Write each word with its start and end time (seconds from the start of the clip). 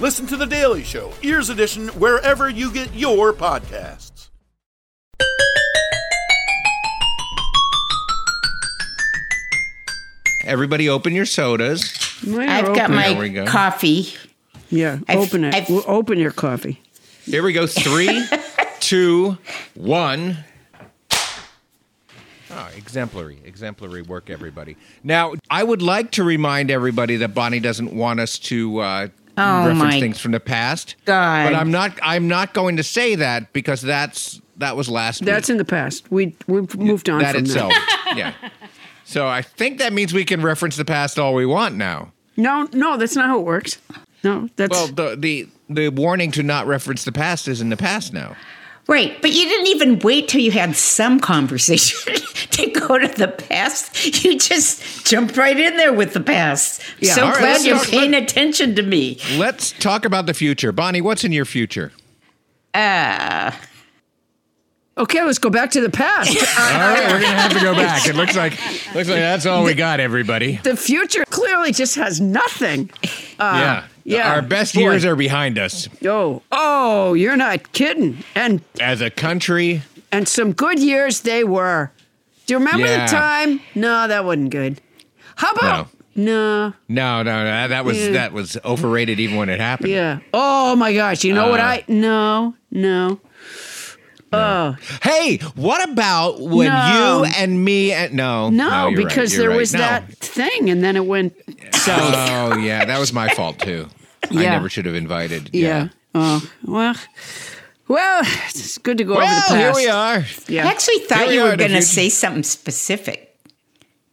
Listen 0.00 0.26
to 0.26 0.36
The 0.36 0.46
Daily 0.46 0.82
Show, 0.82 1.12
Ears 1.22 1.48
Edition, 1.50 1.88
wherever 1.88 2.48
you 2.48 2.72
get 2.72 2.92
your 2.94 3.32
podcasts. 3.32 4.28
Everybody, 10.44 10.88
open 10.88 11.14
your 11.14 11.24
sodas. 11.26 11.92
Mine 12.26 12.48
are 12.48 12.52
I've 12.52 12.64
got 12.76 12.90
open. 12.90 12.96
There 12.96 13.18
we 13.18 13.28
my 13.30 13.34
go. 13.34 13.46
coffee. 13.46 14.12
Yeah, 14.70 14.98
I've- 15.08 15.18
open 15.20 15.44
it. 15.44 15.54
I've- 15.54 15.72
Well, 15.72 15.84
open 15.86 16.18
your 16.18 16.32
coffee. 16.32 16.80
Here 17.24 17.42
we 17.42 17.52
go. 17.52 17.66
Three, 17.66 18.26
two, 18.80 19.38
one. 19.74 20.38
Oh, 22.50 22.68
exemplary, 22.76 23.38
exemplary 23.44 24.02
work, 24.02 24.28
everybody. 24.30 24.76
Now, 25.02 25.32
I 25.50 25.64
would 25.64 25.82
like 25.82 26.10
to 26.12 26.24
remind 26.24 26.70
everybody 26.70 27.16
that 27.16 27.34
Bonnie 27.34 27.58
doesn't 27.60 27.92
want 27.94 28.20
us 28.20 28.38
to 28.40 28.78
uh, 28.80 29.08
Oh, 29.36 29.66
reference 29.68 29.96
things 29.96 30.20
from 30.20 30.32
the 30.32 30.40
past. 30.40 30.94
God. 31.04 31.44
But 31.50 31.54
I'm 31.54 31.70
not. 31.70 31.98
I'm 32.02 32.28
not 32.28 32.54
going 32.54 32.76
to 32.76 32.82
say 32.82 33.16
that 33.16 33.52
because 33.52 33.82
that's 33.82 34.40
that 34.58 34.76
was 34.76 34.88
last 34.88 35.24
That's 35.24 35.48
week. 35.48 35.54
in 35.54 35.58
the 35.58 35.64
past. 35.64 36.10
We 36.10 36.36
we've 36.46 36.76
moved 36.76 37.08
on 37.08 37.20
that 37.20 37.34
itself. 37.34 37.72
that. 37.72 38.14
yeah. 38.16 38.34
So 39.04 39.26
I 39.26 39.42
think 39.42 39.78
that 39.78 39.92
means 39.92 40.14
we 40.14 40.24
can 40.24 40.40
reference 40.40 40.76
the 40.76 40.84
past 40.84 41.18
all 41.18 41.34
we 41.34 41.46
want 41.46 41.74
now. 41.74 42.12
No, 42.36 42.68
no, 42.72 42.96
that's 42.96 43.16
not 43.16 43.26
how 43.26 43.38
it 43.40 43.44
works. 43.44 43.78
No, 44.22 44.48
that's 44.56 44.70
Well, 44.70 44.88
the 44.88 45.16
the 45.16 45.48
the 45.68 45.88
warning 45.88 46.30
to 46.32 46.42
not 46.42 46.66
reference 46.66 47.04
the 47.04 47.12
past 47.12 47.48
is 47.48 47.60
in 47.60 47.68
the 47.68 47.76
past 47.76 48.12
now. 48.12 48.36
Right, 48.86 49.20
but 49.22 49.32
you 49.32 49.44
didn't 49.46 49.68
even 49.68 49.98
wait 50.00 50.28
till 50.28 50.42
you 50.42 50.50
had 50.50 50.76
some 50.76 51.18
conversation 51.18 52.14
to 52.50 52.66
go 52.70 52.98
to 52.98 53.08
the 53.08 53.28
past. 53.28 54.22
You 54.24 54.38
just 54.38 55.06
jumped 55.06 55.38
right 55.38 55.58
in 55.58 55.78
there 55.78 55.92
with 55.94 56.12
the 56.12 56.20
past. 56.20 56.82
Yeah. 57.00 57.14
So 57.14 57.22
All 57.24 57.30
right, 57.30 57.38
glad 57.38 57.64
you're 57.64 57.78
talk- 57.78 57.88
paying 57.88 58.12
attention 58.12 58.74
to 58.76 58.82
me. 58.82 59.18
Let's 59.36 59.72
talk 59.72 60.04
about 60.04 60.26
the 60.26 60.34
future. 60.34 60.70
Bonnie, 60.70 61.00
what's 61.00 61.24
in 61.24 61.32
your 61.32 61.46
future? 61.46 61.92
Uh, 62.74 63.52
okay. 64.98 65.22
Let's 65.24 65.38
go 65.38 65.48
back 65.48 65.70
to 65.70 65.80
the 65.80 65.88
past. 65.90 66.36
All 66.58 66.64
right, 66.90 67.06
we're 67.10 67.20
gonna 67.22 67.40
have 67.40 67.52
to 67.54 67.60
go 67.60 67.74
back. 67.74 68.06
It 68.06 68.16
looks 68.16 68.36
like 68.36 68.52
looks 68.94 69.08
like 69.08 69.20
that's 69.20 69.46
all 69.46 69.64
we 69.64 69.72
got, 69.74 69.98
everybody. 70.00 70.56
the 70.62 70.76
future 70.76 71.24
clearly 71.30 71.72
just 71.72 71.94
has 71.94 72.20
nothing. 72.20 72.90
yeah, 73.38 73.86
yeah, 74.04 74.34
Our 74.34 74.42
best 74.42 74.74
boy. 74.74 74.80
years 74.82 75.04
are 75.04 75.16
behind 75.16 75.58
us 75.58 75.88
Oh, 76.04 76.42
oh, 76.52 77.14
you're 77.14 77.36
not 77.36 77.72
kidding. 77.72 78.18
And 78.34 78.60
as 78.80 79.00
a 79.00 79.10
country. 79.10 79.82
and 80.12 80.28
some 80.28 80.52
good 80.52 80.78
years 80.78 81.20
they 81.20 81.42
were. 81.44 81.90
Do 82.46 82.54
you 82.54 82.58
remember 82.58 82.86
Yeah. 82.86 83.06
the 83.06 83.10
time? 83.12 83.60
No, 83.74 84.06
that 84.06 84.24
wasn't 84.24 84.50
good. 84.50 84.80
How 85.36 85.52
about 85.52 85.88
no? 86.14 86.74
No, 86.88 87.22
no, 87.22 87.44
no. 87.44 87.68
That, 87.68 87.84
was 87.84 87.98
Yeah. 87.98 88.12
that 88.12 88.32
was 88.32 88.56
overrated 88.64 89.18
even 89.18 89.36
when 89.36 89.48
it 89.48 89.58
happened. 89.60 89.90
Yeah. 89.90 90.18
Oh 90.32 90.76
my 90.76 90.92
gosh. 90.94 91.24
You 91.24 91.32
know 91.34 91.48
what 91.50 91.58
Uh, 91.60 91.64
I? 91.64 91.84
No, 91.88 92.54
no. 92.70 93.18
Oh 94.34 94.76
Hey, 95.02 95.38
what 95.54 95.88
about 95.88 96.40
when 96.40 96.68
No. 96.68 97.24
you 97.24 97.32
and 97.36 97.64
me 97.64 97.92
and 97.92 98.14
no, 98.14 98.50
no, 98.50 98.88
you're 98.88 98.98
right, 98.98 99.08
because 99.08 99.36
there 99.36 99.50
right. 99.50 99.56
was 99.58 99.72
No. 99.72 99.78
that 99.80 100.10
thing, 100.18 100.70
and 100.70 100.82
then 100.82 100.96
it 100.96 101.06
went 101.06 101.34
south. 101.74 102.14
Oh 102.14 102.56
yeah, 102.58 102.84
that 102.84 102.98
was 102.98 103.12
my 103.12 103.28
fault 103.34 103.58
too. 103.58 103.88
I 104.30 104.34
never 104.34 104.68
should 104.68 104.86
have 104.86 104.94
invited. 104.94 105.50
yeah. 105.52 105.88
Oh 106.14 106.48
well. 106.64 106.94
Well, 107.86 108.22
it's 108.48 108.78
good 108.78 108.96
to 108.98 109.04
go 109.04 109.12
over 109.14 109.20
the 109.20 109.26
Well, 109.26 109.42
past. 109.42 109.56
here 109.56 109.74
we 109.74 109.88
are. 109.88 110.24
Yeah. 110.48 110.66
I 110.66 110.70
actually 110.70 111.00
thought 111.00 111.28
we 111.28 111.34
you 111.34 111.42
are 111.42 111.50
were 111.50 111.56
going 111.56 111.72
to 111.72 111.82
say 111.82 112.08
something 112.08 112.42
specific. 112.42 113.36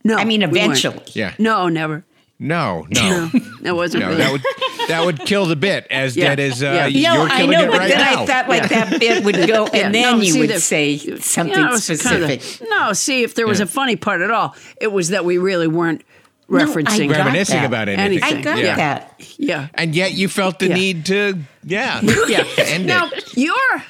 No, 0.03 0.15
I 0.17 0.25
mean, 0.25 0.41
we 0.51 0.59
eventually. 0.59 0.99
Yeah. 1.13 1.33
No, 1.39 1.69
never. 1.69 2.03
No, 2.43 2.87
no, 2.95 3.27
That 3.61 3.75
wasn't 3.75 4.01
no. 4.03 4.09
really. 4.09 4.17
That 4.23 4.31
would 4.31 4.41
that 4.87 5.05
would 5.05 5.19
kill 5.19 5.45
the 5.45 5.55
bit 5.55 5.85
as 5.91 6.17
Yeah. 6.17 6.29
dead 6.35 6.39
as 6.39 6.63
uh, 6.63 6.65
Yeah. 6.65 6.87
You 6.87 7.03
know, 7.03 7.13
you're 7.13 7.29
I 7.29 7.45
know, 7.45 7.61
it 7.65 7.69
but 7.69 7.77
right 7.77 7.89
then 7.89 7.99
now. 7.99 8.23
I 8.23 8.25
thought 8.25 8.49
like 8.49 8.67
that 8.69 8.99
bit 8.99 9.23
would 9.23 9.35
go, 9.47 9.67
Yeah, 9.73 9.85
and 9.85 9.93
then 9.95 10.17
no, 10.17 10.23
you 10.23 10.31
see, 10.33 10.39
would 10.39 10.49
the- 10.49 10.59
say 10.59 10.89
you 10.89 11.17
something 11.17 11.55
know, 11.61 11.75
it's 11.75 11.85
kinda- 11.87 12.01
specific. 12.37 12.67
no, 12.67 12.93
see, 12.93 13.21
if 13.21 13.35
there 13.35 13.45
was 13.45 13.59
Yeah. 13.59 13.65
a 13.65 13.67
funny 13.67 13.95
part 13.95 14.21
at 14.21 14.31
all, 14.31 14.55
it 14.81 14.91
was 14.91 15.09
that 15.09 15.23
we 15.23 15.37
really 15.37 15.67
weren't 15.67 16.03
referencing. 16.49 17.09
got 17.09 17.17
Reminiscing 17.25 17.57
that. 17.57 17.65
about 17.65 17.87
anything. 17.89 18.23
Anything. 18.23 18.37
I 18.39 18.41
got 18.41 18.57
Yeah. 18.57 18.75
that. 18.75 19.13
yeah. 19.37 19.67
and 19.75 19.93
yet 19.95 20.13
you 20.13 20.27
felt 20.27 20.57
the 20.57 20.67
Yeah. 20.69 20.73
need 20.75 21.05
to, 21.05 21.37
yeah, 21.63 22.01
Yeah. 22.27 22.43
end 22.57 22.87
now 22.87 23.07
it. 23.13 23.37
your 23.37 23.83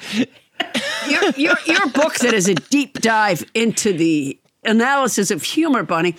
your 1.08 1.30
your 1.36 1.54
your 1.66 1.86
book 1.88 2.16
that 2.16 2.34
is 2.34 2.48
a 2.48 2.54
deep 2.54 3.00
dive 3.00 3.44
into 3.54 3.94
the 3.94 4.38
analysis 4.64 5.30
of 5.30 5.42
humor, 5.42 5.82
Bunny. 5.84 6.14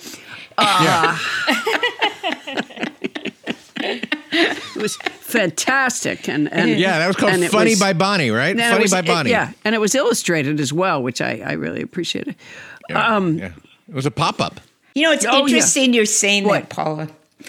Uh, 0.58 1.16
it 3.80 4.76
was 4.76 4.96
fantastic, 4.96 6.28
and 6.28 6.52
and 6.52 6.70
Yeah, 6.78 6.98
that 6.98 7.06
was 7.06 7.16
called 7.16 7.32
Funny 7.50 7.70
was- 7.70 7.80
by 7.80 7.92
Bonnie, 7.92 8.30
right? 8.30 8.56
Funny 8.58 8.82
was- 8.82 8.90
by 8.90 9.00
it- 9.00 9.06
Bonnie. 9.06 9.30
yeah, 9.30 9.50
and 9.64 9.74
it 9.74 9.80
was 9.80 9.94
illustrated 9.94 10.60
as 10.60 10.72
well, 10.72 11.02
which 11.02 11.20
I 11.20 11.42
I 11.44 11.52
really 11.52 11.82
appreciated. 11.82 12.34
Yeah, 12.90 13.16
um, 13.16 13.38
yeah. 13.38 13.50
It 13.88 13.94
was 13.94 14.06
a 14.06 14.10
pop 14.10 14.40
up. 14.40 14.60
You 14.94 15.02
know, 15.04 15.12
it's 15.12 15.26
Oh, 15.26 15.32
yeah. 15.32 15.40
interesting 15.56 15.92
you're 15.92 16.06
saying 16.06 16.44
What? 16.44 16.62
that, 16.62 16.68
Paula. 16.70 17.08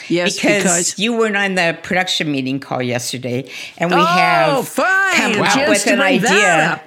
Yes, 0.10 0.36
because, 0.36 0.64
because- 0.64 1.00
you 1.00 1.16
weren't 1.18 1.38
on 1.38 1.56
the 1.56 1.78
production 1.82 2.30
meeting 2.32 2.60
call 2.60 2.82
yesterday, 2.82 3.50
and 3.78 3.90
we 3.92 3.98
Oh, 3.98 4.04
have 4.06 4.68
fine. 4.68 5.16
come 5.16 5.38
Wow. 5.40 5.46
up 5.46 5.54
Just 5.54 5.70
with 5.86 5.88
an 5.94 6.02
idea 6.02 6.82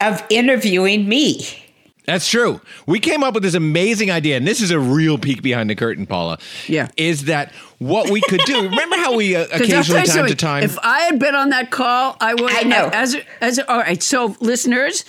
of 0.00 0.22
interviewing 0.30 1.06
me. 1.08 1.64
That's 2.06 2.28
true. 2.30 2.60
We 2.86 3.00
came 3.00 3.24
up 3.24 3.34
with 3.34 3.42
this 3.42 3.54
amazing 3.54 4.10
idea, 4.12 4.36
and 4.36 4.46
this 4.46 4.60
is 4.60 4.70
a 4.70 4.78
real 4.78 5.18
peek 5.18 5.42
behind 5.42 5.68
the 5.68 5.74
curtain, 5.74 6.06
Paula. 6.06 6.38
Yeah. 6.68 6.88
Is 6.96 7.24
that 7.24 7.52
what 7.78 8.10
we 8.10 8.20
could 8.20 8.40
do? 8.46 8.62
Remember 8.62 8.96
how 8.96 9.16
we 9.16 9.34
uh, 9.34 9.46
'Cause 9.48 9.52
I'll 9.52 9.62
occasionally, 9.80 10.02
tell 10.04 10.16
you 10.16 10.22
time 10.22 10.28
to 10.28 10.34
time, 10.36 10.62
If 10.62 10.78
I 10.82 11.00
had 11.00 11.18
been 11.18 11.34
on 11.34 11.50
that 11.50 11.70
call, 11.70 12.16
I 12.20 12.34
would. 12.34 12.50
I 12.52 12.62
know. 12.62 12.90
As 12.92 13.16
as 13.40 13.58
all 13.58 13.78
right. 13.78 14.00
So 14.02 14.36
listeners, 14.40 15.04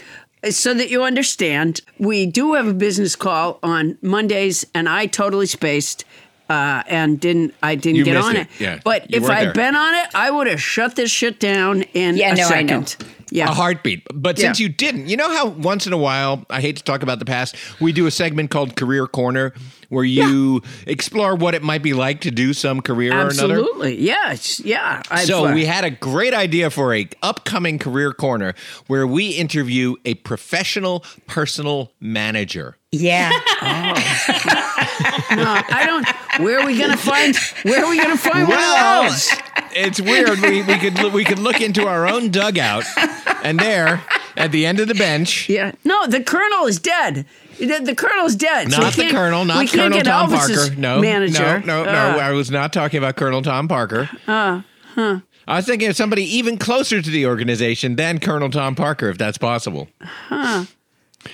so 0.49 0.73
that 0.73 0.89
you 0.89 1.03
understand, 1.03 1.81
we 1.99 2.25
do 2.25 2.53
have 2.53 2.67
a 2.67 2.73
business 2.73 3.15
call 3.15 3.59
on 3.61 3.97
Mondays, 4.01 4.65
and 4.73 4.89
I 4.89 5.05
totally 5.05 5.45
spaced. 5.45 6.03
Uh, 6.49 6.81
and 6.87 7.19
didn't 7.19 7.53
I 7.61 7.75
didn't 7.75 7.97
You 7.97 8.05
get 8.05 8.15
on 8.15 8.37
it, 8.37 8.41
it? 8.43 8.61
yeah. 8.61 8.79
But 8.83 9.11
You 9.11 9.17
if 9.21 9.29
I'd 9.29 9.47
there. 9.47 9.53
been 9.53 9.75
on 9.75 9.93
it, 9.95 10.07
I 10.15 10.31
would 10.31 10.47
have 10.47 10.61
shut 10.61 10.95
this 10.95 11.11
shit 11.11 11.41
down 11.41 11.81
in 11.93 12.15
Yeah, 12.15 12.31
a 12.31 12.35
no, 12.37 12.47
I 12.47 12.61
know. 12.61 12.85
Yeah, 13.31 13.49
a 13.49 13.53
heartbeat. 13.53 14.07
But 14.13 14.37
since 14.39 14.59
Yeah. 14.59 14.63
you 14.65 14.69
didn't, 14.73 15.07
you 15.07 15.17
know 15.17 15.29
how 15.29 15.47
once 15.47 15.85
in 15.87 15.93
a 15.93 15.97
while, 15.97 16.45
I 16.49 16.61
hate 16.61 16.77
to 16.77 16.83
talk 16.83 17.03
about 17.03 17.19
the 17.19 17.25
past, 17.25 17.55
we 17.81 17.91
do 17.91 18.05
a 18.05 18.11
segment 18.11 18.51
called 18.51 18.75
Career 18.75 19.07
Corner 19.07 19.53
where 19.89 20.03
you 20.03 20.61
explore 20.85 21.35
what 21.35 21.55
it 21.55 21.63
might 21.63 21.81
be 21.83 21.93
like 21.93 22.21
to 22.21 22.31
do 22.31 22.53
some 22.53 22.81
career 22.81 23.11
or 23.13 23.27
another. 23.29 23.59
absolutely. 23.59 23.99
Yes, 24.01 24.59
yeah. 24.61 25.01
I've, 25.09 25.25
So 25.25 25.45
uh, 25.47 25.53
we 25.53 25.65
had 25.65 25.83
a 25.83 25.91
great 25.91 26.33
idea 26.33 26.69
for 26.69 26.93
a 26.93 27.07
upcoming 27.21 27.79
career 27.79 28.13
corner 28.13 28.53
where 28.87 29.07
we 29.07 29.29
interview 29.29 29.95
a 30.05 30.15
professional 30.15 31.03
personal 31.25 31.91
manager. 31.99 32.77
Yeah. 32.91 33.29
no, 35.31 35.43
I 35.69 35.83
don't. 35.85 36.07
Where 36.45 36.59
are 36.59 36.65
we 36.65 36.77
gonna 36.79 36.97
find? 36.97 37.35
Where 37.63 37.83
are 37.83 37.89
we 37.89 37.97
gonna 37.97 38.17
find 38.17 38.47
one 38.47 38.57
of 38.57 39.11
those? 39.11 39.29
it's 39.73 39.99
weird. 40.01 40.39
We, 40.39 40.61
we 40.63 40.77
could 40.77 41.13
we 41.13 41.23
could 41.25 41.39
look 41.39 41.59
into 41.61 41.85
our 41.87 42.07
own 42.07 42.29
dugout, 42.29 42.85
and 43.43 43.59
there 43.59 44.03
at 44.37 44.51
the 44.51 44.65
end 44.65 44.79
of 44.79 44.87
the 44.87 44.95
bench, 44.95 45.49
Yeah. 45.49 45.73
No, 45.83 46.07
the 46.07 46.23
colonel 46.23 46.65
is 46.65 46.79
dead. 46.79 47.25
The, 47.59 47.79
the 47.83 47.95
colonel's 47.95 48.35
dead. 48.35 48.71
so 48.71 48.81
not 48.81 48.93
the 48.93 49.01
can't- 49.03 49.13
colonel, 49.15 49.41
we 49.41 49.47
not 49.47 49.57
can't 49.67 49.71
Colonel 49.71 49.97
get 49.97 50.05
Tom 50.05 50.29
Elvis's 50.31 50.57
Parker. 50.69 50.75
No, 50.79 51.01
manager. 51.01 51.59
no, 51.59 51.83
no, 51.83 51.83
no. 51.85 51.91
Uh, 51.91 52.17
I 52.21 52.31
was 52.31 52.51
not 52.51 52.71
talking 52.73 52.97
about 52.99 53.15
Colonel 53.15 53.41
Tom 53.41 53.67
Parker. 53.67 54.09
Uh, 54.27 54.61
huh. 54.95 55.19
I 55.47 55.55
was 55.57 55.65
thinking 55.65 55.87
of 55.89 55.95
somebody 55.95 56.23
even 56.37 56.57
closer 56.57 57.01
to 57.01 57.09
the 57.09 57.25
organization 57.25 57.95
than 57.95 58.19
Colonel 58.19 58.49
Tom 58.49 58.75
Parker, 58.75 59.09
if 59.09 59.17
that's 59.17 59.37
possible. 59.37 59.87
Huh. 60.01 60.65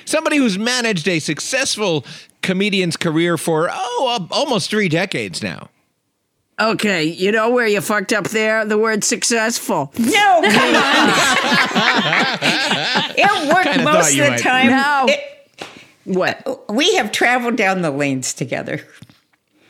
Somebody 0.05 0.37
who's 0.37 0.57
managed 0.57 1.07
a 1.07 1.19
successful 1.19 2.05
comedian's 2.41 2.95
career 2.95 3.37
for, 3.37 3.69
oh, 3.71 4.17
uh, 4.21 4.25
almost 4.33 4.69
three 4.69 4.87
decades 4.89 5.41
now. 5.43 5.69
Okay, 6.59 7.03
you 7.03 7.31
know 7.31 7.49
where 7.49 7.65
you 7.67 7.81
fucked 7.81 8.13
up 8.13 8.25
there? 8.29 8.63
The 8.65 8.77
word 8.77 9.03
successful. 9.03 9.91
No, 9.97 10.41
come 10.43 10.75
on. 10.75 11.09
it 13.17 13.53
worked 13.53 13.63
Kinda 13.67 13.83
most 13.83 14.11
of 14.11 14.17
the 14.17 14.29
might. 14.29 14.39
time. 14.39 14.67
No. 14.69 15.05
It- 15.09 15.29
What? 16.05 16.69
we 16.69 16.93
have 16.95 17.11
traveled 17.11 17.55
down 17.55 17.81
the 17.81 17.91
lanes 17.91 18.33
together. 18.33 18.81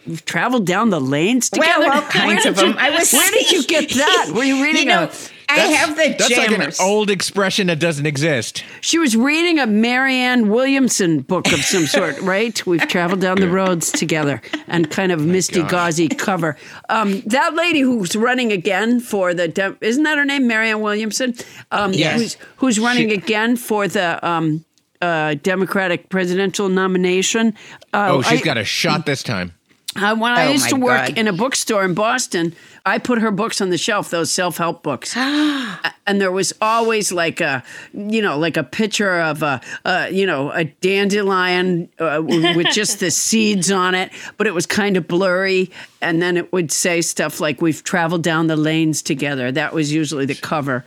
We've 0.06 0.26
traveled 0.26 0.66
down 0.66 0.90
the 0.90 1.00
lanes 1.00 1.50
together? 1.50 1.80
Well, 1.80 1.94
all 1.94 2.02
kinds 2.10 2.44
Where 2.44 2.50
of 2.52 2.56
did 2.58 2.62
you- 2.68 2.74
them. 2.74 2.78
I 2.80 2.90
was. 2.90 3.14
Where 3.14 3.32
did 3.32 3.52
you 3.52 3.64
get 3.64 3.90
that? 3.96 4.32
Were 4.36 4.44
you 4.44 4.62
reading 4.62 4.82
You 4.84 4.88
know, 4.88 5.04
a 5.04 5.12
I 5.50 5.58
have 5.60 5.96
the 5.96 6.16
That's 6.18 6.36
like 6.36 6.52
an 6.52 6.72
old 6.82 7.10
expression 7.10 7.68
that 7.68 7.80
doesn't 7.80 8.06
exist. 8.06 8.64
She 8.82 8.98
was 8.98 9.16
reading 9.16 9.60
a 9.60 9.68
Marianne 9.68 10.50
Williamson 10.50 11.20
book 11.22 11.52
of 11.54 11.60
some 11.60 11.86
sort, 11.86 12.20
right? 12.22 12.66
We've 12.66 12.86
traveled 12.88 13.22
down 13.22 13.38
the 13.40 13.48
roads 13.50 13.92
together 13.92 14.42
and 14.68 14.90
kind 14.90 15.12
of 15.12 15.24
misty 15.24 15.62
gauzy 15.64 16.10
cover. 16.10 16.58
Um, 16.90 17.22
that 17.28 17.54
lady 17.56 17.82
who's 17.82 18.16
running 18.16 18.52
again 18.52 19.00
for 19.00 19.34
the 19.34 19.78
isn't 19.80 20.04
that 20.04 20.18
her 20.18 20.26
name, 20.26 20.48
Marianne 20.48 20.82
Williamson? 20.82 21.36
Um, 21.72 21.94
Yes. 21.94 22.20
Who's, 22.20 22.38
who's 22.58 22.80
running 22.80 23.10
She- 23.10 23.16
again 23.16 23.56
for 23.56 23.88
the 23.88 24.26
um, 24.28 24.66
uh, 25.04 25.36
Democratic 25.44 26.10
presidential 26.10 26.70
nomination? 26.70 27.54
Uh, 27.94 28.08
Oh, 28.12 28.22
she's 28.22 28.42
I- 28.42 28.44
got 28.44 28.58
a 28.58 28.64
shot 28.64 29.06
this 29.06 29.24
time. 29.24 29.54
Uh, 29.96 30.16
when 30.16 30.32
I 30.32 30.48
Oh, 30.48 30.52
used 30.52 30.70
to 30.70 30.76
work 30.76 31.10
God. 31.10 31.18
in 31.20 31.28
a 31.28 31.34
bookstore 31.34 31.86
in 31.86 31.94
Boston, 31.94 32.56
I 32.84 32.98
put 32.98 33.20
her 33.22 33.30
books 33.30 33.62
on 33.62 33.70
the 33.70 33.78
shelf, 33.78 34.10
those 34.10 34.32
self 34.32 34.58
help 34.58 34.82
books. 34.82 35.16
and 36.08 36.20
there 36.20 36.32
was 36.32 36.52
always 36.60 37.12
like 37.12 37.40
a, 37.42 37.64
you 37.94 38.20
know, 38.24 38.40
like 38.40 38.58
a 38.58 38.64
picture 38.64 39.20
of 39.22 39.44
a, 39.44 39.62
uh, 39.86 40.08
you 40.12 40.26
know, 40.26 40.50
a 40.52 40.64
dandelion 40.64 41.90
uh, 42.00 42.22
with 42.26 42.68
just 42.74 43.02
the 43.02 43.12
seeds 43.26 43.70
on 43.72 43.94
it, 43.94 44.12
but 44.38 44.48
it 44.48 44.54
was 44.56 44.66
kind 44.66 44.98
of 44.98 45.08
blurry. 45.08 45.70
And 46.02 46.24
then 46.24 46.38
it 46.38 46.52
would 46.52 46.72
say 46.72 47.02
stuff 47.02 47.40
like, 47.40 47.62
We've 47.62 47.84
traveled 47.84 48.24
down 48.24 48.48
the 48.48 48.56
lanes 48.56 49.04
together. 49.04 49.52
That 49.52 49.74
was 49.74 49.94
usually 49.94 50.26
the 50.26 50.34
cover. 50.36 50.86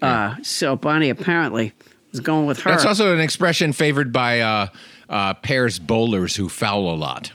Uh, 0.00 0.36
so 0.42 0.76
Bonnie 0.76 1.10
apparently 1.10 1.72
was 2.14 2.20
going 2.20 2.46
with 2.46 2.60
her. 2.60 2.70
That's 2.70 2.84
also 2.84 3.12
an 3.12 3.20
expression 3.20 3.72
favored 3.72 4.12
by 4.12 4.40
uh, 4.40 4.66
uh, 5.08 5.34
pairs 5.34 5.78
bowlers 5.78 6.36
who 6.36 6.48
foul 6.48 6.90
a 6.90 6.94
lot. 6.96 7.32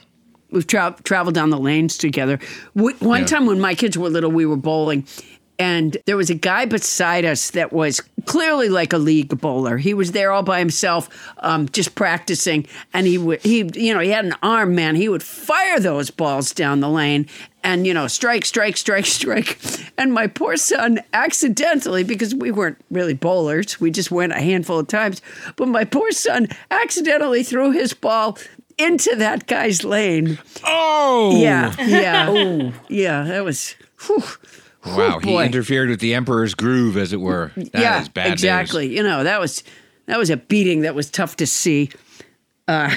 We've 0.51 0.65
tra- 0.65 0.95
traveled 1.03 1.35
down 1.35 1.49
the 1.51 1.59
lanes 1.59 1.97
together. 1.97 2.39
We, 2.73 2.93
one 2.95 3.21
Yeah. 3.21 3.25
time 3.27 3.45
when 3.45 3.59
my 3.59 3.75
kids 3.75 3.97
were 3.97 4.09
little, 4.09 4.31
we 4.31 4.45
were 4.47 4.55
bowling, 4.57 5.05
and 5.59 5.95
there 6.07 6.17
was 6.17 6.29
a 6.31 6.35
guy 6.35 6.65
beside 6.65 7.23
us 7.25 7.51
that 7.51 7.71
was 7.73 8.01
clearly 8.25 8.69
like 8.69 8.93
a 8.93 8.97
league 8.97 9.39
bowler. 9.41 9.77
He 9.77 9.93
was 9.93 10.13
there 10.13 10.31
all 10.31 10.41
by 10.41 10.57
himself, 10.59 11.09
um, 11.39 11.67
just 11.69 11.93
practicing, 11.93 12.65
and 12.93 13.05
he 13.05 13.17
would 13.19 13.41
he 13.43 13.69
you 13.75 13.93
know 13.93 13.99
he 13.99 14.09
had 14.09 14.25
an 14.25 14.35
arm 14.41 14.73
man. 14.73 14.95
He 14.95 15.07
would 15.09 15.21
fire 15.21 15.79
those 15.79 16.09
balls 16.09 16.51
down 16.53 16.79
the 16.79 16.89
lane, 16.89 17.27
and 17.63 17.85
you 17.85 17.93
know 17.93 18.07
strike, 18.07 18.45
strike, 18.45 18.77
strike, 18.77 19.05
strike. 19.05 19.59
And 19.97 20.13
my 20.13 20.27
poor 20.27 20.57
son 20.57 20.99
accidentally, 21.13 22.03
because 22.03 22.33
we 22.33 22.51
weren't 22.51 22.77
really 22.89 23.13
bowlers, 23.13 23.79
we 23.79 23.91
just 23.91 24.11
went 24.11 24.33
a 24.33 24.39
handful 24.39 24.79
of 24.79 24.87
times, 24.87 25.21
but 25.55 25.67
my 25.67 25.83
poor 25.83 26.11
son 26.11 26.47
accidentally 26.71 27.43
threw 27.43 27.71
his 27.71 27.93
ball 27.93 28.37
into 28.77 29.15
that 29.17 29.47
guy's 29.47 29.83
lane. 29.83 30.39
Oh! 30.63 31.37
Yeah, 31.37 31.75
yeah, 31.79 32.71
yeah. 32.87 33.23
That 33.23 33.43
was. 33.43 33.75
Whew. 34.07 34.23
Wow, 34.85 35.19
he 35.19 35.35
interfered 35.35 35.89
with 35.89 35.99
the 35.99 36.13
emperor's 36.13 36.55
groove, 36.55 36.95
as 36.95 37.11
it 37.11 37.19
were. 37.19 37.51
That 37.55 37.65
is 37.65 37.69
yeah, 37.73 38.07
bad 38.13 38.29
news. 38.29 38.33
exactly. 38.33 38.95
You 38.95 39.03
know 39.03 39.25
that 39.25 39.41
was 39.41 39.61
that 40.05 40.17
was 40.17 40.29
a 40.29 40.37
beating 40.37 40.81
that 40.81 40.95
was 40.95 41.11
tough 41.11 41.35
to 41.37 41.45
see. 41.45 41.89
Uh, 42.67 42.89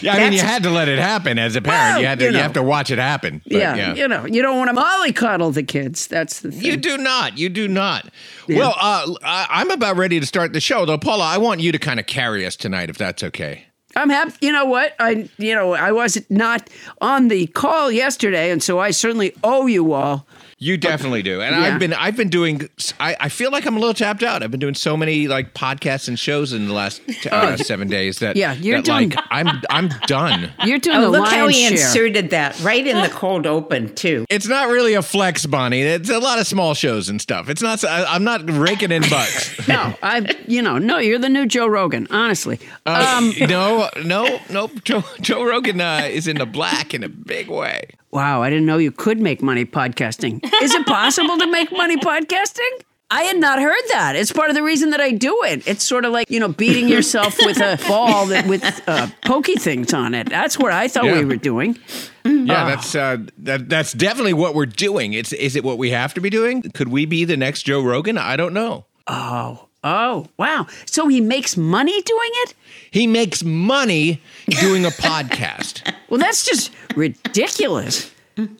Yeah, 0.00 0.14
I 0.14 0.18
mean, 0.18 0.32
you 0.32 0.40
had 0.40 0.62
to 0.64 0.70
let 0.70 0.88
it 0.88 0.98
happen 0.98 1.38
as 1.38 1.56
a 1.56 1.62
parent. 1.62 1.94
Well, 1.94 2.00
you 2.00 2.06
had 2.06 2.18
to, 2.18 2.26
you 2.26 2.32
you, 2.32 2.38
have 2.38 2.52
to 2.54 2.62
watch 2.62 2.90
it 2.90 2.98
happen. 2.98 3.40
But, 3.44 3.52
yeah, 3.52 3.74
yeah. 3.74 3.94
you 3.94 4.08
know, 4.08 4.26
you 4.26 4.42
don't 4.42 4.58
want 4.58 4.74
to 4.74 4.80
mollycoddle 4.80 5.54
the 5.54 5.62
kids. 5.62 6.06
That's 6.06 6.40
the 6.40 6.52
thing. 6.52 6.62
You 6.62 6.76
do 6.76 6.98
not. 6.98 7.38
You 7.38 7.48
do 7.48 7.68
not. 7.68 8.08
Well, 8.48 8.74
uh, 8.78 9.14
I'm 9.22 9.70
about 9.70 9.96
ready 9.96 10.20
to 10.20 10.26
start 10.26 10.52
the 10.52 10.60
show, 10.60 10.84
though. 10.84 10.98
Paula, 10.98 11.24
I 11.24 11.38
want 11.38 11.60
you 11.60 11.72
to 11.72 11.78
kind 11.78 12.00
of 12.00 12.06
carry 12.06 12.44
us 12.44 12.56
tonight, 12.56 12.90
if 12.90 12.98
that's 12.98 13.22
okay. 13.22 13.66
I'm 13.94 14.08
happy. 14.08 14.32
You 14.40 14.52
know 14.52 14.64
what? 14.64 14.94
I 14.98 15.28
you 15.38 15.54
know 15.54 15.74
I 15.74 15.92
was 15.92 16.24
not 16.30 16.70
on 17.00 17.28
the 17.28 17.46
call 17.48 17.90
yesterday, 17.90 18.50
and 18.50 18.62
so 18.62 18.78
I 18.78 18.90
certainly 18.90 19.34
owe 19.44 19.66
you 19.66 19.92
all. 19.92 20.26
You 20.62 20.76
definitely 20.76 21.22
do, 21.22 21.40
and 21.40 21.56
Yeah. 21.56 21.62
I've 21.62 21.80
been 21.80 21.92
I've 21.92 22.16
been 22.16 22.28
doing. 22.28 22.68
I, 23.00 23.16
I 23.18 23.28
feel 23.28 23.50
like 23.50 23.66
I'm 23.66 23.76
a 23.76 23.80
little 23.80 23.94
tapped 23.94 24.22
out. 24.22 24.44
I've 24.44 24.52
been 24.52 24.60
doing 24.60 24.74
so 24.74 24.96
many 24.96 25.26
like 25.26 25.54
podcasts 25.54 26.06
and 26.06 26.16
shows 26.16 26.52
in 26.52 26.68
the 26.68 26.72
last 26.72 27.00
uh, 27.26 27.56
seven 27.56 27.88
days 27.88 28.20
that. 28.20 28.36
Yeah, 28.36 28.52
you're 28.52 28.76
that, 28.78 28.84
doing- 28.84 29.10
like 29.10 29.26
I'm 29.30 29.48
I'm 29.70 29.88
done. 30.06 30.52
You're 30.64 30.78
doing 30.78 30.98
Oh, 30.98 31.00
the 31.10 31.10
look 31.10 31.28
how 31.28 31.48
he 31.48 31.54
share. 31.64 31.72
inserted 31.72 32.30
that 32.30 32.60
right 32.60 32.86
in 32.86 33.00
the 33.02 33.08
cold 33.12 33.44
open 33.46 33.92
too. 33.96 34.24
It's 34.30 34.46
not 34.46 34.68
really 34.68 34.94
a 34.94 35.02
flex, 35.02 35.46
Bonnie. 35.46 35.80
It's 35.82 36.08
a 36.10 36.20
lot 36.20 36.38
of 36.38 36.46
small 36.46 36.74
shows 36.74 37.08
and 37.08 37.20
stuff. 37.20 37.48
It's 37.48 37.60
not. 37.62 37.82
I, 37.84 38.04
I'm 38.04 38.22
not 38.22 38.42
raking 38.48 38.92
in 38.92 39.02
bucks. 39.10 39.66
no, 39.68 39.94
I 40.00 40.32
you 40.46 40.62
know 40.62 40.78
no, 40.78 40.98
you're 40.98 41.18
the 41.18 41.28
new 41.28 41.46
Joe 41.46 41.66
Rogan. 41.66 42.06
Honestly, 42.10 42.60
Um, 42.86 43.32
no, 43.40 43.88
no, 44.04 44.38
no. 44.48 44.68
Joe, 44.84 45.02
Joe 45.20 45.42
Rogan 45.44 45.80
uh, 45.80 46.02
is 46.08 46.28
in 46.28 46.36
the 46.38 46.46
black 46.46 46.94
in 46.94 47.02
a 47.02 47.08
big 47.08 47.48
way. 47.48 47.88
Wow, 48.12 48.42
I 48.42 48.50
didn't 48.50 48.66
know 48.66 48.76
you 48.78 48.92
could 48.92 49.18
make 49.20 49.42
money 49.42 49.64
podcasting. 49.64 50.44
Is 50.62 50.74
it 50.74 50.86
possible 50.86 51.38
to 51.38 51.46
make 51.46 51.72
money 51.72 51.96
podcasting? 51.96 52.68
I 53.10 53.22
had 53.24 53.38
not 53.38 53.60
heard 53.60 53.82
that. 53.90 54.16
It's 54.16 54.32
part 54.32 54.48
of 54.48 54.54
the 54.56 54.62
reason 54.62 54.90
that 54.90 55.00
I 55.00 55.10
do 55.12 55.38
it. 55.44 55.66
It's 55.68 55.84
sort 55.84 56.04
of 56.06 56.12
like, 56.12 56.30
you 56.30 56.40
know, 56.40 56.48
beating 56.48 56.88
yourself 56.88 57.36
with 57.40 57.58
a 57.58 57.78
ball 57.88 58.26
that 58.26 58.46
with 58.46 58.82
uh, 58.86 59.08
pokey 59.24 59.56
things 59.56 59.92
on 59.92 60.14
it. 60.14 60.28
That's 60.30 60.58
what 60.58 60.72
I 60.72 60.88
thought 60.88 61.04
Yeah. 61.04 61.18
we 61.18 61.24
were 61.26 61.36
doing. 61.36 61.78
Yeah, 62.24 62.64
that's 62.66 62.94
uh, 62.94 63.18
that, 63.38 63.68
that's 63.68 63.92
definitely 63.92 64.32
what 64.34 64.54
we're 64.54 64.64
doing. 64.66 65.12
It's 65.12 65.32
is 65.34 65.56
it 65.56 65.64
what 65.64 65.76
we 65.78 65.90
have 65.90 66.14
to 66.14 66.20
be 66.20 66.30
doing? 66.30 66.62
Could 66.74 66.88
we 66.88 67.04
be 67.04 67.24
the 67.26 67.36
next 67.36 67.64
Joe 67.64 67.82
Rogan? 67.82 68.16
I 68.16 68.36
don't 68.36 68.54
know. 68.54 68.86
Oh, 69.06 69.68
oh, 69.84 70.26
wow. 70.36 70.66
So 70.86 71.08
he 71.08 71.20
makes 71.20 71.56
money 71.56 72.00
doing 72.02 72.30
it? 72.44 72.54
He 72.90 73.06
makes 73.06 73.42
money 73.42 74.20
doing 74.60 74.84
a 74.84 74.88
podcast. 74.90 75.92
Well, 76.08 76.18
that's 76.18 76.44
just 76.44 76.70
ridiculous. 76.96 78.10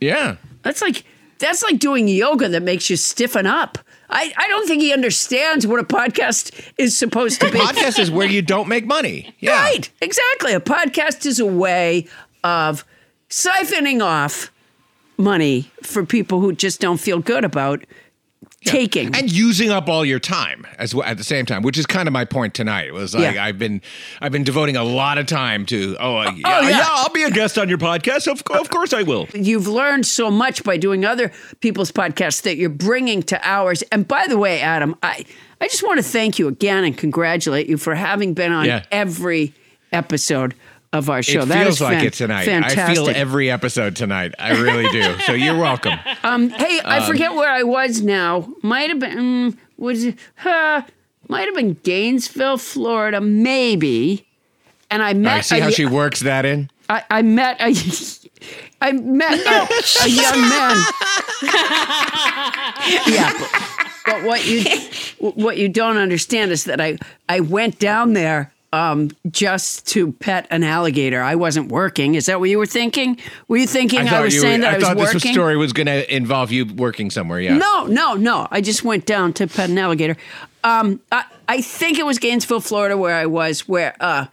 Yeah. 0.01 0.37
That's 0.63 0.81
like 0.83 1.05
that's 1.39 1.63
like 1.63 1.79
doing 1.79 2.07
yoga 2.07 2.49
that 2.49 2.63
makes 2.63 2.89
you 2.89 2.97
stiffen 2.97 3.47
up. 3.47 3.79
I, 4.09 4.33
I 4.37 4.47
don't 4.49 4.67
think 4.69 4.83
he 4.83 4.93
understands 4.93 5.67
what 5.67 5.81
a 5.81 5.85
podcast 5.85 6.71
is 6.79 6.97
supposed 6.97 7.41
to 7.41 7.51
be. 7.51 7.59
Podcast 7.59 7.99
is 7.99 8.11
where 8.11 8.29
you 8.29 8.43
don't 8.43 8.69
make 8.69 8.87
money. 8.87 9.35
Yeah. 9.41 9.61
Right, 9.61 9.91
exactly. 10.01 10.53
A 10.53 10.61
podcast 10.61 11.25
is 11.27 11.41
a 11.41 11.47
way 11.47 12.07
of 12.45 12.85
siphoning 13.31 14.05
off 14.05 14.53
money 15.17 15.71
for 15.83 16.05
people 16.05 16.41
who 16.41 16.53
just 16.53 16.81
don't 16.81 16.99
feel 17.01 17.21
good 17.21 17.45
about 17.45 17.83
taking. 18.65 19.15
And 19.15 19.31
using 19.31 19.71
up 19.71 19.89
all 19.89 20.05
your 20.05 20.19
time 20.19 20.67
as 20.79 20.95
well 20.95 21.07
at 21.07 21.19
the 21.19 21.25
same 21.25 21.47
time, 21.47 21.63
which 21.63 21.79
is 21.79 21.87
kind 21.87 22.09
of 22.09 22.13
my 22.13 22.25
point 22.25 22.55
tonight. 22.55 22.87
It 22.87 22.95
was 22.95 23.15
like 23.15 23.35
Yeah. 23.35 23.45
I've 23.45 23.59
been 23.59 23.83
I've 24.21 24.33
been 24.33 24.45
devoting 24.45 24.77
a 24.77 24.85
lot 24.85 25.19
of 25.19 25.27
time 25.27 25.67
to 25.67 25.97
oh, 26.01 26.17
uh, 26.17 26.33
yeah, 26.37 26.61
yeah. 26.61 26.69
yeah 26.69 26.87
I'll 26.89 27.13
be 27.13 27.25
a 27.25 27.31
guest 27.31 27.59
on 27.59 27.69
your 27.69 27.79
podcast. 27.79 28.31
Of, 28.31 28.43
of 28.51 28.71
course 28.71 28.93
I 28.93 29.03
will. 29.03 29.29
You've 29.35 29.69
learned 29.69 30.07
so 30.07 30.31
much 30.31 30.65
by 30.65 30.77
doing 30.77 31.05
other 31.05 31.33
people's 31.61 31.93
podcasts 31.93 32.43
that 32.43 32.57
you're 32.57 32.71
bringing 32.71 33.23
to 33.25 33.41
ours. 33.47 33.83
And 33.93 34.07
by 34.07 34.27
the 34.27 34.39
way, 34.39 34.61
Adam, 34.61 34.97
I, 35.03 35.25
I 35.61 35.69
just 35.69 35.83
want 35.83 35.99
to 35.99 36.03
thank 36.05 36.39
you 36.39 36.49
again 36.49 36.85
and 36.85 36.97
congratulate 36.97 37.69
you 37.69 37.77
for 37.77 37.95
having 37.95 38.35
been 38.35 38.53
on 38.53 38.83
every 38.91 39.55
episode 39.93 40.55
of 40.93 41.09
our 41.09 41.23
show. 41.23 41.43
it 41.43 41.47
That 41.49 41.63
feels 41.65 41.77
is 41.77 41.81
like 41.81 41.99
fan- 41.99 42.07
it 42.07 42.13
tonight. 42.13 42.45
Fantastic. 42.45 42.79
I 42.79 42.95
feel 42.95 43.09
every 43.09 43.51
episode 43.51 43.97
tonight. 43.97 44.35
I 44.39 44.61
really 44.61 44.91
do. 44.91 45.19
So 45.21 45.33
you're 45.33 45.59
welcome. 45.59 45.95
Um, 46.25 46.51
hey, 46.51 46.81
I 46.85 47.05
forget 47.05 47.33
where 47.33 47.51
I 47.51 47.65
was 47.65 48.01
now. 48.01 48.49
Might 48.63 48.91
have 48.91 49.01
been 49.01 49.19
mm, 49.19 49.59
was 49.77 50.05
it, 50.05 50.17
uh, 50.45 50.83
might 51.29 51.47
have 51.47 51.55
been 51.57 51.75
Gainesville, 51.83 52.59
Florida, 52.59 53.21
maybe. 53.21 54.25
And 54.89 55.03
I 55.03 55.15
met 55.15 55.39
I 55.39 55.41
see 55.41 55.59
a, 55.59 55.63
how 55.65 55.71
she 55.71 55.85
works 55.85 56.21
that 56.21 56.45
in. 56.45 56.71
I, 56.89 57.03
I 57.11 57.23
met 57.23 57.61
a 57.61 57.75
I 58.81 58.93
met 58.93 59.41
a, 59.41 60.05
a 60.05 60.09
young 60.09 60.41
man. 60.49 60.77
yeah, 63.13 63.33
but, 63.39 63.51
but 64.07 64.25
what 64.25 64.47
you 64.47 64.65
what 65.19 65.57
you 65.57 65.69
don't 65.69 65.97
understand 65.97 66.53
is 66.53 66.65
that 66.65 66.81
I 66.81 66.99
I 67.29 67.41
went 67.41 67.81
down 67.81 68.13
there 68.13 68.52
um, 68.73 69.11
just 69.31 69.87
to 69.89 70.13
pet 70.13 70.47
an 70.51 70.65
alligator. 70.65 71.23
I 71.23 71.35
wasn't 71.35 71.71
working. 71.71 72.15
Is 72.15 72.27
that 72.27 72.41
what 72.41 72.49
you 72.49 72.59
were 72.59 72.67
thinking? 72.67 73.19
Were 73.49 73.59
you 73.59 73.67
thinking 73.67 74.01
I, 74.01 74.09
thought 74.09 74.25
was 74.25 74.41
saying 74.41 74.61
were, 74.61 74.67
that 74.67 74.75
I, 74.75 74.77
was 74.79 74.85
thought 74.85 74.97
working? 74.97 75.21
this 75.21 75.33
story 75.33 75.57
was 75.57 75.73
going 75.73 75.87
to 75.87 76.15
involve 76.15 76.51
you 76.51 76.67
working 76.67 77.11
somewhere. 77.11 77.41
Yeah. 77.41 77.57
No, 77.57 77.87
no, 77.87 78.15
no. 78.15 78.49
I 78.51 78.61
just 78.61 78.83
went 78.83 79.07
down 79.07 79.35
to 79.35 79.47
pet 79.47 79.69
an 79.71 79.79
alligator. 79.79 80.17
Um, 80.65 81.01
I, 81.11 81.25
I 81.49 81.61
think 81.61 81.99
it 81.99 82.07
was 82.07 82.19
Gainesville, 82.19 82.61
Florida, 82.61 82.97
where 82.97 83.15
I 83.15 83.27
was, 83.27 83.69
where 83.69 83.95
uh, 84.01 84.27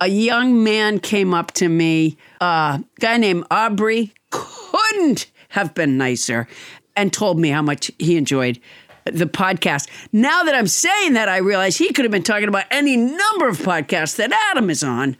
a 0.00 0.08
young 0.08 0.64
man 0.64 0.98
came 0.98 1.34
up 1.34 1.52
to 1.52 1.68
me, 1.68 2.16
uh, 2.40 2.78
guy 2.98 3.18
named 3.18 3.44
Aubrey, 3.50 4.12
couldn't 4.30 5.30
have 5.50 5.74
been 5.74 5.98
nicer 5.98 6.48
and 6.96 7.12
told 7.12 7.38
me 7.38 7.50
how 7.50 7.62
much 7.62 7.90
he 7.98 8.16
enjoyed 8.16 8.58
the 9.04 9.26
podcast. 9.26 9.88
Now 10.12 10.42
that 10.44 10.54
I'm 10.54 10.66
saying 10.66 11.14
that, 11.14 11.28
I 11.28 11.38
realize 11.38 11.76
he 11.76 11.92
could 11.92 12.04
have 12.04 12.12
been 12.12 12.22
talking 12.22 12.48
about 12.48 12.64
any 12.70 12.96
number 12.96 13.48
of 13.48 13.58
podcasts 13.58 14.16
that 14.16 14.32
Adam 14.50 14.70
is 14.70 14.82
on. 14.82 15.16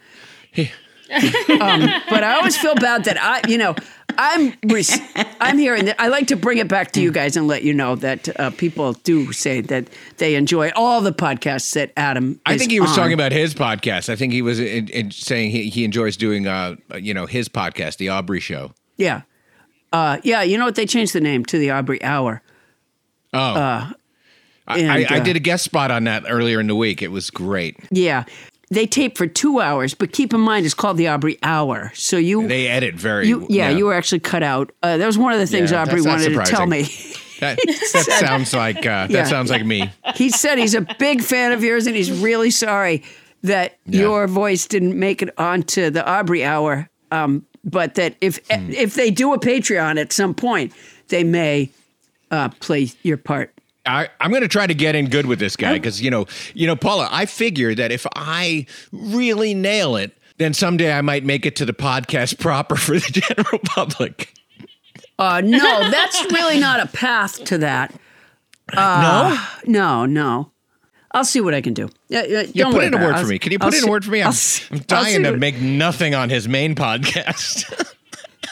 um, 0.56 1.90
but 2.08 2.24
I 2.24 2.34
always 2.34 2.56
feel 2.56 2.74
bad 2.74 3.04
that 3.04 3.22
I, 3.22 3.42
you 3.48 3.58
know, 3.58 3.74
I'm 4.18 4.54
res- 4.64 5.00
I'm 5.40 5.58
hearing 5.58 5.86
that. 5.86 6.00
I 6.00 6.08
like 6.08 6.28
to 6.28 6.36
bring 6.36 6.58
it 6.58 6.68
back 6.68 6.92
to 6.92 7.00
you 7.00 7.12
guys 7.12 7.36
and 7.36 7.46
let 7.46 7.62
you 7.62 7.74
know 7.74 7.96
that 7.96 8.28
uh, 8.40 8.50
people 8.50 8.92
do 8.92 9.32
say 9.32 9.60
that 9.62 9.88
they 10.18 10.34
enjoy 10.34 10.70
all 10.74 11.00
the 11.00 11.12
podcasts 11.12 11.72
that 11.74 11.92
Adam. 11.96 12.40
I 12.46 12.58
think 12.58 12.70
he 12.70 12.80
was 12.80 12.90
on. 12.90 12.96
talking 12.96 13.12
about 13.14 13.32
his 13.32 13.54
podcast. 13.54 14.08
I 14.08 14.16
think 14.16 14.32
he 14.32 14.42
was 14.42 14.60
in, 14.60 14.88
in 14.88 15.10
saying 15.10 15.50
he, 15.50 15.70
he 15.70 15.84
enjoys 15.84 16.16
doing, 16.16 16.46
uh, 16.46 16.76
you 16.96 17.14
know, 17.14 17.26
his 17.26 17.48
podcast, 17.48 17.96
The 17.96 18.08
Aubrey 18.08 18.40
Show. 18.40 18.72
Yeah, 18.96 19.22
uh, 19.92 20.18
yeah. 20.22 20.42
You 20.42 20.58
know 20.58 20.66
what? 20.66 20.74
They 20.74 20.86
changed 20.86 21.12
the 21.12 21.20
name 21.20 21.44
to 21.46 21.58
the 21.58 21.70
Aubrey 21.70 22.02
Hour. 22.02 22.42
Oh, 23.32 23.38
Uh, 23.38 23.90
I, 24.68 24.78
and, 24.78 24.90
I, 24.92 25.16
I 25.16 25.18
uh, 25.18 25.24
did 25.24 25.36
a 25.36 25.40
guest 25.40 25.64
spot 25.64 25.90
on 25.90 26.04
that 26.04 26.24
earlier 26.28 26.60
in 26.60 26.66
the 26.68 26.74
week. 26.76 27.02
It 27.02 27.08
was 27.10 27.30
great. 27.30 27.76
Yeah. 27.90 28.24
They 28.70 28.86
tape 28.86 29.18
for 29.18 29.26
two 29.26 29.60
hours, 29.60 29.92
but 29.92 30.12
keep 30.12 30.32
in 30.32 30.40
mind 30.40 30.64
it's 30.64 30.74
called 30.74 30.96
the 30.96 31.08
Aubrey 31.08 31.38
Hour. 31.42 31.90
So 31.94 32.16
you, 32.16 32.46
They 32.48 32.68
edit 32.68 32.94
very. 32.94 33.28
you, 33.28 33.46
yeah, 33.50 33.68
you 33.68 33.84
were 33.86 33.92
actually 33.94 34.20
cut 34.20 34.42
out. 34.42 34.72
Uh, 34.82 34.96
that 34.96 35.06
was 35.06 35.18
one 35.18 35.32
of 35.34 35.40
the 35.40 35.46
things 35.46 35.70
Yeah, 35.72 35.82
Aubrey 35.82 36.00
wanted 36.00 36.30
to 36.32 36.42
tell 36.44 36.66
me. 36.66 36.88
That, 37.42 37.58
that 37.66 38.18
sounds 38.20 38.54
like 38.54 38.76
uh, 38.86 39.08
Yeah. 39.10 39.22
that 39.24 39.26
sounds 39.26 39.50
like 39.50 39.64
me. 39.66 39.90
he 40.14 40.30
said 40.30 40.58
he's 40.58 40.76
a 40.76 40.86
big 41.00 41.20
fan 41.22 41.50
of 41.50 41.64
yours 41.64 41.88
and 41.88 41.96
he's 41.96 42.12
really 42.12 42.52
sorry 42.52 43.02
that 43.42 43.78
Yeah. 43.84 44.02
your 44.02 44.26
voice 44.28 44.64
didn't 44.68 44.96
make 44.96 45.22
it 45.22 45.30
onto 45.36 45.90
the 45.90 46.08
Aubrey 46.08 46.44
Hour. 46.44 46.88
Um, 47.10 47.44
but 47.64 47.96
that 47.96 48.14
if 48.20 48.38
Hmm. 48.48 48.70
if 48.70 48.94
they 48.94 49.10
do 49.10 49.32
a 49.34 49.40
Patreon 49.40 50.00
at 50.00 50.12
some 50.12 50.34
point, 50.34 50.72
they 51.08 51.24
may 51.24 51.70
uh, 52.32 52.48
play 52.60 52.90
your 53.04 53.16
part. 53.18 53.54
I, 53.86 54.08
I'm 54.20 54.30
going 54.30 54.42
to 54.42 54.48
try 54.48 54.66
to 54.66 54.74
get 54.74 54.94
in 54.96 55.08
good 55.08 55.26
with 55.26 55.38
this 55.38 55.54
guy 55.56 55.74
because 55.74 56.00
you 56.02 56.10
know, 56.10 56.26
you 56.54 56.66
know, 56.66 56.74
Paula. 56.76 57.08
I 57.10 57.26
figure 57.26 57.74
that 57.74 57.92
if 57.92 58.06
I 58.16 58.66
really 58.92 59.54
nail 59.54 59.94
it, 59.96 60.16
then 60.38 60.54
someday 60.54 60.92
I 60.92 61.00
might 61.02 61.24
make 61.24 61.46
it 61.46 61.54
to 61.56 61.64
the 61.64 61.72
podcast 61.72 62.38
proper 62.40 62.74
for 62.76 62.94
the 62.94 63.00
general 63.28 63.58
public. 63.64 64.32
Uh, 65.18 65.40
no, 65.44 65.90
that's 65.90 66.24
really 66.32 66.58
not 66.58 66.80
a 66.80 66.86
path 66.86 67.44
to 67.44 67.58
that. 67.58 67.94
Uh, 68.72 69.46
no, 69.66 70.06
no. 70.06 70.48
I'll 71.14 71.24
see 71.26 71.42
what 71.42 71.52
I 71.52 71.60
can 71.60 71.74
do. 71.74 71.90
Yeah, 72.08 72.24
yeah, 72.24 72.42
Yeah, 72.54 72.70
put 72.70 72.84
in 72.84 72.94
a 72.94 72.96
it. 72.96 73.00
word 73.04 73.14
I'll- 73.16 73.22
for 73.24 73.28
me. 73.28 73.38
Can 73.38 73.52
you 73.52 73.58
I'll 73.60 73.68
put 73.68 73.74
in 73.74 73.82
see- 73.82 73.88
a 73.88 73.90
word 73.90 74.02
for 74.04 74.10
me? 74.12 74.22
I'll 74.22 74.28
I'm, 74.28 74.32
see- 74.32 74.64
I'm 74.74 74.78
dying 74.80 75.22
to 75.24 75.30
what- 75.32 75.38
make 75.40 75.60
nothing 75.60 76.14
on 76.14 76.30
his 76.30 76.48
main 76.48 76.74
podcast. 76.74 77.68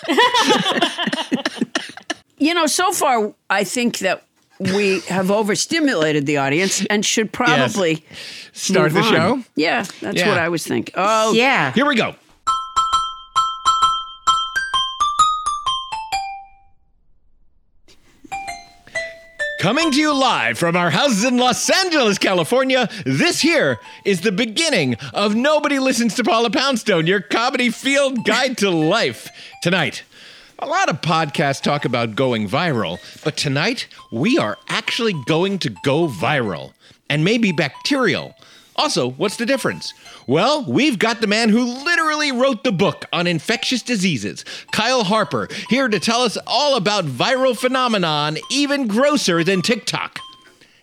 You 2.40 2.54
know, 2.54 2.66
so 2.66 2.90
far, 2.92 3.34
I 3.50 3.64
think 3.64 3.98
that 3.98 4.24
we 4.58 5.00
have 5.00 5.30
overstimulated 5.30 6.26
the 6.26 6.38
audience 6.38 6.84
and 6.86 7.04
should 7.04 7.32
probably 7.32 8.04
Start 8.52 8.92
move 8.92 8.94
the 8.94 9.08
on. 9.08 9.14
show. 9.14 9.44
Yeah, 9.56 9.84
that's 10.00 10.16
Yeah. 10.18 10.28
what 10.28 10.38
I 10.38 10.48
was 10.48 10.66
thinking. 10.66 10.94
Oh, 10.96 11.32
Yeah. 11.32 11.72
Here 11.72 11.86
we 11.86 11.94
go. 11.96 12.14
Coming 19.60 19.90
to 19.90 19.98
you 20.00 20.14
live 20.14 20.58
from 20.58 20.74
our 20.74 20.88
houses 20.88 21.22
in 21.24 21.36
Los 21.36 21.68
Angeles, 21.68 22.16
California, 22.16 22.88
this 23.04 23.40
here 23.42 23.78
is 24.06 24.22
the 24.22 24.32
beginning 24.32 24.94
of 25.12 25.34
Nobody 25.34 25.78
Listens 25.78 26.14
to 26.14 26.24
Paula 26.24 26.48
Poundstone, 26.48 27.06
your 27.06 27.20
comedy 27.20 27.68
field 27.68 28.24
guide 28.24 28.56
to 28.58 28.70
life. 28.70 29.28
Tonight, 29.62 30.02
a 30.60 30.66
lot 30.66 30.90
of 30.90 31.00
podcasts 31.00 31.62
talk 31.62 31.84
about 31.84 32.14
going 32.14 32.48
viral, 32.48 32.98
but 33.24 33.36
tonight 33.36 33.88
we 34.12 34.36
are 34.38 34.58
actually 34.68 35.14
going 35.26 35.58
to 35.58 35.70
go 35.84 36.06
viral 36.06 36.72
and 37.08 37.24
maybe 37.24 37.50
bacterial. 37.50 38.34
Also, 38.76 39.10
what's 39.10 39.36
the 39.36 39.46
difference? 39.46 39.94
Well, 40.26 40.64
we've 40.64 40.98
got 40.98 41.20
the 41.20 41.26
man 41.26 41.48
who 41.48 41.64
literally 41.64 42.30
wrote 42.30 42.62
the 42.62 42.72
book 42.72 43.06
on 43.12 43.26
infectious 43.26 43.82
diseases, 43.82 44.44
Kyle 44.70 45.04
Harper, 45.04 45.48
here 45.68 45.88
to 45.88 45.98
tell 45.98 46.22
us 46.22 46.38
all 46.46 46.76
about 46.76 47.06
viral 47.06 47.56
phenomenon 47.56 48.36
even 48.50 48.86
grosser 48.86 49.42
than 49.42 49.62
TikTok. 49.62 50.18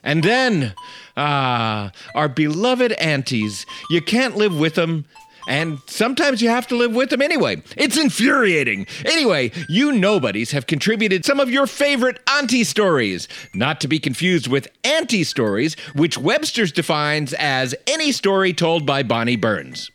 And 0.03 0.23
then, 0.23 0.73
ah, 1.15 1.91
our 2.15 2.29
beloved 2.29 2.93
aunties. 2.93 3.65
You 3.89 4.01
can't 4.01 4.37
live 4.37 4.57
with 4.57 4.75
them, 4.75 5.05
and 5.47 5.79
sometimes 5.87 6.41
you 6.41 6.49
have 6.49 6.67
to 6.67 6.75
live 6.75 6.93
with 6.93 7.09
them 7.09 7.21
anyway. 7.21 7.61
It's 7.75 7.97
infuriating. 7.97 8.85
Anyway, 9.05 9.51
you 9.69 9.91
nobodies 9.91 10.51
have 10.51 10.67
contributed 10.67 11.25
some 11.25 11.39
of 11.39 11.49
your 11.49 11.65
favorite 11.65 12.19
auntie 12.29 12.63
stories, 12.63 13.27
not 13.53 13.81
to 13.81 13.87
be 13.87 13.99
confused 13.99 14.47
with 14.47 14.67
anti 14.83 15.23
stories, 15.23 15.75
which 15.95 16.17
Webster's 16.17 16.71
defines 16.71 17.33
as 17.33 17.73
any 17.87 18.11
story 18.11 18.53
told 18.53 18.85
by 18.85 19.03
Bonnie 19.03 19.37
Burns. 19.37 19.89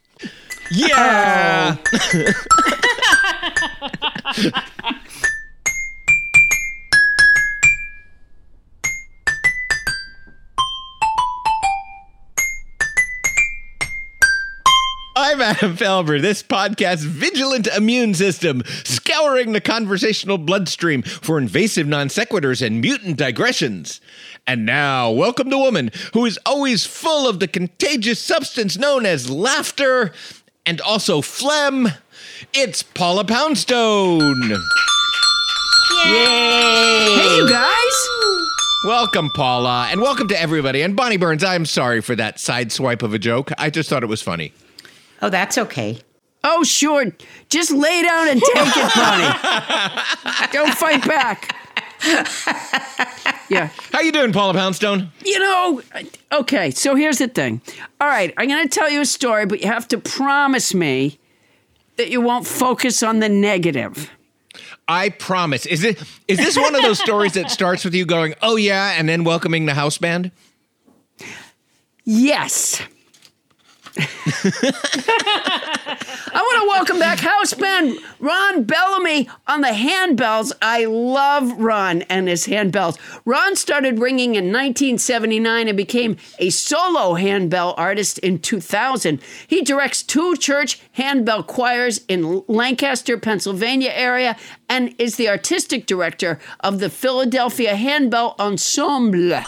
Yeah! 0.70 1.76
I'm 15.24 15.40
Adam 15.40 15.76
Felber, 15.76 16.20
this 16.20 16.42
podcast's 16.42 17.04
vigilant 17.04 17.68
immune 17.68 18.12
system, 18.12 18.64
scouring 18.82 19.52
the 19.52 19.60
conversational 19.60 20.36
bloodstream 20.36 21.02
for 21.02 21.38
invasive 21.38 21.86
non 21.86 22.08
sequiturs 22.08 22.60
and 22.60 22.80
mutant 22.80 23.18
digressions. 23.18 24.00
And 24.48 24.66
now, 24.66 25.12
welcome 25.12 25.48
the 25.48 25.58
woman 25.58 25.92
who 26.12 26.24
is 26.24 26.40
always 26.44 26.84
full 26.86 27.28
of 27.28 27.38
the 27.38 27.46
contagious 27.46 28.18
substance 28.18 28.76
known 28.76 29.06
as 29.06 29.30
laughter 29.30 30.12
and 30.66 30.80
also 30.80 31.20
phlegm. 31.22 31.86
It's 32.52 32.82
Paula 32.82 33.24
Poundstone. 33.24 34.50
Yay! 36.04 37.14
Hey, 37.14 37.36
you 37.36 37.48
guys. 37.48 38.08
Welcome, 38.86 39.30
Paula, 39.36 39.86
and 39.88 40.00
welcome 40.00 40.26
to 40.26 40.40
everybody. 40.40 40.82
And 40.82 40.96
Bonnie 40.96 41.16
Burns, 41.16 41.44
I'm 41.44 41.64
sorry 41.64 42.00
for 42.00 42.16
that 42.16 42.40
side 42.40 42.72
swipe 42.72 43.04
of 43.04 43.14
a 43.14 43.20
joke. 43.20 43.52
I 43.56 43.70
just 43.70 43.88
thought 43.88 44.02
it 44.02 44.08
was 44.08 44.20
funny. 44.20 44.52
Oh, 45.22 45.30
that's 45.30 45.56
okay. 45.56 45.98
Oh, 46.44 46.64
sure. 46.64 47.06
Just 47.48 47.70
lay 47.70 48.02
down 48.02 48.28
and 48.28 48.40
take 48.40 48.76
it, 48.76 48.94
Bonnie. 48.94 50.52
Don't 50.52 50.74
fight 50.74 51.06
back. 51.06 51.56
Yeah. 53.48 53.68
How 53.92 54.00
you 54.00 54.10
doing, 54.10 54.32
Paula 54.32 54.54
Poundstone? 54.54 55.10
You 55.24 55.38
know, 55.38 55.82
okay, 56.32 56.72
so 56.72 56.96
here's 56.96 57.18
the 57.18 57.28
thing. 57.28 57.60
All 58.00 58.08
right, 58.08 58.34
I'm 58.36 58.48
going 58.48 58.68
to 58.68 58.68
tell 58.68 58.90
you 58.90 59.00
a 59.02 59.06
story, 59.06 59.46
but 59.46 59.60
you 59.60 59.68
have 59.68 59.86
to 59.88 59.98
promise 59.98 60.74
me 60.74 61.18
that 61.96 62.10
you 62.10 62.20
won't 62.20 62.46
focus 62.46 63.02
on 63.02 63.20
the 63.20 63.28
negative. 63.28 64.10
I 64.88 65.10
promise. 65.10 65.64
Is 65.66 65.84
it 65.84 66.02
is 66.26 66.38
this 66.38 66.56
one 66.56 66.74
of 66.74 66.82
those 66.82 66.98
stories 66.98 67.34
that 67.34 67.50
starts 67.50 67.84
with 67.84 67.94
you 67.94 68.04
going, 68.04 68.34
"Oh 68.42 68.56
yeah," 68.56 68.94
and 68.98 69.08
then 69.08 69.22
welcoming 69.22 69.66
the 69.66 69.74
house 69.74 69.96
band? 69.96 70.32
Yes. 72.04 72.82
I 73.98 74.72
want 76.34 76.62
to 76.62 76.68
welcome 76.68 76.98
back 76.98 77.18
house 77.18 77.52
band 77.52 77.98
Ron 78.20 78.64
Bellamy 78.64 79.28
on 79.46 79.60
the 79.60 79.68
handbells. 79.68 80.52
I 80.62 80.86
love 80.86 81.52
Ron 81.58 82.02
and 82.02 82.26
his 82.26 82.46
handbells. 82.46 82.98
Ron 83.26 83.54
started 83.54 83.98
ringing 83.98 84.34
in 84.34 84.46
1979 84.46 85.68
and 85.68 85.76
became 85.76 86.16
a 86.38 86.48
solo 86.50 87.14
handbell 87.14 87.74
artist 87.76 88.18
in 88.20 88.38
2000. 88.38 89.20
He 89.46 89.60
directs 89.60 90.02
two 90.02 90.36
church 90.36 90.80
handbell 90.92 91.42
choirs 91.42 92.00
in 92.08 92.44
Lancaster, 92.48 93.18
Pennsylvania 93.18 93.90
area 93.90 94.36
and 94.68 94.94
is 94.98 95.16
the 95.16 95.28
artistic 95.28 95.84
director 95.84 96.38
of 96.60 96.78
the 96.78 96.88
Philadelphia 96.88 97.76
Handbell 97.76 98.36
Ensemble. 98.38 99.42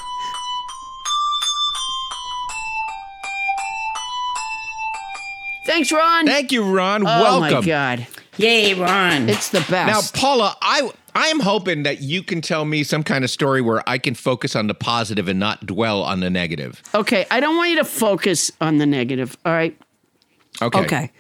Thanks, 5.64 5.90
Ron. 5.92 6.26
Thank 6.26 6.52
you, 6.52 6.62
Ron. 6.62 7.02
oh 7.02 7.04
Welcome. 7.04 7.40
my 7.60 7.60
God, 7.62 8.06
Yay, 8.36 8.74
Ron. 8.74 9.28
it's 9.28 9.48
the 9.50 9.64
best. 9.70 10.14
Now. 10.14 10.20
Paula, 10.20 10.56
I 10.60 10.90
I 11.14 11.28
am 11.28 11.40
hoping 11.40 11.84
that 11.84 12.00
you 12.02 12.22
can 12.22 12.40
tell 12.40 12.64
me 12.64 12.82
some 12.84 13.02
kind 13.02 13.24
of 13.24 13.30
story 13.30 13.60
where 13.62 13.82
I 13.88 13.98
can 13.98 14.14
focus 14.14 14.54
on 14.56 14.66
the 14.66 14.74
positive 14.74 15.28
and 15.28 15.38
not 15.40 15.64
dwell 15.64 16.02
on 16.02 16.20
the 16.20 16.28
negative. 16.30 16.82
okay, 16.94 17.26
I 17.30 17.40
don't 17.40 17.56
want 17.56 17.70
you 17.70 17.76
to 17.76 17.84
focus 17.84 18.50
on 18.60 18.78
the 18.78 18.86
negative. 18.86 19.36
All 19.44 19.52
right. 19.52 19.76
Okay. 20.60 20.80
Okay. 20.80 21.10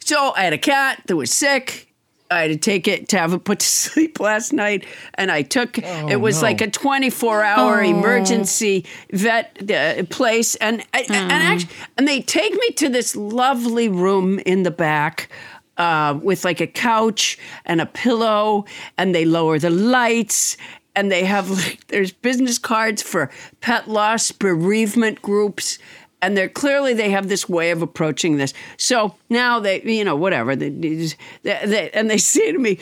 So 0.00 0.32
I 0.36 0.42
had 0.42 0.52
a 0.52 0.58
cat 0.58 1.02
that 1.06 1.16
was 1.16 1.32
sick. 1.32 1.85
I 2.30 2.42
had 2.42 2.50
to 2.50 2.56
take 2.56 2.88
it 2.88 3.08
to 3.10 3.18
have 3.18 3.32
it 3.32 3.44
put 3.44 3.60
to 3.60 3.66
sleep 3.86 4.20
last 4.20 4.52
night, 4.52 4.84
and 5.14 5.30
I 5.30 5.42
took 5.42 5.78
it 5.78 6.20
was 6.20 6.36
no. 6.36 6.48
like 6.48 6.60
a 6.60 6.70
24 6.70 7.42
hour 7.42 7.82
emergency 7.82 8.84
vet 9.12 9.70
uh, 9.70 10.04
place, 10.04 10.54
and 10.56 10.84
and, 10.92 11.10
and 11.10 11.32
actually, 11.32 11.74
and 11.96 12.08
they 12.08 12.20
take 12.20 12.52
me 12.52 12.70
to 12.76 12.88
this 12.88 13.14
lovely 13.16 13.88
room 13.88 14.38
in 14.40 14.62
the 14.62 14.70
back. 14.70 15.28
uh, 15.76 16.18
with 16.22 16.44
like 16.44 16.60
a 16.60 16.66
couch 16.66 17.38
and 17.64 17.80
a 17.80 17.86
pillow, 17.86 18.64
and 18.96 19.14
they 19.14 19.24
lower 19.24 19.58
the 19.58 19.70
lights. 19.70 20.56
And 20.94 21.12
they 21.12 21.24
have 21.24 21.50
like 21.64 21.86
there's 21.88 22.12
business 22.12 22.58
cards 22.58 23.02
for 23.02 23.30
pet 23.60 23.88
loss 23.88 24.32
bereavement 24.32 25.20
groups, 25.22 25.78
and 26.22 26.36
they're 26.36 26.48
clearly 26.48 26.94
they 26.94 27.10
have 27.10 27.28
this 27.28 27.48
way 27.48 27.70
of 27.70 27.82
approaching 27.82 28.36
this. 28.36 28.54
So 28.76 29.14
now 29.28 29.60
they, 29.60 29.82
you 29.82 30.04
know, 30.04 30.16
whatever. 30.16 30.56
They, 30.56 30.70
they, 30.70 31.08
they, 31.42 31.90
and 31.92 32.10
they 32.10 32.18
say 32.34 32.52
to 32.52 32.58
me, 32.58 32.78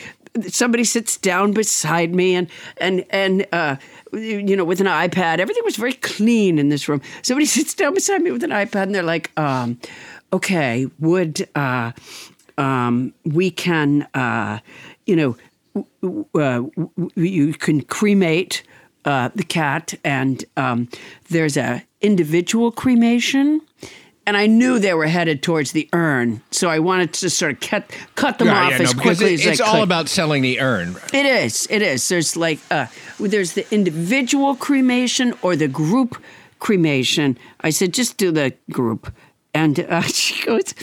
somebody 0.47 0.83
sits 0.83 1.17
down 1.17 1.53
beside 1.53 2.13
me, 2.13 2.35
and 2.35 2.47
and 2.77 3.05
and 3.09 3.45
uh, 3.51 3.75
you 4.13 4.55
know, 4.55 4.65
with 4.65 4.81
an 4.81 4.87
iPad. 4.87 5.39
Everything 5.39 5.63
was 5.63 5.75
very 5.75 5.93
clean 5.93 6.59
in 6.59 6.69
this 6.69 6.87
room. 6.87 7.01
Somebody 7.21 7.45
sits 7.57 7.73
down 7.73 7.93
beside 7.93 8.21
me 8.21 8.31
with 8.31 8.43
an 8.43 8.51
iPad, 8.51 8.83
and 8.83 8.95
they're 8.95 9.03
like, 9.03 9.31
um, 9.37 9.79
"Okay, 10.33 10.87
would 10.99 11.47
uh, 11.55 11.91
um, 12.57 13.13
we 13.23 13.51
can, 13.51 14.07
uh, 14.13 14.59
you 15.05 15.15
know, 15.15 15.85
uh, 16.35 16.63
you 17.15 17.53
can 17.53 17.81
cremate." 17.81 18.63
Uh, 19.05 19.29
the 19.35 19.43
cat, 19.43 19.93
and 20.03 20.43
um, 20.57 20.87
there's 21.29 21.57
a 21.57 21.83
individual 22.01 22.71
cremation, 22.71 23.61
and 24.25 24.35
I 24.35 24.47
knew 24.47 24.79
they 24.79 24.95
were 24.95 25.05
headed 25.05 25.43
towards 25.43 25.73
the 25.73 25.87
urn, 25.93 26.41
so 26.49 26.69
I 26.69 26.79
wanted 26.79 27.13
to 27.13 27.29
sort 27.29 27.51
of 27.53 27.59
cut 27.59 27.83
cut 28.15 28.39
them 28.39 28.47
Yeah, 28.47 28.63
off 28.63 28.71
yeah, 28.71 28.81
as 28.81 28.95
no, 28.95 29.01
quickly 29.03 29.33
it- 29.35 29.41
as 29.41 29.45
I 29.47 29.51
it's 29.51 29.61
all 29.61 29.83
about 29.83 30.09
selling 30.09 30.41
the 30.41 30.59
urn. 30.59 30.95
It 31.13 31.25
is. 31.27 31.67
It 31.69 31.83
is. 31.83 32.07
There's 32.09 32.35
like 32.35 32.59
uh, 32.71 32.87
there's 33.19 33.53
the 33.53 33.65
individual 33.71 34.55
cremation 34.55 35.33
or 35.43 35.55
the 35.55 35.67
group 35.67 36.17
cremation. 36.59 37.37
I 37.61 37.69
said 37.69 37.93
just 37.93 38.17
do 38.17 38.31
the 38.31 38.53
group, 38.71 39.13
and 39.53 39.79
uh, 39.81 40.01
she 40.01 40.43
goes, 40.43 40.73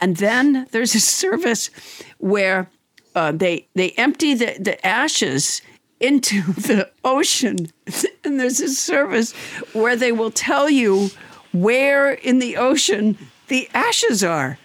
and 0.00 0.16
then 0.16 0.66
there's 0.72 0.96
a 0.96 1.00
service 1.00 1.70
where 2.18 2.68
uh, 3.14 3.30
they 3.30 3.68
they 3.76 3.90
empty 3.96 4.34
the 4.34 4.56
the 4.58 4.84
ashes 4.84 5.62
into 6.00 6.42
the 6.52 6.90
ocean, 7.04 7.70
and 8.24 8.40
there's 8.40 8.60
a 8.60 8.68
service 8.68 9.32
where 9.72 9.96
they 9.96 10.12
will 10.12 10.30
tell 10.30 10.68
you 10.68 11.10
where 11.52 12.10
in 12.12 12.38
the 12.38 12.56
ocean 12.56 13.16
the 13.48 13.68
ashes 13.74 14.24
are. 14.24 14.58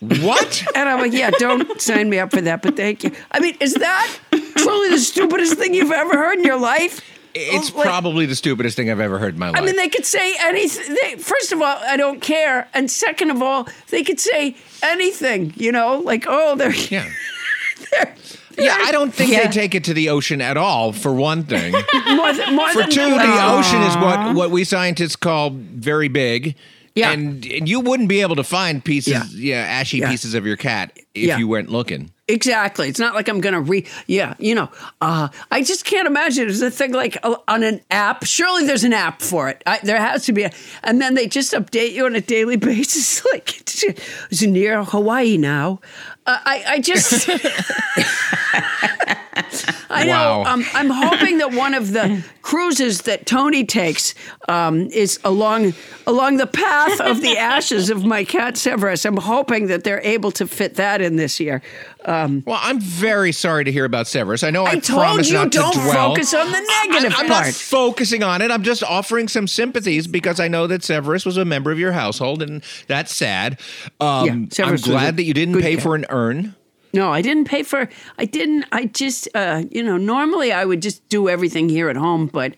What? 0.00 0.64
And 0.74 0.88
I'm 0.88 0.98
like, 0.98 1.12
yeah, 1.12 1.30
don't 1.30 1.80
sign 1.80 2.10
me 2.10 2.18
up 2.18 2.32
for 2.32 2.40
that, 2.40 2.60
but 2.62 2.76
thank 2.76 3.04
you. 3.04 3.12
I 3.30 3.38
mean, 3.38 3.56
is 3.60 3.74
that 3.74 4.18
truly 4.56 4.88
the 4.90 4.98
stupidest 4.98 5.54
thing 5.54 5.74
you've 5.74 5.92
ever 5.92 6.16
heard 6.16 6.38
in 6.38 6.44
your 6.44 6.58
life? 6.58 7.00
It's 7.34 7.72
Like, 7.72 7.86
probably 7.86 8.26
the 8.26 8.34
stupidest 8.34 8.76
thing 8.76 8.90
I've 8.90 9.00
ever 9.00 9.18
heard 9.18 9.34
in 9.34 9.38
my 9.40 9.50
life. 9.50 9.62
I 9.62 9.64
mean, 9.64 9.76
they 9.76 9.88
could 9.88 10.04
say 10.04 10.34
anything. 10.40 10.96
They, 11.02 11.16
first 11.16 11.52
of 11.52 11.62
all, 11.62 11.78
I 11.82 11.96
don't 11.96 12.20
care, 12.20 12.68
and 12.74 12.90
second 12.90 13.30
of 13.30 13.40
all, 13.40 13.68
they 13.90 14.02
could 14.02 14.20
say 14.20 14.56
anything. 14.82 15.54
You 15.56 15.72
know, 15.72 15.98
like, 16.00 16.24
oh, 16.28 16.56
they're 16.56 16.74
yeah. 16.74 17.08
they're, 17.90 18.14
Yeah, 18.58 18.76
I 18.80 18.92
don't 18.92 19.12
think 19.12 19.30
Yeah. 19.32 19.46
they 19.46 19.52
take 19.52 19.74
it 19.74 19.84
to 19.84 19.94
the 19.94 20.08
ocean 20.10 20.40
at 20.40 20.56
all, 20.56 20.92
for 20.92 21.12
one 21.14 21.44
thing. 21.44 21.72
more 22.14 22.32
than, 22.32 22.54
more 22.54 22.68
For 22.72 22.82
two, 22.84 23.10
the 23.10 23.16
that. 23.16 23.58
ocean 23.58 23.82
is 23.82 23.96
what, 23.96 24.34
what 24.34 24.50
we 24.50 24.64
scientists 24.64 25.16
call 25.16 25.50
very 25.50 26.08
big. 26.08 26.54
Yeah. 26.94 27.10
And, 27.12 27.44
and 27.46 27.66
you 27.68 27.80
wouldn't 27.80 28.10
be 28.10 28.20
able 28.20 28.36
to 28.36 28.44
find 28.44 28.84
pieces, 28.84 29.12
Yeah. 29.34 29.54
yeah, 29.64 29.80
ashy 29.80 29.98
Yeah. 29.98 30.10
pieces 30.10 30.34
of 30.34 30.44
your 30.46 30.56
cat 30.56 30.92
if 31.14 31.26
Yeah. 31.28 31.38
you 31.38 31.48
weren't 31.48 31.70
looking. 31.70 32.10
Exactly. 32.28 32.88
It's 32.88 33.00
not 33.00 33.14
like 33.14 33.28
I'm 33.28 33.40
going 33.40 33.52
to 33.54 33.60
re. 33.60 33.84
Yeah, 34.06 34.34
you 34.38 34.54
know, 34.54 34.70
uh, 35.02 35.28
I 35.50 35.62
just 35.62 35.84
can't 35.84 36.06
imagine. 36.06 36.48
It's 36.48 36.60
a 36.62 36.70
thing 36.70 36.92
like 36.92 37.18
uh, 37.22 37.34
on 37.48 37.62
an 37.62 37.80
app. 37.90 38.24
Surely 38.24 38.64
there's 38.64 38.84
an 38.84 38.92
app 38.92 39.20
for 39.20 39.48
it. 39.50 39.62
I, 39.66 39.80
there 39.82 39.98
has 39.98 40.24
to 40.26 40.32
be. 40.32 40.44
A, 40.44 40.52
and 40.84 41.00
then 41.00 41.14
they 41.14 41.26
just 41.26 41.52
update 41.52 41.92
you 41.92 42.06
on 42.06 42.14
a 42.14 42.20
daily 42.20 42.56
basis. 42.70 43.22
Like 43.24 43.60
it's, 43.60 43.82
it's 44.30 44.42
near 44.42 44.84
Hawaii 44.84 45.36
now. 45.36 45.80
Uh, 46.24 46.38
I, 46.44 46.64
I 46.68 46.80
just. 46.80 47.28
I 49.90 50.04
know. 50.04 50.40
Wow. 50.40 50.44
Um, 50.44 50.64
I'm 50.74 50.90
hoping 50.90 51.38
that 51.38 51.52
one 51.52 51.74
of 51.74 51.92
the 51.92 52.22
cruises 52.42 53.02
that 53.02 53.24
Tony 53.26 53.64
takes 53.64 54.14
um, 54.48 54.82
is 54.88 55.18
along 55.24 55.72
along 56.06 56.36
the 56.36 56.46
path 56.46 57.00
of 57.00 57.20
the 57.22 57.38
ashes 57.38 57.88
of 57.90 58.04
my 58.04 58.24
cat 58.24 58.56
Severus. 58.58 59.04
I'm 59.06 59.16
hoping 59.16 59.68
that 59.68 59.84
they're 59.84 60.00
able 60.02 60.32
to 60.32 60.46
fit 60.46 60.74
that 60.74 61.00
in 61.00 61.16
this 61.16 61.40
year. 61.40 61.62
Um, 62.04 62.42
Well, 62.46 62.58
I'm 62.60 62.80
very 62.80 63.32
sorry 63.32 63.64
to 63.64 63.72
hear 63.72 63.84
about 63.84 64.06
Severus. 64.06 64.42
I 64.42 64.50
know 64.50 64.64
I, 64.64 64.72
I 64.72 64.78
told 64.80 65.00
promised 65.00 65.30
you 65.30 65.36
not 65.38 65.50
don't 65.52 65.72
to 65.72 65.78
dwell. 65.80 66.10
focus 66.10 66.34
on 66.34 66.46
the 66.50 66.60
negative 66.90 67.14
I, 67.16 67.22
am 67.22 67.28
part. 67.28 67.46
not 67.46 67.54
focusing 67.54 68.22
on 68.22 68.42
it. 68.42 68.50
I'm 68.50 68.62
just 68.64 68.82
offering 68.82 69.28
some 69.28 69.46
sympathies 69.46 70.06
because 70.06 70.40
I 70.40 70.48
know 70.48 70.66
that 70.66 70.82
Severus 70.82 71.24
was 71.24 71.36
a 71.36 71.44
member 71.44 71.70
of 71.72 71.78
your 71.78 71.92
household, 71.92 72.42
and 72.42 72.62
that's 72.86 73.14
sad. 73.14 73.60
Um, 74.00 74.48
Yeah, 74.58 74.66
I'm 74.66 74.76
glad 74.76 75.16
that 75.16 75.24
you 75.24 75.32
didn't 75.32 75.58
pay 75.60 75.74
cat. 75.74 75.82
for 75.82 75.94
an 75.94 76.04
urn. 76.10 76.54
No, 76.92 77.10
I 77.10 77.22
didn't 77.22 77.44
pay 77.44 77.62
for. 77.62 77.88
I 78.18 78.24
didn't. 78.26 78.66
I 78.70 78.84
just, 78.86 79.28
uh, 79.34 79.62
you 79.70 79.82
know, 79.82 79.96
normally 79.96 80.52
I 80.52 80.64
would 80.64 80.82
just 80.82 81.08
do 81.08 81.28
everything 81.28 81.68
here 81.68 81.88
at 81.88 81.96
home, 81.96 82.26
but 82.26 82.54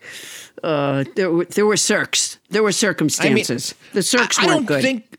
uh, 0.63 1.05
there 1.15 1.31
were 1.31 1.45
there 1.45 1.65
were 1.65 1.75
circs. 1.75 2.37
There 2.49 2.63
were 2.63 2.73
circumstances. 2.73 3.75
the 3.93 4.01
circs 4.01 4.39
I, 4.39 4.43
I 4.43 4.45
weren't 4.47 4.57
don't 4.57 4.65
good. 4.65 4.81
think 4.81 5.17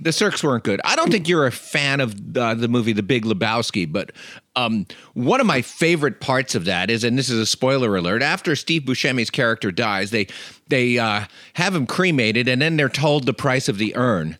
the 0.00 0.12
Cirques 0.12 0.42
weren't 0.42 0.64
good. 0.64 0.80
I 0.84 0.96
don't 0.96 1.10
think 1.10 1.28
you're 1.28 1.46
a 1.46 1.52
fan 1.52 2.00
of 2.00 2.36
uh, 2.36 2.54
the 2.54 2.68
movie 2.68 2.92
The 2.94 3.02
Big 3.02 3.24
Lebowski, 3.24 3.90
but 3.90 4.12
um, 4.56 4.86
one 5.12 5.40
of 5.40 5.46
my 5.46 5.60
favorite 5.60 6.20
parts 6.20 6.54
of 6.54 6.64
that 6.64 6.90
is, 6.90 7.04
and 7.04 7.18
this 7.18 7.28
is 7.28 7.38
a 7.38 7.46
spoiler 7.46 7.94
alert. 7.96 8.22
After 8.22 8.56
Steve 8.56 8.82
Buscemi's 8.82 9.30
character 9.30 9.70
dies, 9.70 10.10
they 10.10 10.26
they 10.68 10.98
uh, 10.98 11.26
have 11.54 11.74
him 11.74 11.86
cremated, 11.86 12.48
and 12.48 12.62
then 12.62 12.76
they're 12.76 12.88
told 12.88 13.26
the 13.26 13.34
price 13.34 13.68
of 13.68 13.76
the 13.78 13.94
urn. 13.94 14.38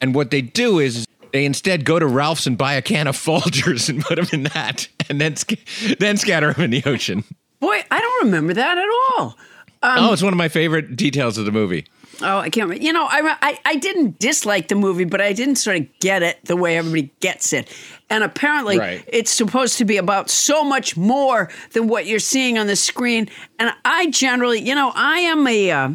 And 0.00 0.14
what 0.14 0.30
they 0.30 0.42
do 0.42 0.78
is 0.78 1.06
they 1.34 1.44
instead 1.44 1.84
go 1.84 1.98
to 1.98 2.06
Ralph's 2.06 2.46
and 2.46 2.56
buy 2.56 2.74
a 2.74 2.82
can 2.82 3.08
of 3.08 3.16
Folgers 3.16 3.88
and 3.90 4.00
put 4.00 4.16
them 4.16 4.26
in 4.32 4.44
that, 4.54 4.88
and 5.10 5.20
then 5.20 5.34
sc- 5.36 5.58
then 5.98 6.16
scatter 6.16 6.52
them 6.52 6.64
in 6.64 6.70
the 6.70 6.82
ocean. 6.86 7.24
Boy, 7.60 7.82
I 7.90 8.00
don't 8.00 8.24
remember 8.26 8.54
that 8.54 8.78
at 8.78 8.88
all. 9.18 9.36
Um, 9.82 9.98
oh, 9.98 10.12
it's 10.12 10.22
one 10.22 10.32
of 10.32 10.36
my 10.38 10.48
favorite 10.48 10.96
details 10.96 11.36
of 11.36 11.44
the 11.44 11.52
movie. 11.52 11.86
Oh, 12.22 12.38
I 12.38 12.48
can't 12.48 12.68
remember. 12.68 12.84
You 12.84 12.92
know, 12.92 13.04
I, 13.06 13.36
I 13.42 13.58
I 13.64 13.74
didn't 13.76 14.20
dislike 14.20 14.68
the 14.68 14.76
movie, 14.76 15.04
but 15.04 15.20
I 15.20 15.32
didn't 15.32 15.56
sort 15.56 15.78
of 15.78 15.86
get 15.98 16.22
it 16.22 16.38
the 16.44 16.54
way 16.56 16.76
everybody 16.78 17.12
gets 17.18 17.52
it. 17.52 17.68
And 18.08 18.22
apparently, 18.22 18.78
Right. 18.78 19.04
it's 19.08 19.32
supposed 19.32 19.76
to 19.78 19.84
be 19.84 19.96
about 19.96 20.30
so 20.30 20.62
much 20.62 20.96
more 20.96 21.50
than 21.72 21.88
what 21.88 22.06
you're 22.06 22.20
seeing 22.20 22.56
on 22.58 22.68
the 22.68 22.76
screen. 22.76 23.28
And 23.58 23.72
I 23.84 24.06
generally, 24.10 24.60
you 24.60 24.76
know, 24.76 24.92
I 24.94 25.18
am 25.18 25.44
a, 25.48 25.70
uh, 25.72 25.88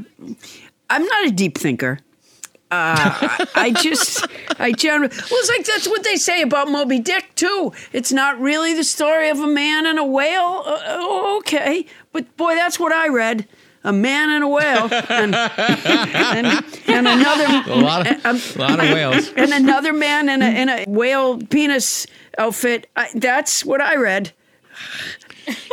I'm 0.90 1.06
not 1.06 1.28
a 1.28 1.32
deep 1.32 1.58
thinker. 1.58 2.00
Uh, 2.72 3.46
I, 3.56 3.72
just, 3.72 4.28
I 4.60 4.72
generally, 4.72 5.16
well, 5.16 5.40
it's 5.40 5.50
like 5.50 5.66
that's 5.66 5.88
what 5.88 6.04
they 6.04 6.18
say 6.18 6.44
about 6.44 6.70
Moby 6.70 7.00
Dick 7.00 7.34
too. 7.36 7.74
It's 7.94 8.12
not 8.12 8.40
really 8.40 8.76
the 8.76 8.84
story 8.84 9.30
of 9.30 9.40
a 9.40 9.48
man 9.48 9.88
and 9.88 9.98
a 9.98 10.04
whale. 10.04 10.64
Uh, 10.66 10.80
oh, 10.86 11.38
okay, 11.40 11.88
but 12.12 12.38
boy, 12.38 12.54
that's 12.54 12.80
what 12.80 12.92
I 12.92 13.08
read. 13.08 13.48
A 13.84 13.94
man 13.94 14.30
and 14.30 14.44
a 14.44 14.48
whale, 14.48 14.90
and 15.10 15.34
and, 15.34 16.66
and 16.88 17.08
another 17.08 17.72
A 17.72 17.76
lot 17.76 18.06
of, 18.06 18.26
um, 18.26 18.40
a 18.56 18.60
lot 18.60 18.84
of 18.84 18.92
whales. 18.92 19.32
and 19.38 19.54
another 19.54 19.94
man 19.94 20.28
in 20.28 20.42
a 20.42 20.62
in 20.62 20.70
a 20.70 20.86
whale 20.86 21.40
penis 21.40 22.06
outfit. 22.38 22.88
I, 22.96 23.08
that's 23.16 23.64
what 23.64 23.82
I 23.82 23.96
read. 23.96 24.34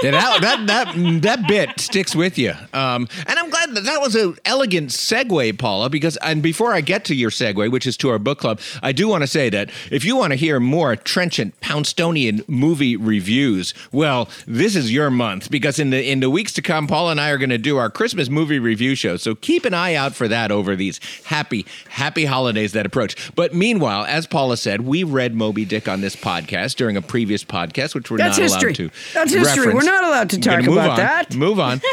Yeah, 0.03 0.11
that, 0.13 0.41
that 0.43 0.67
that 0.67 1.23
that 1.23 1.49
bit 1.49 1.81
sticks 1.81 2.15
with 2.15 2.39
you, 2.39 2.53
um, 2.73 3.09
and 3.27 3.39
I'm 3.39 3.51
glad 3.51 3.75
that 3.75 3.85
that 3.85 4.01
was 4.01 4.15
an 4.15 4.37
elegant 4.45 4.91
segue, 4.91 5.59
Paula. 5.59 5.89
Because 5.91 6.17
and 6.19 6.43
before 6.43 6.73
I 6.73 6.81
get 6.81 7.05
to 7.07 7.15
your 7.15 7.31
segue, 7.31 7.71
which 7.71 7.87
is 7.87 7.97
to 7.99 8.11
our 8.11 8.19
book 8.19 8.39
club, 8.39 8.61
I 8.83 8.93
do 8.93 9.09
want 9.09 9.23
to 9.23 9.27
say 9.27 9.51
that 9.51 9.71
if 9.91 10.05
you 10.05 10.17
want 10.17 10.33
to 10.33 10.37
hear 10.37 10.61
more 10.61 10.97
trenchant 10.97 11.59
Poundstonian 11.61 12.47
movie 12.49 12.97
reviews, 12.97 13.75
well, 13.93 14.29
this 14.47 14.77
is 14.77 14.93
your 14.93 15.11
month 15.11 15.51
because 15.51 15.79
in 15.79 15.91
the 15.91 16.11
in 16.11 16.21
the 16.21 16.31
weeks 16.31 16.53
to 16.55 16.63
come, 16.63 16.87
Paula 16.87 17.13
and 17.13 17.21
I 17.21 17.31
are 17.31 17.39
going 17.39 17.51
to 17.51 17.59
do 17.59 17.77
our 17.77 17.91
Christmas 17.91 18.29
movie 18.29 18.59
review 18.59 18.95
show. 18.95 19.17
So 19.17 19.35
keep 19.35 19.65
an 19.65 19.75
eye 19.75 19.95
out 19.95 20.15
for 20.15 20.29
that 20.29 20.51
over 20.53 20.77
these 20.77 21.01
happy 21.25 21.67
happy 21.89 22.25
holidays 22.27 22.73
that 22.73 22.87
approach. 22.87 23.35
But 23.35 23.55
meanwhile, 23.55 24.05
as 24.05 24.27
Paula 24.27 24.57
said, 24.57 24.83
we 24.83 25.05
read 25.05 25.35
Moby 25.35 25.65
Dick 25.65 25.89
on 25.89 26.01
this 26.01 26.15
podcast 26.17 26.77
during 26.77 26.97
a 26.97 27.03
previous 27.03 27.45
podcast, 27.45 27.95
which 27.95 28.11
we're 28.11 28.19
That's 28.19 28.39
not 28.39 28.43
history. 28.43 28.69
allowed 28.69 28.77
to. 28.77 28.91
That's 29.15 29.33
history. 29.33 29.66
Reference. 29.67 29.87
We're 29.87 29.93
not 29.93 30.05
allowed 30.05 30.31
to 30.31 30.41
talk 30.41 30.63
about 30.63 30.91
on. 30.91 30.97
that. 30.97 31.35
Move 31.35 31.61
on. 31.61 31.81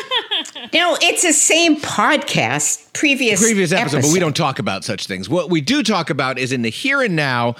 No, 0.73 0.97
it's 1.01 1.21
the 1.21 1.33
same 1.33 1.75
podcast, 1.79 2.91
previous 2.93 3.39
Previous 3.39 3.71
episode, 3.71 4.01
but 4.01 4.11
we 4.11 4.19
don't 4.19 4.35
talk 4.35 4.57
about 4.57 4.83
such 4.83 5.05
things. 5.05 5.29
What 5.29 5.51
we 5.51 5.61
do 5.61 5.83
talk 5.83 6.09
about 6.09 6.39
is 6.39 6.51
in 6.51 6.63
the 6.63 6.69
here 6.69 7.03
and 7.03 7.15
now. 7.15 7.55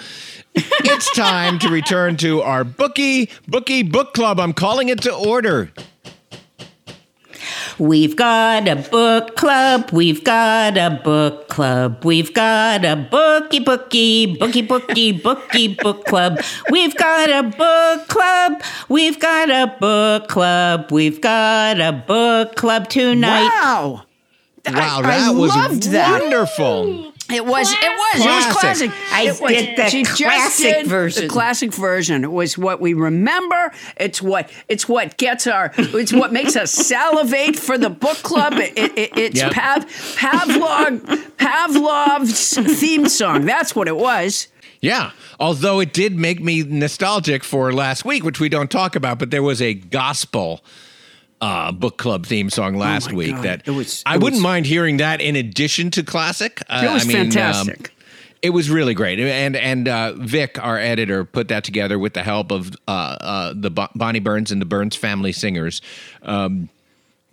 it's 0.55 1.11
time 1.15 1.59
to 1.59 1.69
return 1.69 2.17
to 2.17 2.41
our 2.41 2.63
bookie 2.63 3.29
bookie 3.47 3.83
book 3.83 4.13
club. 4.15 4.39
I'm 4.39 4.53
calling 4.53 4.89
it 4.89 5.01
to 5.03 5.13
order. 5.13 5.71
We've 7.79 8.15
got 8.15 8.67
a 8.67 8.75
book 8.75 9.35
club. 9.35 9.89
We've 9.91 10.23
got 10.23 10.77
a 10.77 11.01
book 11.03 11.47
club. 11.47 12.05
We've 12.05 12.33
got 12.33 12.85
a 12.85 12.95
bookie, 12.95 13.59
bookie, 13.59 14.35
bookie, 14.37 14.61
bookie, 14.61 15.11
bookie 15.13 15.75
book 15.75 16.05
club. 16.05 16.39
We've 16.69 16.95
got 16.95 17.29
a 17.29 17.43
book 17.43 18.07
club. 18.07 18.61
We've 18.89 19.19
got 19.19 19.49
a 19.49 19.75
book 19.79 20.27
club. 20.27 20.91
We've 20.91 21.19
got 21.19 21.79
a 21.79 21.91
book 21.91 22.55
club 22.55 22.89
tonight. 22.89 23.49
Wow. 23.49 24.03
Wow, 24.65 24.99
I 24.99 25.01
that 25.01 25.35
was 25.35 25.55
loved 25.55 25.83
that. 25.91 26.21
wonderful. 26.21 27.12
It 27.31 27.45
was. 27.45 27.71
It 27.71 27.77
was. 27.79 28.21
It 28.21 28.27
was 28.27 28.45
Classic. 28.53 28.89
classic. 28.89 28.91
I 29.11 29.21
It 29.23 29.41
was- 29.41 29.51
did 29.51 29.75
the 29.77 29.89
she 29.89 30.03
just 30.03 30.21
classic 30.21 30.73
did 30.75 30.87
version. 30.87 31.23
The 31.23 31.29
classic 31.29 31.73
version. 31.73 32.23
It 32.23 32.31
was 32.31 32.57
what 32.57 32.81
we 32.81 32.93
remember. 32.93 33.71
It's 33.97 34.21
what. 34.21 34.49
It's 34.67 34.87
what 34.89 35.17
gets 35.17 35.47
our. 35.47 35.71
It's 35.77 36.11
what 36.13 36.33
makes 36.33 36.55
us 36.55 36.71
salivate 36.71 37.57
for 37.57 37.77
the 37.77 37.89
book 37.89 38.17
club. 38.17 38.53
It, 38.53 38.77
it, 38.77 39.17
it's 39.17 39.39
Yep. 39.39 39.51
Pav, 39.53 39.85
Pavlov 40.17 40.99
Pavlov's 41.37 42.57
theme 42.79 43.07
song. 43.07 43.45
That's 43.45 43.75
what 43.75 43.87
it 43.87 43.95
was. 43.97 44.47
Yeah. 44.81 45.11
Although 45.39 45.79
it 45.79 45.93
did 45.93 46.17
make 46.17 46.41
me 46.41 46.63
nostalgic 46.63 47.43
for 47.43 47.71
last 47.71 48.03
week, 48.05 48.23
which 48.23 48.39
we 48.39 48.49
don't 48.49 48.69
talk 48.69 48.95
about, 48.95 49.17
but 49.17 49.31
there 49.31 49.43
was 49.43 49.61
a 49.61 49.73
gospel 49.73 50.63
uh, 51.43 51.71
book 51.71 51.97
club 51.97 52.25
theme 52.25 52.49
song 52.49 52.75
last 52.75 53.09
my 53.09 53.15
week 53.17 53.35
God. 53.35 53.43
that 53.43 53.61
It 53.67 53.71
was- 53.71 54.01
I 54.05 54.15
it 54.15 54.21
wouldn't 54.21 54.37
was- 54.39 54.43
mind 54.43 54.65
hearing 54.65 54.97
that 54.97 55.19
in 55.21 55.35
addition 55.35 55.91
to 55.91 56.03
classic. 56.03 56.61
Uh, 56.69 56.83
It 56.89 56.93
was 56.93 57.03
I 57.03 57.07
mean, 57.07 57.17
um, 57.17 57.23
fantastic. 57.31 57.91
it 58.41 58.51
was 58.51 58.69
really 58.69 58.93
great, 58.93 59.19
and 59.19 59.55
and 59.55 59.87
uh, 59.87 60.13
Vic, 60.13 60.57
our 60.61 60.77
editor, 60.79 61.25
put 61.25 61.47
that 61.49 61.63
together 61.63 61.97
with 61.99 62.13
the 62.13 62.23
help 62.23 62.51
of 62.51 62.71
uh, 62.87 62.91
uh, 62.91 63.53
the 63.55 63.69
Bo- 63.69 63.89
Bonnie 63.95 64.19
Burns 64.21 64.51
and 64.51 64.61
the 64.61 64.65
Burns 64.65 64.95
Family 64.95 65.31
Singers. 65.33 65.81
Um, 66.23 66.69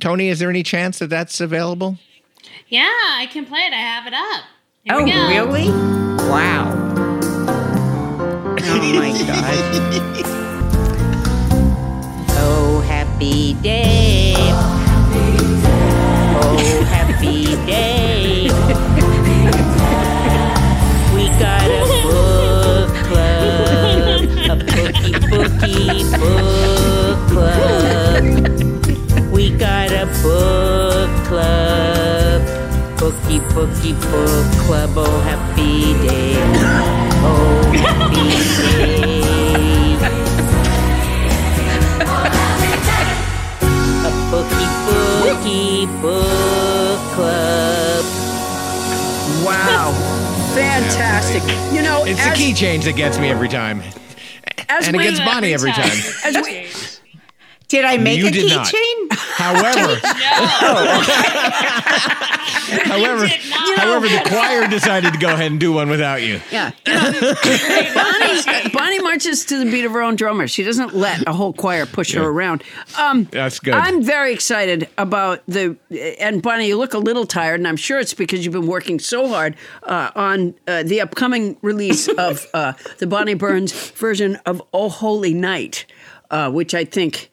Tony, 0.01 0.29
is 0.29 0.39
there 0.39 0.51
any 0.51 0.63
chance 0.63 0.99
that 0.99 1.09
that's 1.11 1.41
available? 1.41 1.99
Yeah, 2.69 2.89
I 2.89 3.27
can 3.31 3.45
play 3.47 3.61
it. 3.61 3.73
I 3.73 3.77
have 3.77 4.07
it 4.07 4.15
up. 4.15 4.45
Here 4.83 4.95
Oh, 4.95 5.29
really? 5.29 5.69
Wow. 6.29 6.97
Oh 8.63 8.93
my 8.93 9.11
god. 9.27 10.37
Happy 13.21 13.53
day. 13.53 14.35
Oh, 16.41 16.85
happy 16.89 17.55
day. 17.67 18.49
We 21.15 21.29
got 21.39 21.69
a 21.69 21.85
book 22.01 22.89
club. 23.05 24.25
A 24.49 24.57
bookie, 24.57 25.13
bookie 25.29 26.01
book 26.17 27.19
club. 27.29 28.25
We 29.31 29.51
got 29.51 29.93
a 29.93 30.07
book 30.23 31.11
club. 31.27 32.41
Bookie, 32.99 33.41
bookie 33.53 33.93
book 33.93 34.49
club. 34.65 34.97
Oh, 34.97 35.21
happy 35.21 35.93
day. 36.09 36.37
Oh, 37.23 37.69
happy 37.77 38.29
day. 38.63 39.40
Bookie, 44.31 44.67
bookie 45.21 45.87
book 46.01 47.01
club. 47.15 48.05
Wow. 49.45 49.93
Fantastic. 50.55 51.43
You 51.75 51.83
know, 51.83 52.05
It's 52.05 52.21
as, 52.21 52.31
the 52.31 52.37
key 52.37 52.55
change 52.55 52.85
that 52.85 52.97
gets 52.97 53.19
me 53.19 53.29
every 53.29 53.49
time, 53.49 53.83
as 54.69 54.87
and 54.87 54.97
it 54.97 55.01
gets 55.01 55.21
Bonnie 55.21 55.53
every 55.53 55.73
time. 55.73 55.99
as 56.25 56.37
we, 56.43 56.67
Did 57.71 57.85
I 57.85 57.99
make 57.99 58.19
You 58.19 58.27
a 58.27 58.31
keychain? 58.31 59.13
However, 59.41 59.95
however, 62.85 63.27
however, 63.27 64.09
the 64.09 64.23
choir 64.27 64.67
decided 64.69 65.13
to 65.13 65.19
go 65.19 65.29
ahead 65.33 65.53
and 65.53 65.61
do 65.61 65.73
one 65.73 65.89
without 65.89 66.21
you. 66.23 66.41
Yeah. 66.51 66.73
You 66.85 66.95
know, 66.95 67.13
Bonnie, 67.95 68.71
Bonnie 68.71 69.01
marches 69.01 69.45
to 69.47 69.65
the 69.65 69.71
beat 69.71 69.85
of 69.85 69.93
her 69.93 70.03
own 70.03 70.17
drummer. 70.17 70.49
She 70.49 70.65
doesn't 70.65 70.95
let 70.95 71.27
a 71.29 71.33
whole 71.33 71.53
choir 71.53 71.87
push 71.87 72.13
her 72.15 72.29
around. 72.29 72.65
Um, 72.99 73.29
That's 73.31 73.61
good. 73.61 73.75
I'm 73.75 74.03
very 74.03 74.35
excited 74.35 74.89
about 74.99 75.43
the. 75.47 75.77
And 76.19 76.43
Bonnie, 76.43 76.67
you 76.67 76.77
look 76.77 76.93
a 76.93 76.99
little 76.99 77.25
tired, 77.25 77.61
and 77.61 77.69
I'm 77.69 77.77
sure 77.77 78.01
it's 78.01 78.15
because 78.15 78.45
you've 78.45 78.53
been 78.53 78.67
working 78.67 78.99
so 78.99 79.29
hard 79.29 79.55
uh, 79.85 80.11
on 80.17 80.55
uh, 80.67 80.83
the 80.83 81.01
upcoming 81.01 81.57
release 81.63 82.09
of 82.09 82.47
uh, 82.53 82.73
the 82.99 83.07
Bonnie 83.07 83.35
Burns 83.35 83.91
version 83.93 84.37
of 84.45 84.61
Oh 84.75 84.89
Holy 84.89 85.33
Night, 85.35 85.87
uh, 86.31 86.51
which 86.51 86.75
I 86.75 86.85
think 86.85 87.30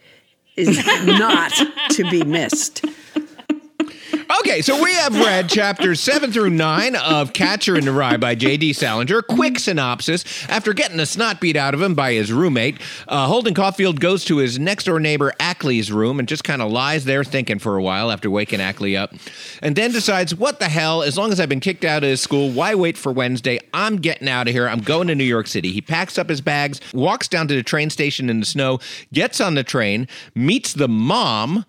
is 0.58 0.86
not 1.06 1.54
to 1.92 2.10
be 2.10 2.24
missed. 2.24 2.84
Okay, 4.30 4.62
so 4.62 4.84
we 4.84 4.94
have 4.94 5.16
read 5.18 5.48
chapters 5.48 6.02
seven 6.02 6.34
through 6.34 6.50
nine 6.50 6.98
of 6.98 7.32
Catcher 7.32 7.78
in 7.78 7.86
the 7.86 7.94
Rye 7.94 8.18
by 8.18 8.36
J.D. 8.36 8.74
Salinger. 8.74 9.22
Quick 9.22 9.58
synopsis. 9.58 10.26
After 10.50 10.74
getting 10.74 10.98
the 10.98 11.06
snot 11.06 11.40
beat 11.40 11.56
out 11.56 11.74
of 11.74 11.82
him 11.82 11.96
by 11.96 12.12
his 12.12 12.32
roommate, 12.32 12.78
uh, 13.08 13.28
Holden 13.28 13.54
Caulfield 13.54 14.02
goes 14.02 14.26
to 14.26 14.38
his 14.38 14.60
next 14.60 14.84
door 14.84 15.00
neighbor 15.00 15.32
Ackley's 15.40 15.94
room 15.94 16.20
and 16.20 16.28
just 16.28 16.44
kind 16.44 16.62
of 16.62 16.70
lies 16.70 17.06
there 17.06 17.24
thinking 17.24 17.58
for 17.58 17.78
a 17.78 17.82
while 17.82 18.12
after 18.12 18.30
waking 18.30 18.60
Ackley 18.60 18.98
up. 18.98 19.14
And 19.62 19.78
then 19.78 19.94
decides, 19.94 20.36
what 20.36 20.60
the 20.60 20.70
hell, 20.70 21.04
as 21.04 21.18
long 21.18 21.32
as 21.32 21.40
I've 21.40 21.50
been 21.50 21.62
kicked 21.62 21.86
out 21.86 22.04
of 22.04 22.10
his 22.10 22.20
school, 22.20 22.50
why 22.50 22.76
wait 22.76 22.98
for 22.98 23.14
Wednesday? 23.14 23.60
I'm 23.74 23.96
getting 23.96 24.28
out 24.28 24.50
of 24.50 24.54
here. 24.54 24.68
I'm 24.68 24.82
going 24.82 25.08
to 25.08 25.16
New 25.16 25.24
York 25.24 25.48
City. 25.48 25.72
He 25.72 25.82
packs 25.82 26.18
up 26.18 26.28
his 26.28 26.42
bags, 26.42 26.82
walks 26.94 27.30
down 27.30 27.48
to 27.48 27.56
the 27.56 27.64
train 27.64 27.90
station 27.90 28.30
in 28.30 28.42
the 28.42 28.46
snow, 28.46 28.80
gets 29.14 29.40
on 29.40 29.56
the 29.56 29.64
train, 29.64 30.06
meets 30.36 30.74
the 30.74 30.90
mom 30.90 31.66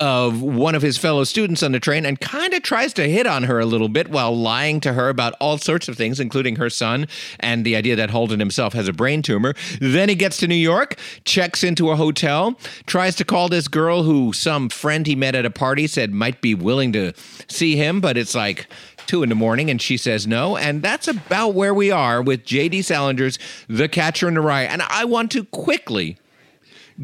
of 0.00 0.40
one 0.42 0.74
of 0.74 0.82
his 0.82 0.96
fellow 0.96 1.24
students 1.24 1.62
on 1.62 1.72
the 1.72 1.80
train 1.80 2.06
and 2.06 2.20
kind 2.20 2.54
of 2.54 2.62
tries 2.62 2.92
to 2.92 3.08
hit 3.08 3.26
on 3.26 3.44
her 3.44 3.58
a 3.58 3.66
little 3.66 3.88
bit 3.88 4.08
while 4.10 4.36
lying 4.36 4.80
to 4.80 4.92
her 4.92 5.08
about 5.08 5.34
all 5.40 5.58
sorts 5.58 5.88
of 5.88 5.96
things, 5.96 6.20
including 6.20 6.56
her 6.56 6.70
son 6.70 7.06
and 7.40 7.64
the 7.64 7.74
idea 7.74 7.96
that 7.96 8.10
Holden 8.10 8.38
himself 8.38 8.74
has 8.74 8.86
a 8.86 8.92
brain 8.92 9.22
tumor. 9.22 9.54
Then 9.80 10.08
he 10.08 10.14
gets 10.14 10.36
to 10.38 10.46
New 10.46 10.54
York, 10.54 10.98
checks 11.24 11.64
into 11.64 11.90
a 11.90 11.96
hotel, 11.96 12.58
tries 12.86 13.16
to 13.16 13.24
call 13.24 13.48
this 13.48 13.66
girl 13.66 14.04
who 14.04 14.32
some 14.32 14.68
friend 14.68 15.06
he 15.06 15.16
met 15.16 15.34
at 15.34 15.44
a 15.44 15.50
party 15.50 15.86
said 15.86 16.12
might 16.12 16.40
be 16.40 16.54
willing 16.54 16.92
to 16.92 17.12
see 17.48 17.76
him, 17.76 18.00
but 18.00 18.16
it's 18.16 18.34
like 18.34 18.68
two 19.06 19.22
in 19.22 19.30
the 19.30 19.34
morning 19.34 19.70
and 19.70 19.82
she 19.82 19.96
says 19.96 20.26
no. 20.26 20.56
And 20.56 20.82
that's 20.82 21.08
about 21.08 21.54
where 21.54 21.74
we 21.74 21.90
are 21.90 22.22
with 22.22 22.44
J.D. 22.44 22.80
Salinger's 22.80 23.38
The 23.68 23.88
Catcher 23.88 24.28
in 24.28 24.34
the 24.34 24.40
Rye. 24.40 24.62
And 24.62 24.82
I 24.82 25.04
want 25.06 25.32
to 25.32 25.44
quickly 25.44 26.18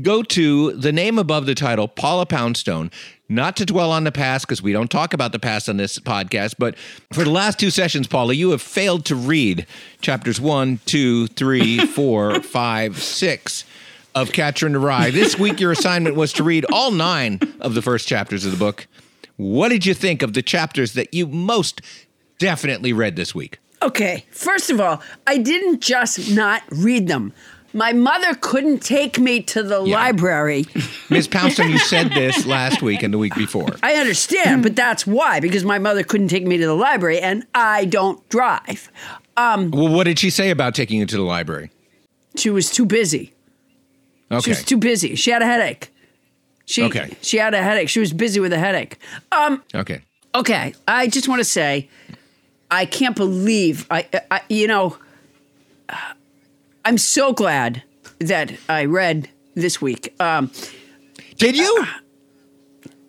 go 0.02 0.22
to 0.22 0.72
the 0.72 0.92
name 0.92 1.18
above 1.18 1.46
the 1.46 1.54
title, 1.54 1.88
Paula 1.88 2.26
Poundstone. 2.26 2.90
Not 3.28 3.56
to 3.56 3.64
dwell 3.64 3.90
on 3.90 4.04
the 4.04 4.12
past 4.12 4.46
because 4.46 4.62
we 4.62 4.72
don't 4.72 4.90
talk 4.90 5.14
about 5.14 5.32
the 5.32 5.38
past 5.38 5.68
on 5.68 5.78
this 5.78 5.98
podcast, 5.98 6.56
but 6.58 6.76
for 7.12 7.24
the 7.24 7.30
last 7.30 7.58
two 7.58 7.70
sessions, 7.70 8.06
Paula, 8.06 8.34
you 8.34 8.50
have 8.50 8.60
failed 8.60 9.06
to 9.06 9.16
read 9.16 9.66
chapters 10.02 10.38
one, 10.38 10.80
two, 10.84 11.26
three, 11.28 11.78
four, 11.86 12.42
five, 12.42 13.02
six 13.02 13.64
of 14.14 14.32
Catcher 14.32 14.66
in 14.66 14.72
the 14.74 14.78
Rye. 14.78 15.10
This 15.10 15.38
week, 15.38 15.58
your 15.58 15.72
assignment 15.72 16.16
was 16.16 16.32
to 16.34 16.44
read 16.44 16.66
all 16.70 16.90
nine 16.90 17.40
of 17.60 17.74
the 17.74 17.82
first 17.82 18.06
chapters 18.06 18.44
of 18.44 18.52
the 18.52 18.58
book. 18.58 18.86
What 19.36 19.70
did 19.70 19.86
you 19.86 19.94
think 19.94 20.22
of 20.22 20.34
the 20.34 20.42
chapters 20.42 20.92
that 20.92 21.12
you 21.12 21.26
most 21.26 21.80
definitely 22.38 22.92
read 22.92 23.16
this 23.16 23.34
week? 23.34 23.58
Okay, 23.82 24.24
first 24.30 24.70
of 24.70 24.80
all, 24.80 25.02
I 25.26 25.38
didn't 25.38 25.80
just 25.80 26.30
not 26.30 26.62
read 26.70 27.08
them. 27.08 27.32
My 27.74 27.92
mother 27.92 28.34
couldn't 28.40 28.78
take 28.84 29.18
me 29.18 29.40
to 29.42 29.62
the 29.62 29.82
Yeah. 29.84 29.96
library. 29.96 30.64
Ms. 31.10 31.26
Poundstone, 31.28 31.70
you 31.70 31.78
said 31.78 32.10
this 32.14 32.46
last 32.46 32.80
week 32.82 33.02
and 33.02 33.12
the 33.12 33.18
week 33.18 33.34
before. 33.34 33.76
I 33.82 33.94
understand, 33.94 34.62
but 34.62 34.76
that's 34.76 35.06
why, 35.06 35.40
because 35.40 35.64
my 35.64 35.78
mother 35.78 36.02
couldn't 36.04 36.28
take 36.28 36.46
me 36.46 36.56
to 36.56 36.66
the 36.66 36.74
library 36.74 37.20
and 37.20 37.44
I 37.54 37.84
don't 37.84 38.26
drive. 38.28 38.90
Well, 39.36 39.68
what 39.88 40.04
did 40.04 40.18
she 40.20 40.30
say 40.30 40.50
about 40.50 40.74
taking 40.74 41.00
you 41.00 41.06
to 41.06 41.16
the 41.16 41.22
library? 41.22 41.70
She 42.36 42.48
was 42.50 42.70
too 42.70 42.86
busy. 42.86 43.34
Okay. 44.30 44.40
She 44.42 44.50
was 44.50 44.64
too 44.64 44.76
busy. 44.78 45.16
She 45.16 45.30
had 45.32 45.42
a 45.42 45.46
headache. 45.46 45.90
She, 46.66 46.82
Okay. 46.84 47.10
She 47.20 47.36
had 47.38 47.52
a 47.54 47.62
headache. 47.62 47.88
She 47.88 48.00
was 48.00 48.12
busy 48.12 48.38
with 48.40 48.52
a 48.52 48.58
headache. 48.58 48.98
Um, 49.32 49.62
Okay. 49.74 50.00
okay, 50.34 50.74
I 50.88 51.08
just 51.08 51.28
want 51.28 51.40
to 51.40 51.44
say, 51.44 51.88
I 52.70 52.86
can't 52.86 53.14
believe 53.16 53.86
I, 53.90 54.06
I 54.30 54.40
you 54.48 54.66
know, 54.68 54.96
I'm 56.84 56.98
so 56.98 57.32
glad 57.32 57.82
that 58.18 58.52
I 58.68 58.84
read 58.84 59.28
this 59.54 59.80
week. 59.80 60.14
Um, 60.20 60.50
Did 61.38 61.56
you? 61.56 61.86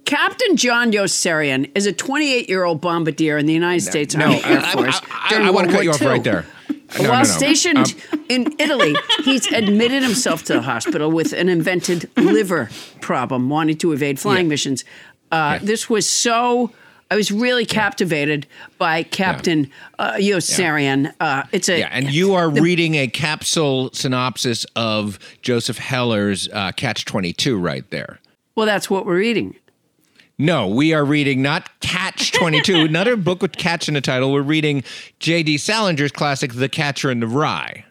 Captain 0.06 0.56
John 0.56 0.92
Yossarian 0.92 1.72
is 1.76 1.86
a 1.88 1.92
28 1.94 2.48
year 2.48 2.64
old 2.64 2.80
bombardier 2.80 3.38
in 3.38 3.46
the 3.48 3.54
United 3.54 3.82
States 3.82 4.16
No, 4.16 4.26
Army 4.26 4.44
Air 4.44 4.60
I- 4.60 4.70
I- 4.70 4.72
Force. 4.74 5.02
I- 5.12 5.36
I 5.36 5.50
wanna 5.50 5.68
World 5.68 5.70
cut 5.72 5.84
you 5.84 5.92
off 5.92 6.02
right 6.02 6.24
there. 6.24 6.46
No, 7.02 7.10
While 7.10 7.24
no. 7.24 7.30
stationed 7.30 7.96
Um, 8.14 8.26
in 8.30 8.56
Italy, 8.60 8.96
he's 9.24 9.52
admitted 9.52 10.02
himself 10.04 10.44
to 10.46 10.54
the 10.54 10.62
hospital 10.62 11.12
with 11.12 11.34
an 11.34 11.50
invented 11.50 12.10
liver 12.16 12.70
problem, 13.02 13.50
wanting 13.50 13.78
to 13.80 13.92
evade 13.92 14.20
flying 14.20 14.46
Yeah. 14.46 14.50
missions. 14.50 14.86
Uh, 15.32 15.58
Yeah. 15.60 15.60
This 15.66 15.90
was 15.90 16.08
so. 16.08 16.72
I 17.12 17.16
was 17.16 17.32
really 17.32 17.66
captivated 17.66 18.48
by 18.78 19.04
Captain 19.04 19.70
uh, 20.00 20.14
Yossarian. 20.14 21.14
Uh, 21.20 21.44
it's 21.52 21.70
a 21.70 21.80
Yeah, 21.80 21.90
and 21.92 22.12
you 22.12 22.34
are 22.34 22.50
reading 22.62 22.96
a 22.96 23.08
capsule 23.08 23.92
synopsis 23.94 24.66
of 24.76 25.20
Joseph 25.42 25.78
Heller's 25.78 26.50
uh, 26.52 26.72
Catch 26.72 27.06
22 27.06 27.58
right 27.58 27.88
there. 27.92 28.20
well, 28.56 28.66
that's 28.66 28.90
what 28.90 29.06
we're 29.06 29.18
reading. 29.18 29.56
No, 30.38 30.68
we 30.68 30.94
are 30.94 31.06
reading 31.06 31.42
not 31.42 31.70
Catch 31.80 32.34
22, 32.34 32.76
another 32.86 33.16
book 33.16 33.42
with 33.42 33.54
Catch 33.56 33.88
in 33.88 33.94
the 33.94 34.02
title. 34.02 34.34
We're 34.34 34.42
reading 34.42 34.84
J.D. 35.20 35.58
Salinger's 35.58 36.12
classic, 36.12 36.54
The 36.54 36.68
Catcher 36.68 37.10
in 37.10 37.22
the 37.22 37.28
Rye. 37.28 37.86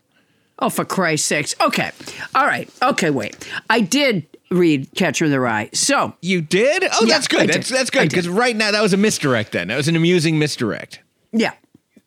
Oh, 0.58 0.68
for 0.68 0.84
Christ's 0.84 1.26
sakes. 1.26 1.54
Okay. 1.60 1.90
All 2.34 2.44
right. 2.46 2.68
Okay, 2.82 3.10
wait. 3.10 3.48
I 3.70 3.80
did 3.80 4.26
read 4.50 4.88
Catcher 4.94 5.24
in 5.24 5.30
the 5.30 5.40
Rye. 5.40 5.70
So 5.72 6.14
You 6.20 6.40
did? 6.40 6.84
Oh, 6.84 7.04
Yeah, 7.04 7.14
that's 7.14 7.28
good. 7.28 7.48
That's 7.48 7.68
that's 7.68 7.90
good 7.90 8.08
because 8.08 8.28
right 8.28 8.54
now 8.56 8.70
that 8.70 8.82
was 8.82 8.92
a 8.92 8.96
misdirect. 8.96 9.52
Then 9.52 9.68
that 9.68 9.76
was 9.76 9.88
an 9.88 9.96
amusing 9.96 10.38
misdirect. 10.38 11.00
yeah, 11.32 11.52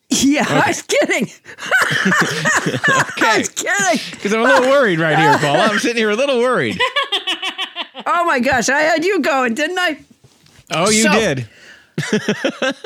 yeah. 0.09 0.45
I 0.47 0.67
was 0.67 0.81
kidding. 0.83 1.23
okay. 1.23 1.31
I 3.27 3.35
was 3.39 3.49
kidding. 3.49 4.01
Because 4.11 4.33
I'm 4.33 4.41
a 4.41 4.43
little 4.43 4.69
worried 4.69 4.99
right 4.99 5.17
here, 5.17 5.37
Paul. 5.37 5.55
I'm 5.57 5.79
sitting 5.79 5.97
here 5.97 6.09
a 6.09 6.15
little 6.15 6.39
worried. 6.39 6.79
Oh 8.05 8.25
my 8.25 8.39
gosh, 8.39 8.69
I 8.69 8.79
had 8.81 9.03
you 9.05 9.19
going, 9.21 9.53
didn't 9.53 9.77
I? 9.79 9.99
Oh, 10.71 10.89
you 10.89 11.03
So- 11.03 11.11
did. 11.11 11.47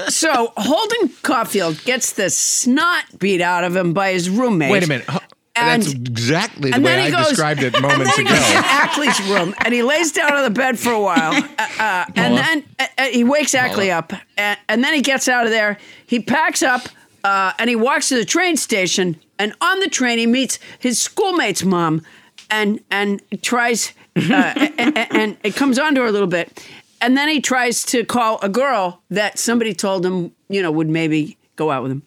So 0.08 0.54
Holden 0.56 1.10
Caulfield 1.22 1.84
gets 1.84 2.14
the 2.14 2.30
snot 2.30 3.04
beat 3.20 3.42
out 3.42 3.64
of 3.66 3.76
him 3.76 3.94
by 3.94 4.14
his 4.14 4.30
roommate. 4.30 4.72
Wait 4.72 4.84
a 4.84 4.88
minute. 4.88 5.08
Huh, 5.56 5.72
And- 5.72 5.82
That's 5.84 5.94
exactly 5.94 6.70
the 6.72 6.76
And 6.78 6.86
way 6.86 6.96
then 6.96 7.14
I 7.14 7.18
goes, 7.18 7.30
described 7.30 7.64
it 7.64 7.74
and 7.74 7.82
moments 7.82 8.16
then 8.16 8.26
he 8.26 8.32
ago. 8.32 8.40
goes 8.42 8.52
to 8.52 8.58
Ackley's 8.58 9.20
room 9.30 9.54
and 9.60 9.74
he 9.74 9.84
lays 9.84 10.12
down 10.12 10.34
on 10.34 10.44
the 10.44 10.50
bed 10.50 10.80
for 10.80 10.92
a 10.92 11.00
while. 11.02 11.34
Uh, 11.62 11.68
uh, 11.84 12.06
and 12.16 12.38
then 12.38 12.64
uh, 12.80 12.86
uh, 12.98 13.04
he 13.08 13.24
wakes 13.24 13.54
Ackley 13.56 13.90
up. 13.92 14.14
And, 14.38 14.58
and 14.70 14.84
then 14.84 14.94
he 14.94 15.02
gets 15.02 15.28
out 15.28 15.46
of 15.46 15.52
there. 15.52 15.78
He 16.06 16.20
packs 16.20 16.62
up 16.64 16.88
uh, 17.24 17.54
and 17.60 17.70
he 17.70 17.76
walks 17.76 18.10
to 18.10 18.16
the 18.16 18.26
train 18.26 18.56
station. 18.58 19.20
And 19.40 19.54
on 19.62 19.80
the 19.80 19.88
train, 19.90 20.20
he 20.20 20.28
meets 20.28 20.60
his 20.80 21.02
schoolmate's 21.02 21.64
mom 21.64 22.04
and, 22.52 22.80
and 22.92 23.22
tries, 23.42 23.94
uh, 24.16 24.22
and, 24.78 24.98
and 24.98 25.38
it 25.44 25.56
comes 25.56 25.80
on 25.80 25.96
to 25.96 26.02
her 26.02 26.08
a 26.08 26.12
little 26.12 26.28
bit. 26.28 26.64
And 27.02 27.18
then 27.18 27.30
he 27.30 27.42
tries 27.42 27.84
to 27.86 28.06
call 28.06 28.38
a 28.44 28.50
girl 28.50 29.02
that 29.10 29.40
somebody 29.40 29.74
told 29.74 30.06
him, 30.06 30.32
you 30.50 30.62
know, 30.62 30.72
would 30.72 30.90
maybe 30.90 31.38
go 31.56 31.72
out 31.72 31.82
with 31.84 31.92
him. 31.92 32.04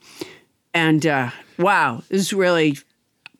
And 0.72 1.04
uh, 1.06 1.30
wow, 1.58 2.02
this 2.08 2.20
is 2.20 2.32
really, 2.32 2.78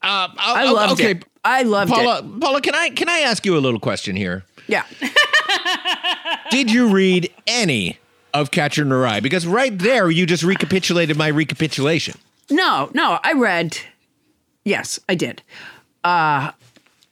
Uh, 0.05 0.29
I 0.37 0.71
loved 0.71 0.93
okay. 0.93 1.11
it. 1.11 1.25
I 1.43 1.63
loved 1.63 1.91
Paula, 1.91 2.19
it. 2.19 2.39
Paula, 2.39 2.61
can 2.61 2.75
I 2.75 2.89
can 2.89 3.09
I 3.09 3.19
ask 3.19 3.45
you 3.45 3.57
a 3.57 3.59
little 3.59 3.79
question 3.79 4.15
here? 4.15 4.45
Yeah. 4.67 4.83
Did 6.51 6.71
you 6.71 6.89
read 6.89 7.33
any 7.47 7.97
of 8.33 8.51
Catcher 8.51 8.83
in 8.83 8.89
the 8.89 8.95
Rye? 8.95 9.19
Because 9.19 9.47
right 9.47 9.77
there, 9.77 10.09
you 10.09 10.25
just 10.25 10.43
recapitulated 10.43 11.17
my 11.17 11.27
recapitulation. 11.27 12.19
No, 12.49 12.89
no, 12.93 13.19
I 13.23 13.33
read. 13.33 13.77
Yes, 14.63 14.99
I 15.09 15.15
did. 15.15 15.41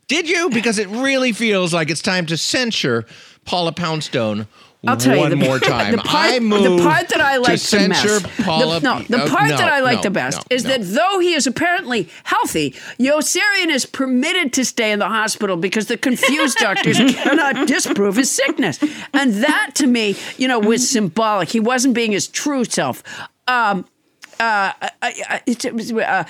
Did 0.07 0.29
you? 0.29 0.49
Because 0.49 0.77
it 0.77 0.87
really 0.89 1.31
feels 1.31 1.73
like 1.73 1.89
it's 1.89 2.01
time 2.01 2.25
to 2.27 2.37
censure 2.37 3.05
Paula 3.45 3.71
Poundstone 3.71 4.47
I'll 4.85 4.97
tell 4.97 5.17
one 5.17 5.31
you 5.31 5.37
the, 5.37 5.45
more 5.45 5.59
time. 5.73 5.93
The 5.93 5.97
part, 5.99 6.31
I 6.31 6.39
move 6.39 6.63
the 6.63 6.83
part 6.83 7.07
that 7.09 7.21
I 7.21 7.37
like 7.37 7.59
the 7.61 7.87
best. 7.89 8.43
Paula. 8.43 8.79
the, 8.79 8.85
no, 8.85 8.99
the 9.03 9.29
part 9.29 9.49
no, 9.49 9.57
that 9.57 9.71
I 9.71 9.79
like 9.79 9.97
no, 9.97 10.03
the 10.03 10.11
best 10.11 10.45
is 10.49 10.63
that 10.63 10.81
though 10.83 11.19
he 11.19 11.33
is 11.33 11.47
apparently 11.47 12.09
healthy, 12.25 12.71
Yossarian 12.99 13.69
is 13.69 13.85
permitted 13.85 14.51
to 14.53 14.65
stay 14.65 14.91
in 14.91 14.99
the 14.99 15.07
hospital 15.07 15.55
because 15.55 15.87
the 15.87 15.97
confused 15.97 16.57
doctors 16.57 16.97
cannot 17.15 17.67
disprove 17.67 18.17
his 18.17 18.29
sickness, 18.29 18.79
and 19.13 19.33
that 19.35 19.71
to 19.75 19.87
me, 19.87 20.15
you 20.37 20.47
know, 20.47 20.59
was 20.59 20.89
symbolic. 20.89 21.49
He 21.49 21.61
wasn't 21.61 21.93
being 21.93 22.11
his 22.11 22.27
true 22.27 22.65
self. 22.65 23.03
Um, 23.47 23.85
uh, 24.39 24.73
I- 24.81 24.91
I- 25.01 25.41
it 25.45 25.65
uh, 25.65 26.23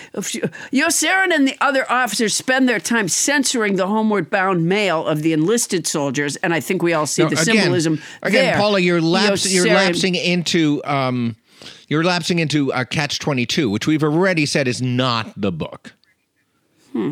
Yossarian 0.71 1.33
and 1.33 1.47
the 1.47 1.55
other 1.61 1.89
officers 1.91 2.35
spend 2.35 2.67
their 2.69 2.79
time 2.79 3.07
censoring 3.07 3.75
the 3.75 3.87
homeward 3.87 4.29
bound 4.29 4.65
mail 4.67 5.05
of 5.05 5.21
the 5.21 5.33
enlisted 5.33 5.87
soldiers, 5.87 6.35
and 6.37 6.53
I 6.53 6.59
think 6.59 6.81
we 6.81 6.93
all 6.93 7.05
see 7.05 7.23
No, 7.23 7.29
the 7.29 7.39
again, 7.41 7.55
symbolism 7.55 8.01
Again, 8.21 8.45
there. 8.45 8.57
Paula, 8.57 8.79
you're 8.79 9.01
lapsing. 9.01 9.51
You're 9.53 9.67
lapsing 9.67 10.15
into. 10.15 10.81
Um, 10.85 11.35
you're 11.87 12.03
lapsing 12.03 12.39
into 12.39 12.73
uh, 12.73 12.83
Catch 12.85 13.19
Twenty 13.19 13.45
Two, 13.45 13.69
which 13.69 13.87
we've 13.87 14.03
already 14.03 14.45
said 14.45 14.67
is 14.67 14.81
not 14.81 15.31
the 15.39 15.51
book. 15.51 15.93
Hmm. 16.91 17.11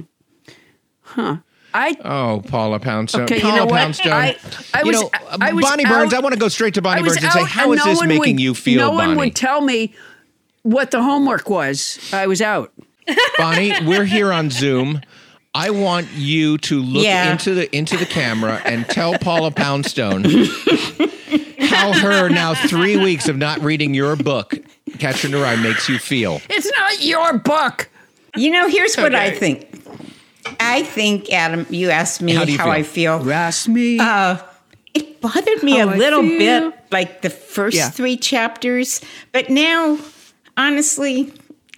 Huh. 1.02 1.38
I 1.74 1.96
Oh, 2.04 2.42
Paula 2.46 2.80
Poundstone. 2.80 3.22
Okay, 3.24 3.36
you 3.38 3.42
Paula 3.44 3.56
know 3.58 3.66
what? 3.66 3.78
Poundstone. 3.80 4.12
I- 4.12 4.36
I 4.74 4.80
you 4.82 4.88
was- 4.88 5.02
know, 5.02 5.10
I 5.40 5.54
was 5.54 5.64
Bonnie 5.64 5.86
Burns. 5.86 6.14
I 6.14 6.20
want 6.20 6.34
to 6.34 6.40
go 6.40 6.50
straight 6.50 6.74
to 6.74 6.82
Bonnie 6.82 7.02
Burns 7.02 7.24
and 7.24 7.32
say, 7.32 7.40
out 7.42 7.48
how 7.48 7.72
is 7.72 7.80
no 7.80 7.86
this 7.92 8.04
making 8.04 8.36
would- 8.36 8.40
you 8.42 8.54
feel, 8.54 8.80
No 8.80 8.92
Bonnie? 8.92 9.08
one 9.10 9.18
would 9.18 9.36
tell 9.36 9.62
me 9.62 9.94
what 10.64 10.92
the 10.92 11.02
homework 11.02 11.50
was. 11.50 12.00
I 12.14 12.28
was 12.28 12.42
out. 12.42 12.72
Bonnie, 13.38 13.74
we're 13.86 14.06
here 14.06 14.32
on 14.32 14.50
Zoom. 14.50 15.02
I 15.54 15.70
want 15.72 16.08
you 16.14 16.58
to 16.60 16.82
look 16.82 17.04
Yeah. 17.04 17.32
into 17.32 17.54
the 17.54 17.76
into 17.76 17.98
the 17.98 18.06
camera 18.06 18.62
and 18.64 18.88
tell 18.88 19.18
Paula 19.18 19.52
Poundstone 19.52 20.24
how 21.60 21.92
her 21.94 22.30
now 22.30 22.54
three 22.54 22.96
weeks 22.98 23.28
of 23.28 23.38
not 23.38 23.60
reading 23.62 23.94
your 23.94 24.16
book, 24.16 24.56
Catcher 25.00 25.28
in 25.28 25.34
the 25.34 25.40
Rye, 25.42 25.56
makes 25.58 25.90
you 25.90 26.00
feel. 26.00 26.42
It's 26.50 26.72
not 26.78 27.04
your 27.04 27.38
book. 27.38 27.90
You 28.38 28.52
know, 28.52 28.70
here's 28.70 28.96
what 28.96 29.14
I 29.14 29.32
think. 29.32 29.68
I 30.60 30.84
think, 30.84 31.32
Adam, 31.32 31.66
you 31.70 31.90
asked 31.90 32.22
me 32.22 32.34
How 32.34 32.40
how, 32.40 32.46
do 32.46 32.52
you 32.54 32.58
feel? 32.58 32.70
I 32.72 32.84
feel. 32.84 33.32
Ask 33.32 33.68
me. 33.68 34.00
Uh, 34.00 34.38
it 34.94 35.20
bothered 35.22 35.64
me 35.64 35.78
How 35.78 35.90
a 35.90 35.92
I 35.92 35.98
little 35.98 36.22
bit, 36.22 36.74
like 36.92 37.22
the 37.24 37.30
first 37.30 37.76
Yeah. 37.76 37.90
three 37.90 38.16
chapters. 38.16 39.02
But 39.34 39.50
now, 39.50 39.98
honestly, 40.58 41.32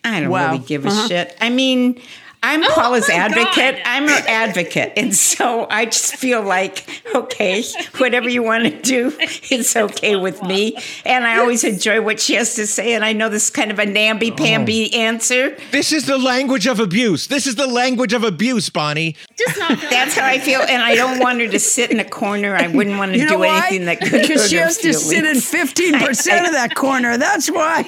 I 0.04 0.20
don't 0.22 0.30
Wow. 0.30 0.52
really 0.52 0.64
give 0.64 0.86
a 0.86 0.90
Uh-huh. 0.90 1.08
shit. 1.08 1.38
I 1.42 1.50
mean, 1.50 2.02
I'm 2.46 2.62
Oh 2.64 2.68
Paula's 2.76 3.10
advocate. 3.10 3.76
God. 3.78 3.82
I'm 3.86 4.08
her 4.08 4.22
advocate. 4.28 4.94
And 4.98 5.16
so 5.16 5.66
I 5.70 5.86
just 5.86 6.18
feel 6.18 6.42
like, 6.44 6.86
okay, 7.16 7.64
whatever 7.98 8.28
you 8.28 8.44
want 8.44 8.66
to 8.66 8.82
do, 8.82 9.14
it's 9.20 9.76
okay 9.76 10.18
with 10.18 10.44
me. 10.44 10.78
And 11.06 11.26
I 11.26 11.38
always 11.40 11.64
enjoy 11.64 12.02
what 12.02 12.20
she 12.20 12.36
has 12.36 12.56
to 12.56 12.68
say. 12.68 12.94
And 12.96 13.06
I 13.06 13.14
know 13.14 13.30
this 13.30 13.46
is 13.46 13.50
kind 13.50 13.72
of 13.72 13.80
a 13.80 13.86
namby-pamby 13.86 14.92
Oh. 14.94 14.98
answer. 14.98 15.58
This 15.72 15.94
is 15.94 16.06
the 16.06 16.18
language 16.18 16.68
of 16.68 16.80
abuse. 16.82 17.28
This 17.28 17.48
is 17.48 17.56
the 17.56 17.66
language 17.68 18.12
of 18.14 18.24
abuse, 18.26 18.70
Bonnie. 18.70 19.16
Just 19.38 19.58
not 19.58 19.80
That's 19.90 20.16
how 20.18 20.26
I 20.26 20.38
feel, 20.40 20.60
and 20.62 20.82
I 20.84 20.96
don't 20.96 21.20
want 21.20 21.40
her 21.40 21.48
to 21.48 21.60
sit 21.60 21.92
in 21.92 22.00
a 22.02 22.04
corner. 22.10 22.56
I 22.58 22.68
wouldn't 22.68 22.98
want 22.98 23.14
to 23.14 23.18
You 23.20 23.26
know 23.26 23.32
do 23.34 23.40
why? 23.40 23.60
anything 23.68 23.86
that 23.86 24.00
could 24.02 24.22
because 24.24 24.50
she 24.50 24.58
her 24.58 24.64
has 24.64 24.78
to 24.80 24.94
sit 24.94 25.26
in 25.26 25.40
fifteen 25.40 25.98
percent 25.98 26.46
of 26.46 26.52
that 26.54 26.76
corner. 26.76 27.18
That's 27.18 27.50
why. 27.50 27.84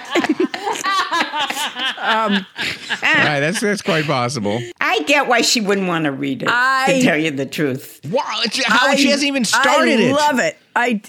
All 1.44 2.28
right, 3.02 3.40
that's 3.40 3.60
that's 3.60 3.82
quite 3.82 4.04
possible. 4.06 4.60
I 4.80 5.00
get 5.00 5.26
why 5.28 5.40
she 5.42 5.60
wouldn't 5.60 5.88
want 5.88 6.04
to 6.04 6.12
read 6.12 6.42
it. 6.42 6.48
I- 6.50 6.94
to 6.98 7.02
tell 7.02 7.16
you 7.18 7.30
the 7.30 7.46
truth, 7.46 8.00
Wow, 8.10 8.22
it's- 8.44 8.62
how 8.66 8.94
she 8.94 9.08
hasn't 9.10 9.26
even 9.28 9.44
started 9.44 10.00
I 10.00 10.02
it. 10.02 10.12
love 10.12 10.38
it. 10.38 10.56
I 10.76 11.00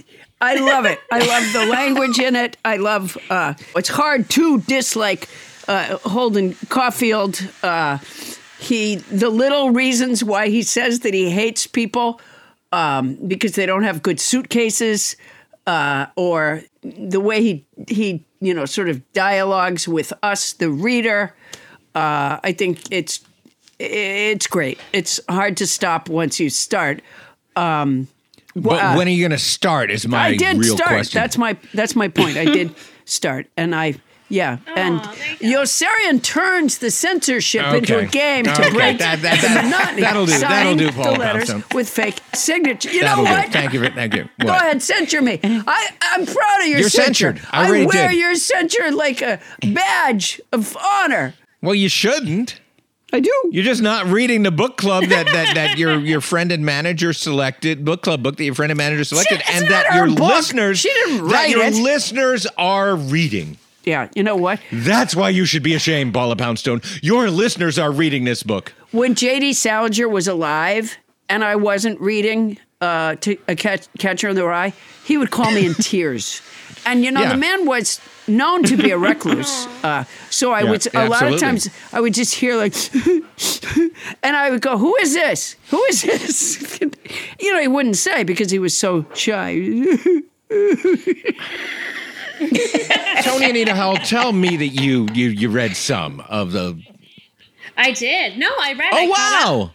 I 0.42 0.56
love 0.56 0.86
it. 0.86 1.00
I 1.12 1.20
love 1.20 1.54
the 1.54 1.66
language 1.72 2.20
in 2.20 2.36
it. 2.36 2.58
I 2.66 2.78
love. 2.78 3.18
Uh, 3.30 3.54
it's 3.76 3.90
hard 3.90 4.30
to 4.32 4.60
dislike 4.62 5.28
uh, 5.68 5.98
Holden 6.00 6.56
Caulfield. 6.70 7.42
Uh, 7.64 7.98
he 8.60 8.96
the 8.96 9.30
little 9.30 9.72
reasons 9.72 10.24
why 10.24 10.50
he 10.50 10.62
says 10.64 11.00
that 11.02 11.14
he 11.14 11.30
hates 11.30 11.68
people 11.68 12.20
um, 12.72 13.16
because 13.28 13.54
they 13.54 13.66
don't 13.66 13.84
have 13.84 14.02
good 14.04 14.20
suitcases, 14.20 15.16
uh, 15.68 16.08
or 16.16 16.62
the 16.84 17.20
way 17.20 17.42
he 17.42 17.66
he 17.88 18.24
you 18.40 18.54
know 18.54 18.66
sort 18.66 18.90
of 18.90 19.02
dialogues 19.14 19.88
with 19.88 20.14
us, 20.24 20.54
the 20.54 20.70
reader. 20.70 21.34
Uh, 21.94 22.40
I 22.44 22.52
think 22.52 22.82
it's 22.92 23.22
it's 23.80 24.48
great. 24.48 24.80
It's 24.94 25.20
hard 25.30 25.58
to 25.58 25.68
stop 25.68 26.10
once 26.10 26.40
you 26.40 26.50
start. 26.50 27.02
Um, 27.56 28.08
But 28.56 28.82
uh, 28.82 28.96
when 28.96 29.08
are 29.08 29.12
you 29.12 29.22
going 29.22 29.32
to 29.32 29.38
start? 29.38 29.92
Is 29.92 30.08
my 30.08 30.28
I 30.28 30.38
did 30.38 30.58
real 30.58 30.76
start. 30.76 30.90
question. 30.90 31.20
That's 31.20 31.38
my 31.38 31.58
that's 31.74 31.96
my 31.96 32.08
point. 32.08 32.38
I 32.38 32.46
did 32.46 32.74
start, 33.06 33.48
and 33.58 33.76
I 33.76 33.96
yeah, 34.30 34.58
and 34.76 35.02
thank 35.04 35.40
Yossarian 35.40 36.22
turns 36.24 36.80
the 36.80 36.90
censorship 36.92 37.66
into 37.74 37.96
a 37.96 38.02
Okay. 38.04 38.08
game 38.08 38.44
to 38.46 38.52
Okay, 38.52 38.70
break 38.72 38.98
that- 39.00 39.22
that- 39.22 39.42
the 39.42 39.50
monotony. 39.50 40.02
that'll 40.02 40.26
do. 40.26 40.32
Sign 40.32 40.50
That'll 40.50 40.76
do, 40.76 40.92
the 40.92 41.12
letters 41.12 41.50
Poundstone. 41.50 41.64
with 41.74 41.90
fake 41.90 42.20
signature. 42.34 42.92
You 42.92 43.02
That'll 43.02 43.24
know 43.24 43.30
do. 43.30 43.36
what? 43.38 43.52
Thank 43.52 43.74
you. 43.74 43.90
Thank 43.90 44.16
you. 44.16 44.30
Go 44.42 44.50
ahead, 44.50 44.82
censure 44.82 45.22
me. 45.22 45.40
I, 45.44 45.90
I'm 46.02 46.26
proud 46.26 46.62
of 46.62 46.68
your 46.68 46.80
You're 46.80 46.90
censure. 46.90 47.34
censored. 47.36 47.42
I 47.52 47.68
already 47.68 47.86
wear 47.86 48.10
did. 48.10 48.18
your 48.18 48.36
censure 48.36 48.92
like 48.92 49.22
a 49.22 49.40
badge 49.74 50.42
of 50.52 50.76
honor. 50.78 51.34
Well, 51.62 51.76
you 51.76 51.90
shouldn't. 51.90 52.60
I 53.14 53.20
do. 53.22 53.32
You're 53.52 53.64
just 53.64 53.82
not 53.82 54.08
reading 54.08 54.44
the 54.44 54.52
book 54.52 54.76
club 54.78 55.06
that 55.06 55.28
that, 55.28 55.56
that 55.56 55.78
your 55.78 56.00
your 56.00 56.20
friend 56.20 56.52
and 56.52 56.66
manager 56.66 57.14
selected, 57.14 57.86
book 57.86 58.02
club 58.02 58.22
book 58.24 58.36
that 58.38 58.44
your 58.44 58.56
friend 58.56 58.72
and 58.72 58.78
manager 58.78 59.04
selected, 59.06 59.40
it's 59.42 59.50
and 59.62 59.68
that 59.70 59.94
your 59.96 60.08
book. 60.08 60.20
listeners 60.36 60.80
She 60.80 60.90
didn't 60.90 61.22
write 61.22 61.32
that 61.32 61.50
your 61.50 61.64
it. 61.64 61.76
listeners 61.76 62.46
are 62.58 62.96
reading. 62.96 63.58
Yeah, 63.86 64.10
you 64.16 64.24
know 64.24 64.36
what? 64.36 64.60
That's 64.72 65.16
why 65.16 65.30
you 65.30 65.46
should 65.46 65.64
be 65.64 65.74
ashamed, 65.76 66.14
Paula 66.14 66.36
Poundstone. 66.36 66.82
Your 67.02 67.30
listeners 67.30 67.78
are 67.80 67.92
reading 67.92 68.24
this 68.26 68.42
book. 68.44 68.74
when 68.92 69.14
J.D. 69.16 69.54
Salinger 69.54 70.10
was 70.10 70.28
alive 70.28 70.98
and 71.30 71.44
I 71.44 71.56
wasn't 71.56 72.00
reading 72.02 72.58
uh, 72.82 73.16
to 73.16 73.38
a 73.48 73.56
catch, 73.56 73.88
Catcher 74.00 74.30
in 74.30 74.36
the 74.36 74.44
Rye, 74.46 74.74
he 75.06 75.18
would 75.18 75.32
call 75.32 75.52
me 75.52 75.66
in 75.66 75.74
tears. 75.82 76.42
And 76.86 77.04
you 77.04 77.12
know, 77.12 77.22
Yeah. 77.22 77.30
the 77.34 77.38
man 77.38 77.66
was 77.66 78.00
known 78.28 78.64
to 78.64 78.76
be 78.78 78.90
a 78.92 78.98
recluse. 78.98 79.68
Uh, 79.86 80.04
so 80.32 80.52
I 80.52 80.62
Yeah, 80.64 80.72
would 80.72 80.96
a 80.96 81.08
lot 81.08 81.32
of 81.32 81.40
times 81.40 81.70
I 81.94 82.02
would 82.02 82.16
just 82.16 82.34
hear 82.34 82.56
like, 82.58 82.74
and 84.24 84.36
I 84.36 84.50
would 84.50 84.62
go, 84.62 84.80
"Who 84.80 84.96
is 84.98 85.14
this? 85.14 85.56
Who 85.70 85.80
is 85.90 86.02
this?" 86.02 86.80
you 87.40 87.54
know, 87.54 87.62
he 87.62 87.68
wouldn't 87.68 87.98
say 87.98 88.24
because 88.24 88.50
he 88.50 88.58
was 88.58 88.76
so 88.76 89.06
shy. 89.14 89.62
Tony 93.24 93.50
Anita 93.50 93.74
Howell, 93.76 93.98
tell 93.98 94.32
me 94.34 94.58
that 94.58 94.68
you 94.68 95.08
you 95.14 95.30
you 95.30 95.50
read 95.50 95.76
some 95.76 96.20
of 96.30 96.52
the 96.52 96.82
I 97.78 97.92
did. 97.92 98.38
No, 98.38 98.50
I 98.60 98.74
read. 98.74 98.94
Oh 98.94 98.98
I 98.98 99.08
wow! 99.08 99.72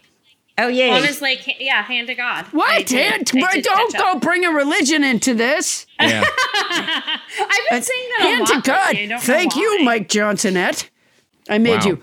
Oh 0.58 0.68
yeah. 0.68 0.96
Honestly, 0.96 1.38
yeah, 1.58 1.82
hand 1.82 2.08
to 2.08 2.14
God. 2.14 2.44
I 2.46 2.48
What? 2.52 2.86
did. 2.86 3.12
Hand- 3.12 3.30
I 3.44 3.54
did 3.56 3.64
don't 3.64 3.92
catch 3.92 4.00
go 4.00 4.12
up. 4.12 4.20
bringing 4.20 4.50
religion 4.52 5.02
into 5.04 5.34
this. 5.34 5.86
Yeah. 6.00 6.22
I've 6.70 7.70
been 7.70 7.82
saying 7.82 8.08
that 8.10 8.18
a 8.20 8.22
Hand 8.22 8.40
lot. 8.40 8.48
to 8.48 8.60
God. 8.70 8.78
I 8.88 8.92
don't 8.94 9.08
know 9.08 9.18
Thank 9.20 9.56
you. 9.56 9.84
Mike 9.84 10.08
Johnsonette. 10.08 10.88
I 11.48 11.58
made 11.58 11.80
Wow. 11.80 11.86
you. 11.86 12.02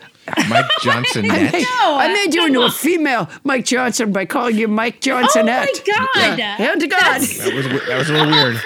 Mike 0.49 0.65
Johnson. 0.81 1.25
net. 1.27 1.53
I 1.55 2.11
made 2.13 2.33
you 2.35 2.45
into 2.47 2.61
a 2.63 2.69
female 2.71 3.29
Mike 3.45 3.63
Johnson 3.65 4.11
by 4.11 4.25
calling 4.25 4.57
you 4.57 4.67
Mike 4.67 4.99
Johnsonette. 5.01 5.67
Oh 5.89 6.07
my 6.15 6.35
God. 6.35 6.39
Hand 6.39 6.81
to 6.81 6.87
God. 6.87 6.99
That 7.21 7.53
was 7.53 7.85
that 7.87 7.97
was 7.97 8.09
a 8.09 8.13
little 8.13 8.31
weird. 8.31 8.61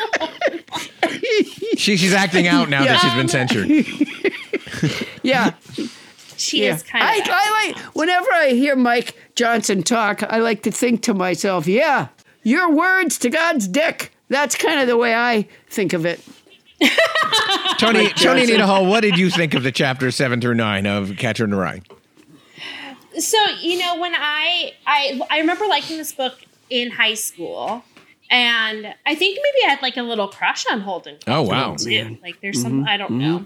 she, 1.77 1.97
she's 1.97 2.13
acting 2.13 2.47
out 2.47 2.69
now 2.69 2.83
that 2.83 2.99
she's 2.99 3.13
been 3.13 3.27
censured. 3.27 3.69
Yeah. 5.23 5.51
She 6.37 6.63
Yeah. 6.63 6.73
is 6.75 6.81
kind 6.83 7.03
I, 7.03 7.17
of. 7.17 7.27
I 7.29 7.67
like 7.67 7.77
whenever 7.95 8.27
I 8.33 8.49
hear 8.49 8.75
Mike 8.75 9.15
Johnson 9.35 9.83
talk, 9.83 10.23
I 10.23 10.37
like 10.39 10.63
to 10.63 10.71
think 10.71 11.03
to 11.03 11.13
myself, 11.13 11.67
yeah, 11.67 12.07
your 12.41 12.71
words 12.71 13.19
to 13.19 13.29
God's 13.29 13.67
dick. 13.67 14.11
That's 14.29 14.55
kind 14.55 14.79
of 14.79 14.87
the 14.87 14.97
way 14.97 15.13
I 15.13 15.47
think 15.69 15.93
of 15.93 16.05
it. 16.07 16.19
Tony, 17.77 18.07
Tony 18.07 18.07
Johnson. 18.15 18.47
Nita 18.47 18.65
Hall, 18.65 18.87
what 18.87 19.01
did 19.01 19.17
you 19.19 19.29
think 19.29 19.53
of 19.53 19.61
the 19.61 19.71
chapter 19.71 20.09
seven 20.09 20.41
through 20.41 20.55
nine 20.55 20.87
of 20.87 21.15
Catcher 21.17 21.43
in 21.43 21.51
the 21.51 21.57
Rye? 21.57 21.81
So 23.19 23.37
you 23.59 23.77
know 23.77 23.99
when 23.99 24.15
I 24.15 24.71
I 24.87 25.21
I 25.29 25.39
remember 25.39 25.67
liking 25.67 25.97
this 25.97 26.11
book 26.13 26.39
in 26.71 26.89
high 26.91 27.13
school, 27.13 27.83
and 28.31 28.95
I 29.05 29.13
think 29.13 29.37
maybe 29.43 29.65
I 29.67 29.69
had 29.71 29.81
like 29.83 29.97
a 29.97 30.01
little 30.01 30.27
crush 30.29 30.65
on 30.71 30.81
Holden. 30.81 31.17
Oh, 31.27 31.43
wow. 31.43 31.75
Caulfield, 31.75 32.07
too. 32.09 32.17
Like 32.23 32.41
there's 32.41 32.61
some 32.61 32.85
I 32.87 32.97
don't 32.97 33.11
know. 33.11 33.45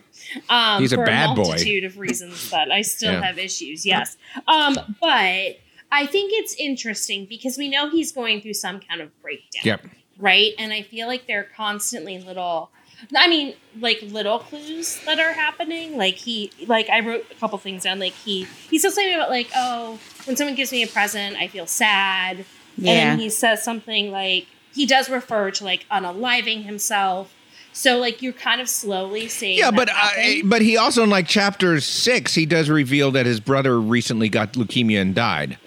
Um, 0.50 0.82
He's 0.82 0.94
a 0.94 0.98
for 0.98 1.06
bad 1.06 1.32
a 1.32 1.36
boy. 1.36 1.42
multitude 1.44 1.84
of 1.84 1.98
reasons 1.98 2.50
that 2.52 2.72
I 2.72 2.82
still 2.84 3.12
Yeah. 3.14 3.22
have 3.26 3.38
issues. 3.38 3.86
Yes, 3.86 4.16
um, 4.48 4.78
but 5.02 5.58
I 5.92 6.06
think 6.08 6.32
it's 6.34 6.56
interesting 6.56 7.26
because 7.26 7.58
we 7.58 7.68
know 7.68 7.90
he's 7.90 8.12
going 8.12 8.42
through 8.42 8.54
some 8.56 8.80
kind 8.80 9.02
of 9.02 9.10
breakdown 9.22 9.62
Yep. 9.64 9.82
right? 10.18 10.54
And 10.60 10.72
I 10.72 10.82
feel 10.84 11.08
like 11.08 11.28
there 11.28 11.40
are 11.42 11.48
constantly 11.56 12.18
little, 12.20 12.70
I 13.16 13.28
mean, 13.28 13.56
like 13.80 14.02
little 14.02 14.40
clues 14.40 15.00
that 15.06 15.20
are 15.20 15.32
happening. 15.34 15.98
Like 15.98 16.16
he, 16.16 16.52
like 16.68 16.90
I 16.90 17.00
wrote 17.02 17.26
a 17.32 17.36
couple 17.36 17.58
things 17.60 17.84
down. 17.84 18.00
Like 18.00 18.14
he, 18.14 18.46
he 18.70 18.80
says 18.80 18.96
something 18.96 19.14
about 19.14 19.30
like, 19.30 19.50
oh, 19.56 20.00
when 20.26 20.36
someone 20.36 20.56
gives 20.56 20.72
me 20.72 20.84
a 20.84 20.88
present, 20.88 21.38
I 21.38 21.48
feel 21.48 21.68
sad. 21.68 22.38
And 22.38 22.46
Yeah. 22.86 22.94
then 23.12 23.20
he 23.20 23.30
says 23.30 23.64
something 23.64 24.12
like 24.12 24.48
he 24.76 24.86
does 24.86 25.10
refer 25.10 25.50
to 25.52 25.64
like 25.64 25.86
unaliving 25.90 26.64
himself. 26.66 27.34
So 27.74 27.98
like 27.98 28.22
you're 28.22 28.32
kind 28.34 28.62
of 28.62 28.70
slowly 28.70 29.28
seeing. 29.28 29.58
Yeah, 29.58 29.72
but 29.72 29.90
uh, 29.90 29.94
happen. 29.94 30.48
but 30.50 30.62
he 30.62 30.78
also 30.78 31.04
in 31.04 31.10
like 31.10 31.28
chapter 31.28 31.80
six, 31.82 32.34
he 32.36 32.46
does 32.46 32.70
reveal 32.70 33.12
that 33.12 33.26
his 33.26 33.40
brother 33.40 33.80
recently 33.80 34.30
got 34.30 34.54
leukemia 34.54 35.02
and 35.02 35.14
died. 35.16 35.58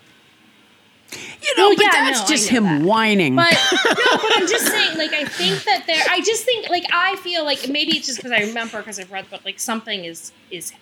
You 1.40 1.57
know, 1.57 1.68
Well, 1.68 1.77
but 1.77 1.85
yeah, 1.85 1.90
that's 2.05 2.21
no, 2.23 2.27
just 2.37 2.49
him 2.51 2.64
that. 2.64 2.83
whining. 2.83 3.35
But 3.37 3.53
no, 3.73 3.94
but 4.16 4.33
I'm 4.37 4.47
just 4.47 4.66
saying, 4.66 4.99
like, 4.99 5.12
I 5.12 5.25
think 5.25 5.62
that 5.64 5.85
there. 5.87 6.03
I 6.11 6.21
just 6.21 6.44
think, 6.44 6.68
like, 6.68 6.85
I 6.92 7.16
feel 7.16 7.44
like 7.44 7.66
maybe 7.68 7.97
it's 7.97 8.07
just 8.07 8.18
because 8.18 8.33
I 8.33 8.40
remember 8.40 8.79
because 8.79 8.99
I've 8.99 9.11
read 9.11 9.25
but 9.31 9.42
like, 9.44 9.59
something 9.59 10.05
is 10.05 10.33
is 10.51 10.73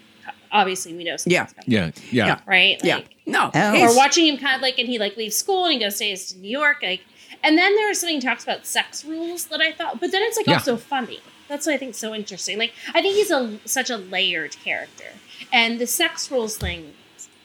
obviously 0.50 0.94
we 0.94 1.04
know. 1.04 1.16
something's 1.16 1.32
Yeah. 1.32 1.44
coming, 1.46 1.64
Yeah, 1.66 1.90
yeah. 2.10 2.26
Yeah. 2.26 2.40
right. 2.46 2.80
yeah. 2.82 3.00
No. 3.26 3.50
Oh. 3.54 3.72
he's- 3.72 3.92
Or 3.92 3.96
watching 3.96 4.26
him 4.26 4.38
kind 4.38 4.56
of 4.56 4.62
like, 4.62 4.78
and 4.78 4.88
he 4.88 4.98
like 4.98 5.16
leaves 5.16 5.36
school 5.36 5.64
and 5.64 5.74
he 5.74 5.78
goes 5.78 5.96
stays 5.96 6.32
to 6.32 6.38
New 6.38 6.48
York, 6.50 6.78
like, 6.82 7.02
and 7.42 7.58
then 7.58 7.74
there 7.76 7.88
was 7.88 8.00
something 8.00 8.16
he 8.16 8.20
talks 8.26 8.44
about 8.44 8.66
sex 8.66 9.04
rules 9.04 9.46
that 9.46 9.60
I 9.60 9.72
thought, 9.72 10.00
but 10.00 10.12
then 10.12 10.22
it's 10.22 10.36
like 10.36 10.46
Yeah. 10.46 10.54
also 10.54 10.76
funny. 10.76 11.20
That's 11.48 11.66
what 11.66 11.74
I 11.74 11.78
think 11.78 11.92
is 11.92 11.98
so 11.98 12.14
interesting. 12.14 12.58
Like, 12.58 12.72
I 12.94 13.00
think 13.02 13.14
he's 13.16 13.30
a 13.30 13.58
such 13.64 13.90
a 13.90 13.96
layered 13.96 14.56
character, 14.64 15.12
and 15.52 15.78
the 15.78 15.86
sex 15.86 16.30
rules 16.30 16.56
thing, 16.56 16.92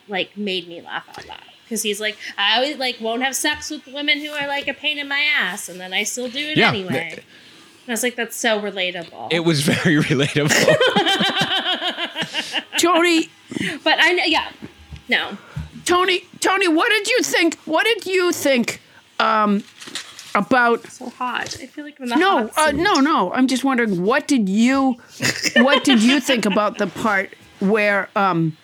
like, 0.08 0.36
made 0.36 0.68
me 0.68 0.82
laugh 0.82 1.08
out 1.10 1.28
loud 1.28 1.40
because 1.64 1.84
he's 1.84 2.02
like, 2.02 2.18
I 2.38 2.56
always 2.58 2.78
like 2.78 3.00
won't 3.00 3.24
have 3.24 3.36
sex 3.36 3.70
with 3.70 3.86
women 3.88 4.20
who 4.20 4.32
are 4.32 4.48
like 4.48 4.68
a 4.68 4.74
pain 4.74 4.98
in 4.98 5.08
my 5.08 5.22
ass, 5.22 5.70
and 5.70 5.80
then 5.80 5.94
I 5.94 6.04
still 6.04 6.30
do 6.30 6.40
it 6.40 6.58
Yeah. 6.58 6.70
anyway. 6.70 7.12
And 7.14 7.90
I 7.90 7.94
was 7.94 8.04
like, 8.04 8.16
that's 8.16 8.36
so 8.36 8.60
relatable. 8.62 9.32
It 9.32 9.42
was 9.42 9.62
very 9.62 9.98
relatable. 10.04 10.50
Tony, 12.78 13.30
but 13.84 13.98
I 14.00 14.12
know, 14.14 14.24
yeah, 14.26 14.52
no. 15.10 15.38
Tony, 15.86 16.24
Tony, 16.40 16.68
what 16.68 16.90
did 16.90 17.08
you 17.08 17.20
think? 17.24 17.56
What 17.66 17.86
did 17.86 18.06
you 18.06 18.32
think 18.32 18.82
um, 19.22 19.64
about 20.36 20.86
So 20.88 21.10
hot. 21.10 21.58
I 21.62 21.66
feel 21.68 21.84
like 21.86 22.00
I'm 22.00 22.04
in 22.04 22.10
the 22.10 22.16
No, 22.16 22.48
hot 22.48 22.70
uh, 22.70 22.72
no, 22.72 22.96
no. 23.00 23.32
I'm 23.34 23.48
just 23.48 23.64
wondering 23.64 24.04
what 24.04 24.28
did 24.28 24.48
you 24.50 24.98
what 25.58 25.84
did 25.84 26.02
you 26.02 26.20
think 26.20 26.46
about 26.46 26.78
the 26.78 26.88
part 26.88 27.34
where 27.60 28.10
um, 28.16 28.58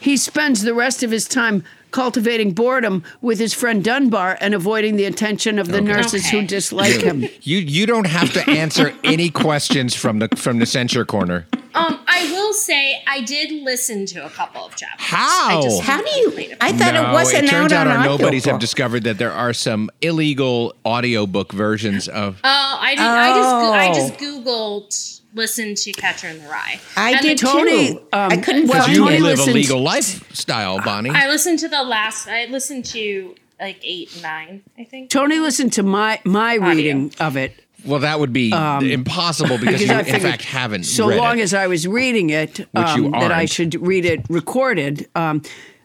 he 0.00 0.16
spends 0.16 0.62
the 0.62 0.74
rest 0.74 1.02
of 1.02 1.10
his 1.10 1.26
time 1.26 1.64
cultivating 1.92 2.52
boredom 2.52 3.04
with 3.20 3.38
his 3.38 3.54
friend 3.54 3.84
Dunbar 3.84 4.36
and 4.40 4.54
avoiding 4.54 4.96
the 4.96 5.04
attention 5.04 5.58
of 5.58 5.68
the 5.68 5.80
nurses 5.80 6.28
who 6.28 6.38
Okay. 6.38 6.46
dislike 6.46 7.00
him. 7.02 7.20
you 7.42 7.58
you 7.58 7.86
don't 7.86 8.06
have 8.08 8.32
to 8.32 8.50
answer 8.50 8.92
any 9.04 9.30
questions 9.30 9.94
from 9.94 10.18
the 10.18 10.28
from 10.36 10.58
the 10.58 10.66
censure 10.66 11.04
corner. 11.04 11.46
Um, 11.74 12.00
I 12.06 12.30
will 12.30 12.52
say 12.52 13.02
I 13.06 13.22
did 13.22 13.50
listen 13.62 14.04
to 14.06 14.26
a 14.26 14.28
couple 14.30 14.62
of 14.66 14.76
chapters. 14.76 15.06
How? 15.06 15.58
I 15.58 15.62
just 15.62 15.82
How 15.82 16.02
do 16.02 16.10
you? 16.10 16.24
complained 16.26 16.56
I 16.60 16.72
thought 16.72 16.92
no, 16.94 17.08
it 17.08 17.12
wasn't 17.14 17.44
it 17.44 17.50
turns 17.50 17.72
out 17.72 17.86
out 17.86 17.92
on 17.92 17.96
our 17.98 18.04
nobodies 18.04 18.44
have 18.44 18.58
discovered 18.58 19.04
that 19.04 19.16
there 19.16 19.32
are 19.32 19.54
some 19.54 19.88
illegal 20.02 20.74
audiobook 20.84 21.52
versions 21.52 22.08
of. 22.08 22.40
Oh, 22.44 22.78
I 22.80 22.94
did. 22.94 23.00
I 23.04 23.28
just 23.38 23.54
I 23.54 23.88
Oh. 23.88 23.94
just 23.94 24.14
googled 24.20 25.20
listen 25.34 25.74
to 25.74 25.92
Catcher 25.92 26.28
in 26.28 26.42
the 26.42 26.48
Rye. 26.48 26.80
I 26.96 27.12
And 27.12 27.20
did 27.20 27.38
Tony, 27.38 27.92
too. 27.94 27.98
um, 28.12 28.32
I 28.32 28.36
couldn't 28.36 28.68
well, 28.68 28.88
you 28.88 28.96
Tony 29.04 29.16
it. 29.16 29.22
live 29.22 29.38
a 29.38 29.42
listens- 29.42 29.54
legal 29.54 29.80
lifestyle, 29.82 30.80
Bonnie. 30.82 31.10
I 31.10 31.28
listened 31.28 31.58
to 31.60 31.68
the 31.68 31.82
last. 31.82 32.28
I 32.28 32.46
listened 32.46 32.84
to 32.86 33.34
like 33.60 33.78
eight 33.82 34.12
and 34.14 34.22
nine. 34.22 34.62
I 34.78 34.84
think. 34.84 35.10
Tony 35.10 35.38
listened 35.38 35.72
to 35.74 35.82
my 35.82 36.20
my 36.24 36.56
Audio. 36.56 36.68
reading 36.68 37.12
of 37.20 37.36
it. 37.36 37.54
well, 37.84 38.00
that 38.00 38.18
would 38.20 38.32
be 38.32 38.50
impossible 38.52 39.58
because, 39.58 39.80
because 39.80 39.88
you, 39.88 40.12
I 40.12 40.16
in 40.16 40.20
fact, 40.20 40.42
haven't. 40.42 40.84
So 40.84 41.08
read 41.08 41.18
long 41.18 41.38
it. 41.38 41.42
as 41.42 41.54
I 41.54 41.66
was 41.66 41.86
reading 41.88 42.30
it, 42.30 42.58
you 42.60 42.66
um, 42.74 43.10
that 43.12 43.30
I 43.32 43.38
aren't. 43.38 43.50
should 43.50 43.74
read 43.86 44.04
it 44.04 44.24
recorded. 44.28 45.08
Um, 45.14 45.42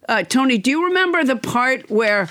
uh, 0.08 0.24
Tony, 0.24 0.58
do 0.58 0.70
you 0.70 0.86
remember 0.86 1.24
the 1.24 1.36
part 1.36 1.90
where 1.90 2.30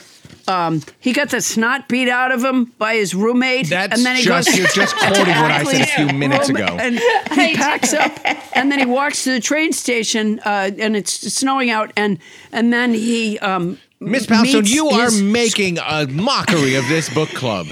um, 0.48 0.82
he 1.00 1.12
got 1.12 1.30
the 1.30 1.40
snot 1.40 1.88
beat 1.88 2.08
out 2.08 2.32
of 2.32 2.42
him 2.44 2.66
by 2.78 2.94
his 2.94 3.14
roommate? 3.14 3.68
That's 3.68 3.96
and 3.96 4.06
then 4.06 4.16
he 4.16 4.22
just 4.22 4.48
goes, 4.48 4.56
you're 4.58 4.66
just 4.68 4.96
quoting 4.98 5.26
what 5.26 5.50
I 5.50 5.64
said 5.64 5.80
a 5.82 5.86
few 5.86 6.18
minutes 6.18 6.48
ago. 6.48 6.64
And 6.78 6.98
he 6.98 7.54
packs 7.56 7.92
up, 7.92 8.12
and 8.56 8.70
then 8.70 8.78
he 8.78 8.86
walks 8.86 9.24
to 9.24 9.32
the 9.32 9.40
train 9.40 9.72
station, 9.72 10.40
uh, 10.44 10.70
and 10.78 10.96
it's 10.96 11.12
snowing 11.34 11.70
out, 11.70 11.92
and 11.96 12.18
and 12.52 12.72
then 12.72 12.94
he. 12.94 13.38
Um, 13.40 13.78
Miss 13.98 14.26
Poundstone, 14.26 14.60
meets 14.62 14.74
you 14.74 14.88
are 14.88 15.04
his- 15.04 15.22
making 15.22 15.78
a 15.78 16.06
mockery 16.06 16.74
of 16.74 16.86
this 16.88 17.12
book 17.12 17.30
club. 17.30 17.66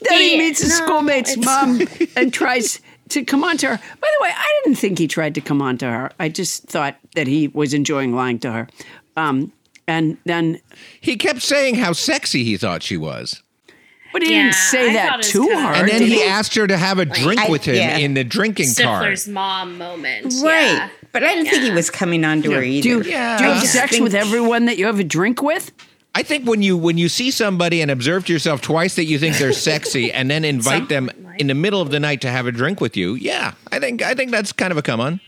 Then 0.00 0.20
he 0.20 0.36
meets 0.38 0.60
his 0.60 0.78
no, 0.80 0.86
schoolmate's 0.86 1.36
it's- 1.36 1.44
mom 1.46 1.80
and 2.16 2.32
tries 2.34 2.80
to 3.10 3.24
come 3.24 3.44
on 3.44 3.56
to 3.58 3.68
her. 3.68 3.76
By 3.76 4.08
the 4.18 4.22
way, 4.24 4.30
I 4.34 4.60
didn't 4.64 4.78
think 4.78 4.98
he 4.98 5.06
tried 5.06 5.36
to 5.36 5.40
come 5.40 5.62
on 5.62 5.78
to 5.78 5.86
her. 5.86 6.10
I 6.18 6.28
just 6.28 6.64
thought 6.64 6.96
that 7.14 7.28
he 7.28 7.46
was 7.48 7.74
enjoying 7.74 8.12
lying 8.14 8.40
to 8.40 8.50
her. 8.52 8.68
Um, 9.16 9.52
and 9.88 10.18
then, 10.24 10.60
He 11.00 11.16
kept 11.16 11.42
saying 11.42 11.76
how 11.76 11.92
sexy 11.92 12.44
he 12.44 12.56
thought 12.56 12.82
she 12.82 12.96
was. 12.96 13.42
but 14.12 14.22
he 14.22 14.32
Yeah, 14.32 14.44
didn't 14.44 14.54
say 14.54 14.90
I 14.90 14.92
that 14.94 15.22
too 15.22 15.42
it 15.44 15.48
was 15.48 15.48
to 15.48 15.54
kinda- 15.54 15.68
her. 15.68 15.74
And 15.74 15.88
then 15.90 16.00
did 16.00 16.08
he 16.08 16.22
asked 16.22 16.54
her 16.54 16.66
to 16.66 16.76
have 16.76 16.98
a 16.98 17.04
drink 17.04 17.40
I- 17.40 17.48
with 17.48 17.64
him 17.64 17.74
yeah. 17.76 17.98
in 17.98 18.14
the 18.14 18.24
drinking 18.24 18.72
car. 18.74 19.02
Stifler's 19.02 19.28
mom 19.28 19.76
moment. 19.78 20.32
Right. 20.42 20.62
Yeah. 20.72 20.88
But 21.12 21.22
I 21.24 21.34
didn't 21.34 21.50
think 21.50 21.64
he 21.64 21.70
was 21.70 21.90
coming 21.90 22.24
on 22.24 22.42
to 22.42 22.50
her 22.52 22.62
either. 22.62 22.82
do 22.82 22.88
you, 22.88 23.02
Yeah. 23.02 23.36
do 23.38 23.44
you 23.44 23.50
have 23.50 23.58
I 23.58 23.60
just 23.60 23.72
sex 23.74 23.98
with 24.00 24.14
everyone 24.14 24.64
that 24.66 24.78
you 24.78 24.86
have 24.86 24.98
a 25.00 25.04
drink 25.04 25.42
with? 25.42 25.70
I 26.14 26.22
think 26.22 26.46
when 26.48 26.62
you 26.62 26.78
when 26.78 26.96
you 26.96 27.10
see 27.10 27.30
somebody 27.30 27.82
and 27.82 27.90
observe 27.90 28.24
to 28.26 28.32
yourself 28.32 28.62
twice 28.62 28.94
that 28.96 29.04
you 29.04 29.18
think 29.18 29.36
they're 29.36 29.52
sexy 29.70 30.10
and 30.10 30.30
then 30.30 30.44
invite 30.46 30.88
them 30.88 31.10
in 31.38 31.46
the 31.48 31.54
middle 31.54 31.82
of 31.82 31.90
the 31.90 32.00
night 32.00 32.22
to 32.22 32.30
have 32.30 32.46
a 32.46 32.52
drink 32.52 32.80
with 32.80 32.96
you, 32.96 33.14
yeah, 33.14 33.52
I 33.70 33.78
think 33.78 34.00
I 34.02 34.14
think 34.14 34.30
that's 34.30 34.50
kind 34.52 34.70
of 34.72 34.78
a 34.78 34.82
come 34.82 34.98
on. 35.00 35.20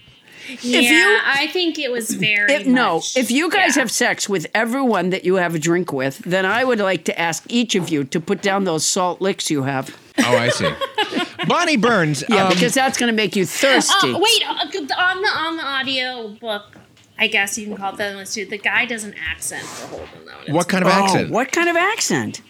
Yeah, 0.63 0.81
you- 0.81 1.19
I 1.25 1.47
think 1.49 1.79
it 1.79 1.91
was 1.91 2.11
very. 2.11 2.53
If, 2.53 2.67
no, 2.67 3.03
if 3.17 3.31
you 3.31 3.51
guys 3.51 3.77
yeah. 3.77 3.83
have 3.83 3.91
sex 3.91 4.29
with 4.29 4.47
everyone 4.55 5.11
that 5.11 5.25
you 5.25 5.35
have 5.37 5.55
a 5.55 5.59
drink 5.59 5.93
with, 5.93 6.19
then 6.19 6.47
I 6.47 6.65
would 6.65 6.79
like 6.81 7.05
to 7.05 7.19
ask 7.19 7.45
each 7.49 7.75
of 7.75 7.89
you 7.89 8.05
to 8.05 8.21
put 8.21 8.41
down 8.43 8.65
those 8.65 8.87
salt 8.87 9.21
licks 9.21 9.51
you 9.51 9.63
have. 9.65 9.97
Oh, 10.19 10.37
I 10.37 10.49
see. 10.49 10.69
Bonnie 11.47 11.77
Burns. 11.77 12.25
Yeah, 12.29 12.45
um, 12.47 12.53
because 12.53 12.75
that's 12.75 12.99
going 12.99 13.11
to 13.11 13.17
make 13.17 13.37
you 13.37 13.47
thirsty. 13.47 14.13
Uh, 14.13 14.19
wait, 14.19 14.43
uh, 14.49 14.53
on 14.99 15.23
the 15.23 15.29
on 15.29 15.57
the 15.57 15.65
audio 15.65 16.29
book, 16.29 16.77
I 17.19 17.27
guess 17.29 17.57
you 17.59 17.67
can 17.67 17.77
call 17.77 17.93
it 17.95 17.99
that 17.99 18.15
one 18.17 18.25
too. 18.27 18.45
The 18.47 18.59
guy 18.59 18.85
does 18.87 19.05
an 19.05 19.15
accent 19.31 19.65
for 19.65 19.87
Holden 19.89 20.09
though. 20.47 20.55
what 20.55 20.69
kind 20.69 20.85
of 20.85 20.91
Oh, 20.91 21.05
accent? 21.05 21.31
what 21.31 21.53
kind 21.53 21.69
of 21.69 21.77
accent? 21.77 22.43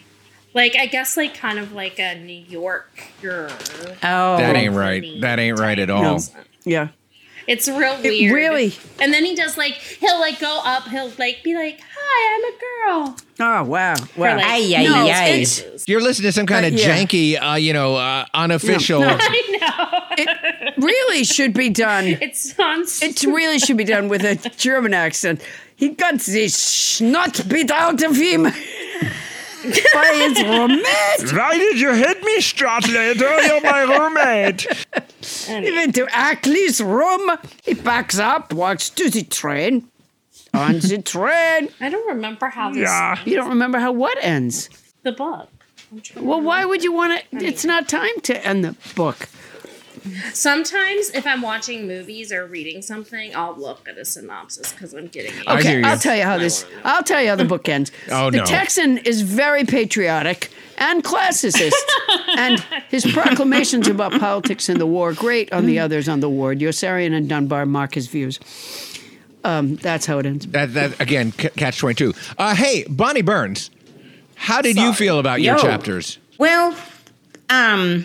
Like 0.54 0.76
I 0.76 0.86
guess 0.86 1.16
like 1.16 1.34
kind 1.34 1.58
of 1.58 1.72
like 1.72 1.98
a 1.98 2.18
New 2.18 2.32
York 2.48 2.90
girl. 3.20 3.50
Oh, 4.02 4.36
That 4.38 4.56
ain't 4.56 4.74
right. 4.74 5.20
That 5.20 5.38
ain't 5.38 5.58
right 5.58 5.78
at 5.78 5.90
all. 5.90 6.20
Yeah. 6.64 6.88
It's 7.48 7.66
real 7.66 8.00
weird. 8.02 8.32
really- 8.32 8.76
And 9.00 9.12
then 9.12 9.24
he 9.24 9.34
does 9.34 9.56
like 9.56 9.72
he'll 9.74 10.20
like 10.20 10.38
go 10.38 10.60
up. 10.64 10.86
He'll 10.88 11.10
like 11.18 11.42
be 11.42 11.54
like, 11.56 11.80
"Hi, 11.96 12.34
I'm 12.34 12.44
a 12.44 12.54
girl." 13.06 13.16
Oh 13.40 13.64
wow! 13.64 13.94
For, 13.96 14.20
Wow. 14.20 14.36
like, 14.36 14.44
Ay, 14.46 14.74
ay, 14.76 14.84
no, 14.84 14.94
ay. 15.08 15.28
it's- 15.40 15.84
You're 15.88 16.00
listening 16.02 16.28
to 16.28 16.32
some 16.32 16.46
kind 16.46 16.64
Uh, 16.64 16.68
of 16.68 16.74
yeah. 16.74 16.88
janky, 16.96 17.40
uh, 17.42 17.54
you 17.56 17.72
know, 17.72 17.96
uh, 17.96 18.24
unofficial. 18.34 19.00
No. 19.00 19.16
I 19.20 19.58
know. 19.60 20.00
It 20.18 20.74
really 20.76 21.24
should 21.24 21.54
be 21.54 21.70
done. 21.70 22.06
It 22.20 22.36
sounds. 22.36 23.00
It 23.02 23.22
really 23.22 23.58
should 23.58 23.76
be 23.76 23.84
done 23.84 24.08
with 24.08 24.24
a 24.24 24.34
German 24.56 24.92
accent. 24.94 25.40
he 25.76 25.88
got 25.90 26.18
the 26.20 26.48
snot 26.48 27.48
bit 27.48 27.70
out 27.70 28.02
of 28.02 28.16
him 28.16 28.48
by 29.62 30.12
his 30.14 30.42
roommate. 30.42 31.32
Why 31.36 31.56
did 31.58 31.80
you 31.80 31.92
hit 31.92 32.22
me, 32.22 32.38
Stradlater? 32.38 33.46
You're 33.46 33.60
my 33.62 33.82
roommate. 33.82 34.66
He 35.48 35.72
went 35.72 35.94
to 35.96 36.06
Ackley's 36.10 36.80
room. 36.80 37.30
He 37.64 37.74
backs 37.74 38.18
up, 38.18 38.52
walks 38.52 38.88
to 38.90 39.10
the 39.10 39.22
train. 39.24 39.88
On 40.54 40.78
the 40.78 41.02
train. 41.02 41.68
I 41.80 41.90
don't 41.90 42.08
remember 42.08 42.48
how 42.48 42.72
this 42.72 42.88
You 43.26 43.36
don't 43.36 43.50
remember 43.50 43.78
how 43.78 43.92
what 43.92 44.16
ends. 44.22 44.70
the 45.02 45.12
book. 45.12 45.48
I'm 45.92 46.00
trying 46.00 46.22
to 46.24 46.28
Well, 46.28 46.40
why 46.40 46.64
would 46.64 46.82
you 46.82 46.92
want 46.92 47.22
to? 47.30 47.44
It's 47.44 47.64
not 47.64 47.88
time 47.88 48.20
to 48.22 48.46
end 48.46 48.64
the 48.64 48.74
book. 48.94 49.28
Sometimes, 50.32 51.10
if 51.10 51.26
I'm 51.26 51.42
watching 51.42 51.86
movies 51.86 52.32
or 52.32 52.46
reading 52.46 52.82
something, 52.82 53.34
I'll 53.34 53.54
look 53.56 53.88
at 53.88 53.98
a 53.98 54.04
synopsis 54.04 54.72
because 54.72 54.94
I'm 54.94 55.06
getting. 55.08 55.32
I 55.46 55.58
Okay, 55.58 55.68
hear 55.70 55.78
you. 55.80 55.86
I'll 55.86 55.98
tell 55.98 56.16
you 56.16 56.22
how 56.22 56.38
this. 56.38 56.64
I'll 56.84 57.02
tell 57.02 57.20
you 57.22 57.28
how 57.28 57.36
the 57.36 57.44
book 57.44 57.68
ends. 57.68 57.92
Oh, 58.10 58.30
the 58.30 58.38
no. 58.38 58.44
Texan 58.44 58.98
is 58.98 59.22
very 59.22 59.64
patriotic 59.64 60.50
and 60.78 61.02
classicist, 61.04 61.72
and 62.36 62.60
his 62.88 63.04
proclamations 63.12 63.86
about 63.88 64.12
politics 64.18 64.68
and 64.68 64.80
the 64.80 64.86
war 64.86 65.12
great 65.12 65.52
on 65.52 65.66
the 65.66 65.78
others 65.78 66.08
on 66.08 66.20
the 66.20 66.28
war. 66.30 66.54
Yossarian 66.54 67.12
and 67.14 67.28
Dunbar 67.28 67.66
mark 67.66 67.94
his 67.94 68.06
views. 68.06 68.38
Um, 69.44 69.76
that's 69.76 70.06
how 70.06 70.18
it 70.18 70.26
ends. 70.26 70.46
That, 70.48 70.74
that 70.74 71.00
again, 71.00 71.32
c- 71.32 71.48
catch 71.50 71.78
twenty 71.78 71.94
two. 71.94 72.14
Uh, 72.38 72.54
hey, 72.54 72.84
Bonnie 72.88 73.22
Burns, 73.22 73.70
how 74.34 74.60
did 74.62 74.76
you 74.76 74.92
feel 74.92 75.18
about 75.18 75.40
your 75.40 75.56
Yo. 75.56 75.62
chapters? 75.62 76.18
Well, 76.38 76.74
um, 77.50 78.04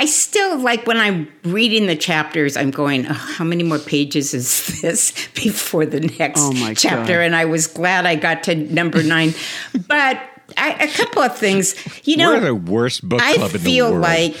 I 0.00 0.06
still 0.06 0.58
like 0.58 0.86
when 0.86 0.96
I'm 0.98 1.26
reading 1.42 1.86
the 1.86 1.96
chapters, 1.96 2.56
I'm 2.56 2.70
going, 2.70 3.06
oh, 3.06 3.12
how 3.12 3.44
many 3.44 3.64
more 3.64 3.78
pages 3.80 4.32
is 4.32 4.80
this 4.80 5.12
before 5.34 5.86
the 5.86 6.00
next 6.00 6.40
Oh, 6.40 6.52
my 6.52 6.72
chapter? 6.74 7.14
God. 7.14 7.22
And 7.24 7.34
I 7.34 7.46
was 7.46 7.66
glad 7.66 8.06
I 8.06 8.14
got 8.14 8.44
to 8.44 8.54
number 8.54 9.02
nine. 9.02 9.34
but 9.88 10.20
I, 10.56 10.70
a 10.84 10.88
couple 10.88 11.22
of 11.22 11.36
things, 11.36 11.74
you 12.06 12.16
know, 12.16 12.34
We're 12.34 12.40
the 12.40 12.54
worst 12.54 13.06
book 13.08 13.20
I 13.20 13.34
club 13.34 13.50
in 13.50 13.52
the 13.54 13.58
feel 13.58 13.90
world. 13.90 14.02
like. 14.02 14.36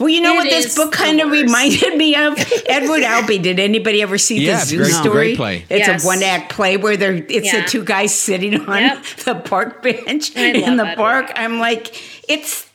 Well, 0.00 0.08
you 0.08 0.20
know 0.20 0.34
It 0.34 0.36
what 0.36 0.46
is 0.46 0.64
this 0.64 0.76
book 0.76 0.92
kind 0.92 1.20
of 1.20 1.30
reminded 1.30 1.96
me 1.96 2.14
of? 2.14 2.38
Edward 2.68 3.02
Albee. 3.02 3.38
Did 3.38 3.58
anybody 3.58 4.00
ever 4.02 4.16
see 4.16 4.38
Yeah, 4.44 4.54
the 4.56 4.60
it's 4.60 4.68
Zoo 4.70 4.76
great- 4.78 4.92
Story? 4.92 5.12
great 5.12 5.36
play. 5.36 5.64
It's 5.68 5.88
Yes. 5.88 6.04
a 6.04 6.06
one 6.06 6.22
act 6.22 6.52
play 6.52 6.76
where 6.76 6.96
they're 6.96 7.14
it's 7.14 7.52
Yeah. 7.52 7.62
the 7.62 7.68
two 7.68 7.82
guys 7.84 8.14
sitting 8.14 8.60
on 8.60 8.80
Yep. 8.82 9.04
the 9.24 9.34
park 9.36 9.82
bench 9.82 10.36
I 10.36 10.40
in 10.50 10.76
the 10.76 10.84
Edward 10.84 10.96
park. 10.96 11.24
Albee. 11.30 11.40
I'm 11.40 11.58
like, 11.58 12.30
it's 12.30 12.67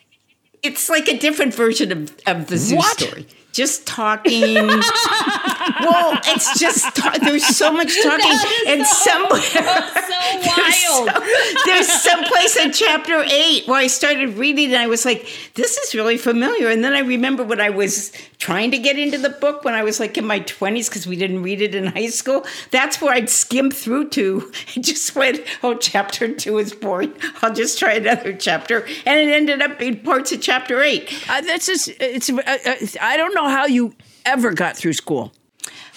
it's 0.63 0.89
like 0.89 1.07
a 1.07 1.17
different 1.17 1.53
version 1.53 1.91
of, 1.91 2.15
of 2.25 2.47
the 2.47 2.57
zoo 2.57 2.77
What? 2.77 2.99
story. 2.99 3.27
Just 3.53 3.85
talking. 3.85 4.55
well, 4.57 6.19
it's 6.25 6.59
just 6.59 6.95
ta- 6.95 7.17
there's 7.21 7.45
so 7.45 7.71
much 7.71 7.93
talking, 8.01 8.37
and 8.67 8.85
somewhere 8.85 9.41
so 10.43 11.05
wild. 11.05 11.23
there's 11.65 11.87
some 11.87 12.23
place 12.23 12.57
in 12.57 12.71
chapter 12.71 13.23
eight 13.23 13.67
where 13.67 13.77
I 13.77 13.87
started 13.87 14.37
reading 14.37 14.73
and 14.73 14.77
I 14.77 14.87
was 14.87 15.05
like, 15.05 15.27
this 15.55 15.77
is 15.77 15.95
really 15.95 16.17
familiar. 16.17 16.69
And 16.69 16.83
then 16.83 16.93
I 16.93 16.99
remember 16.99 17.43
when 17.43 17.61
I 17.61 17.69
was 17.69 18.11
trying 18.37 18.71
to 18.71 18.77
get 18.77 18.97
into 18.97 19.17
the 19.17 19.29
book 19.29 19.63
when 19.63 19.73
I 19.73 19.83
was 19.83 19.99
like 19.99 20.17
in 20.17 20.25
my 20.25 20.39
20s 20.41 20.89
because 20.89 21.07
we 21.07 21.15
didn't 21.15 21.43
read 21.43 21.61
it 21.61 21.75
in 21.75 21.87
high 21.87 22.09
school. 22.09 22.45
That's 22.71 23.01
where 23.01 23.13
I'd 23.13 23.29
skim 23.29 23.71
through 23.71 24.09
to 24.09 24.51
and 24.75 24.83
just 24.83 25.15
went, 25.15 25.41
oh, 25.61 25.75
chapter 25.75 26.33
two 26.33 26.57
is 26.57 26.73
boring. 26.73 27.13
I'll 27.41 27.53
just 27.53 27.79
try 27.79 27.93
another 27.93 28.33
chapter. 28.33 28.85
And 29.05 29.19
it 29.19 29.33
ended 29.33 29.61
up 29.61 29.79
being 29.79 29.99
parts 30.01 30.31
of 30.31 30.41
chapter 30.41 30.81
eight. 30.81 31.13
Uh, 31.29 31.41
that's 31.41 31.67
just. 31.67 31.89
It's. 31.99 32.29
Uh, 32.29 32.41
uh, 32.45 32.75
I 33.01 33.17
don't 33.17 33.33
know 33.33 33.42
how 33.49 33.65
you 33.65 33.93
ever 34.25 34.53
got 34.53 34.77
through 34.77 34.93
school. 34.93 35.31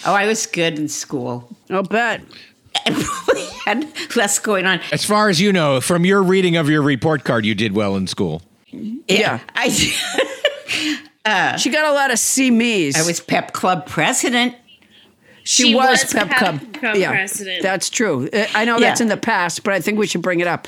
Oh, 0.05 0.13
I 0.13 0.27
was 0.27 0.45
good 0.45 0.77
in 0.77 0.87
school. 0.87 1.49
I'll 1.69 1.83
bet. 1.83 2.21
I 2.85 2.91
probably 2.91 3.45
had 3.65 4.15
less 4.15 4.39
going 4.39 4.65
on. 4.65 4.79
as 4.91 5.03
far 5.03 5.29
as 5.29 5.41
you 5.41 5.51
know, 5.51 5.81
from 5.81 6.05
your 6.05 6.21
reading 6.21 6.55
of 6.55 6.69
your 6.69 6.81
report 6.81 7.23
card, 7.23 7.45
you 7.45 7.55
did 7.55 7.73
well 7.73 7.95
in 7.95 8.07
school. 8.07 8.41
Yeah. 8.71 9.39
I, 9.55 9.69
She 11.57 11.69
got 11.69 11.85
a 11.85 11.93
lot 11.93 12.11
of 12.11 12.19
C 12.19 12.51
me's. 12.51 12.95
I 12.95 13.05
was 13.05 13.19
pep 13.19 13.51
club 13.51 13.85
president. 13.85 14.55
She, 15.43 15.63
She 15.63 15.75
was, 15.75 16.03
was 16.03 16.13
Pep 16.13 16.27
Pep 16.29 16.37
Club. 16.39 16.73
Club 16.73 16.95
yeah, 16.97 17.11
president. 17.11 17.63
That's 17.63 17.89
true. 17.89 18.29
Uh, 18.33 18.47
I 18.53 18.65
know 18.65 18.79
that's 18.81 18.99
in 18.99 19.07
the 19.07 19.15
past, 19.17 19.63
but 19.63 19.73
I 19.73 19.79
think 19.79 19.97
we 19.97 20.05
should 20.05 20.21
bring 20.21 20.41
it 20.41 20.47
up. 20.47 20.67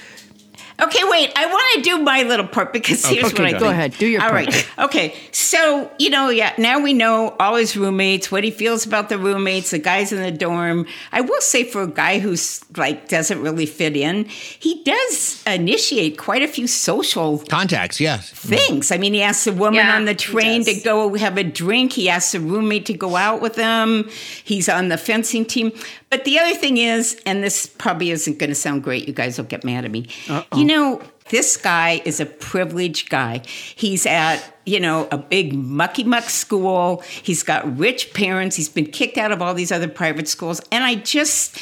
Okay, 0.82 1.00
wait. 1.04 1.32
I 1.36 1.46
want 1.46 1.66
to 1.76 1.82
do 1.82 2.00
my 2.00 2.24
little 2.24 2.48
part 2.48 2.72
because 2.74 3.04
oh, 3.06 3.10
here's 3.10 3.26
okay, 3.34 3.44
what 3.44 3.48
I 3.48 3.52
go 3.52 3.60
think. 3.60 3.72
ahead. 3.72 3.94
Do 3.98 4.08
your 4.08 4.22
All 4.22 4.30
part. 4.30 4.48
right. 4.48 4.70
Okay. 4.80 5.16
So 5.32 5.92
you 6.00 6.10
know, 6.10 6.30
yeah. 6.30 6.54
Now 6.58 6.80
we 6.80 6.94
know 6.94 7.36
all 7.40 7.56
his 7.56 7.76
roommates, 7.76 8.32
what 8.32 8.44
he 8.44 8.52
feels 8.52 8.86
about 8.86 9.10
the 9.10 9.18
roommates, 9.18 9.72
the 9.72 9.80
guys 9.80 10.12
in 10.12 10.22
the 10.22 10.32
dorm. 10.32 10.86
I 11.12 11.22
will 11.22 11.42
say, 11.42 11.64
for 11.64 11.84
a 11.84 11.88
guy 11.88 12.20
who's 12.20 12.62
like 12.78 13.10
doesn't 13.10 13.42
really 13.42 13.66
fit 13.66 13.96
in, 13.98 14.26
he 14.26 14.84
does 14.84 15.44
initiate 15.46 16.18
quite 16.18 16.42
a 16.42 16.48
few 16.48 16.68
social 16.68 17.40
Contacts, 17.40 18.00
yes. 18.00 18.30
things. 18.30 18.92
I 18.92 18.98
mean, 18.98 19.14
he 19.14 19.22
asks 19.22 19.48
a 19.48 19.54
woman 19.54 19.76
Yeah, 19.76 19.96
on 19.96 20.06
the 20.06 20.16
train 20.16 20.64
to 20.66 20.74
go 20.82 21.14
have 21.16 21.38
a 21.38 21.44
drink. 21.44 21.94
He 21.94 22.10
asks 22.10 22.34
a 22.36 22.40
roommate 22.40 22.86
to 22.88 22.94
go 22.94 23.16
out 23.16 23.42
with 23.42 23.56
him. 23.56 24.10
He's 24.44 24.70
on 24.70 24.88
the 24.90 24.98
fencing 24.98 25.46
team. 25.46 25.72
But 26.10 26.26
the 26.26 26.40
other 26.40 26.56
thing 26.56 26.78
is, 26.78 27.22
and 27.26 27.44
this 27.44 27.68
probably 27.68 28.10
isn't 28.12 28.40
going 28.40 28.50
to 28.50 28.56
sound 28.56 28.84
great, 28.84 29.08
you 29.08 29.14
guys 29.14 29.38
will 29.38 29.46
get 29.46 29.64
mad 29.64 29.86
at 29.86 29.92
me. 29.92 30.08
You 30.56 30.66
know, 30.66 31.02
this 31.30 31.56
guy 31.56 32.02
is 32.04 32.20
a 32.20 32.26
privileged 32.26 33.10
guy. 33.10 33.44
He's 33.46 34.06
at, 34.06 34.44
you 34.66 34.80
know, 34.80 35.08
a 35.12 35.18
big 35.18 35.54
mucky 35.54 36.04
muck 36.04 36.30
school. 36.30 37.04
He's 37.22 37.44
got 37.44 37.78
rich 37.78 38.14
parents. 38.14 38.56
He's 38.56 38.70
been 38.70 38.88
kicked 38.88 39.18
out 39.18 39.32
of 39.32 39.42
all 39.42 39.54
these 39.54 39.72
other 39.72 39.88
private 39.88 40.28
schools. 40.28 40.62
And 40.72 40.84
I 40.84 40.96
just, 40.96 41.58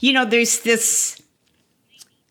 you 0.00 0.12
know, 0.12 0.24
there's 0.24 0.60
this 0.60 1.22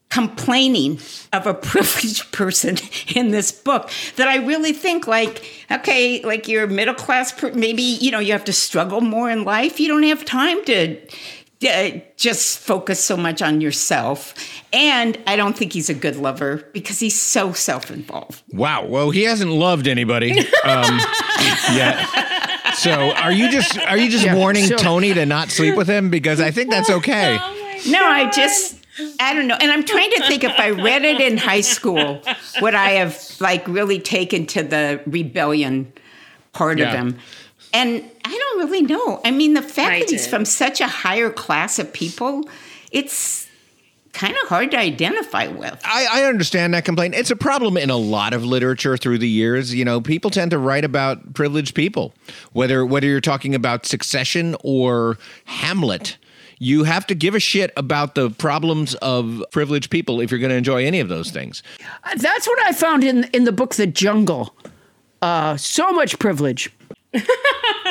complaining 0.09 0.99
of 1.31 1.47
a 1.47 1.53
privileged 1.71 2.31
person 2.33 2.77
in 3.15 3.31
this 3.31 3.51
book 3.51 3.89
that 4.17 4.27
I 4.27 4.45
really 4.45 4.73
think 4.73 5.07
like 5.07 5.49
okay 5.71 6.21
like 6.23 6.49
you're 6.49 6.65
a 6.65 6.67
middle 6.67 6.93
class 6.93 7.31
per- 7.31 7.53
maybe 7.53 7.81
you 7.81 8.11
know 8.11 8.19
you 8.19 8.33
have 8.33 8.43
to 8.43 8.51
struggle 8.51 8.99
more 8.99 9.31
in 9.31 9.45
life 9.45 9.79
you 9.79 9.87
don't 9.87 10.03
have 10.03 10.25
time 10.25 10.65
to 10.65 10.99
uh, 11.63 11.99
just 12.17 12.59
focus 12.59 13.03
so 13.03 13.15
much 13.17 13.41
on 13.41 13.61
yourself 13.61 14.33
and 14.73 15.17
I 15.27 15.35
don't 15.35 15.55
think 15.57 15.73
he's 15.73 15.89
a 15.89 15.93
good 15.93 16.15
lover 16.15 16.63
because 16.73 16.99
he's 16.99 17.19
so 17.21 17.53
self-involved 17.53 18.41
Wow. 18.51 18.85
Well, 18.85 19.09
he 19.11 19.23
hasn't 19.23 19.51
loved 19.51 19.87
anybody 19.87 20.31
um, 20.63 20.99
yet. 21.73 22.07
So, 22.75 22.91
are 23.11 23.31
you 23.31 23.51
just 23.51 23.77
are 23.77 23.97
you 23.97 24.09
just 24.09 24.25
Yeah, 24.25 24.35
warning 24.35 24.65
so- 24.65 24.77
Tony 24.77 25.13
to 25.13 25.25
not 25.25 25.49
sleep 25.49 25.75
with 25.75 25.87
him 25.89 26.09
because 26.09 26.39
I 26.39 26.51
think 26.51 26.69
that's 26.69 26.89
okay. 26.89 27.37
Oh 27.83 27.91
No, 27.91 28.05
I 28.05 28.29
just 28.29 28.77
I 29.19 29.33
don't 29.33 29.47
know. 29.47 29.57
And 29.59 29.71
I'm 29.71 29.83
trying 29.83 30.11
to 30.11 30.27
think 30.27 30.43
if 30.43 30.51
I 30.59 30.69
read 30.69 31.03
it 31.03 31.19
in 31.19 31.37
high 31.37 31.61
school, 31.61 32.21
would 32.61 32.75
I 32.75 32.89
have 32.91 33.19
like 33.39 33.67
really 33.67 33.99
taken 33.99 34.45
to 34.47 34.61
the 34.63 35.01
rebellion 35.07 35.91
part 36.53 36.77
Yeah. 36.77 36.89
of 36.89 36.93
him? 36.95 37.17
And 37.73 38.03
I 38.25 38.37
don't 38.37 38.59
really 38.59 38.81
know. 38.81 39.21
I 39.23 39.31
mean, 39.31 39.53
the 39.53 39.61
fact 39.61 39.93
I 39.93 39.99
that 39.99 40.09
he's 40.09 40.23
did. 40.23 40.29
from 40.29 40.45
such 40.45 40.81
a 40.81 40.87
higher 40.87 41.29
class 41.29 41.79
of 41.79 41.91
people, 41.93 42.49
it's 42.91 43.47
kind 44.13 44.35
of 44.43 44.49
hard 44.49 44.71
to 44.71 44.77
identify 44.77 45.47
with. 45.47 45.79
I, 45.83 46.07
I 46.11 46.23
understand 46.25 46.73
that 46.73 46.85
complaint. 46.85 47.15
It's 47.15 47.31
a 47.31 47.35
problem 47.35 47.77
in 47.77 47.89
a 47.89 47.97
lot 47.97 48.33
of 48.33 48.43
literature 48.43 48.97
through 48.97 49.19
the 49.19 49.29
years. 49.29 49.73
You 49.73 49.85
know, 49.85 50.01
people 50.01 50.29
tend 50.29 50.51
to 50.51 50.57
write 50.57 50.83
about 50.83 51.33
privileged 51.33 51.75
people, 51.75 52.13
whether 52.51 52.85
whether 52.85 53.07
you're 53.07 53.21
talking 53.21 53.55
about 53.55 53.85
Succession 53.85 54.55
or 54.63 55.17
Hamlet. 55.45 56.17
You 56.59 56.83
have 56.83 57.07
to 57.07 57.15
give 57.15 57.33
a 57.33 57.39
shit 57.39 57.71
about 57.75 58.13
the 58.13 58.29
problems 58.29 58.93
of 58.95 59.43
privileged 59.51 59.89
people 59.89 60.21
if 60.21 60.29
you're 60.29 60.39
going 60.39 60.51
to 60.51 60.55
enjoy 60.55 60.85
any 60.85 60.99
of 60.99 61.09
those 61.09 61.31
things. 61.31 61.63
That's 62.17 62.47
what 62.47 62.59
I 62.63 62.71
found 62.71 63.03
in 63.03 63.23
in 63.33 63.45
the 63.45 63.51
book 63.51 63.75
The 63.75 63.87
Jungle. 63.87 64.53
Uh, 65.21 65.57
so 65.57 65.91
much 65.91 66.19
privilege. 66.19 66.71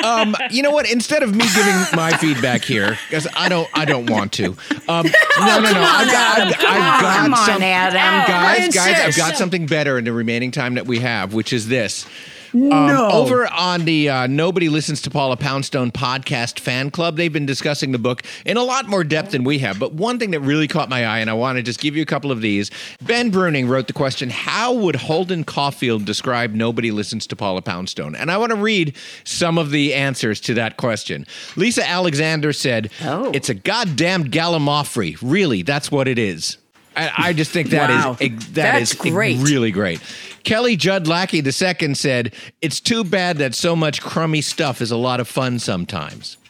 Um, 0.03 0.35
you 0.49 0.63
know 0.63 0.71
what? 0.71 0.89
Instead 0.89 1.21
of 1.21 1.35
me 1.35 1.45
giving 1.53 1.75
my 1.93 2.11
feedback 2.17 2.63
here, 2.63 2.97
because 3.07 3.27
I 3.35 3.49
don't, 3.49 3.69
I 3.73 3.85
don't 3.85 4.09
want 4.09 4.33
to. 4.33 4.55
Um, 4.87 5.05
no, 5.05 5.59
no, 5.59 5.71
no. 5.71 5.81
I've 5.83 6.11
got, 6.11 6.39
I've, 6.39 6.55
I've 6.57 7.29
got 7.29 7.45
some, 7.45 7.61
Adam. 7.61 8.27
guys, 8.27 8.73
guys. 8.73 8.99
I've 8.99 9.15
got 9.17 9.37
something 9.37 9.67
better 9.67 9.97
in 9.99 10.05
the 10.05 10.13
remaining 10.13 10.49
time 10.51 10.73
that 10.75 10.87
we 10.87 10.99
have, 10.99 11.33
which 11.33 11.53
is 11.53 11.67
this. 11.67 12.07
Um, 12.53 12.69
No. 12.69 13.09
Over 13.11 13.47
on 13.47 13.85
the 13.85 14.09
uh, 14.09 14.27
Nobody 14.27 14.69
Listens 14.69 15.01
to 15.03 15.09
Paula 15.09 15.37
Poundstone 15.37 15.91
podcast 15.91 16.59
fan 16.59 16.91
club, 16.91 17.15
they've 17.17 17.31
been 17.31 17.45
discussing 17.45 17.91
the 17.91 17.99
book 17.99 18.23
in 18.45 18.57
a 18.57 18.63
lot 18.63 18.87
more 18.87 19.03
depth 19.03 19.31
than 19.31 19.43
we 19.43 19.59
have. 19.59 19.79
But 19.79 19.93
one 19.93 20.19
thing 20.19 20.31
that 20.31 20.41
really 20.41 20.67
caught 20.67 20.89
my 20.89 21.05
eye, 21.05 21.19
and 21.19 21.29
I 21.29 21.33
want 21.33 21.57
to 21.57 21.63
just 21.63 21.79
give 21.79 21.95
you 21.95 22.01
a 22.01 22.05
couple 22.05 22.31
of 22.31 22.41
these. 22.41 22.71
Ben 23.01 23.31
Bruning 23.31 23.67
wrote 23.69 23.87
the 23.87 23.93
question 23.93 24.29
How 24.29 24.73
would 24.73 24.95
Holden 24.95 25.43
Caulfield 25.43 26.05
describe 26.05 26.53
Nobody 26.53 26.91
Listens 26.91 27.25
to 27.27 27.35
Paula 27.35 27.61
Poundstone? 27.61 28.15
And 28.15 28.29
I 28.31 28.37
want 28.37 28.51
to 28.51 28.57
read 28.57 28.95
some 29.23 29.57
of 29.57 29.71
the 29.71 29.93
answers 29.93 30.39
to 30.41 30.53
that 30.55 30.77
question. 30.77 31.25
Lisa 31.55 31.87
Alexander 31.87 32.53
said, 32.53 32.91
Oh. 33.03 33.31
It's 33.33 33.49
a 33.49 33.53
goddamn 33.53 34.25
gallimaufry. 34.25 35.17
Really, 35.21 35.61
that's 35.63 35.91
what 35.91 36.07
it 36.07 36.19
is. 36.19 36.57
I, 36.95 37.11
I 37.17 37.33
just 37.33 37.51
think 37.51 37.69
that 37.69 37.89
is 37.89 37.95
Wow. 38.05 38.17
ex- 38.19 38.45
that 38.47 38.53
That's 38.79 38.93
is 38.93 38.99
great. 38.99 39.37
really 39.39 39.71
great. 39.71 40.01
Kelly 40.43 40.75
Judd 40.75 41.07
Lackey 41.07 41.37
II 41.45 41.93
said, 41.95 42.33
It's 42.61 42.79
too 42.79 43.03
bad 43.03 43.37
that 43.37 43.55
so 43.55 43.75
much 43.75 44.01
crummy 44.01 44.41
stuff 44.41 44.81
is 44.81 44.91
a 44.91 44.97
lot 44.97 45.19
of 45.19 45.27
fun 45.27 45.59
sometimes. 45.59 46.37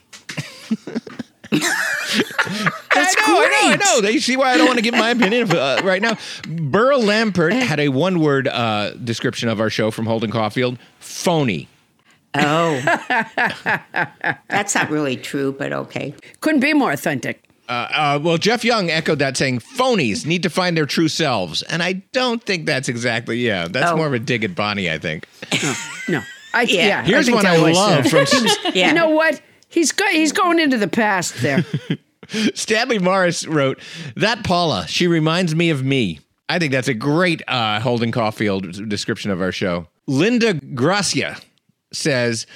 That's 1.52 1.66
I 2.94 3.28
know, 3.28 3.38
I 3.40 3.48
know, 3.50 3.72
I 3.74 3.76
know. 3.76 4.02
They 4.02 4.18
see 4.20 4.38
why 4.38 4.52
I 4.52 4.58
don't 4.58 4.68
want 4.68 4.78
to 4.78 4.84
give 4.84 4.94
my 4.94 5.10
opinion 5.12 5.52
uh, 5.52 5.82
right 5.84 6.02
now. 6.02 6.18
Burl 6.48 7.02
Lampert 7.02 7.54
had 7.62 7.80
a 7.80 7.90
one-word 7.90 8.48
uh, 8.48 8.92
description 8.92 9.50
of 9.50 9.60
our 9.60 9.70
show 9.70 9.92
from 9.92 10.06
Holden 10.06 10.32
Caulfield: 10.32 10.78
phony. 11.00 11.68
Oh. 12.36 12.80
That's 14.50 14.74
not 14.76 14.90
really 14.90 15.18
true, 15.18 15.52
but 15.52 15.74
okay. 15.74 16.14
Couldn't 16.40 16.62
be 16.62 16.74
more 16.74 16.92
authentic. 16.92 17.44
Uh, 17.72 17.88
uh, 17.94 18.20
well, 18.22 18.38
Jeff 18.38 18.66
Young 18.66 18.90
echoed 18.90 19.20
that, 19.20 19.38
saying 19.38 19.60
phonies 19.60 20.26
need 20.26 20.44
to 20.44 20.50
find 20.50 20.76
their 20.76 20.86
true 20.86 21.08
selves, 21.08 21.62
and 21.64 21.82
I 21.82 21.94
don't 22.12 22.44
think 22.44 22.66
that's 22.66 22.90
exactly. 22.90 23.38
Yeah, 23.40 23.70
that's 23.70 23.92
Oh. 23.92 23.96
more 23.96 24.08
of 24.08 24.14
a 24.14 24.20
dig 24.20 24.44
at 24.44 24.56
Bonnie. 24.56 24.92
I 24.92 24.98
think. 24.98 25.26
No. 26.10 26.22
I, 26.54 26.64
yeah. 26.64 26.86
Yeah. 26.88 27.04
Here's 27.04 27.28
think 27.28 27.38
one 27.38 27.46
I 27.46 27.56
love 27.56 28.08
from 28.08 28.26
Yeah. 28.74 28.90
You 28.90 28.94
know 28.94 29.10
what? 29.12 29.42
He's 29.70 29.94
go- 29.94 30.06
he's 30.08 30.34
going 30.34 30.60
into 30.60 30.78
the 30.78 30.90
past 30.90 31.36
there. 31.42 31.64
Stanley 32.54 33.00
Morris 33.00 33.48
wrote, 33.48 33.80
That 34.18 34.44
Paula, 34.44 34.86
she 34.88 35.08
reminds 35.08 35.56
me 35.56 35.70
of 35.70 35.84
me. 35.84 36.20
I 36.50 36.60
think 36.60 36.74
that's 36.74 36.90
a 36.90 36.94
great 36.94 37.42
uh, 37.48 37.80
Holden 37.80 38.12
Caulfield 38.12 38.90
description 38.90 39.32
of 39.32 39.42
our 39.42 39.54
show. 39.54 39.88
Linda 40.08 40.56
Gracia 40.56 41.38
says, 41.94 42.48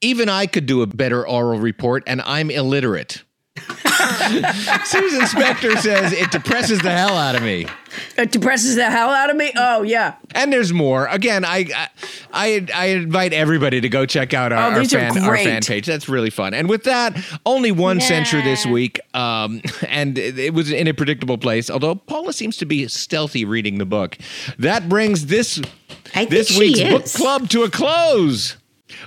Even 0.00 0.28
I 0.28 0.46
could 0.46 0.66
do 0.66 0.82
a 0.82 0.86
better 0.88 1.26
oral 1.26 1.60
report, 1.60 2.02
and 2.08 2.20
I'm 2.22 2.50
illiterate. 2.50 3.22
Susan 4.84 5.22
Spector 5.22 5.76
says, 5.78 6.12
It 6.12 6.30
depresses 6.30 6.80
the 6.80 6.90
hell 6.90 7.16
out 7.16 7.34
of 7.34 7.42
me. 7.42 7.66
it 8.18 8.30
depresses 8.32 8.76
the 8.76 8.90
hell 8.90 9.10
out 9.10 9.30
of 9.30 9.36
me. 9.36 9.52
Oh 9.56 9.82
yeah. 9.82 10.16
And 10.34 10.52
there's 10.52 10.72
more. 10.72 11.06
Again, 11.06 11.44
I 11.44 11.66
I 11.74 11.88
I, 12.32 12.66
I 12.74 12.86
invite 12.86 13.32
everybody 13.32 13.80
to 13.80 13.88
go 13.88 14.04
check 14.06 14.34
out 14.34 14.52
our, 14.52 14.72
Oh, 14.72 14.78
our 14.78 14.84
fan 14.84 15.18
our 15.24 15.36
fan 15.36 15.62
page. 15.62 15.86
That's 15.86 16.08
really 16.08 16.30
fun. 16.30 16.54
And 16.54 16.68
with 16.68 16.84
that, 16.84 17.16
only 17.46 17.72
one 17.72 18.00
censure 18.00 18.42
this 18.42 18.66
week, 18.66 19.00
um, 19.14 19.62
and 19.88 20.18
it, 20.18 20.38
it 20.38 20.54
was 20.54 20.70
in 20.70 20.86
a 20.88 20.92
predictable 20.94 21.38
place. 21.38 21.70
Although 21.70 21.94
Paula 21.94 22.32
seems 22.32 22.56
to 22.58 22.66
be 22.66 22.86
stealthy 22.88 23.44
reading 23.44 23.78
the 23.78 23.86
book. 23.86 24.18
That 24.58 24.88
brings 24.88 25.26
this 25.26 25.60
I 26.14 26.26
this 26.26 26.56
week's 26.58 26.80
is. 26.80 26.90
book 26.90 27.04
club 27.06 27.48
to 27.50 27.62
a 27.62 27.70
close. 27.70 28.56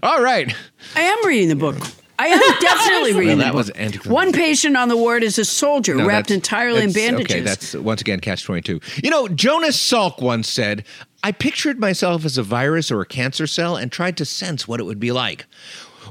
All 0.04 0.22
right. 0.22 0.54
I 0.96 1.02
am 1.02 1.26
reading 1.26 1.50
the 1.50 1.56
book. 1.56 1.78
I 2.20 2.28
am 2.28 2.40
definitely 2.62 3.14
reading 3.14 3.38
that 3.40 3.54
was 3.56 3.70
anticlimactic. 3.72 4.12
One 4.12 4.32
patient 4.34 4.76
on 4.76 4.90
the 4.90 4.98
ward 4.98 5.24
is 5.24 5.40
a 5.40 5.46
soldier 5.46 5.96
No, 5.96 6.06
wrapped 6.06 6.28
that's- 6.28 6.36
entirely 6.36 6.84
in 6.84 6.92
bandages. 6.92 7.34
Okay, 7.36 7.40
that's 7.42 7.74
once 7.76 8.02
again 8.02 8.20
catch 8.20 8.44
22. 8.44 8.80
You 9.02 9.10
know, 9.10 9.28
Jonas 9.30 9.78
Salk 9.78 10.22
once 10.22 10.48
said, 10.50 10.84
I 11.24 11.32
pictured 11.32 11.80
myself 11.80 12.26
as 12.26 12.38
a 12.38 12.44
virus 12.44 12.92
or 12.92 13.00
a 13.02 13.06
cancer 13.06 13.48
cell 13.48 13.76
and 13.78 13.92
tried 13.92 14.18
to 14.18 14.26
sense 14.26 14.68
what 14.68 14.80
it 14.80 14.84
would 14.84 15.00
be 15.00 15.12
like, 15.14 15.46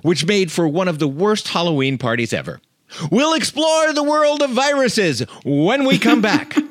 which 0.02 0.24
made 0.26 0.50
for 0.50 0.66
one 0.66 0.88
of 0.88 0.98
the 0.98 1.08
worst 1.08 1.48
Halloween 1.48 1.98
parties 1.98 2.32
ever. 2.32 2.60
We'll 3.10 3.34
explore 3.34 3.92
the 3.92 4.02
world 4.02 4.40
of 4.40 4.50
viruses 4.50 5.20
when 5.44 5.84
we 5.86 5.98
come 5.98 6.22
back. 6.22 6.56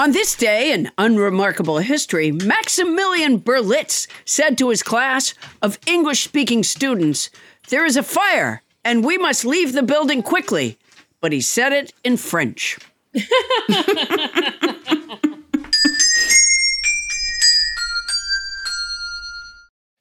On 0.00 0.12
this 0.12 0.34
day 0.34 0.72
in 0.72 0.90
unremarkable 0.96 1.76
history, 1.76 2.32
Maximilian 2.32 3.38
Berlitz 3.38 4.06
said 4.24 4.56
to 4.56 4.70
his 4.70 4.82
class 4.82 5.34
of 5.60 5.78
English 5.86 6.24
speaking 6.24 6.62
students, 6.62 7.28
There 7.68 7.84
is 7.84 7.98
a 7.98 8.02
fire, 8.02 8.62
and 8.82 9.04
we 9.04 9.18
must 9.18 9.44
leave 9.44 9.74
the 9.74 9.82
building 9.82 10.22
quickly. 10.22 10.78
But 11.20 11.32
he 11.32 11.42
said 11.42 11.74
it 11.74 11.92
in 12.02 12.16
French. 12.16 12.78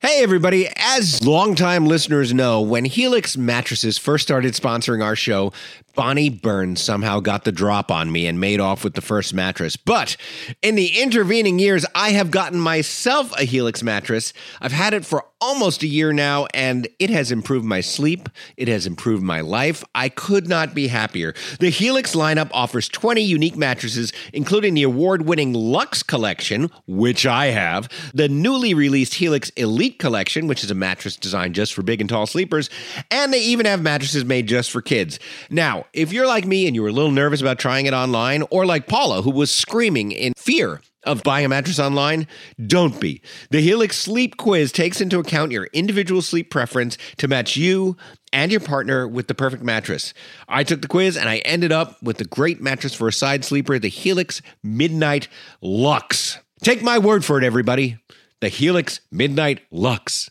Hey, 0.02 0.24
everybody. 0.24 0.70
As 0.78 1.26
longtime 1.26 1.86
listeners 1.86 2.34
know, 2.34 2.62
when 2.62 2.86
Helix 2.86 3.36
Mattresses 3.36 3.97
first 3.97 4.26
started 4.26 4.54
sponsoring 4.54 5.04
our 5.04 5.14
show, 5.14 5.52
Bonnie 5.93 6.30
Burns 6.30 6.82
somehow 6.82 7.20
got 7.20 7.43
the 7.43 7.52
drop 7.52 7.91
on 7.91 8.10
me 8.10 8.26
and 8.26 8.39
made 8.39 8.62
off 8.62 8.86
with 8.86 8.93
the 8.93 9.02
first 9.02 9.34
mattress. 9.34 9.76
But 9.76 10.16
in 10.62 10.76
the 10.76 11.02
intervening 11.02 11.60
years, 11.60 11.86
I 11.93 12.12
have 12.12 12.32
gotten 12.32 12.62
myself 12.62 13.38
a 13.38 13.43
Helix 13.43 13.84
mattress. 13.84 14.32
I've 14.62 14.72
had 14.72 14.93
it 14.93 15.04
for 15.04 15.26
almost 15.42 15.84
a 15.84 15.88
year 15.88 16.12
now, 16.12 16.48
and 16.54 16.88
it 17.00 17.10
has 17.10 17.32
improved 17.32 17.66
my 17.66 17.82
sleep. 17.82 18.30
It 18.58 18.68
has 18.68 18.86
improved 18.86 19.24
my 19.24 19.42
life. 19.42 19.84
I 19.96 20.10
could 20.10 20.48
not 20.48 20.74
be 20.74 20.88
happier. 20.88 21.34
The 21.60 21.70
Helix 21.70 22.16
lineup 22.16 22.50
offers 22.54 22.90
20 22.90 23.22
unique 23.22 23.56
mattresses, 23.56 24.12
including 24.34 24.74
the 24.74 24.84
award 24.84 25.24
winning 25.24 25.54
Luxe 25.54 26.04
Collection, 26.04 26.70
which 26.88 27.26
I 27.26 27.48
have, 27.48 27.90
the 28.14 28.30
newly 28.30 28.74
released 28.74 29.16
Helix 29.16 29.50
Elite 29.52 30.00
Collection, 30.00 30.48
which 30.48 30.64
is 30.64 30.72
a 30.72 30.76
mattress 30.76 31.16
designed 31.16 31.56
just 31.56 31.74
for 31.74 31.84
big 31.84 32.02
and 32.02 32.10
tall 32.10 32.28
sleepers, 32.28 32.70
and 33.10 33.34
they 33.34 33.42
even 33.42 33.66
have 33.66 33.82
mattresses 33.82 34.26
made 34.26 34.48
just 34.48 34.72
for 34.72 34.82
kids. 34.82 35.20
Now, 35.50 35.86
if 35.94 36.12
you're 36.12 36.28
like 36.28 36.46
me 36.46 36.68
and 36.68 36.76
you 36.76 36.82
were 36.82 36.90
a 36.90 36.94
little 36.94 37.12
nervous 37.12 37.42
about 37.42 37.60
trying 37.60 37.86
it 37.86 37.94
online, 37.94 38.44
or 38.50 38.66
like 38.66 38.88
Paula, 38.88 39.22
who 39.22 39.32
was 39.32 39.52
screaming 39.52 40.12
in 40.12 40.34
fear 40.36 40.82
of 41.04 41.24
buying 41.24 41.45
a 41.45 41.50
mattress 41.50 41.80
online? 41.80 42.28
Don't 42.66 43.00
be. 43.00 43.22
The 43.52 43.62
Helix 43.62 43.97
Sleep 43.97 44.38
Quiz 44.38 44.72
takes 44.72 45.02
into 45.02 45.20
account 45.20 45.52
your 45.52 45.66
individual 45.74 46.22
sleep 46.22 46.50
preference 46.50 46.97
to 47.18 47.28
match 47.28 47.56
you 47.56 47.97
and 48.34 48.52
your 48.52 48.62
partner 48.62 49.08
with 49.08 49.28
the 49.28 49.36
perfect 49.36 49.64
mattress. 49.64 50.14
I 50.47 50.64
took 50.64 50.82
the 50.82 50.88
quiz 50.88 51.18
and 51.18 51.30
I 51.30 51.38
ended 51.39 51.72
up 51.72 52.02
with 52.04 52.18
the 52.18 52.26
great 52.26 52.62
mattress 52.62 52.93
for 52.93 53.08
a 53.08 53.14
side 53.14 53.43
sleeper, 53.43 53.80
the 53.80 53.88
Helix 53.88 54.41
Midnight 54.64 55.28
Luxe. 55.62 56.38
Take 56.62 56.84
my 56.84 57.00
word 57.00 57.24
for 57.24 57.38
it, 57.38 57.43
everybody. 57.43 57.97
The 58.41 58.50
Helix 58.50 59.02
Midnight 59.12 59.62
Luxe. 59.72 60.30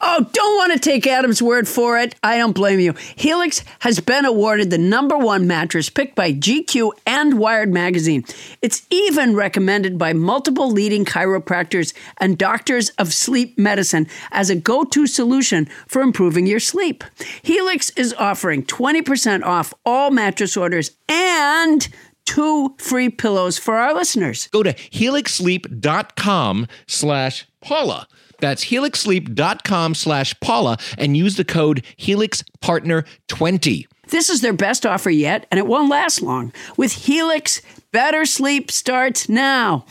Oh, 0.00 0.26
don't 0.32 0.56
want 0.56 0.72
to 0.72 0.78
take 0.78 1.06
Adam's 1.06 1.42
word 1.42 1.68
for 1.68 1.98
it. 1.98 2.14
I 2.22 2.38
don't 2.38 2.52
blame 2.52 2.80
you. 2.80 2.94
Helix 3.16 3.64
has 3.80 4.00
been 4.00 4.24
awarded 4.24 4.70
the 4.70 4.78
number 4.78 5.16
one 5.16 5.46
mattress 5.46 5.90
picked 5.90 6.14
by 6.14 6.32
GQ 6.32 6.92
and 7.06 7.38
Wired 7.38 7.72
Magazine. 7.72 8.24
It's 8.62 8.86
even 8.90 9.34
recommended 9.34 9.98
by 9.98 10.12
multiple 10.12 10.70
leading 10.70 11.04
chiropractors 11.04 11.94
and 12.18 12.38
doctors 12.38 12.90
of 12.90 13.12
sleep 13.12 13.58
medicine 13.58 14.06
as 14.30 14.50
a 14.50 14.56
go 14.56 14.84
to 14.84 15.06
solution 15.06 15.68
for 15.86 16.02
improving 16.02 16.46
your 16.46 16.60
sleep. 16.60 17.04
Helix 17.42 17.90
is 17.90 18.14
offering 18.14 18.64
20% 18.64 19.42
off 19.44 19.74
all 19.84 20.10
mattress 20.10 20.56
orders 20.56 20.92
and 21.08 21.88
two 22.24 22.74
free 22.78 23.08
pillows 23.08 23.58
for 23.58 23.76
our 23.76 23.94
listeners. 23.94 24.48
Go 24.48 24.62
to 24.62 24.72
helixsleep.com 24.72 26.66
slash 26.86 27.46
Paula. 27.60 28.06
That's 28.40 28.64
helixsleep.com 28.66 29.94
slash 29.94 30.38
Paula 30.40 30.78
and 30.98 31.16
use 31.16 31.36
the 31.36 31.44
code 31.44 31.84
HelixPartner20. 31.98 33.86
This 34.08 34.28
is 34.28 34.40
their 34.40 34.52
best 34.52 34.84
offer 34.84 35.10
yet, 35.10 35.46
and 35.50 35.58
it 35.58 35.66
won't 35.66 35.88
last 35.88 36.20
long. 36.20 36.52
With 36.76 36.92
Helix, 36.92 37.62
better 37.92 38.24
sleep 38.24 38.70
starts 38.70 39.28
now. 39.28 39.84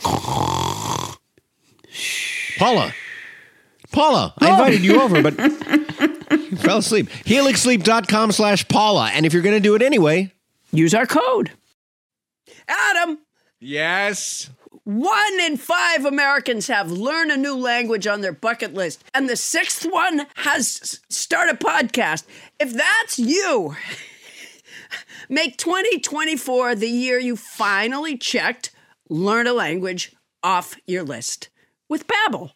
Paula. 2.58 2.92
Paula, 3.92 4.34
I 4.38 4.50
oh. 4.50 4.52
invited 4.52 4.82
you 4.82 5.00
over, 5.00 5.22
but 5.22 5.38
you 6.30 6.56
fell 6.56 6.78
asleep. 6.78 7.08
Helixsleep.com 7.08 8.32
slash 8.32 8.68
Paula. 8.68 9.10
And 9.12 9.24
if 9.24 9.32
you're 9.32 9.42
going 9.42 9.56
to 9.56 9.60
do 9.60 9.74
it 9.74 9.82
anyway, 9.82 10.32
Use 10.72 10.94
our 10.94 11.06
code. 11.06 11.50
Adam, 12.68 13.18
yes. 13.58 14.50
One 14.98 15.40
in 15.40 15.56
five 15.56 16.04
Americans 16.04 16.66
have 16.66 16.90
learn 16.90 17.30
a 17.30 17.36
new 17.36 17.54
language 17.54 18.08
on 18.08 18.22
their 18.22 18.32
bucket 18.32 18.74
list, 18.74 19.04
and 19.14 19.28
the 19.28 19.36
sixth 19.36 19.84
one 19.84 20.26
has 20.34 21.00
start 21.08 21.48
a 21.48 21.54
podcast. 21.54 22.24
If 22.58 22.72
that's 22.72 23.16
you, 23.16 23.76
make 25.28 25.56
2024 25.58 26.74
the 26.74 26.88
year 26.88 27.20
you 27.20 27.36
finally 27.36 28.18
checked 28.18 28.72
learn 29.08 29.46
a 29.46 29.52
language 29.52 30.12
off 30.42 30.76
your 30.88 31.04
list 31.04 31.50
with 31.88 32.08
Babbel. 32.08 32.50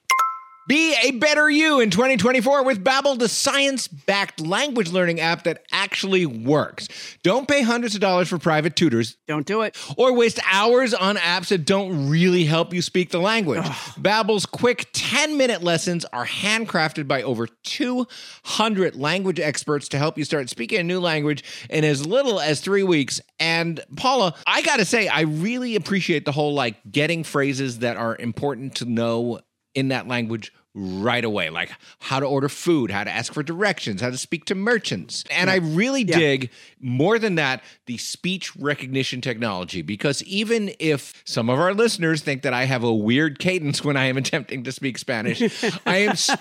Be 0.67 0.97
a 1.03 1.11
better 1.11 1.51
you 1.51 1.81
in 1.81 1.91
2024 1.91 2.65
with 2.65 2.83
Babbel, 2.83 3.19
the 3.19 3.29
science-backed 3.29 4.41
language 4.41 4.91
learning 4.91 5.21
app 5.21 5.45
that 5.45 5.63
actually 5.71 6.25
works. 6.25 6.89
Don't 7.23 7.47
pay 7.47 7.61
hundreds 7.61 7.95
of 7.95 8.01
dollars 8.01 8.31
for 8.31 8.39
private 8.39 8.75
tutors 8.75 9.19
Don't 9.29 9.47
do 9.47 9.61
it. 9.61 9.77
or 9.99 10.15
waste 10.15 10.41
hours 10.51 10.95
on 10.95 11.17
apps 11.17 11.49
that 11.49 11.67
don't 11.67 12.09
really 12.09 12.45
help 12.45 12.73
you 12.73 12.81
speak 12.81 13.11
the 13.11 13.21
language. 13.21 13.63
Babbel's 13.99 14.47
quick 14.47 14.91
10-minute 14.95 15.63
lessons 15.63 16.07
are 16.15 16.25
handcrafted 16.25 17.07
by 17.07 17.23
over 17.23 17.47
200 17.47 18.97
language 18.97 19.41
experts 19.41 19.89
to 19.89 19.99
help 19.99 20.17
you 20.17 20.25
start 20.25 20.49
speaking 20.49 20.81
a 20.81 20.83
new 20.83 20.99
language 20.99 21.45
in 21.69 21.85
as 21.85 22.07
little 22.07 22.41
as 22.41 22.61
3 22.61 22.85
weeks. 22.85 23.21
And 23.39 23.81
Paula, 23.97 24.35
I 24.47 24.63
got 24.63 24.79
to 24.79 24.87
say 24.87 25.09
I 25.09 25.23
really 25.23 25.77
appreciate 25.77 26.25
the 26.25 26.33
whole 26.33 26.55
like 26.55 26.77
getting 26.91 27.23
phrases 27.23 27.81
that 27.81 27.99
are 27.99 28.17
important 28.17 28.77
to 28.77 28.87
know 28.87 29.41
in 29.75 29.89
that 29.89 30.07
language 30.09 30.53
right 30.77 31.25
away, 31.25 31.51
like 31.51 31.71
how 32.01 32.19
to 32.19 32.27
order 32.27 32.49
food, 32.49 32.91
how 32.91 33.05
to 33.05 33.11
ask 33.11 33.33
for 33.33 33.45
directions, 33.45 34.01
how 34.01 34.11
to 34.11 34.19
speak 34.19 34.45
to 34.47 34.57
merchants. 34.57 35.23
And 35.31 35.49
I 35.49 35.57
really 35.57 36.03
dig 36.03 36.51
more 36.81 37.17
than 37.17 37.37
that 37.37 37.63
the 37.87 37.97
speech 37.97 38.57
recognition 38.57 39.21
technology 39.21 39.83
because 39.83 40.21
even 40.25 40.73
if 40.81 41.23
some 41.25 41.49
of 41.49 41.61
our 41.61 41.73
listeners 41.75 42.23
think 42.23 42.43
that 42.43 42.53
I 42.53 42.65
have 42.65 42.83
a 42.83 42.93
weird 42.93 43.39
cadence 43.39 43.85
when 43.85 43.97
I 43.97 44.07
am 44.07 44.17
attempting 44.25 44.65
to 44.65 44.73
speak 44.73 44.99
Spanish, 44.99 45.41
I 45.87 45.99
am 45.99 46.11
s- 46.11 46.37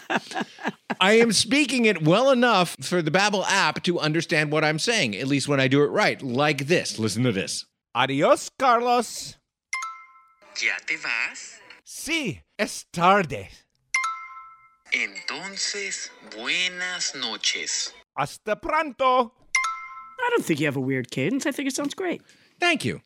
I 0.99 1.13
am 1.19 1.31
speaking 1.31 1.85
it 1.85 2.03
well 2.03 2.31
enough 2.31 2.75
for 2.81 3.03
the 3.03 3.11
Babbel 3.11 3.45
app 3.47 3.83
to 3.83 3.99
understand 3.99 4.51
what 4.51 4.63
I'm 4.63 4.79
saying, 4.79 5.15
at 5.15 5.27
least 5.27 5.47
when 5.47 5.59
I 5.59 5.67
do 5.67 5.83
it 5.83 5.87
right, 5.91 6.19
like 6.23 6.65
this. 6.65 6.97
Listen 6.97 7.23
to 7.23 7.31
this. 7.31 7.65
Adios, 7.93 8.49
Carlos. 8.57 9.35
¿Ya 10.63 10.73
te 10.87 10.95
vas? 10.97 11.59
Sí, 12.05 12.41
es 12.57 12.85
tarde. 12.91 13.49
Entonces, 14.91 16.11
buenas 16.35 17.15
noches. 17.15 17.95
Hasta 18.13 18.59
pronto. 18.59 19.33
I 20.19 20.29
don't 20.31 20.43
think 20.45 20.59
you 20.59 20.65
have 20.65 20.75
a 20.75 20.81
weird 20.81 21.09
cadence. 21.09 21.45
I 21.45 21.53
think 21.53 21.69
it 21.69 21.75
sounds 21.75 21.95
great. 21.95 22.21
Thank 22.59 22.83
you. 22.83 23.01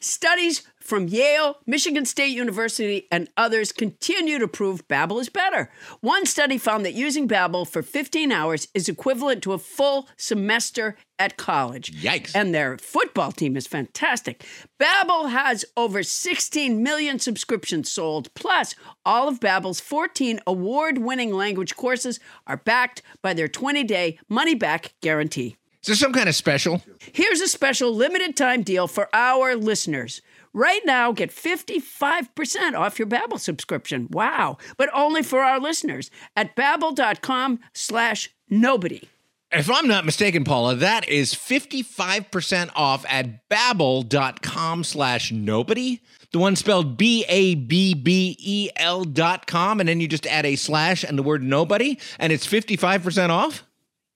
Studies 0.00 0.70
from 0.82 1.08
Yale, 1.08 1.58
Michigan 1.66 2.04
State 2.04 2.34
University, 2.34 3.06
and 3.10 3.28
others 3.36 3.72
continue 3.72 4.38
to 4.38 4.48
prove 4.48 4.86
Babbel 4.88 5.20
is 5.20 5.28
better. 5.28 5.70
One 6.00 6.26
study 6.26 6.58
found 6.58 6.84
that 6.84 6.94
using 6.94 7.28
Babbel 7.28 7.68
for 7.68 7.82
15 7.82 8.32
hours 8.32 8.68
is 8.74 8.88
equivalent 8.88 9.42
to 9.44 9.52
a 9.52 9.58
full 9.58 10.08
semester 10.16 10.96
at 11.18 11.36
college. 11.36 11.92
Yikes. 12.02 12.32
And 12.34 12.54
their 12.54 12.78
football 12.78 13.32
team 13.32 13.56
is 13.56 13.66
fantastic. 13.66 14.44
Babbel 14.80 15.30
has 15.30 15.64
over 15.76 16.02
16 16.02 16.82
million 16.82 17.18
subscriptions 17.18 17.90
sold, 17.90 18.32
plus 18.34 18.74
all 19.04 19.28
of 19.28 19.40
Babbel's 19.40 19.80
14 19.80 20.40
award-winning 20.46 21.32
language 21.32 21.76
courses 21.76 22.18
are 22.46 22.56
backed 22.56 23.02
by 23.22 23.34
their 23.34 23.48
20-day 23.48 24.18
money-back 24.28 24.94
guarantee. 25.00 25.56
Is 25.82 25.86
there 25.88 25.96
some 25.96 26.12
kind 26.12 26.28
of 26.28 26.36
special? 26.36 26.80
Here's 27.12 27.40
a 27.40 27.48
special 27.48 27.92
limited 27.92 28.36
time 28.36 28.62
deal 28.62 28.86
for 28.86 29.08
our 29.12 29.56
listeners. 29.56 30.22
Right 30.54 30.82
now, 30.84 31.12
get 31.12 31.30
55% 31.30 32.74
off 32.74 32.98
your 32.98 33.08
Babbel 33.08 33.40
subscription. 33.40 34.08
Wow. 34.10 34.58
But 34.76 34.90
only 34.92 35.22
for 35.22 35.40
our 35.40 35.58
listeners 35.58 36.10
at 36.36 36.54
babbel.com 36.56 37.60
slash 37.72 38.28
nobody. 38.50 39.08
If 39.50 39.70
I'm 39.70 39.86
not 39.86 40.06
mistaken, 40.06 40.44
Paula, 40.44 40.74
that 40.76 41.06
is 41.08 41.34
55% 41.34 42.70
off 42.74 43.04
at 43.08 43.48
babbel.com 43.50 44.84
slash 44.84 45.30
nobody. 45.30 46.00
The 46.32 46.38
one 46.38 46.56
spelled 46.56 46.96
B-A-B-B-E-L 46.96 49.04
dot 49.04 49.46
com, 49.46 49.80
and 49.80 49.88
then 49.88 50.00
you 50.00 50.08
just 50.08 50.26
add 50.26 50.46
a 50.46 50.56
slash 50.56 51.04
and 51.04 51.18
the 51.18 51.22
word 51.22 51.42
nobody, 51.42 51.98
and 52.18 52.32
it's 52.32 52.46
55% 52.46 53.28
off? 53.28 53.64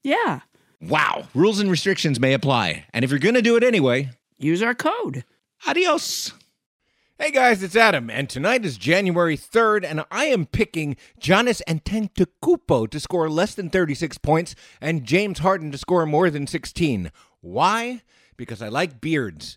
Yeah. 0.02 0.40
Wow. 0.80 1.28
Rules 1.34 1.60
and 1.60 1.70
restrictions 1.70 2.18
may 2.18 2.32
apply. 2.32 2.86
And 2.94 3.04
if 3.04 3.10
you're 3.10 3.20
going 3.20 3.34
to 3.34 3.42
do 3.42 3.56
it 3.56 3.64
anyway, 3.64 4.08
Use 4.38 4.62
our 4.62 4.74
code. 4.74 5.24
Adios. 5.64 6.32
Hey 7.18 7.30
guys, 7.30 7.62
it's 7.62 7.76
Adam, 7.76 8.10
and 8.10 8.28
tonight 8.28 8.66
is 8.66 8.76
January 8.76 9.38
3rd, 9.38 9.84
and 9.84 10.04
I 10.10 10.26
am 10.26 10.44
picking 10.44 10.96
Giannis 11.18 11.62
Antetokounmpo 11.66 12.90
to 12.90 13.00
score 13.00 13.30
less 13.30 13.54
than 13.54 13.70
36 13.70 14.18
points 14.18 14.54
and 14.82 15.04
James 15.04 15.38
Harden 15.38 15.72
to 15.72 15.78
score 15.78 16.04
more 16.04 16.28
than 16.28 16.46
16. 16.46 17.10
Why? 17.40 18.02
Because 18.36 18.60
I 18.60 18.68
like 18.68 19.00
beards. 19.00 19.56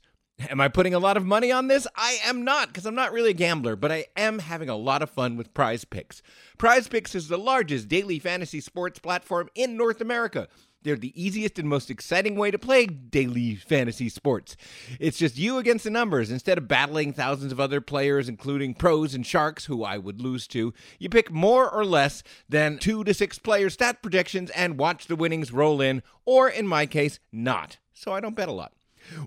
Am 0.50 0.62
I 0.62 0.70
putting 0.70 0.93
a 0.93 1.00
lot 1.00 1.18
of 1.18 1.26
money 1.26 1.52
on 1.52 1.68
this? 1.68 1.86
I 1.97 2.18
am 2.24 2.45
not, 2.45 2.70
because 2.70 2.86
I'm 2.86 2.95
not 2.95 3.12
really 3.12 3.32
a 3.32 3.34
gambler, 3.34 3.76
but 3.76 3.91
I 3.91 4.06
am 4.16 4.39
having 4.39 4.70
a 4.70 4.78
lot 4.78 5.02
of 5.02 5.10
fun 5.10 5.36
with 5.36 5.54
Prize 5.54 5.84
Picks. 5.84 6.22
Prize 6.58 6.88
Picks 6.88 7.14
is 7.14 7.28
the 7.28 7.38
largest 7.38 7.89
daily 7.89 8.20
fantasy 8.20 8.62
sports 8.62 9.00
platform 9.00 9.50
in 9.54 9.76
North 9.76 10.00
America. 10.00 10.47
They're 10.82 10.96
the 10.96 11.22
easiest 11.22 11.60
and 11.60 11.68
most 11.68 11.90
exciting 11.90 12.38
way 12.38 12.52
to 12.52 12.58
play 12.58 12.86
daily 12.86 13.56
fantasy 13.56 14.08
sports. 14.08 14.56
It's 14.98 15.18
just 15.18 15.38
you 15.38 15.58
against 15.58 15.84
the 15.84 15.90
numbers. 15.90 16.32
Instead 16.32 16.58
of 16.58 16.70
battling 16.70 17.12
thousands 17.12 17.52
of 17.52 17.60
other 17.60 17.82
players, 17.82 18.30
including 18.30 18.76
pros 18.76 19.14
and 19.14 19.26
sharks, 19.26 19.66
who 19.66 19.84
I 19.84 19.98
would 19.98 20.22
lose 20.22 20.48
to, 20.48 20.74
you 20.98 21.10
pick 21.10 21.32
more 21.32 21.70
or 21.70 21.84
less 21.84 22.24
than 22.48 22.78
two 22.78 23.04
to 23.04 23.14
six 23.14 23.38
player 23.38 23.70
stat 23.70 24.02
projections 24.02 24.52
and 24.52 24.80
watch 24.80 25.08
the 25.08 25.18
winnings 25.18 25.52
roll 25.52 25.82
in, 25.82 26.02
or 26.24 26.48
in 26.48 26.66
my 26.66 26.86
case, 26.86 27.20
not. 27.32 27.78
So 27.94 28.14
I 28.14 28.22
don't 28.22 28.36
bet 28.36 28.48
a 28.48 28.54
lot. 28.54 28.72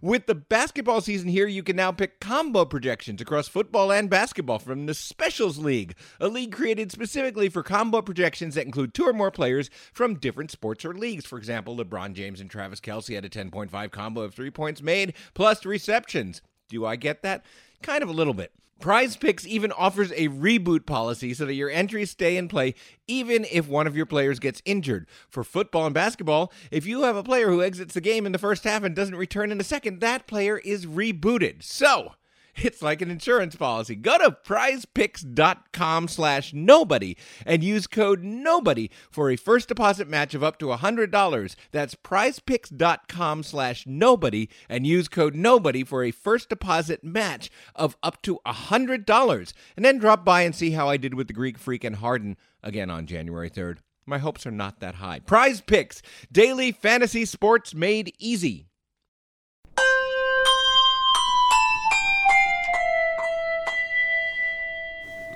With 0.01 0.27
the 0.27 0.35
basketball 0.35 1.01
season 1.01 1.29
here, 1.29 1.47
you 1.47 1.63
can 1.63 1.77
now 1.77 1.93
pick 1.93 2.21
combo 2.21 2.65
projections 2.65 3.21
across 3.21 3.49
football 3.49 3.93
and 3.93 4.09
basketball 4.09 4.59
from 4.59 4.87
the 4.87 4.95
Specials 4.95 5.59
League, 5.59 5.95
a 6.21 6.29
league 6.29 6.53
created 6.53 6.93
specifically 6.93 7.49
for 7.49 7.63
combo 7.63 8.03
projections 8.03 8.55
that 8.55 8.67
include 8.67 8.95
two 8.95 9.05
or 9.05 9.13
more 9.13 9.31
players 9.31 9.71
from 9.93 10.19
different 10.19 10.51
sports 10.51 10.85
or 10.85 10.95
leagues. 10.95 11.27
For 11.27 11.39
example, 11.39 11.77
LeBron 11.77 12.15
James 12.15 12.41
and 12.41 12.51
Travis 12.51 12.81
Kelce 12.81 13.15
had 13.15 13.25
a 13.25 13.29
10.5 13.29 13.91
combo 13.91 14.23
of 14.23 14.35
three 14.35 14.51
points 14.51 14.83
made 14.83 15.15
plus 15.35 15.65
receptions. 15.65 16.43
Do 16.69 16.87
I 16.87 16.97
get 16.97 17.23
that? 17.23 17.45
Kind 17.83 18.03
of 18.03 18.09
a 18.09 18.13
little 18.13 18.35
bit. 18.35 18.53
Prize 18.83 19.17
Picks 19.17 19.47
even 19.47 19.71
offers 19.71 20.11
a 20.11 20.27
reboot 20.29 20.87
policy 20.87 21.35
so 21.35 21.47
that 21.47 21.55
your 21.55 21.71
entries 21.71 22.11
stay 22.11 22.37
in 22.37 22.49
play 22.49 22.75
even 23.07 23.47
if 23.51 23.69
one 23.69 23.87
of 23.87 23.97
your 23.97 24.07
players 24.07 24.41
gets 24.41 24.61
injured. 24.65 25.07
For 25.29 25.45
football 25.45 25.87
and 25.87 25.95
basketball, 25.95 26.53
if 26.73 26.85
you 26.85 27.03
have 27.03 27.15
a 27.15 27.23
player 27.23 27.49
who 27.49 27.63
exits 27.63 27.95
the 27.95 28.01
game 28.01 28.27
in 28.27 28.33
the 28.33 28.39
first 28.39 28.65
half 28.65 28.83
and 28.83 28.97
doesn't 28.97 29.15
return 29.15 29.53
in 29.53 29.59
the 29.59 29.65
second, 29.65 30.01
that 30.01 30.27
player 30.27 30.59
is 30.59 30.87
rebooted. 30.87 31.63
So, 31.63 32.15
it's 32.57 32.83
like 32.83 33.01
an 33.01 33.11
insurance 33.11 33.57
policy. 33.57 33.95
Go 33.97 34.19
to 34.19 34.37
prizepicks.com 34.45 36.09
slash 36.09 36.53
nobody 36.53 37.17
and 37.47 37.65
use 37.65 37.87
code 37.87 38.23
nobody 38.23 38.91
for 39.11 39.31
a 39.31 39.37
first 39.37 39.69
deposit 39.69 40.09
match 40.09 40.35
of 40.35 40.45
up 40.45 40.59
to 40.59 40.67
$100. 40.67 41.57
That's 41.71 41.95
prizepicks.com 41.95 43.43
slash 43.43 43.87
nobody 43.87 44.49
and 44.69 44.87
use 44.87 45.09
code 45.09 45.35
nobody 45.35 45.85
for 45.85 46.05
a 46.05 46.11
first 46.11 46.49
deposit 46.49 47.03
match 47.03 47.51
of 47.75 47.97
up 48.03 48.23
to 48.23 48.41
$100. 48.47 49.53
And 49.77 49.85
then 49.85 49.99
drop 49.99 50.25
by 50.25 50.43
and 50.43 50.55
see 50.55 50.73
how 50.73 50.89
I 50.89 50.97
did 50.97 51.15
with 51.15 51.29
the 51.29 51.35
Greek 51.35 51.59
Freak 51.59 51.85
and 51.85 51.97
Harden 51.97 52.37
again 52.63 52.91
on 52.91 53.07
January 53.07 53.51
3rd. 53.51 53.79
My 54.05 54.19
hopes 54.19 54.47
are 54.47 54.51
not 54.51 54.81
that 54.81 54.97
high. 54.97 55.21
Prize 55.21 55.61
Picks, 55.61 56.03
daily 56.31 56.73
fantasy 56.73 57.25
sports 57.25 57.73
made 57.73 58.15
easy. 58.19 58.67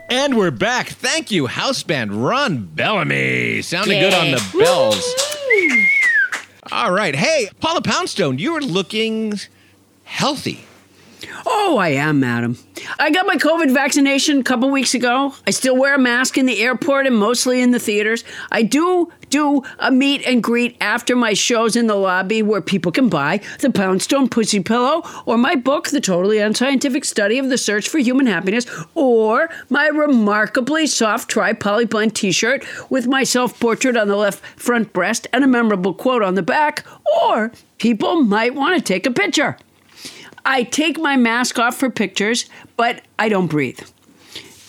And 0.08 0.36
we're 0.36 0.52
back. 0.52 0.88
Thank 0.88 1.30
you, 1.32 1.46
house 1.46 1.82
band 1.82 2.24
Ron 2.24 2.66
Bellamy. 2.66 3.62
Sounded 3.62 3.98
good 3.98 4.14
on 4.14 4.30
the 4.30 4.58
bells. 4.58 5.02
All 6.70 6.92
right. 6.92 7.14
Hey, 7.14 7.48
Paula 7.60 7.82
Poundstone, 7.82 8.38
you 8.38 8.54
are 8.56 8.60
looking 8.60 9.34
healthy. 10.04 10.65
Oh, 11.44 11.78
I 11.78 11.88
am, 11.88 12.20
madam. 12.20 12.58
I 12.98 13.10
got 13.10 13.26
my 13.26 13.36
COVID 13.36 13.72
vaccination 13.72 14.40
a 14.40 14.42
couple 14.42 14.70
weeks 14.70 14.94
ago. 14.94 15.34
I 15.46 15.50
still 15.50 15.76
wear 15.76 15.94
a 15.94 15.98
mask 15.98 16.38
in 16.38 16.46
the 16.46 16.60
airport 16.62 17.06
and 17.06 17.16
mostly 17.16 17.60
in 17.60 17.70
the 17.70 17.78
theaters. 17.78 18.24
I 18.50 18.62
do 18.62 19.12
do 19.30 19.62
a 19.78 19.90
meet 19.90 20.24
and 20.26 20.42
greet 20.42 20.76
after 20.80 21.16
my 21.16 21.34
shows 21.34 21.76
in 21.76 21.86
the 21.86 21.94
lobby 21.94 22.42
where 22.42 22.60
people 22.60 22.92
can 22.92 23.08
buy 23.08 23.40
the 23.60 23.70
Poundstone 23.70 24.28
Pussy 24.28 24.60
Pillow 24.60 25.02
or 25.24 25.36
my 25.36 25.54
book, 25.54 25.88
The 25.88 26.00
Totally 26.00 26.38
Unscientific 26.38 27.04
Study 27.04 27.38
of 27.38 27.48
the 27.48 27.58
Search 27.58 27.88
for 27.88 27.98
Human 27.98 28.26
Happiness, 28.26 28.66
or 28.94 29.50
my 29.68 29.88
remarkably 29.88 30.86
soft 30.86 31.28
tri 31.28 31.52
polyblend 31.52 32.14
t 32.14 32.30
shirt 32.30 32.64
with 32.90 33.06
my 33.06 33.24
self 33.24 33.58
portrait 33.58 33.96
on 33.96 34.08
the 34.08 34.16
left 34.16 34.44
front 34.58 34.92
breast 34.92 35.26
and 35.32 35.42
a 35.42 35.48
memorable 35.48 35.94
quote 35.94 36.22
on 36.22 36.34
the 36.34 36.42
back, 36.42 36.86
or 37.22 37.52
people 37.78 38.22
might 38.22 38.54
want 38.54 38.76
to 38.76 38.82
take 38.82 39.06
a 39.06 39.10
picture. 39.10 39.56
I 40.46 40.62
take 40.62 40.98
my 40.98 41.16
mask 41.16 41.58
off 41.58 41.76
for 41.76 41.90
pictures, 41.90 42.46
but 42.76 43.02
I 43.18 43.28
don't 43.28 43.48
breathe. 43.48 43.80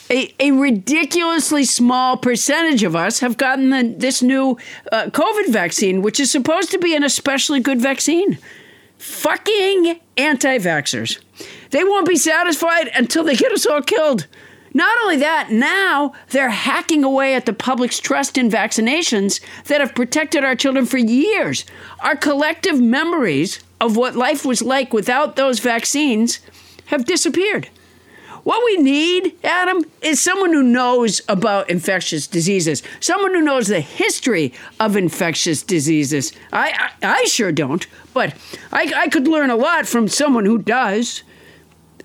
A, 0.10 0.34
a 0.40 0.52
ridiculously 0.52 1.66
small 1.66 2.18
percentage 2.18 2.82
of 2.82 2.96
us 2.96 3.20
have 3.20 3.38
gotten 3.38 3.70
the, 3.70 3.96
this 3.96 4.24
new 4.24 4.58
uh, 4.92 5.06
COVID 5.12 5.50
vaccine, 5.50 6.02
which 6.02 6.20
is 6.20 6.32
supposed 6.32 6.72
to 6.72 6.80
be 6.80 6.96
an 6.96 7.04
especially 7.04 7.60
good 7.60 7.80
vaccine. 7.80 8.40
Fucking 8.98 10.00
anti 10.18 10.58
vaxxers. 10.58 11.20
They 11.70 11.84
won't 11.84 12.08
be 12.08 12.16
satisfied 12.16 12.90
until 12.96 13.24
they 13.24 13.36
get 13.36 13.52
us 13.52 13.68
all 13.68 13.82
killed. 13.82 14.26
Not 14.74 14.98
only 15.04 15.18
that, 15.18 15.52
now 15.52 16.14
they're 16.30 16.50
hacking 16.50 17.04
away 17.04 17.36
at 17.36 17.46
the 17.46 17.54
public's 17.54 18.00
trust 18.00 18.38
in 18.38 18.50
vaccinations 18.50 19.42
that 19.66 19.82
have 19.82 19.94
protected 19.94 20.44
our 20.44 20.56
children 20.56 20.86
for 20.86 20.98
years. 20.98 21.66
Our 22.00 22.16
collective 22.16 22.80
memories 22.80 23.60
of 23.80 23.96
what 23.96 24.16
life 24.16 24.46
was 24.46 24.62
like 24.62 24.94
without 24.94 25.36
those 25.36 25.60
vaccines 25.60 26.40
have 26.88 27.06
disappeared. 27.06 27.70
What 28.48 28.64
we 28.64 28.78
need, 28.78 29.36
Adam, 29.44 29.84
is 30.02 30.22
someone 30.22 30.54
who 30.54 30.64
knows 30.64 31.22
about 31.28 31.70
infectious 31.70 32.28
diseases, 32.28 32.82
someone 33.02 33.34
who 33.34 33.42
knows 33.42 33.68
the 33.68 33.82
history 33.82 34.54
of 34.80 34.96
infectious 34.96 35.62
diseases. 35.62 36.32
I, 36.54 36.92
I, 37.04 37.20
I 37.20 37.24
sure 37.26 37.52
don't, 37.52 37.86
but 38.14 38.34
I, 38.72 38.90
I 38.96 39.10
could 39.10 39.28
learn 39.28 39.50
a 39.50 39.58
lot 39.58 39.86
from 39.86 40.08
someone 40.08 40.46
who 40.46 40.60
does. 40.60 41.24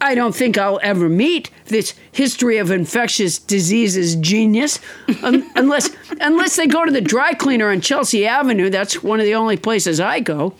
I 0.01 0.17
don't 0.17 0.35
think 0.35 0.59
I'll 0.59 0.81
ever 0.83 1.09
meet 1.09 1.49
this 1.67 1.95
history 2.11 2.59
of 2.59 2.73
infectious 2.73 3.39
diseases 3.39 4.17
genius 4.17 4.81
un- 5.23 5.49
unless 5.55 5.91
unless 6.21 6.57
they 6.57 6.67
go 6.67 6.85
to 6.85 6.91
the 6.91 7.01
dry 7.01 7.35
cleaner 7.35 7.71
on 7.71 7.81
Chelsea 7.81 8.27
Avenue. 8.27 8.69
That's 8.69 9.01
one 9.01 9.21
of 9.21 9.27
the 9.27 9.37
only 9.37 9.57
places 9.57 10.01
I 10.01 10.19
go. 10.19 10.55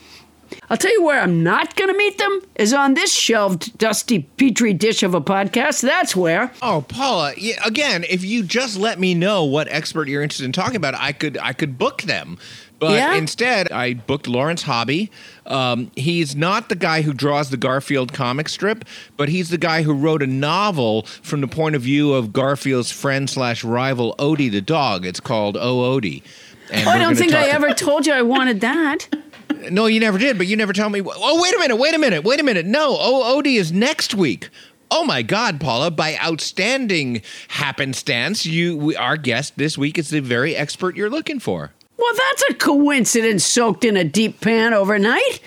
I'll 0.69 0.77
tell 0.77 0.91
you 0.91 1.03
where 1.03 1.21
I'm 1.21 1.43
not 1.43 1.75
going 1.75 1.89
to 1.91 1.97
meet 1.97 2.17
them 2.17 2.41
is 2.55 2.73
on 2.73 2.93
this 2.93 3.13
shelved, 3.13 3.77
dusty 3.77 4.19
petri 4.37 4.73
dish 4.73 5.03
of 5.03 5.13
a 5.13 5.21
podcast. 5.21 5.81
That's 5.81 6.15
where. 6.15 6.51
Oh, 6.61 6.83
Paula, 6.87 7.33
again, 7.65 8.05
if 8.09 8.23
you 8.23 8.43
just 8.43 8.77
let 8.77 8.99
me 8.99 9.13
know 9.13 9.43
what 9.43 9.67
expert 9.69 10.07
you're 10.07 10.21
interested 10.23 10.45
in 10.45 10.51
talking 10.51 10.75
about, 10.75 10.95
I 10.95 11.11
could 11.11 11.37
I 11.37 11.53
could 11.53 11.77
book 11.77 12.03
them. 12.03 12.37
But 12.79 12.93
Yeah? 12.95 13.15
instead, 13.15 13.71
I 13.71 13.93
booked 13.93 14.27
Lawrence 14.27 14.63
Hobby. 14.63 15.09
Um, 15.45 15.89
he's 15.95 16.35
not 16.35 16.67
the 16.67 16.75
guy 16.75 17.01
who 17.01 17.13
draws 17.13 17.49
the 17.49 17.55
Garfield 17.55 18.11
comic 18.11 18.49
strip, 18.49 18.83
but 19.15 19.29
he's 19.29 19.49
the 19.49 19.57
guy 19.57 19.83
who 19.83 19.93
wrote 19.93 20.21
a 20.21 20.27
novel 20.27 21.03
from 21.21 21.39
the 21.39 21.47
point 21.47 21.75
of 21.75 21.81
view 21.81 22.13
of 22.13 22.33
Garfield's 22.33 22.91
friend 22.91 23.29
slash 23.29 23.63
rival 23.63 24.15
Odie 24.19 24.51
the 24.51 24.59
dog. 24.61 25.05
It's 25.05 25.21
called 25.21 25.55
Oh 25.55 25.77
Odie. 25.97 26.23
And 26.71 26.87
Oh, 26.87 26.91
I 26.91 26.97
don't 26.97 27.15
think 27.15 27.33
I 27.33 27.47
ever 27.49 27.73
told 27.73 28.05
you 28.05 28.13
I 28.13 28.21
wanted 28.21 28.59
that. 28.61 29.07
No, 29.71 29.85
you 29.85 29.99
never 29.99 30.17
did, 30.17 30.37
but 30.37 30.47
you 30.47 30.55
never 30.55 30.73
tell 30.73 30.89
me. 30.89 31.01
Oh, 31.03 31.41
wait 31.41 31.55
a 31.55 31.59
minute, 31.59 31.75
wait 31.77 31.93
a 31.93 31.97
minute, 31.97 32.23
wait 32.23 32.39
a 32.39 32.43
minute. 32.43 32.65
No, 32.65 32.95
Odie 32.95 33.57
is 33.57 33.71
next 33.71 34.13
week. 34.13 34.49
Oh 34.91 35.03
my 35.03 35.23
God, 35.23 35.59
Paula! 35.59 35.89
By 35.89 36.17
outstanding 36.23 37.23
happenstance, 37.47 38.45
you 38.45 38.77
we, 38.77 38.95
our 38.95 39.17
guest 39.17 39.57
this 39.57 39.77
week 39.77 39.97
is 39.97 40.09
the 40.09 40.19
very 40.19 40.55
expert 40.55 40.95
you're 40.95 41.09
looking 41.09 41.39
for. 41.39 41.71
Well, 41.97 42.13
that's 42.13 42.43
a 42.49 42.53
coincidence 42.55 43.43
soaked 43.43 43.85
in 43.85 43.97
a 43.97 44.03
deep 44.03 44.41
pan 44.41 44.73
overnight. 44.73 45.41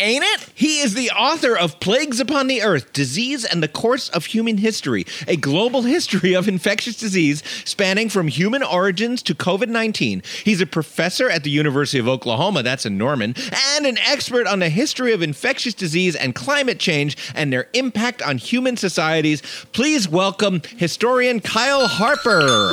Ain't 0.00 0.22
it? 0.24 0.48
He 0.54 0.78
is 0.78 0.94
the 0.94 1.10
author 1.10 1.56
of 1.58 1.80
Plagues 1.80 2.20
Upon 2.20 2.46
the 2.46 2.62
Earth 2.62 2.92
Disease 2.92 3.44
and 3.44 3.60
the 3.60 3.66
Course 3.66 4.08
of 4.10 4.26
Human 4.26 4.58
History, 4.58 5.04
a 5.26 5.34
global 5.34 5.82
history 5.94 6.34
of 6.34 6.46
infectious 6.46 6.96
disease 6.96 7.42
spanning 7.64 8.08
from 8.08 8.28
human 8.28 8.62
origins 8.62 9.22
to 9.24 9.34
COVID 9.34 9.68
19. 9.68 10.22
He's 10.44 10.60
a 10.60 10.66
professor 10.66 11.28
at 11.28 11.42
the 11.42 11.50
University 11.50 11.98
of 11.98 12.06
Oklahoma, 12.06 12.62
that's 12.62 12.86
in 12.86 12.96
Norman, 12.96 13.34
and 13.74 13.86
an 13.86 13.98
expert 13.98 14.46
on 14.46 14.60
the 14.60 14.68
history 14.68 15.12
of 15.12 15.20
infectious 15.20 15.74
disease 15.74 16.14
and 16.14 16.32
climate 16.32 16.78
change 16.78 17.16
and 17.34 17.52
their 17.52 17.68
impact 17.72 18.22
on 18.22 18.38
human 18.38 18.76
societies. 18.76 19.42
Please 19.72 20.08
welcome 20.08 20.62
historian 20.76 21.40
Kyle 21.40 21.88
Harper. 21.88 22.72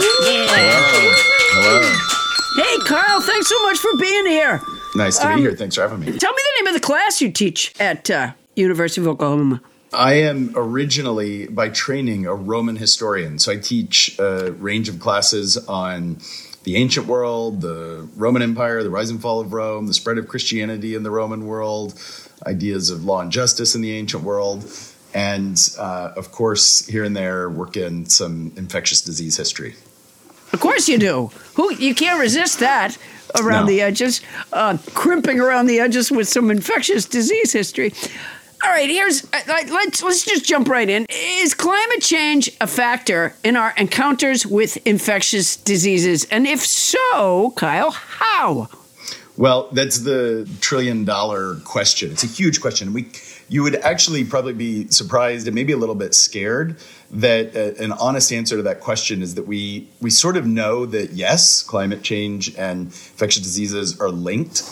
Hello. 1.57 2.21
Hey, 2.55 2.77
Carl, 2.85 3.21
thanks 3.21 3.47
so 3.49 3.61
much 3.63 3.77
for 3.77 3.95
being 3.97 4.25
here. 4.27 4.61
Nice 4.95 5.17
to 5.19 5.27
Um, 5.27 5.35
be 5.35 5.41
here. 5.41 5.55
Thanks 5.55 5.75
for 5.75 5.81
having 5.81 5.99
me. 5.99 6.05
Tell 6.17 6.31
me 6.33 6.41
the 6.41 6.63
name 6.63 6.67
of 6.67 6.73
the 6.73 6.85
class 6.85 7.21
you 7.21 7.31
teach 7.31 7.73
at 7.79 8.09
uh, 8.09 8.31
University 8.55 9.01
of 9.01 9.07
Oklahoma. 9.07 9.61
I 9.93 10.13
am 10.15 10.51
originally, 10.55 11.47
by 11.47 11.69
training, 11.69 12.25
a 12.25 12.33
Roman 12.33 12.75
historian. 12.77 13.39
So 13.39 13.51
I 13.51 13.57
teach 13.57 14.17
a 14.19 14.51
range 14.53 14.89
of 14.89 14.99
classes 14.99 15.57
on 15.67 16.19
the 16.63 16.75
ancient 16.77 17.07
world, 17.07 17.61
the 17.61 18.07
Roman 18.15 18.41
Empire, 18.41 18.83
the 18.83 18.89
rise 18.89 19.09
and 19.09 19.21
fall 19.21 19.39
of 19.39 19.53
Rome, 19.53 19.87
the 19.87 19.93
spread 19.93 20.17
of 20.17 20.27
Christianity 20.27 20.95
in 20.95 21.03
the 21.03 21.11
Roman 21.11 21.45
world, 21.45 21.93
ideas 22.45 22.89
of 22.89 23.03
law 23.05 23.21
and 23.21 23.31
justice 23.31 23.75
in 23.75 23.81
the 23.81 23.91
ancient 23.93 24.23
world, 24.23 24.65
and 25.13 25.57
uh, 25.77 26.11
of 26.17 26.31
course, 26.31 26.85
here 26.87 27.03
and 27.03 27.15
there, 27.15 27.49
work 27.49 27.77
in 27.77 28.05
some 28.07 28.51
infectious 28.57 29.01
disease 29.01 29.37
history. 29.37 29.75
Of 30.55 30.61
course 30.61 30.87
you 30.87 30.97
do. 30.97 31.31
Who 31.55 31.73
you 31.75 31.93
can't 31.93 32.17
resist 32.17 32.59
that 32.59 32.97
around 33.37 33.65
No. 33.65 33.73
the 33.73 33.81
edges, 33.81 34.21
uh, 34.53 34.77
crimping 34.93 35.37
around 35.41 35.65
the 35.65 35.81
edges 35.81 36.09
with 36.09 36.29
some 36.29 36.49
infectious 36.49 37.03
disease 37.03 37.51
history. 37.51 37.93
All 38.63 38.71
right, 38.71 38.89
here's 38.89 39.25
uh, 39.25 39.41
let's 39.47 40.01
let's 40.01 40.23
just 40.23 40.45
jump 40.45 40.69
right 40.69 40.89
in. 40.89 41.05
Is 41.09 41.53
climate 41.53 42.01
change 42.01 42.49
a 42.61 42.67
factor 42.67 43.35
in 43.43 43.57
our 43.57 43.73
encounters 43.77 44.45
with 44.45 44.77
infectious 44.87 45.57
diseases? 45.57 46.23
And 46.31 46.47
if 46.47 46.65
so, 46.65 47.51
Kyle, 47.57 47.91
how? 47.91 48.69
Well, 49.35 49.67
that's 49.73 49.99
the 49.99 50.47
trillion 50.61 51.03
dollar 51.03 51.55
question. 51.65 52.11
It's 52.11 52.23
a 52.23 52.27
huge 52.27 52.61
question. 52.61 52.93
We, 52.93 53.09
you 53.47 53.63
would 53.63 53.75
actually 53.75 54.25
probably 54.25 54.53
be 54.53 54.87
surprised 54.89 55.47
and 55.47 55.55
maybe 55.55 55.73
a 55.73 55.77
little 55.77 55.95
bit 55.95 56.13
scared 56.13 56.77
that 57.11 57.55
uh, 57.55 57.81
an 57.83 57.91
honest 57.93 58.31
answer 58.33 58.57
to 58.57 58.63
that 58.63 58.79
question 58.79 59.21
is 59.21 59.35
that 59.35 59.45
we 59.47 59.87
we 60.01 60.09
sort 60.09 60.37
of 60.37 60.45
know 60.45 60.85
that 60.85 61.11
yes, 61.11 61.63
climate 61.63 62.01
change 62.01 62.55
and 62.57 62.87
infectious 62.87 63.43
diseases 63.43 63.99
are 63.99 64.09
linked, 64.09 64.63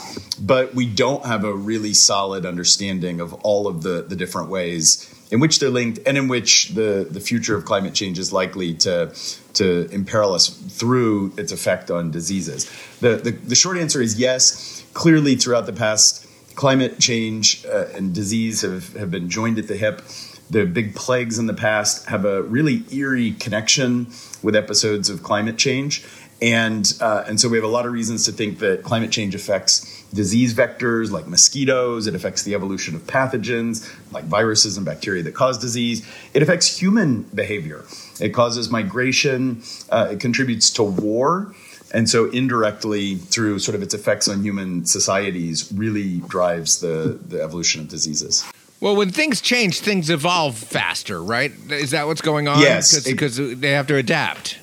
but 0.41 0.73
we 0.73 0.85
don't 0.85 1.25
have 1.25 1.43
a 1.43 1.53
really 1.53 1.93
solid 1.93 2.45
understanding 2.45 3.19
of 3.19 3.33
all 3.45 3.67
of 3.67 3.83
the 3.83 4.05
the 4.07 4.15
different 4.15 4.49
ways 4.49 5.09
in 5.31 5.39
which 5.39 5.59
they're 5.59 5.69
linked 5.69 5.99
and 6.05 6.17
in 6.17 6.27
which 6.27 6.69
the 6.69 7.07
the 7.09 7.19
future 7.19 7.55
of 7.55 7.65
climate 7.65 7.93
change 7.93 8.19
is 8.19 8.33
likely 8.33 8.73
to 8.73 9.13
to 9.53 9.87
imperil 9.91 10.33
us 10.33 10.47
through 10.49 11.31
its 11.37 11.51
effect 11.51 11.91
on 11.91 12.11
diseases. 12.11 12.69
The, 13.01 13.17
the, 13.17 13.31
the 13.31 13.55
short 13.55 13.77
answer 13.77 14.01
is 14.01 14.19
yes. 14.19 14.83
Clearly, 14.93 15.35
throughout 15.35 15.65
the 15.65 15.73
past, 15.73 16.27
climate 16.55 16.99
change 16.99 17.65
uh, 17.65 17.87
and 17.95 18.13
disease 18.13 18.61
have, 18.61 18.93
have 18.93 19.11
been 19.11 19.29
joined 19.29 19.59
at 19.59 19.67
the 19.67 19.75
hip. 19.75 20.01
The 20.49 20.65
big 20.65 20.95
plagues 20.95 21.39
in 21.39 21.47
the 21.47 21.53
past 21.53 22.07
have 22.07 22.25
a 22.25 22.43
really 22.43 22.83
eerie 22.91 23.31
connection 23.31 24.07
with 24.41 24.55
episodes 24.55 25.09
of 25.09 25.23
climate 25.23 25.57
change. 25.57 26.05
And, 26.41 26.91
uh, 26.99 27.23
and 27.25 27.39
so 27.39 27.47
we 27.47 27.55
have 27.55 27.63
a 27.63 27.69
lot 27.69 27.85
of 27.85 27.93
reasons 27.93 28.25
to 28.25 28.33
think 28.33 28.59
that 28.59 28.83
climate 28.83 29.11
change 29.11 29.33
affects 29.33 30.03
disease 30.13 30.53
vectors 30.53 31.09
like 31.09 31.25
mosquitoes. 31.25 32.05
It 32.05 32.15
affects 32.15 32.43
the 32.43 32.53
evolution 32.53 32.95
of 32.95 33.03
pathogens 33.03 33.89
like 34.11 34.25
viruses 34.25 34.75
and 34.75 34.85
bacteria 34.85 35.23
that 35.23 35.33
cause 35.33 35.57
disease. 35.57 36.05
It 36.33 36.43
affects 36.43 36.77
human 36.77 37.23
behavior. 37.33 37.85
It 38.19 38.33
causes 38.33 38.69
migration. 38.69 39.63
Uh, 39.89 40.09
it 40.11 40.19
contributes 40.19 40.69
to 40.71 40.83
war. 40.83 41.55
And 41.93 42.09
so 42.09 42.29
indirectly, 42.31 43.15
through 43.15 43.59
sort 43.59 43.75
of 43.75 43.83
its 43.83 43.93
effects 43.93 44.27
on 44.27 44.41
human 44.41 44.85
societies, 44.85 45.71
really 45.71 46.17
drives 46.27 46.79
the, 46.79 47.19
the 47.27 47.41
evolution 47.41 47.81
of 47.81 47.87
diseases. 47.87 48.43
Well, 48.81 48.95
when 48.95 49.11
things 49.11 49.39
change, 49.39 49.79
things 49.79 50.09
evolve 50.09 50.57
faster, 50.57 51.23
right? 51.23 51.51
Is 51.69 51.91
that 51.91 52.07
what's 52.07 52.21
going 52.21 52.47
on? 52.47 52.59
Yes. 52.59 53.05
because 53.05 53.37
they 53.37 53.71
have 53.71 53.87
to 53.87 53.95
adapt. 53.95 54.57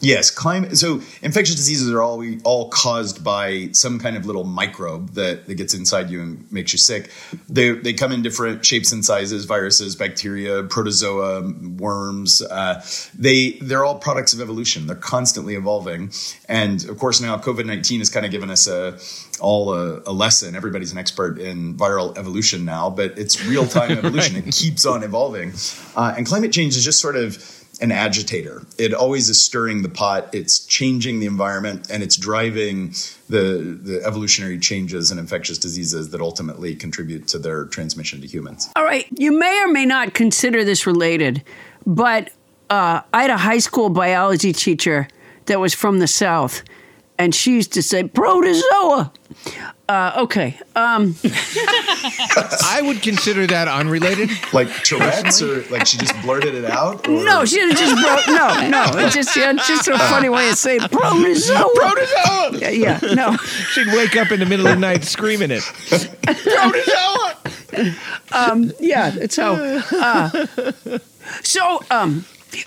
Yes, 0.00 0.30
climate. 0.30 0.78
So 0.78 1.02
infectious 1.20 1.56
diseases 1.56 1.90
are 1.92 2.02
all 2.02 2.24
all 2.44 2.70
caused 2.70 3.22
by 3.22 3.68
some 3.72 3.98
kind 3.98 4.16
of 4.16 4.24
little 4.24 4.44
microbe 4.44 5.10
that, 5.10 5.46
that 5.46 5.54
gets 5.54 5.74
inside 5.74 6.08
you 6.08 6.22
and 6.22 6.50
makes 6.50 6.72
you 6.72 6.78
sick. 6.78 7.10
They 7.50 7.72
they 7.72 7.92
come 7.92 8.10
in 8.10 8.22
different 8.22 8.64
shapes 8.64 8.92
and 8.92 9.04
sizes: 9.04 9.44
viruses, 9.44 9.96
bacteria, 9.96 10.62
protozoa, 10.62 11.52
worms. 11.76 12.40
Uh, 12.40 12.82
they 13.18 13.52
they're 13.60 13.84
all 13.84 13.98
products 13.98 14.32
of 14.32 14.40
evolution. 14.40 14.86
They're 14.86 14.96
constantly 14.96 15.54
evolving, 15.54 16.12
and 16.48 16.82
of 16.88 16.98
course 16.98 17.20
now 17.20 17.36
COVID 17.36 17.66
nineteen 17.66 17.98
has 17.98 18.08
kind 18.08 18.24
of 18.24 18.32
given 18.32 18.50
us 18.50 18.66
a 18.66 18.98
all 19.38 19.74
a, 19.74 20.00
a 20.06 20.12
lesson. 20.12 20.56
Everybody's 20.56 20.92
an 20.92 20.98
expert 20.98 21.38
in 21.38 21.76
viral 21.76 22.16
evolution 22.16 22.64
now, 22.64 22.88
but 22.88 23.18
it's 23.18 23.44
real 23.44 23.66
time 23.66 23.90
evolution. 23.98 24.36
It 24.36 24.54
keeps 24.54 24.86
on 24.86 25.02
evolving, 25.02 25.52
uh, 25.94 26.14
and 26.16 26.26
climate 26.26 26.52
change 26.52 26.74
is 26.74 26.84
just 26.84 27.00
sort 27.00 27.16
of 27.16 27.59
an 27.80 27.92
agitator. 27.92 28.62
It 28.78 28.92
always 28.92 29.28
is 29.28 29.40
stirring 29.40 29.82
the 29.82 29.88
pot. 29.88 30.28
It's 30.34 30.64
changing 30.66 31.20
the 31.20 31.26
environment 31.26 31.90
and 31.90 32.02
it's 32.02 32.16
driving 32.16 32.94
the 33.28 33.78
the 33.82 34.02
evolutionary 34.04 34.58
changes 34.58 35.10
in 35.10 35.18
infectious 35.18 35.58
diseases 35.58 36.10
that 36.10 36.20
ultimately 36.20 36.74
contribute 36.74 37.26
to 37.28 37.38
their 37.38 37.64
transmission 37.64 38.20
to 38.20 38.26
humans. 38.26 38.70
All 38.76 38.84
right, 38.84 39.06
you 39.16 39.38
may 39.38 39.62
or 39.62 39.68
may 39.68 39.86
not 39.86 40.14
consider 40.14 40.64
this 40.64 40.86
related, 40.86 41.42
but 41.86 42.30
uh, 42.68 43.02
I 43.12 43.22
had 43.22 43.30
a 43.30 43.38
high 43.38 43.58
school 43.58 43.88
biology 43.88 44.52
teacher 44.52 45.08
that 45.46 45.58
was 45.58 45.74
from 45.74 45.98
the 45.98 46.06
South, 46.06 46.62
and 47.18 47.34
she 47.34 47.54
used 47.54 47.72
to 47.72 47.82
say 47.82 48.04
protozoa. 48.04 49.12
Uh, 49.88 50.12
okay, 50.18 50.56
um, 50.76 51.16
I 51.24 52.80
would 52.80 53.02
consider 53.02 53.44
that 53.48 53.66
unrelated. 53.66 54.30
Like 54.52 54.68
Tourette's, 54.84 55.42
or 55.42 55.64
like 55.64 55.84
she 55.86 55.98
just 55.98 56.14
blurted 56.22 56.54
it 56.54 56.64
out. 56.64 57.08
Or? 57.08 57.24
no, 57.24 57.44
she 57.44 57.56
didn't 57.56 57.76
just 57.76 57.96
bro- 58.00 58.34
no, 58.34 58.68
no. 58.68 58.84
It's 59.00 59.14
just 59.14 59.36
yeah, 59.36 59.50
it's 59.50 59.66
just 59.66 59.88
a 59.88 59.98
funny 59.98 60.28
way 60.28 60.48
of 60.48 60.56
saying 60.56 60.80
protozoa. 60.80 61.68
Protozoa! 61.74 62.50
Yeah, 62.58 62.70
yeah, 62.70 63.00
no. 63.14 63.36
She'd 63.72 63.88
wake 63.88 64.14
up 64.16 64.30
in 64.30 64.38
the 64.38 64.46
middle 64.46 64.68
of 64.68 64.74
the 64.74 64.80
night 64.80 65.02
screaming 65.02 65.50
it. 65.50 65.64
Protozoa! 66.22 67.36
Yeah, 68.78 69.10
that's 69.10 69.34
how. 69.34 69.54
Uh, 69.54 70.46
so, 71.42 71.82
um, 71.90 72.24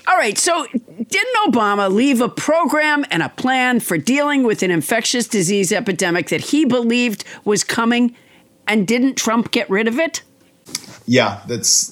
all 0.08 0.16
right. 0.16 0.38
So, 0.38 0.66
didn't 0.66 1.36
Obama 1.46 1.92
leave 1.92 2.20
a 2.20 2.28
program 2.28 3.04
and 3.10 3.22
a 3.22 3.28
plan 3.28 3.80
for 3.80 3.98
dealing 3.98 4.42
with 4.42 4.62
an 4.62 4.70
infectious 4.70 5.26
disease 5.26 5.72
epidemic 5.72 6.28
that 6.28 6.40
he 6.40 6.64
believed 6.64 7.24
was 7.44 7.64
coming, 7.64 8.14
and 8.66 8.86
didn't 8.86 9.16
Trump 9.16 9.50
get 9.50 9.68
rid 9.68 9.88
of 9.88 9.98
it? 9.98 10.22
Yeah, 11.06 11.42
that's 11.46 11.88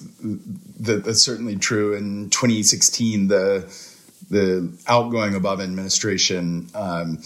that, 0.80 1.04
that's 1.04 1.22
certainly 1.22 1.56
true. 1.56 1.94
In 1.94 2.30
2016, 2.30 3.28
the 3.28 3.72
the 4.30 4.72
outgoing 4.86 5.34
Obama 5.34 5.62
administration 5.62 6.68
um, 6.74 7.18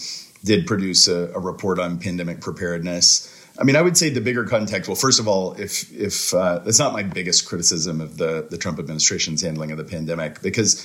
did 0.43 0.67
produce 0.67 1.07
a, 1.07 1.31
a 1.33 1.39
report 1.39 1.79
on 1.79 1.99
pandemic 1.99 2.41
preparedness. 2.41 3.33
I 3.59 3.63
mean, 3.63 3.75
I 3.75 3.81
would 3.81 3.97
say 3.97 4.09
the 4.09 4.21
bigger 4.21 4.45
context. 4.45 4.87
Well, 4.87 4.95
first 4.95 5.19
of 5.19 5.27
all, 5.27 5.53
if 5.53 5.91
if 5.91 6.33
uh, 6.33 6.59
that's 6.59 6.79
not 6.79 6.93
my 6.93 7.03
biggest 7.03 7.47
criticism 7.47 8.01
of 8.01 8.17
the 8.17 8.47
the 8.49 8.57
Trump 8.57 8.79
administration's 8.79 9.41
handling 9.41 9.71
of 9.71 9.77
the 9.77 9.83
pandemic, 9.83 10.41
because 10.41 10.75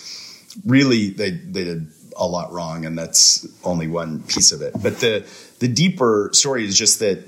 really 0.67 1.11
they 1.11 1.31
they 1.31 1.65
did 1.65 1.89
a 2.17 2.27
lot 2.27 2.53
wrong, 2.53 2.85
and 2.85 2.97
that's 2.97 3.47
only 3.65 3.89
one 3.89 4.23
piece 4.23 4.53
of 4.53 4.63
it. 4.63 4.73
But 4.73 5.01
the 5.01 5.27
the 5.59 5.69
deeper 5.69 6.31
story 6.33 6.65
is 6.65 6.77
just 6.77 6.99
that 7.01 7.19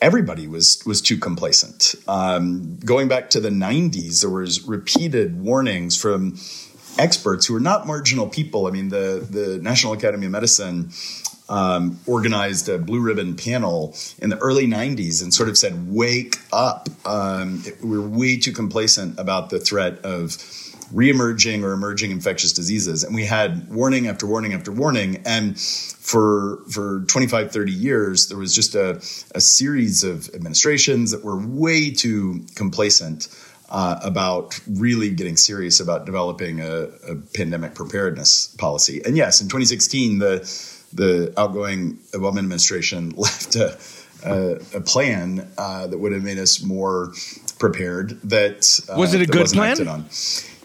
everybody 0.00 0.46
was 0.46 0.82
was 0.84 1.00
too 1.00 1.18
complacent. 1.18 1.94
Um, 2.06 2.78
going 2.84 3.08
back 3.08 3.30
to 3.30 3.40
the 3.40 3.50
'90s, 3.50 4.20
there 4.20 4.30
was 4.30 4.66
repeated 4.66 5.40
warnings 5.40 5.96
from 5.96 6.38
experts 6.98 7.46
who 7.46 7.56
are 7.56 7.60
not 7.60 7.86
marginal 7.86 8.28
people. 8.28 8.66
I 8.66 8.70
mean, 8.70 8.90
the 8.90 9.26
the 9.28 9.58
National 9.62 9.92
Academy 9.94 10.26
of 10.26 10.32
Medicine 10.32 10.90
um, 11.48 12.00
organized 12.06 12.68
a 12.68 12.78
blue 12.78 13.00
ribbon 13.00 13.36
panel 13.36 13.94
in 14.18 14.30
the 14.30 14.38
early 14.38 14.66
90s 14.66 15.22
and 15.22 15.32
sort 15.32 15.48
of 15.48 15.56
said, 15.56 15.92
wake 15.92 16.36
up. 16.52 16.88
Um, 17.04 17.62
it, 17.64 17.82
we're 17.82 18.00
way 18.00 18.36
too 18.36 18.52
complacent 18.52 19.18
about 19.18 19.50
the 19.50 19.60
threat 19.60 19.98
of 20.00 20.36
reemerging 20.92 21.62
or 21.62 21.72
emerging 21.72 22.10
infectious 22.10 22.52
diseases. 22.52 23.04
And 23.04 23.14
we 23.14 23.24
had 23.24 23.68
warning 23.72 24.06
after 24.06 24.26
warning 24.26 24.54
after 24.54 24.70
warning. 24.70 25.22
And 25.24 25.58
for, 25.58 26.62
for 26.70 27.00
25, 27.08 27.52
30 27.52 27.72
years, 27.72 28.28
there 28.28 28.38
was 28.38 28.54
just 28.54 28.74
a, 28.74 28.96
a 29.34 29.40
series 29.40 30.04
of 30.04 30.28
administrations 30.34 31.10
that 31.10 31.24
were 31.24 31.36
way 31.36 31.90
too 31.90 32.44
complacent. 32.54 33.28
Uh, 33.68 33.98
about 34.04 34.60
really 34.70 35.10
getting 35.10 35.36
serious 35.36 35.80
about 35.80 36.06
developing 36.06 36.60
a, 36.60 36.82
a 37.08 37.16
pandemic 37.34 37.74
preparedness 37.74 38.54
policy. 38.58 39.02
And 39.04 39.16
yes, 39.16 39.40
in 39.40 39.48
2016, 39.48 40.20
the 40.20 40.75
the 40.96 41.32
outgoing 41.36 41.98
Obama 42.12 42.38
administration 42.38 43.10
left 43.16 43.54
a, 43.56 43.78
a, 44.24 44.60
a 44.74 44.80
plan 44.80 45.48
uh, 45.58 45.86
that 45.86 45.98
would 45.98 46.12
have 46.12 46.22
made 46.22 46.38
us 46.38 46.62
more 46.62 47.12
prepared. 47.58 48.20
That 48.22 48.80
uh, 48.92 48.98
was 48.98 49.14
it 49.14 49.20
a 49.20 49.26
good 49.26 49.46
plan? 49.46 49.86
On. 49.86 50.04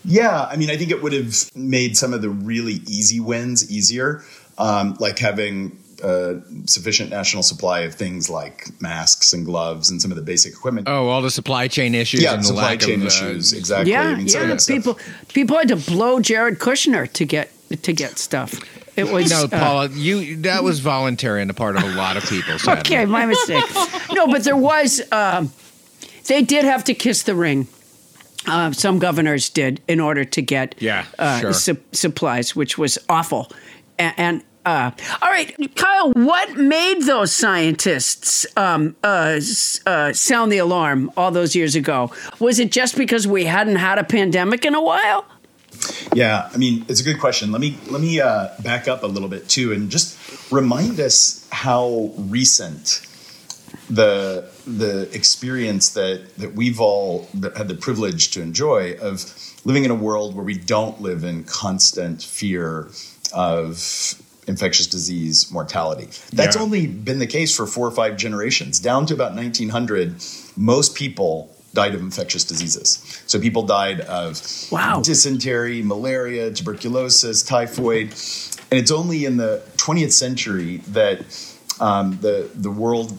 Yeah, 0.03 0.45
I 0.45 0.55
mean, 0.55 0.71
I 0.71 0.77
think 0.77 0.89
it 0.89 1.03
would 1.03 1.13
have 1.13 1.55
made 1.55 1.95
some 1.95 2.13
of 2.13 2.21
the 2.21 2.29
really 2.29 2.81
easy 2.87 3.19
wins 3.19 3.71
easier, 3.71 4.23
um, 4.57 4.97
like 4.99 5.19
having 5.19 5.77
uh, 6.03 6.35
sufficient 6.65 7.11
national 7.11 7.43
supply 7.43 7.81
of 7.81 7.93
things 7.93 8.29
like 8.29 8.69
masks 8.81 9.33
and 9.33 9.45
gloves 9.45 9.91
and 9.91 10.01
some 10.01 10.11
of 10.11 10.17
the 10.17 10.23
basic 10.23 10.53
equipment. 10.53 10.87
Oh, 10.89 11.07
all 11.07 11.21
the 11.21 11.29
supply 11.29 11.67
chain 11.67 11.93
issues. 11.93 12.23
Yeah, 12.23 12.33
and 12.33 12.45
supply 12.45 12.77
chain 12.77 13.01
of, 13.01 13.03
uh, 13.03 13.07
issues. 13.07 13.53
exactly. 13.53 13.91
Yeah, 13.91 14.07
I 14.07 14.15
mean, 14.15 14.27
yeah. 14.27 14.57
People, 14.67 14.97
people 15.27 15.57
had 15.57 15.67
to 15.67 15.75
blow 15.75 16.19
Jared 16.19 16.57
Kushner 16.57 17.11
to 17.13 17.25
get 17.25 17.51
to 17.83 17.93
get 17.93 18.17
stuff. 18.17 18.59
It 19.07 19.13
was 19.13 19.29
no, 19.31 19.43
uh, 19.43 19.47
Paula. 19.47 19.89
You 19.89 20.37
that 20.37 20.63
was 20.63 20.79
voluntary 20.79 21.41
on 21.41 21.47
the 21.47 21.53
part 21.53 21.75
of 21.75 21.83
a 21.83 21.89
lot 21.95 22.17
of 22.17 22.23
people. 22.23 22.57
Sadly. 22.59 22.81
okay, 22.81 23.05
my 23.05 23.25
mistake. 23.25 23.63
no, 24.13 24.27
but 24.27 24.43
there 24.43 24.57
was. 24.57 25.01
Um, 25.11 25.51
they 26.27 26.41
did 26.41 26.65
have 26.65 26.83
to 26.85 26.93
kiss 26.93 27.23
the 27.23 27.35
ring. 27.35 27.67
Uh, 28.47 28.71
some 28.71 28.97
governors 28.99 29.49
did 29.49 29.81
in 29.87 29.99
order 29.99 30.23
to 30.25 30.41
get 30.41 30.75
Yeah, 30.79 31.05
uh, 31.19 31.39
sure. 31.39 31.53
su- 31.53 31.77
supplies, 31.91 32.55
which 32.55 32.77
was 32.77 32.97
awful. 33.09 33.51
And, 33.99 34.13
and 34.17 34.43
uh, 34.65 34.91
all 35.21 35.29
right, 35.29 35.55
Kyle, 35.75 36.11
what 36.13 36.55
made 36.57 37.01
those 37.03 37.35
scientists 37.35 38.45
um, 38.57 38.95
uh, 39.03 39.39
uh, 39.85 40.13
sound 40.13 40.51
the 40.51 40.57
alarm 40.59 41.11
all 41.17 41.31
those 41.31 41.55
years 41.55 41.75
ago? 41.75 42.11
Was 42.39 42.59
it 42.59 42.71
just 42.71 42.95
because 42.97 43.27
we 43.27 43.45
hadn't 43.45 43.75
had 43.77 43.97
a 43.99 44.03
pandemic 44.03 44.65
in 44.65 44.73
a 44.75 44.81
while? 44.81 45.25
Yeah, 46.13 46.49
I 46.53 46.57
mean, 46.57 46.85
it's 46.89 46.99
a 47.01 47.03
good 47.03 47.19
question. 47.19 47.51
Let 47.51 47.61
me 47.61 47.77
let 47.89 48.01
me 48.01 48.19
uh, 48.19 48.49
back 48.61 48.87
up 48.87 49.03
a 49.03 49.07
little 49.07 49.29
bit 49.29 49.47
too, 49.49 49.71
and 49.71 49.89
just 49.89 50.17
remind 50.51 50.99
us 50.99 51.47
how 51.51 52.11
recent 52.17 53.01
the 53.89 54.49
the 54.67 55.09
experience 55.13 55.89
that 55.91 56.35
that 56.37 56.53
we've 56.55 56.79
all 56.79 57.27
had 57.55 57.67
the 57.67 57.75
privilege 57.75 58.31
to 58.31 58.41
enjoy 58.41 58.93
of 59.01 59.25
living 59.65 59.85
in 59.85 59.91
a 59.91 59.95
world 59.95 60.35
where 60.35 60.43
we 60.45 60.57
don't 60.57 61.01
live 61.01 61.23
in 61.23 61.43
constant 61.43 62.21
fear 62.23 62.89
of 63.33 64.15
infectious 64.47 64.87
disease 64.87 65.51
mortality. 65.51 66.09
That's 66.33 66.55
Yeah. 66.55 66.63
only 66.63 66.87
been 66.87 67.19
the 67.19 67.27
case 67.27 67.55
for 67.55 67.65
four 67.67 67.87
or 67.87 67.91
five 67.91 68.17
generations. 68.17 68.79
Down 68.79 69.05
to 69.05 69.13
about 69.13 69.35
1900, 69.35 70.15
most 70.57 70.95
people 70.95 71.55
died 71.73 71.95
of 71.95 72.01
infectious 72.01 72.43
diseases. 72.43 73.21
So 73.27 73.39
people 73.39 73.63
died 73.63 74.01
of 74.01 74.41
Wow. 74.71 75.01
dysentery, 75.01 75.81
malaria, 75.81 76.51
tuberculosis, 76.51 77.43
typhoid, 77.43 78.07
and 78.71 78.79
it's 78.79 78.91
only 78.91 79.25
in 79.25 79.37
the 79.37 79.61
20th 79.77 80.11
century 80.11 80.77
that 80.89 81.21
um, 81.79 82.19
the 82.21 82.49
the 82.53 82.69
world 82.71 83.17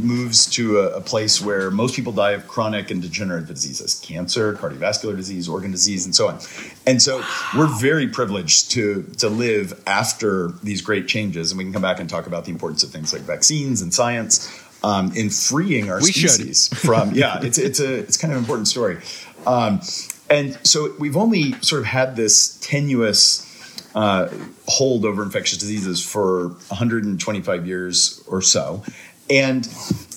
moves 0.00 0.46
to 0.46 0.78
a, 0.78 0.98
a 0.98 1.00
place 1.00 1.40
where 1.40 1.68
most 1.70 1.96
people 1.96 2.12
die 2.12 2.30
of 2.30 2.46
chronic 2.46 2.90
and 2.92 3.02
degenerative 3.02 3.48
diseases 3.48 4.00
cancer 4.04 4.54
cardiovascular 4.54 5.16
disease 5.16 5.48
organ 5.48 5.70
disease 5.72 6.04
and 6.04 6.14
so 6.14 6.28
on. 6.28 6.38
And 6.86 7.02
so 7.02 7.22
we're 7.56 7.66
very 7.66 8.06
privileged 8.08 8.70
to 8.72 9.02
to 9.18 9.28
live 9.28 9.80
after 9.86 10.52
these 10.62 10.80
great 10.80 11.08
changes. 11.08 11.50
And 11.50 11.58
we 11.58 11.64
can 11.64 11.72
come 11.72 11.82
back 11.82 11.98
and 12.00 12.08
talk 12.08 12.26
about 12.26 12.44
the 12.44 12.52
importance 12.52 12.82
of 12.84 12.90
things 12.90 13.12
like 13.12 13.22
vaccines 13.22 13.82
and 13.82 13.92
science 13.92 14.48
um, 14.82 15.12
in 15.14 15.30
freeing 15.30 15.90
our 15.90 16.00
We 16.00 16.12
species 16.12 16.68
from 16.68 17.10
yeah 17.14 17.40
it's 17.42 17.58
it's 17.58 17.80
a 17.80 17.94
it's 17.98 18.16
kind 18.16 18.32
of 18.32 18.38
an 18.38 18.44
important 18.44 18.68
story 18.68 18.98
um, 19.46 19.80
and 20.28 20.58
so 20.62 20.94
we've 20.98 21.16
only 21.16 21.52
sort 21.60 21.80
of 21.80 21.86
had 21.86 22.16
this 22.16 22.56
tenuous 22.60 23.46
uh, 23.94 24.28
hold 24.66 25.04
over 25.04 25.22
infectious 25.22 25.58
diseases 25.58 26.04
for 26.04 26.48
125 26.68 27.66
years 27.66 28.22
or 28.28 28.40
so. 28.40 28.82
And 29.28 29.68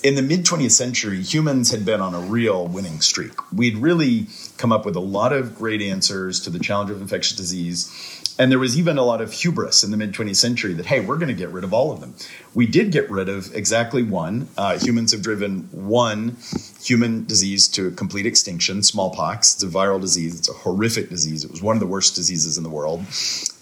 in 0.03 0.15
the 0.15 0.21
mid 0.21 0.45
20th 0.45 0.71
century, 0.71 1.21
humans 1.21 1.71
had 1.71 1.85
been 1.85 2.01
on 2.01 2.15
a 2.15 2.19
real 2.19 2.67
winning 2.67 2.99
streak. 3.01 3.33
We'd 3.51 3.77
really 3.77 4.27
come 4.57 4.71
up 4.71 4.85
with 4.85 4.95
a 4.95 5.01
lot 5.01 5.33
of 5.33 5.55
great 5.55 5.81
answers 5.81 6.39
to 6.41 6.49
the 6.49 6.59
challenge 6.59 6.89
of 6.89 7.01
infectious 7.01 7.37
disease. 7.37 7.91
And 8.39 8.51
there 8.51 8.59
was 8.59 8.77
even 8.77 8.97
a 8.97 9.03
lot 9.03 9.21
of 9.21 9.31
hubris 9.31 9.83
in 9.83 9.91
the 9.91 9.97
mid 9.97 10.11
20th 10.11 10.37
century 10.37 10.73
that, 10.73 10.87
hey, 10.87 10.99
we're 10.99 11.17
going 11.17 11.27
to 11.27 11.35
get 11.35 11.49
rid 11.49 11.63
of 11.63 11.73
all 11.73 11.91
of 11.91 11.99
them. 11.99 12.15
We 12.53 12.65
did 12.65 12.91
get 12.91 13.09
rid 13.09 13.29
of 13.29 13.53
exactly 13.55 14.01
one. 14.01 14.47
Uh, 14.57 14.79
humans 14.79 15.11
have 15.11 15.21
driven 15.21 15.69
one 15.71 16.37
human 16.81 17.25
disease 17.25 17.67
to 17.69 17.91
complete 17.91 18.25
extinction 18.25 18.81
smallpox. 18.81 19.55
It's 19.55 19.63
a 19.63 19.67
viral 19.67 20.01
disease, 20.01 20.37
it's 20.37 20.49
a 20.49 20.53
horrific 20.53 21.09
disease. 21.09 21.43
It 21.43 21.51
was 21.51 21.61
one 21.61 21.75
of 21.75 21.79
the 21.79 21.87
worst 21.87 22.15
diseases 22.15 22.57
in 22.57 22.63
the 22.63 22.69
world. 22.69 23.03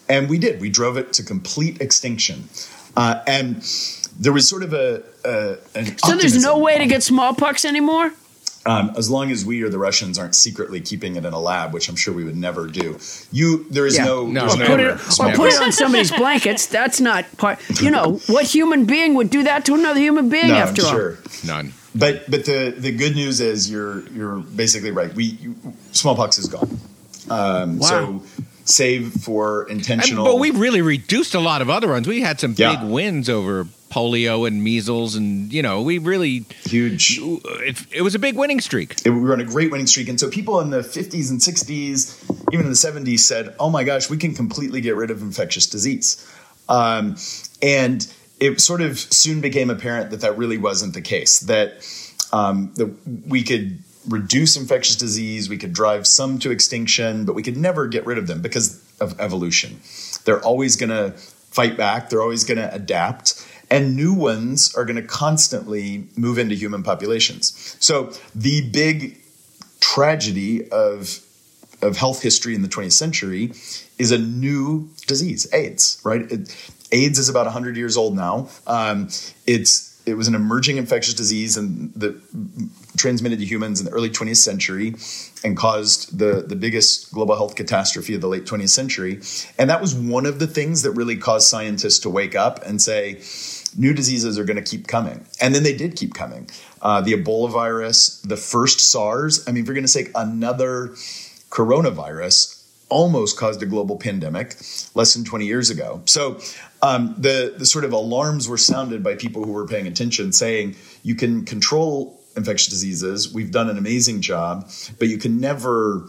And 0.07 0.30
we 0.30 0.38
did. 0.38 0.61
We 0.61 0.69
drove 0.69 0.97
it 0.97 1.13
to 1.13 1.24
complete 1.24 1.82
extinction. 1.82 2.49
Uh, 2.95 3.22
and 3.28 3.61
there 4.19 4.34
was 4.34 4.47
sort 4.47 4.63
of 4.63 4.74
a, 4.74 5.03
a 5.26 5.57
an 5.76 5.97
So 5.97 6.15
there's 6.15 6.41
no 6.41 6.57
way 6.57 6.78
to 6.78 6.86
get 6.86 7.03
smallpox 7.03 7.65
anymore? 7.65 8.13
Um, 8.66 8.91
as 8.95 9.09
long 9.09 9.32
as 9.32 9.43
we 9.43 9.64
or 9.64 9.70
the 9.70 9.80
Russians 9.80 10.20
aren't 10.20 10.36
secretly 10.36 10.82
keeping 10.82 11.16
it 11.16 11.26
in 11.26 11.34
a 11.34 11.39
lab, 11.39 11.74
which 11.74 11.89
I'm 11.89 11.95
sure 11.95 12.14
we 12.14 12.24
would 12.24 12.38
never 12.38 12.68
do. 12.68 12.99
You, 13.32 13.66
there 13.72 13.88
is 13.88 13.97
Yeah. 13.97 14.05
no, 14.05 14.28
No, 14.28 14.41
there's 14.41 14.57
no 14.57 14.68
put, 14.68 14.80
it, 14.80 14.84
never. 14.84 15.01
or 15.20 15.26
Never. 15.26 15.38
put 15.38 15.53
it 15.53 15.62
on 15.62 15.72
somebody's 15.72 16.12
blankets. 16.12 16.68
That's 16.68 17.01
not 17.01 17.26
part. 17.38 17.57
You 17.82 17.89
know, 17.89 18.14
what 18.28 18.45
human 18.45 18.86
being 18.86 19.16
would 19.16 19.32
do 19.32 19.41
that 19.43 19.66
to 19.66 19.74
another 19.74 19.99
human 19.99 20.30
being 20.30 20.49
no, 20.49 20.55
after 20.55 20.84
all? 20.86 20.91
sure. 20.91 21.18
None. 21.43 21.74
But 21.95 22.30
but 22.30 22.45
the 22.45 22.74
the 22.78 22.91
good 22.91 23.16
news 23.16 23.41
is 23.41 23.70
you're 23.70 24.07
you're 24.09 24.38
basically 24.38 24.91
right. 24.91 25.12
We 25.14 25.24
you, 25.26 25.55
smallpox 25.91 26.38
is 26.38 26.47
gone. 26.47 26.80
Um, 27.30 27.80
Wow. 27.80 27.88
So 27.88 28.24
save 28.66 29.12
for 29.14 29.64
And, 29.64 29.80
intentional. 29.80 30.24
but 30.24 30.39
we 30.39 30.51
really 30.51 30.82
reduced 30.84 31.34
a 31.34 31.39
lot 31.39 31.62
of 31.64 31.70
other 31.70 31.88
ones. 31.89 32.07
We 32.07 32.22
had 32.22 32.39
some 32.39 32.53
Yeah. 32.55 32.76
big 32.76 32.89
wins 32.89 33.28
over 33.28 33.68
polio 33.92 34.48
and 34.48 34.64
measles, 34.64 35.16
and 35.16 35.52
you 35.54 35.62
know, 35.62 35.82
we 35.82 35.98
really 35.98 36.46
huge. 36.64 37.20
it, 37.22 37.86
it 37.92 38.02
was 38.02 38.16
a 38.16 38.20
big 38.20 38.36
winning 38.36 38.62
streak. 38.62 38.96
it, 39.06 39.10
we 39.10 39.20
were 39.20 39.34
on 39.34 39.42
a 39.42 39.46
great 39.46 39.72
winning 39.72 39.88
streak. 39.88 40.08
And 40.10 40.20
so 40.20 40.30
people 40.30 40.60
in 40.62 40.70
the 40.70 40.80
50s 40.80 41.30
and 41.30 41.39
60s, 41.39 42.54
even 42.54 42.66
in 42.66 42.72
the 42.72 42.78
70s, 42.78 43.20
said, 43.20 43.54
oh 43.60 43.70
my 43.70 43.84
gosh, 43.84 44.10
we 44.10 44.18
can 44.18 44.34
completely 44.34 44.82
get 44.82 44.96
rid 44.96 45.12
of 45.12 45.22
infectious 45.22 45.68
disease. 45.68 46.26
Um, 46.70 47.18
and 47.62 48.12
it 48.39 48.60
sort 48.62 48.82
of 48.82 48.98
soon 48.98 49.42
became 49.42 49.70
apparent 49.70 50.10
that 50.12 50.22
that 50.22 50.38
really 50.38 50.58
wasn't 50.58 50.94
the 50.94 51.02
case, 51.02 51.42
that, 51.42 51.86
um, 52.34 52.72
that 52.76 52.96
we 53.28 53.44
could 53.44 53.80
reduce 54.08 54.56
infectious 54.56 54.96
disease, 54.96 55.50
we 55.50 55.58
could 55.58 55.74
drive 55.74 56.08
some 56.08 56.39
to 56.39 56.50
extinction, 56.50 57.26
but 57.26 57.36
we 57.36 57.44
could 57.44 57.58
never 57.58 57.88
get 57.88 58.06
rid 58.06 58.18
of 58.18 58.28
them 58.28 58.42
because 58.42 58.84
of 59.00 59.20
evolution. 59.20 59.80
They're 60.26 60.42
always 60.42 60.76
going 60.76 60.89
to 60.89 61.12
fight 61.52 61.78
back, 61.78 62.10
they're 62.10 62.22
always 62.22 62.44
going 62.46 62.58
to 62.58 62.74
adapt 62.74 63.46
and 63.72 63.95
new 63.95 64.13
ones 64.13 64.76
are 64.76 64.84
going 64.84 64.97
to 64.97 65.07
constantly 65.07 66.07
move 66.17 66.38
into 66.38 66.53
human 66.53 66.84
populations. 66.84 67.78
So 67.80 68.11
the 68.36 68.69
big 68.69 69.17
tragedy 69.80 70.69
of 70.69 71.26
of 71.82 71.97
health 71.97 72.22
history 72.22 72.53
in 72.53 72.61
the 72.61 72.67
20th 72.67 72.91
century 72.91 73.51
is 73.97 74.11
a 74.11 74.17
new 74.19 74.88
disease, 75.07 75.51
AIDS. 75.51 75.99
Right? 76.03 76.32
It, 76.32 76.55
AIDS 76.91 77.17
is 77.17 77.28
about 77.28 77.45
100 77.45 77.76
years 77.76 77.97
old 77.97 78.15
now. 78.15 78.49
Um, 78.67 79.07
it's 79.47 79.91
it 80.05 80.15
was 80.15 80.28
an 80.28 80.36
emerging 80.36 80.78
infectious 80.78 81.13
disease 81.13 81.57
and 81.57 81.93
that 81.93 82.19
transmitted 82.97 83.39
to 83.39 83.45
humans 83.45 83.80
in 83.80 83.86
the 83.86 83.91
early 83.91 84.09
20th 84.09 84.38
century 84.38 84.95
and 85.43 85.55
caused 85.55 86.17
the, 86.17 86.41
the 86.41 86.55
biggest 86.55 87.13
global 87.13 87.36
health 87.36 87.55
catastrophe 87.55 88.15
of 88.15 88.22
the 88.22 88.28
late 88.28 88.45
20th 88.45 88.69
century. 88.69 89.22
And 89.59 89.69
that 89.69 89.80
was 89.80 89.93
one 89.93 90.26
of 90.26 90.39
the 90.39 90.47
things 90.47 90.82
that 90.82 90.91
really 90.91 91.17
caused 91.17 91.47
scientists 91.47 91.99
to 91.99 92.09
wake 92.09 92.36
up 92.36 92.65
and 92.65 92.82
say, 92.82 93.22
new 93.78 93.93
diseases 93.93 94.38
are 94.38 94.43
going 94.43 94.61
to 94.61 94.69
keep 94.69 94.88
coming. 94.88 95.26
And 95.39 95.55
then 95.55 95.63
they 95.63 95.76
did 95.76 95.95
keep 95.95 96.13
coming. 96.13 96.49
Uh, 96.82 97.01
the 97.01 97.13
Ebola 97.13 97.51
virus, 97.51 98.22
the 98.22 98.38
first 98.38 98.80
SARS, 98.80 99.47
I 99.47 99.51
mean, 99.51 99.65
for 99.65 99.74
goodness 99.74 99.93
sake, 99.93 100.11
another 100.15 100.89
coronavirus 101.49 102.57
almost 102.89 103.38
caused 103.38 103.63
a 103.63 103.65
global 103.65 103.97
pandemic 103.97 104.55
less 104.95 105.13
than 105.13 105.24
20 105.24 105.45
years 105.45 105.69
ago. 105.69 106.01
So 106.05 106.39
um, 106.82 107.15
the, 107.17 107.55
the 107.57 107.65
sort 107.65 107.86
of 107.86 107.93
alarms 107.93 108.49
were 108.49 108.57
sounded 108.57 109.03
by 109.03 109.15
people 109.15 109.45
who 109.45 109.53
were 109.53 109.65
paying 109.65 109.88
attention 109.88 110.34
saying 110.34 110.76
you 111.03 111.15
can 111.15 111.45
control 111.45 112.19
infectious 112.36 112.67
diseases. 112.67 113.34
We've 113.34 113.51
done 113.51 113.69
an 113.69 113.78
amazing 113.78 114.22
job, 114.22 114.69
but 114.99 115.07
you 115.07 115.17
can 115.17 115.39
never 115.39 116.07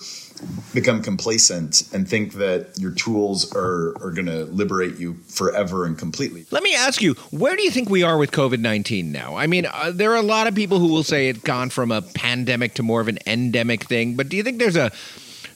become 0.74 1.02
complacent 1.02 1.88
and 1.92 2.08
think 2.08 2.34
that 2.34 2.78
your 2.78 2.92
tools 2.92 3.54
are, 3.54 3.90
are 4.02 4.10
going 4.10 4.26
to 4.26 4.44
liberate 4.46 4.98
you 4.98 5.14
forever 5.26 5.84
and 5.84 5.98
completely. 5.98 6.46
Let 6.50 6.62
me 6.62 6.74
ask 6.74 7.02
you, 7.02 7.14
where 7.30 7.56
do 7.56 7.62
you 7.62 7.70
think 7.70 7.90
we 7.90 8.02
are 8.02 8.16
with 8.16 8.30
COVID 8.30 8.58
19 8.58 9.12
now? 9.12 9.36
I 9.36 9.46
mean, 9.46 9.66
uh, 9.66 9.92
there 9.92 10.12
are 10.12 10.16
a 10.16 10.22
lot 10.22 10.46
of 10.46 10.54
people 10.54 10.78
who 10.78 10.88
will 10.88 11.04
say 11.04 11.28
it's 11.28 11.40
gone 11.40 11.70
from 11.70 11.92
a 11.92 12.02
pandemic 12.02 12.74
to 12.74 12.82
more 12.82 13.00
of 13.00 13.08
an 13.08 13.18
endemic 13.26 13.84
thing, 13.84 14.14
but 14.14 14.28
do 14.28 14.36
you 14.36 14.42
think 14.42 14.58
there's 14.58 14.76
a 14.76 14.90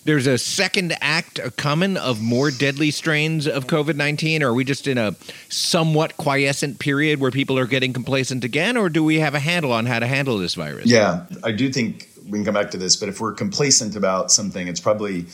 there's 0.06 0.28
a 0.28 0.38
second 0.38 0.96
act 1.00 1.40
coming 1.56 1.96
of 1.96 2.22
more 2.22 2.52
deadly 2.52 2.92
strains 2.92 3.48
of 3.48 3.66
COVID 3.66 3.96
19? 3.96 4.42
Or 4.42 4.50
are 4.50 4.54
we 4.54 4.62
just 4.62 4.86
in 4.86 4.98
a 4.98 5.16
somewhat 5.48 6.16
quiescent 6.16 6.78
period 6.78 7.18
where 7.18 7.32
people 7.32 7.58
are 7.58 7.66
getting 7.66 7.92
complacent 7.92 8.44
again? 8.44 8.76
Or 8.76 8.88
do 8.88 9.02
we 9.02 9.18
have 9.18 9.34
a 9.34 9.40
handle 9.40 9.72
on 9.72 9.86
how 9.86 9.98
to 9.98 10.06
handle 10.06 10.38
this 10.38 10.54
virus? 10.54 10.86
Yeah, 10.86 11.26
I 11.42 11.50
do 11.50 11.72
think 11.72 12.08
we 12.28 12.38
can 12.38 12.44
come 12.44 12.54
back 12.54 12.70
to 12.72 12.78
this, 12.78 12.96
but 12.96 13.08
if 13.08 13.20
we're 13.20 13.32
complacent 13.32 13.96
about 13.96 14.30
something, 14.30 14.68
it's 14.68 14.80
probably 14.80 15.26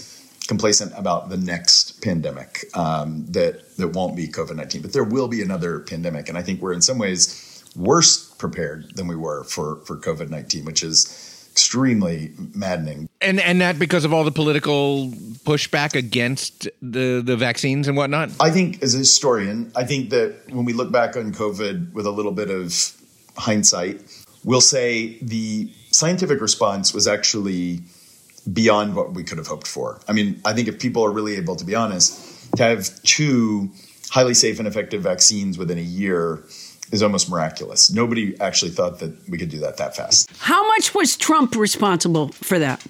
complacent 0.49 0.93
about 0.97 1.29
the 1.29 1.37
next 1.37 2.03
pandemic 2.03 2.65
um, 2.75 3.25
that 3.27 3.77
that 3.77 3.89
won't 3.89 4.17
be 4.17 4.29
COVID 4.29 4.57
nineteen, 4.57 4.83
but 4.83 4.93
there 4.93 5.05
will 5.05 5.29
be 5.29 5.43
another 5.43 5.81
pandemic, 5.81 6.29
and 6.29 6.37
I 6.37 6.43
think 6.43 6.61
we're 6.61 6.73
in 6.73 6.83
some 6.83 6.99
ways 6.99 7.63
worse 7.77 8.35
prepared 8.35 8.95
than 8.97 9.07
we 9.07 9.17
were 9.17 9.45
for 9.45 9.77
for 9.85 9.97
COVID 9.97 10.31
nineteen, 10.31 10.65
which 10.65 10.83
is 10.83 11.49
extremely 11.53 12.33
maddening. 12.55 13.09
And 13.21 13.39
and 13.41 13.61
that 13.61 13.79
because 13.79 14.05
of 14.05 14.13
all 14.13 14.25
the 14.25 14.33
political 14.33 15.11
pushback 15.45 15.95
against 15.95 16.69
the 16.81 17.23
the 17.25 17.37
vaccines 17.37 17.89
and 17.89 17.97
whatnot. 17.97 18.31
I 18.41 18.51
think 18.51 18.83
as 18.83 18.95
a 18.95 18.99
historian, 18.99 19.71
I 19.77 19.85
think 19.85 20.11
that 20.11 20.35
when 20.51 20.65
we 20.65 20.73
look 20.73 20.91
back 20.91 21.17
on 21.17 21.33
COVID 21.33 21.93
with 21.93 22.07
a 22.07 22.11
little 22.11 22.33
bit 22.33 22.51
of 22.51 22.93
hindsight, 23.37 24.01
we'll 24.45 24.61
say 24.61 25.19
the 25.21 25.71
scientific 25.93 26.41
response 26.41 26.93
was 26.93 27.07
actually 27.07 27.81
beyond 28.53 28.97
what 28.97 29.13
we 29.13 29.23
could 29.23 29.39
have 29.39 29.47
hoped 29.47 29.67
for. 29.67 30.01
I 30.09 30.13
mean, 30.13 30.41
I 30.45 30.53
think 30.53 30.69
if 30.69 30.81
people 30.81 31.05
are 31.05 31.11
really 31.11 31.37
able 31.37 31.57
to 31.57 31.65
be 31.65 31.75
honest, 31.75 32.53
to 32.57 32.63
have 32.65 33.03
two 33.03 33.71
highly 34.11 34.35
safe 34.35 34.59
and 34.59 34.69
effective 34.69 35.03
vaccines 35.03 35.57
within 35.57 35.79
a 35.79 35.83
year 35.83 36.43
is 36.91 37.03
almost 37.03 37.31
miraculous. 37.31 37.91
Nobody 37.91 38.39
actually 38.41 38.71
thought 38.71 38.99
that 38.99 39.29
we 39.29 39.39
could 39.39 39.49
do 39.49 39.59
that 39.61 39.79
that 39.79 39.97
fast. 39.97 40.31
How 40.39 40.67
much 40.69 40.95
was 40.95 41.17
Trump 41.17 41.57
responsible 41.57 42.29
for 42.29 42.59
that? 42.59 42.85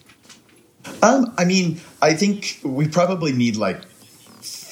Um, 1.02 1.32
I 1.38 1.44
mean, 1.44 1.80
I 2.00 2.14
think 2.14 2.58
we 2.64 2.88
probably 2.88 3.32
need 3.32 3.56
like 3.56 3.80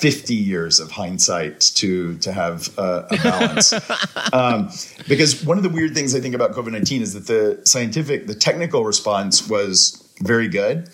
50 0.01 0.35
years 0.35 0.81
of 0.81 0.91
hindsight 0.91 1.61
to 1.61 2.17
to 2.19 2.33
have 2.33 2.77
uh, 2.79 3.03
a 3.11 3.17
balance. 3.19 3.73
um, 4.33 4.71
because 5.07 5.45
one 5.45 5.59
of 5.59 5.63
the 5.63 5.69
weird 5.69 5.95
things 5.95 6.15
I 6.15 6.21
think 6.21 6.35
about 6.35 6.53
COVID 6.53 6.73
19 6.73 7.03
is 7.03 7.13
that 7.13 7.27
the 7.27 7.61
scientific, 7.67 8.27
the 8.27 8.35
technical 8.35 8.85
response 8.85 9.47
was 9.47 10.03
very 10.23 10.49
good. 10.49 10.89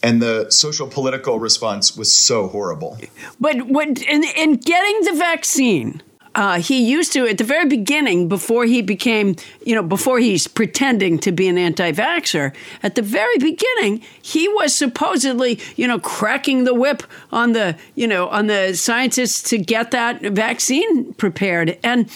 And 0.00 0.22
the 0.22 0.48
social 0.50 0.86
political 0.86 1.40
response 1.40 1.96
was 1.96 2.14
so 2.14 2.46
horrible. 2.46 2.98
But 3.40 3.66
what 3.66 3.88
in, 3.88 4.24
in 4.24 4.54
getting 4.54 5.00
the 5.02 5.14
vaccine, 5.18 6.02
uh, 6.38 6.60
he 6.60 6.80
used 6.80 7.12
to 7.12 7.26
at 7.26 7.36
the 7.36 7.42
very 7.42 7.66
beginning 7.66 8.28
before 8.28 8.64
he 8.64 8.80
became 8.80 9.34
you 9.66 9.74
know 9.74 9.82
before 9.82 10.20
he's 10.20 10.46
pretending 10.46 11.18
to 11.18 11.32
be 11.32 11.48
an 11.48 11.58
anti-vaxxer 11.58 12.54
at 12.84 12.94
the 12.94 13.02
very 13.02 13.36
beginning 13.38 14.00
he 14.22 14.46
was 14.46 14.72
supposedly 14.72 15.58
you 15.74 15.86
know 15.86 15.98
cracking 15.98 16.62
the 16.62 16.72
whip 16.72 17.02
on 17.32 17.52
the 17.54 17.76
you 17.96 18.06
know 18.06 18.28
on 18.28 18.46
the 18.46 18.72
scientists 18.74 19.42
to 19.42 19.58
get 19.58 19.90
that 19.90 20.22
vaccine 20.22 21.12
prepared. 21.14 21.76
And 21.82 22.08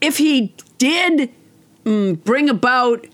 if 0.00 0.18
he 0.18 0.54
did 0.78 1.28
mm, 1.84 2.22
bring 2.22 2.48
about 2.48 3.04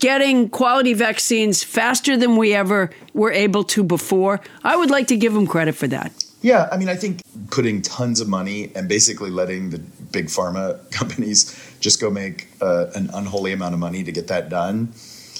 getting 0.00 0.48
quality 0.48 0.94
vaccines 0.94 1.62
faster 1.62 2.16
than 2.16 2.36
we 2.36 2.52
ever 2.52 2.90
were 3.14 3.32
able 3.32 3.64
to 3.64 3.82
before 3.82 4.42
i 4.62 4.76
would 4.76 4.90
like 4.90 5.06
to 5.06 5.16
give 5.16 5.34
him 5.34 5.46
credit 5.46 5.74
for 5.74 5.88
that 5.88 6.25
yeah, 6.46 6.68
I 6.70 6.76
mean, 6.76 6.88
I 6.88 6.94
think 6.94 7.22
putting 7.50 7.82
tons 7.82 8.20
of 8.20 8.28
money 8.28 8.70
and 8.76 8.88
basically 8.88 9.30
letting 9.30 9.70
the 9.70 9.78
big 10.12 10.26
pharma 10.26 10.78
companies 10.92 11.60
just 11.80 12.00
go 12.00 12.08
make 12.08 12.46
uh, 12.60 12.86
an 12.94 13.10
unholy 13.12 13.52
amount 13.52 13.74
of 13.74 13.80
money 13.80 14.04
to 14.04 14.12
get 14.12 14.28
that 14.28 14.48
done, 14.48 14.92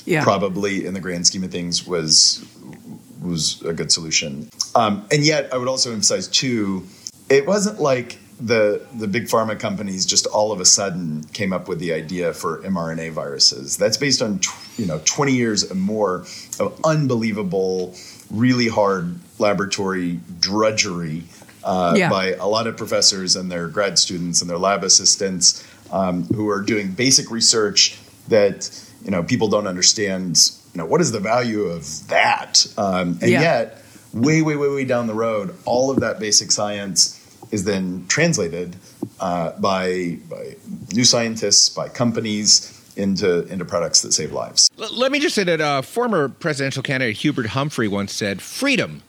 yeah. 0.04 0.24
probably 0.24 0.84
in 0.84 0.94
the 0.94 1.00
grand 1.00 1.24
scheme 1.24 1.44
of 1.44 1.52
things 1.52 1.86
was 1.86 2.44
was 3.22 3.62
a 3.62 3.72
good 3.72 3.92
solution. 3.92 4.48
Um, 4.74 5.07
and 5.12 5.24
yet, 5.24 5.52
I 5.54 5.59
would 5.59 5.68
also 5.68 5.92
emphasize 5.92 6.26
too, 6.26 6.84
it 7.28 7.46
wasn't 7.46 7.80
like 7.80 8.18
the 8.40 8.84
the 8.98 9.07
big 9.07 9.26
pharma 9.26 9.59
companies 9.59 10.07
just 10.07 10.26
all 10.26 10.50
of 10.50 10.59
a 10.61 10.64
sudden 10.64 11.22
came 11.32 11.52
up 11.52 11.68
with 11.68 11.78
the 11.78 11.92
idea 11.92 12.32
for 12.32 12.59
mRNA 12.62 13.12
viruses. 13.12 13.76
That's 13.76 13.96
based 13.96 14.22
on 14.22 14.40
you 14.76 14.86
know 14.86 15.00
20 15.04 15.32
years 15.32 15.70
and 15.70 15.80
more 15.80 16.26
of 16.59 16.80
unbelievable, 16.84 17.94
really 18.28 18.66
hard 18.66 19.20
laboratory 19.39 20.20
drudgery 20.41 21.24
uh, 21.66 21.95
yeah. 21.97 22.09
by 22.09 22.32
a 22.34 22.47
lot 22.47 22.66
of 22.66 22.76
professors 22.76 23.37
and 23.37 23.51
their 23.51 23.68
grad 23.68 23.99
students 23.99 24.41
and 24.41 24.49
their 24.49 24.59
lab 24.59 24.84
assistants 24.84 25.66
um, 25.91 26.24
who 26.24 26.49
are 26.49 26.62
doing 26.62 26.93
basic 26.93 27.30
research 27.30 27.99
that 28.28 28.70
you 29.05 29.11
know 29.11 29.22
people 29.22 29.49
don't 29.49 29.66
understand. 29.66 30.51
You 30.74 30.78
know 30.78 30.87
what 30.87 31.01
is 31.01 31.12
the 31.12 31.20
value 31.20 31.64
of 31.64 32.09
that? 32.09 32.66
Um, 32.78 33.18
and 33.20 33.30
yeah. 33.30 33.41
yet, 33.41 33.82
way, 34.12 34.43
way, 34.43 34.57
way, 34.57 34.68
way 34.68 34.84
down 34.84 35.07
the 35.07 35.14
road, 35.14 35.57
all 35.64 35.91
of 35.91 36.01
that 36.01 36.18
basic 36.18 36.53
science 36.53 37.14
is 37.51 37.64
then 37.64 38.07
translated 38.09 38.76
uh, 39.20 39.53
by 39.59 40.18
by 40.28 40.57
new 40.93 41.05
scientists, 41.05 41.68
by 41.68 41.89
companies 41.89 42.72
into 42.97 43.47
into 43.47 43.64
products 43.64 44.03
that 44.03 44.12
save 44.12 44.32
lives. 44.32 44.70
Let 44.76 45.12
me 45.12 45.18
just 45.18 45.34
say 45.34 45.45
that 45.45 45.61
uh, 45.61 45.82
former 45.82 46.28
presidential 46.28 46.82
candidate 46.82 47.16
Hubert 47.18 47.47
Humphrey 47.47 47.89
once 47.89 48.12
said, 48.12 48.43
"Freedom 48.43 49.03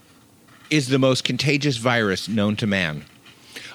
is 0.70 0.90
the 0.90 1.00
most 1.00 1.24
contagious 1.24 1.78
virus 1.78 2.28
known 2.28 2.56
to 2.58 2.68
man. 2.68 3.06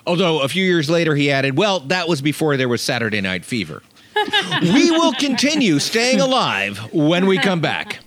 Although 0.06 0.40
a 0.40 0.48
few 0.48 0.64
years 0.64 0.90
later 0.90 1.14
he 1.14 1.30
added, 1.30 1.56
well, 1.56 1.80
that 1.80 2.08
was 2.08 2.20
before 2.20 2.56
there 2.56 2.68
was 2.68 2.82
Saturday 2.82 3.20
Night 3.20 3.44
Fever. 3.44 3.82
we 4.62 4.90
will 4.90 5.12
continue 5.14 5.78
staying 5.78 6.20
alive 6.20 6.78
when 6.92 7.26
we 7.26 7.38
come 7.38 7.60
back. 7.60 8.00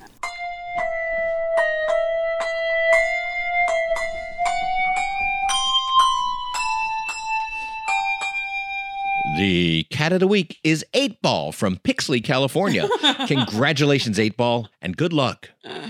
The 9.38 9.86
cat 9.90 10.14
of 10.14 10.22
the 10.22 10.28
week 10.28 10.60
is 10.64 10.86
8 10.94 11.22
Ball 11.22 11.52
from 11.52 11.76
Pixley, 11.78 12.24
California. 12.24 12.88
Congratulations, 13.28 14.18
8 14.18 14.38
Ball, 14.38 14.70
and 14.82 14.96
good 14.96 15.12
luck. 15.12 15.50
Uh. 15.66 15.90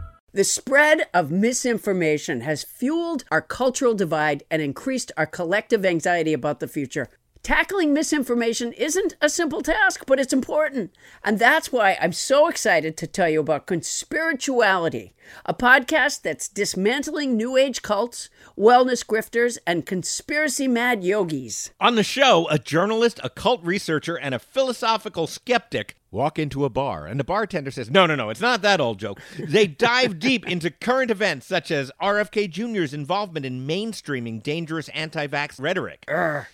The 0.33 0.45
spread 0.45 1.07
of 1.13 1.29
misinformation 1.29 2.39
has 2.41 2.63
fueled 2.63 3.25
our 3.31 3.41
cultural 3.41 3.93
divide 3.93 4.43
and 4.49 4.61
increased 4.61 5.11
our 5.17 5.25
collective 5.25 5.85
anxiety 5.85 6.31
about 6.31 6.61
the 6.61 6.69
future. 6.69 7.09
Tackling 7.43 7.91
misinformation 7.93 8.71
isn't 8.71 9.17
a 9.19 9.27
simple 9.27 9.61
task, 9.61 10.05
but 10.07 10.21
it's 10.21 10.31
important. 10.31 10.95
And 11.21 11.37
that's 11.37 11.73
why 11.73 11.97
I'm 11.99 12.13
so 12.13 12.47
excited 12.47 12.95
to 12.95 13.07
tell 13.07 13.27
you 13.27 13.41
about 13.41 13.67
Conspirituality, 13.67 15.11
a 15.45 15.53
podcast 15.53 16.21
that's 16.21 16.47
dismantling 16.47 17.35
New 17.35 17.57
Age 17.57 17.81
cults, 17.81 18.29
wellness 18.57 19.05
grifters, 19.05 19.57
and 19.65 19.85
conspiracy 19.85 20.67
mad 20.67 21.03
yogis. 21.03 21.71
On 21.79 21.95
the 21.95 22.03
show, 22.03 22.47
a 22.49 22.59
journalist, 22.59 23.19
a 23.23 23.29
cult 23.29 23.63
researcher, 23.63 24.15
and 24.15 24.35
a 24.35 24.39
philosophical 24.39 25.27
skeptic 25.27 25.95
walk 26.11 26.37
into 26.37 26.65
a 26.65 26.69
bar, 26.69 27.07
and 27.07 27.19
the 27.19 27.23
bartender 27.23 27.71
says, 27.71 27.89
No, 27.89 28.05
no, 28.05 28.15
no, 28.15 28.29
it's 28.29 28.41
not 28.41 28.61
that 28.61 28.81
old 28.81 28.99
joke. 28.99 29.19
They 29.39 29.65
dive 29.67 30.19
deep 30.19 30.47
into 30.47 30.69
current 30.69 31.09
events 31.09 31.47
such 31.47 31.71
as 31.71 31.91
RFK 32.01 32.49
Jr.'s 32.49 32.93
involvement 32.93 33.45
in 33.45 33.65
mainstreaming 33.65 34.43
dangerous 34.43 34.89
anti 34.89 35.27
vax 35.27 35.59
rhetoric. 35.59 36.03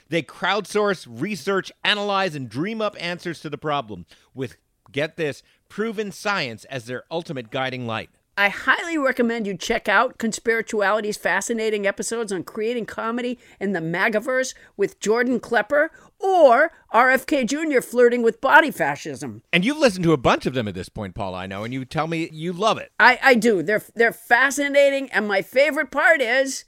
They 0.09 0.21
crowdsource, 0.21 1.07
research, 1.09 1.71
analyze, 1.83 2.35
and 2.35 2.47
dream 2.47 2.81
up 2.81 2.95
answers 2.99 3.41
to 3.41 3.49
the 3.49 3.57
problem 3.57 4.05
with, 4.33 4.57
get 4.91 5.17
this, 5.17 5.41
proven 5.69 6.11
science 6.11 6.63
as 6.65 6.85
their 6.85 7.03
ultimate 7.11 7.49
guiding 7.51 7.85
light. 7.87 8.09
I 8.37 8.49
highly 8.49 8.99
recommend 8.99 9.47
you 9.47 9.57
check 9.57 9.89
out 9.89 10.19
Conspirituality's 10.19 11.17
fascinating 11.17 11.87
episodes 11.87 12.31
on 12.31 12.43
creating 12.43 12.85
comedy 12.85 13.39
in 13.59 13.73
the 13.73 13.79
MAGAverse 13.79 14.53
with 14.77 14.99
Jordan 14.99 15.39
Klepper 15.39 15.89
or 16.19 16.71
RFK 16.93 17.47
Jr. 17.47 17.81
flirting 17.81 18.21
with 18.21 18.39
body 18.39 18.69
fascism. 18.69 19.41
And 19.51 19.65
you've 19.65 19.79
listened 19.79 20.03
to 20.03 20.13
a 20.13 20.17
bunch 20.17 20.45
of 20.45 20.53
them 20.53 20.67
at 20.67 20.75
this 20.75 20.87
point, 20.87 21.15
Paul, 21.15 21.33
I 21.33 21.47
know, 21.47 21.63
and 21.63 21.73
you 21.73 21.83
tell 21.83 22.05
me 22.05 22.29
you 22.31 22.53
love 22.53 22.77
it. 22.77 22.91
I, 22.99 23.17
I 23.23 23.33
do. 23.33 23.63
They're 23.63 23.83
they're 23.95 24.13
fascinating, 24.13 25.09
and 25.09 25.27
my 25.27 25.41
favorite 25.41 25.89
part 25.89 26.21
is 26.21 26.63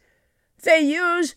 they 0.63 0.80
use 0.80 1.36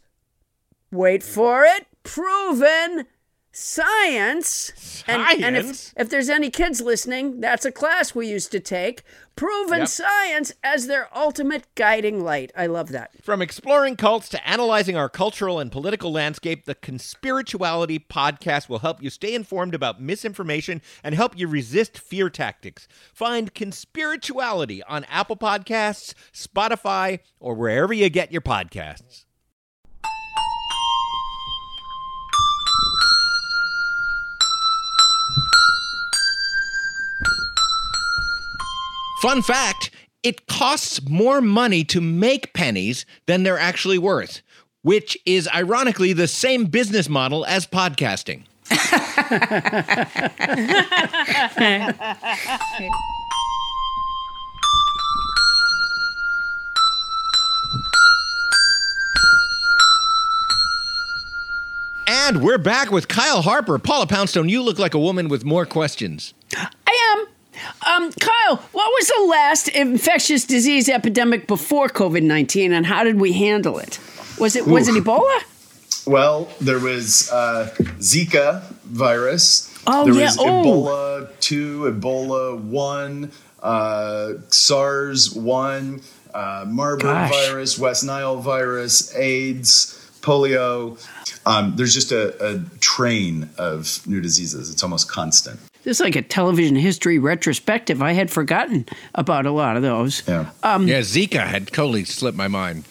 wait 0.91 1.22
for 1.22 1.64
it, 1.64 1.87
proven 2.05 3.07
science. 3.53 5.05
And, 5.07 5.22
and 5.45 5.57
if, 5.57 5.64
Science? 5.64 5.95
if 5.97 6.09
there's 6.09 6.28
any 6.28 6.51
kids 6.51 6.80
listening, 6.80 7.41
that's 7.41 7.64
a 7.64 7.72
class 7.72 8.14
we 8.14 8.28
used 8.28 8.51
to 8.53 8.61
take. 8.61 9.03
Proven 9.35 9.80
Yep. 9.80 9.89
science 9.89 10.53
as 10.62 10.87
their 10.87 11.09
ultimate 11.16 11.66
guiding 11.74 12.22
light. 12.22 12.53
I 12.57 12.66
love 12.66 12.89
that. 12.91 13.11
From 13.24 13.41
exploring 13.41 13.97
cults 13.97 14.28
to 14.30 14.49
analyzing 14.49 14.97
our 14.97 15.09
cultural 15.09 15.59
and 15.59 15.72
political 15.72 16.12
landscape, 16.12 16.64
the 16.66 16.74
Conspirituality 16.74 17.99
podcast 18.07 18.68
will 18.68 18.80
help 18.80 19.03
you 19.03 19.11
stay 19.11 19.35
informed 19.35 19.74
about 19.74 20.01
misinformation 20.01 20.83
and 21.03 21.14
help 21.14 21.37
you 21.37 21.49
resist 21.49 21.99
fear 21.99 22.28
tactics. 22.30 22.87
Find 23.14 23.55
Conspirituality 23.55 24.80
on 24.89 25.05
Apple 25.05 25.37
Podcasts, 25.37 26.14
Spotify, 26.33 27.20
or 27.41 27.55
wherever 27.55 27.93
you 27.93 28.09
get 28.11 28.33
your 28.33 28.43
podcasts. 28.43 29.24
Fun 39.23 39.41
fact 39.41 39.93
it 40.25 40.49
costs 40.49 41.01
more 41.09 41.41
money 41.41 41.85
to 41.85 42.01
make 42.01 42.53
pennies 42.55 43.07
than 43.27 43.45
they're 43.45 43.57
actually 43.57 43.97
worth, 43.97 44.43
which 44.83 45.16
is 45.25 45.49
ironically 45.55 46.12
the 46.12 46.27
same 46.27 46.64
business 46.64 47.09
model 47.09 47.47
as 47.47 47.64
podcasting. 47.64 48.43
And 62.09 62.43
we're 62.43 62.59
back 62.59 62.91
with 62.91 63.07
Kyle 63.07 63.43
Harper. 63.43 63.79
Paula 63.79 64.09
Poundstone, 64.09 64.49
you 64.49 64.64
look 64.64 64.81
like 64.81 64.95
a 64.95 64.99
woman 64.99 65.29
with 65.29 65.45
more 65.45 65.64
questions. 65.64 66.35
Um, 67.93 68.12
Kyle, 68.12 68.57
what 68.72 68.90
was 68.99 69.09
the 69.09 69.26
last 69.28 69.68
infectious 69.68 70.45
disease 70.45 70.88
epidemic 70.88 71.47
before 71.47 71.88
COVID 71.88 72.22
nineteen, 72.22 72.72
and 72.72 72.86
how 72.86 73.05
did 73.05 73.20
we 73.20 73.32
handle 73.32 73.78
it? 73.78 73.99
Was 74.38 74.57
it 74.57 74.66
was 74.66 74.88
it 74.88 74.95
Ebola? 74.95 75.40
Well, 76.07 76.49
there 76.61 76.78
was 76.78 77.30
uh, 77.30 77.72
Zika 77.99 78.62
virus. 78.84 79.68
Oh, 79.86 80.05
there 80.05 80.14
yeah. 80.14 80.26
was 80.26 80.38
Oh. 80.38 80.45
Ebola 80.45 81.40
2, 81.40 81.93
Ebola 81.93 82.59
1, 82.61 83.32
uh, 83.62 84.32
SARS 84.49 85.32
1, 85.34 86.01
uh, 86.34 86.64
Marburg 86.68 87.03
Gosh. 87.03 87.30
virus, 87.30 87.78
West 87.78 88.05
Nile 88.05 88.36
virus, 88.36 89.14
AIDS, 89.16 90.12
polio. 90.22 90.99
Um, 91.47 91.74
there's 91.76 91.95
just 91.95 92.11
a, 92.12 92.55
a 92.55 92.61
train 92.80 93.51
of 93.59 94.05
new 94.07 94.20
diseases. 94.20 94.70
It's 94.70 94.82
almost 94.82 95.09
constant. 95.09 95.61
This 95.85 95.99
is 95.99 96.01
like 96.01 96.16
a 96.16 96.22
television 96.22 96.76
history 96.76 97.18
retrospective. 97.18 98.03
I 98.03 98.12
had 98.12 98.30
forgotten 98.30 98.87
about 99.14 99.47
a 99.47 99.51
lot 99.51 99.76
of 99.76 99.83
those. 99.83 100.22
Yeah. 100.28 100.51
Um, 100.62 100.87
yeah, 100.87 101.01
Zika 101.01 101.45
had 101.47 101.66
totally 101.68 102.05
slipped 102.05 102.37
my 102.37 102.49
mind. 102.49 102.85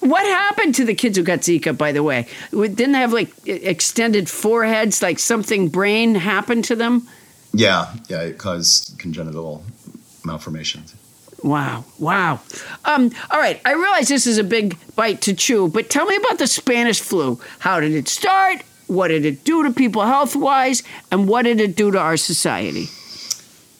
What 0.00 0.24
happened 0.24 0.76
to 0.76 0.84
the 0.84 0.94
kids 0.94 1.16
who 1.18 1.24
got 1.24 1.40
Zika, 1.40 1.76
by 1.76 1.90
the 1.90 2.04
way? 2.04 2.28
Didn't 2.52 2.92
they 2.92 2.98
have 2.98 3.12
like 3.12 3.32
extended 3.46 4.30
foreheads, 4.30 5.02
like 5.02 5.18
something 5.18 5.68
brain 5.68 6.14
happened 6.14 6.64
to 6.66 6.76
them? 6.76 7.08
Yeah, 7.52 7.92
yeah, 8.08 8.20
it 8.22 8.38
caused 8.38 8.96
congenital 8.98 9.64
malformations. 10.24 10.94
Wow, 11.42 11.84
wow. 11.98 12.40
Um, 12.84 13.10
all 13.30 13.38
right, 13.38 13.60
I 13.64 13.72
realize 13.72 14.08
this 14.08 14.26
is 14.26 14.38
a 14.38 14.44
big 14.44 14.76
bite 14.94 15.20
to 15.22 15.34
chew, 15.34 15.68
but 15.68 15.90
tell 15.90 16.06
me 16.06 16.16
about 16.16 16.38
the 16.38 16.46
Spanish 16.46 17.00
flu. 17.00 17.40
How 17.58 17.80
did 17.80 17.92
it 17.92 18.08
start? 18.08 18.62
What 18.86 19.08
did 19.08 19.24
it 19.24 19.44
do 19.44 19.62
to 19.64 19.72
people 19.72 20.02
health 20.02 20.36
wise? 20.36 20.82
And 21.10 21.28
what 21.28 21.42
did 21.42 21.60
it 21.60 21.76
do 21.76 21.90
to 21.90 21.98
our 21.98 22.16
society? 22.16 22.88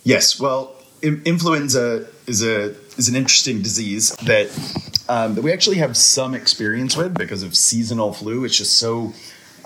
Yes, 0.05 0.39
well, 0.41 0.75
in- 1.03 1.23
influenza 1.25 2.07
is 2.27 2.43
a 2.43 2.75
is 2.97 3.09
an 3.09 3.17
interesting 3.17 3.63
disease 3.63 4.15
that 4.23 4.49
um, 5.09 5.35
that 5.35 5.43
we 5.43 5.53
actually 5.53 5.77
have 5.77 5.97
some 5.97 6.35
experience 6.35 6.97
with 6.97 7.15
because 7.15 7.43
of 7.43 7.55
seasonal 7.55 8.13
flu. 8.13 8.45
It's 8.45 8.57
just 8.57 8.79
so 8.79 9.13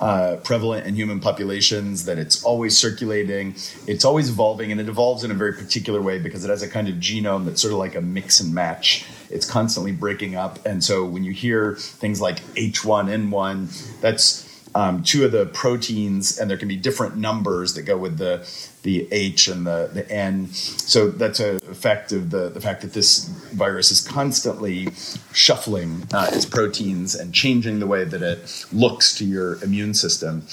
uh, 0.01 0.37
prevalent 0.43 0.87
in 0.87 0.95
human 0.95 1.21
populations 1.21 2.07
that 2.07 2.19
it's 2.19 2.43
always 2.43 2.77
circulating, 2.77 3.55
it's 3.87 4.05
always 4.05 4.31
evolving, 4.31 4.73
and 4.73 4.81
it 4.81 4.89
evolves 4.89 5.25
in 5.25 5.31
a 5.31 5.35
very 5.35 5.53
particular 5.53 6.01
way 6.01 6.19
because 6.19 6.45
it 6.45 6.49
has 6.49 6.63
a 6.63 6.69
kind 6.69 6.89
of 6.89 6.95
genome 6.97 7.45
that's 7.45 7.61
sort 7.61 7.73
of 7.73 7.79
like 7.79 7.95
a 7.95 8.01
mix 8.01 8.41
and 8.41 8.55
match. 8.55 9.05
It's 9.29 9.49
constantly 9.49 9.93
breaking 9.93 10.37
up, 10.37 10.65
and 10.65 10.83
so 10.83 11.05
when 11.05 11.23
you 11.23 11.33
hear 11.33 11.77
things 11.77 12.21
like 12.21 12.41
H1N1, 12.55 14.01
that's 14.01 14.50
um, 14.75 15.03
two 15.03 15.25
of 15.25 15.33
the 15.33 15.47
proteins, 15.47 16.39
and 16.39 16.49
there 16.49 16.57
can 16.57 16.69
be 16.69 16.77
different 16.77 17.17
numbers 17.17 17.75
that 17.75 17.83
go 17.83 17.97
with 17.97 18.19
the 18.19 18.47
the 18.83 19.07
H 19.13 19.49
and 19.49 19.67
the, 19.67 19.91
the 19.93 20.11
N. 20.11 20.49
So 20.53 21.11
that's 21.11 21.41
a 21.41 21.57
effect 21.71 22.13
of 22.13 22.31
the, 22.31 22.49
the 22.49 22.61
fact 22.61 22.81
that 22.83 22.93
this 22.93 23.25
virus 23.53 23.91
is 23.91 24.01
constantly 24.01 24.89
shuffling 25.33 26.07
uh, 26.13 26.31
its 26.33 26.47
proteins 26.47 27.15
and 27.15 27.35
changing 27.35 27.81
the 27.81 27.87
way 27.87 28.05
that 28.05 28.23
it 28.23 28.67
looks 28.73 29.15
to 29.17 29.25
your 29.25 29.63
immune 29.63 29.93
system. 29.93 30.45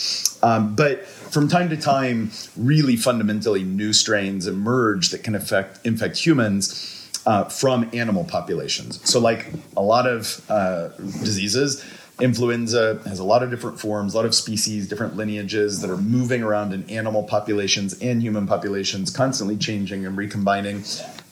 Um, 0.44 0.76
but 0.76 1.06
from 1.06 1.48
time 1.48 1.70
to 1.70 1.78
time, 1.78 2.32
really 2.58 2.96
fundamentally 2.96 3.64
new 3.64 3.94
strains 3.94 4.46
emerge 4.48 5.10
that 5.12 5.24
can 5.24 5.36
affect 5.36 5.86
infect 5.86 6.18
humans. 6.18 6.94
Uh, 7.26 7.44
from 7.44 7.90
animal 7.92 8.24
populations. 8.24 9.02
So, 9.04 9.20
like 9.20 9.52
a 9.76 9.82
lot 9.82 10.08
of 10.08 10.42
uh, 10.50 10.88
diseases, 10.98 11.84
influenza 12.20 13.00
has 13.06 13.20
a 13.20 13.24
lot 13.24 13.44
of 13.44 13.50
different 13.50 13.80
forms, 13.80 14.14
a 14.14 14.18
lot 14.18 14.26
of 14.26 14.34
species, 14.34 14.88
different 14.88 15.16
lineages 15.16 15.82
that 15.82 15.90
are 15.90 15.98
moving 15.98 16.42
around 16.42 16.74
in 16.74 16.90
animal 16.90 17.24
populations 17.24 17.98
and 18.02 18.22
human 18.22 18.48
populations, 18.48 19.10
constantly 19.10 19.58
changing 19.58 20.06
and 20.06 20.18
recombining. 20.18 20.84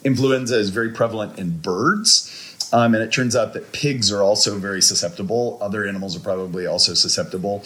Influenza 0.03 0.57
is 0.57 0.70
very 0.70 0.91
prevalent 0.91 1.40
in 1.40 1.57
birds. 1.57 2.41
Um, 2.74 2.94
and 2.94 3.03
it 3.03 3.12
turns 3.12 3.36
out 3.36 3.53
that 3.53 3.72
pigs 3.72 4.12
are 4.12 4.22
also 4.22 4.57
very 4.57 4.82
susceptible. 4.82 5.57
Other 5.62 5.88
animals 5.88 6.16
are 6.18 6.20
probably 6.20 6.66
also 6.66 6.94
susceptible. 6.94 7.64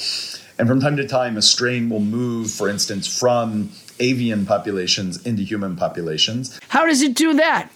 And 0.57 0.67
from 0.67 0.79
time 0.79 0.97
to 0.97 1.07
time, 1.07 1.37
a 1.37 1.41
strain 1.41 1.89
will 1.89 2.01
move, 2.01 2.51
for 2.51 2.69
instance, 2.69 3.07
from 3.07 3.71
avian 3.99 4.45
populations 4.45 5.25
into 5.25 5.41
human 5.41 5.75
populations. 5.75 6.59
How 6.67 6.85
does 6.85 7.01
it 7.01 7.15
do 7.15 7.33
that? 7.35 7.71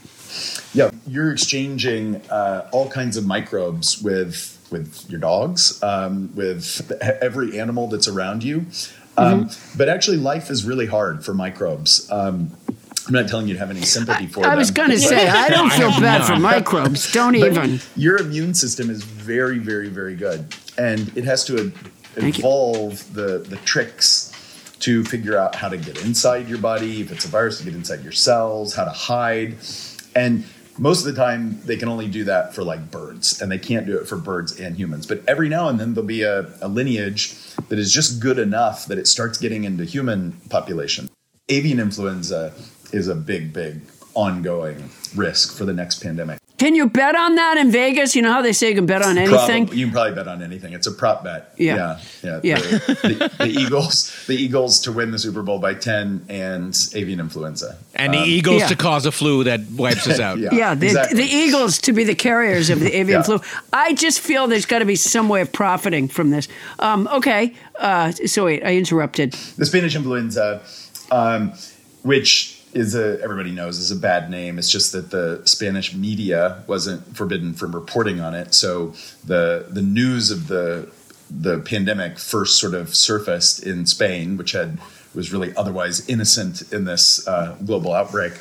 Yeah, 0.74 0.92
you're 1.08 1.32
exchanging 1.32 2.18
uh, 2.30 2.70
all 2.72 2.90
kinds 2.90 3.18
of 3.18 3.26
microbes 3.26 4.02
with 4.02 4.53
with 4.74 5.10
your 5.10 5.22
dogs, 5.22 5.82
um, 5.82 6.30
with 6.36 6.92
every 7.22 7.58
animal 7.60 7.88
that's 7.88 8.10
around 8.10 8.44
you. 8.44 8.66
Um, 9.16 9.50
But 9.78 9.88
actually, 9.88 10.18
life 10.18 10.50
is 10.50 10.66
really 10.66 10.88
hard 10.88 11.24
for 11.24 11.34
microbes. 11.34 12.12
Um, 12.12 12.52
I'm 13.08 13.14
not 13.14 13.28
telling 13.28 13.48
you 13.48 13.54
to 13.54 13.60
have 13.60 13.70
any 13.70 13.84
sympathy 13.84 14.28
for 14.28 14.46
I 14.46 14.50
them. 14.50 14.58
was 14.58 14.72
going 14.72 14.90
to 14.90 15.00
say, 15.00 15.28
I 15.28 15.50
don't 15.58 15.72
feel 15.72 15.92
bad 16.02 16.26
for 16.26 16.36
microbes. 16.38 17.12
Don't 17.20 17.34
But 17.40 17.52
even. 17.52 17.80
Your 17.96 18.18
immune 18.18 18.54
system 18.54 18.90
is 18.90 19.04
very, 19.04 19.60
very, 19.60 19.90
very 19.90 20.16
good, 20.16 20.56
and 20.78 21.16
it 21.18 21.26
has 21.26 21.46
to 21.46 21.72
Thank 22.16 22.40
evolve 22.40 23.14
the 23.14 23.40
the 23.40 23.58
tricks 23.58 24.32
to 24.80 25.04
figure 25.04 25.38
out 25.38 25.56
how 25.56 25.70
to 25.70 25.78
get 25.78 26.04
inside 26.04 26.48
your 26.50 26.58
body, 26.60 27.02
if 27.02 27.12
it's 27.12 27.26
a 27.26 27.28
virus, 27.28 27.58
to 27.60 27.64
get 27.66 27.74
inside 27.76 28.04
your 28.04 28.12
cells, 28.14 28.74
how 28.76 28.86
to 28.86 28.92
hide, 28.92 29.56
and 30.16 30.44
most 30.78 31.06
of 31.06 31.14
the 31.14 31.22
time 31.22 31.62
they 31.66 31.78
can 31.78 31.88
only 31.88 32.08
do 32.08 32.24
that 32.26 32.54
for 32.54 32.64
like 32.64 32.92
birds 32.92 33.42
and 33.42 33.52
they 33.52 33.58
can't 33.58 33.86
do 33.86 33.98
it 33.98 34.08
for 34.08 34.18
birds 34.18 34.60
and 34.60 34.76
humans. 34.76 35.06
But 35.06 35.24
every 35.28 35.50
now 35.50 35.70
and 35.70 35.80
then 35.80 35.94
there'll 35.94 36.08
be 36.08 36.24
a, 36.24 36.52
a 36.62 36.68
lineage 36.68 37.36
that 37.70 37.80
is 37.80 37.92
just 37.92 38.20
good 38.20 38.40
enough 38.40 38.88
that 38.88 38.98
it 38.98 39.08
starts 39.08 39.38
getting 39.38 39.64
into 39.64 39.86
human 39.86 40.34
population. 40.50 41.10
Avian 41.50 41.80
influenza 41.80 42.54
is 42.92 43.08
a 43.08 43.16
big 43.16 43.54
big 43.54 43.82
ongoing 44.16 44.90
risk 45.16 45.58
for 45.58 45.66
the 45.66 45.74
next 45.74 46.02
pandemic 46.02 46.40
Can 46.60 46.76
you 46.76 46.88
bet 46.88 47.16
on 47.16 47.36
that 47.36 47.58
in 47.58 47.72
Vegas? 47.72 48.16
You 48.16 48.22
know 48.22 48.32
how 48.32 48.42
they 48.44 48.54
say 48.54 48.70
you 48.70 48.76
can 48.76 48.86
bet 48.86 49.02
on 49.02 49.18
anything? 49.18 49.66
Probably, 49.66 49.78
you 49.78 49.86
can 49.88 49.92
probably 49.94 50.14
bet 50.14 50.28
on 50.28 50.42
anything. 50.44 50.74
It's 50.74 50.86
a 50.86 50.92
prop 50.92 51.24
bet. 51.24 51.52
Yeah. 51.58 51.76
yeah, 51.76 52.00
yeah. 52.22 52.40
Yeah. 52.44 52.60
The, 52.60 53.32
the, 53.38 53.46
the 53.46 53.50
Eagles, 53.50 54.26
the 54.28 54.36
Eagles 54.36 54.80
to 54.82 54.92
win 54.92 55.10
the 55.12 55.18
Super 55.20 55.42
Bowl 55.42 55.58
by 55.60 55.74
ten, 55.74 56.24
and 56.30 56.78
avian 56.94 57.20
influenza, 57.20 57.76
And 57.96 58.14
the 58.14 58.20
Um, 58.20 58.26
Eagles 58.26 58.60
Yeah. 58.62 58.68
to 58.68 58.76
cause 58.76 59.06
a 59.08 59.12
flu 59.12 59.44
that 59.46 59.62
wipes 59.72 60.08
us 60.08 60.20
out. 60.28 60.38
Yeah. 60.38 60.50
Yeah, 60.54 60.76
the, 60.76 60.86
exactly. 60.88 61.18
the 61.24 61.30
Eagles 61.36 61.80
to 61.80 61.92
be 61.92 62.04
the 62.04 62.16
carriers 62.16 62.70
of 62.70 62.80
the 62.80 62.96
avian 63.00 63.20
Yeah. 63.20 63.24
flu. 63.24 63.42
I 63.74 63.94
just 63.96 64.20
feel 64.20 64.46
there's 64.48 64.68
got 64.68 64.80
to 64.80 64.86
be 64.86 64.96
some 64.96 65.28
way 65.30 65.42
of 65.42 65.52
profiting 65.52 66.08
from 66.08 66.30
this. 66.30 66.48
Um, 66.80 67.10
okay, 67.14 67.56
uh, 67.80 68.12
so 68.12 68.46
wait, 68.46 68.64
I 68.64 68.76
interrupted. 68.78 69.34
the 69.58 69.66
Spanish 69.66 69.96
influenza, 69.96 70.62
um, 71.12 71.52
which 72.04 72.53
is 72.74 72.96
a 72.96 73.22
everybody 73.22 73.52
knows 73.52 73.78
is 73.78 73.92
a 73.92 73.96
bad 73.96 74.30
name. 74.30 74.58
It's 74.58 74.70
just 74.70 74.92
that 74.92 75.12
the 75.12 75.42
Spanish 75.46 75.94
media 75.94 76.64
wasn't 76.68 77.16
forbidden 77.16 77.54
from 77.54 77.74
reporting 77.74 78.20
on 78.20 78.34
it. 78.34 78.54
So 78.54 78.94
the 79.26 79.66
the 79.70 79.82
news 79.82 80.32
of 80.32 80.48
the 80.48 80.90
the 81.30 81.60
pandemic 81.60 82.20
first 82.20 82.60
sort 82.60 82.74
of 82.74 82.96
surfaced 82.96 83.64
in 83.64 83.86
Spain, 83.86 84.38
which 84.38 84.52
had 84.52 84.78
was 85.16 85.32
really 85.32 85.56
otherwise 85.56 86.08
innocent 86.10 86.74
in 86.74 86.86
this 86.86 87.28
uh, 87.28 87.56
global 87.66 87.94
outbreak. 87.94 88.34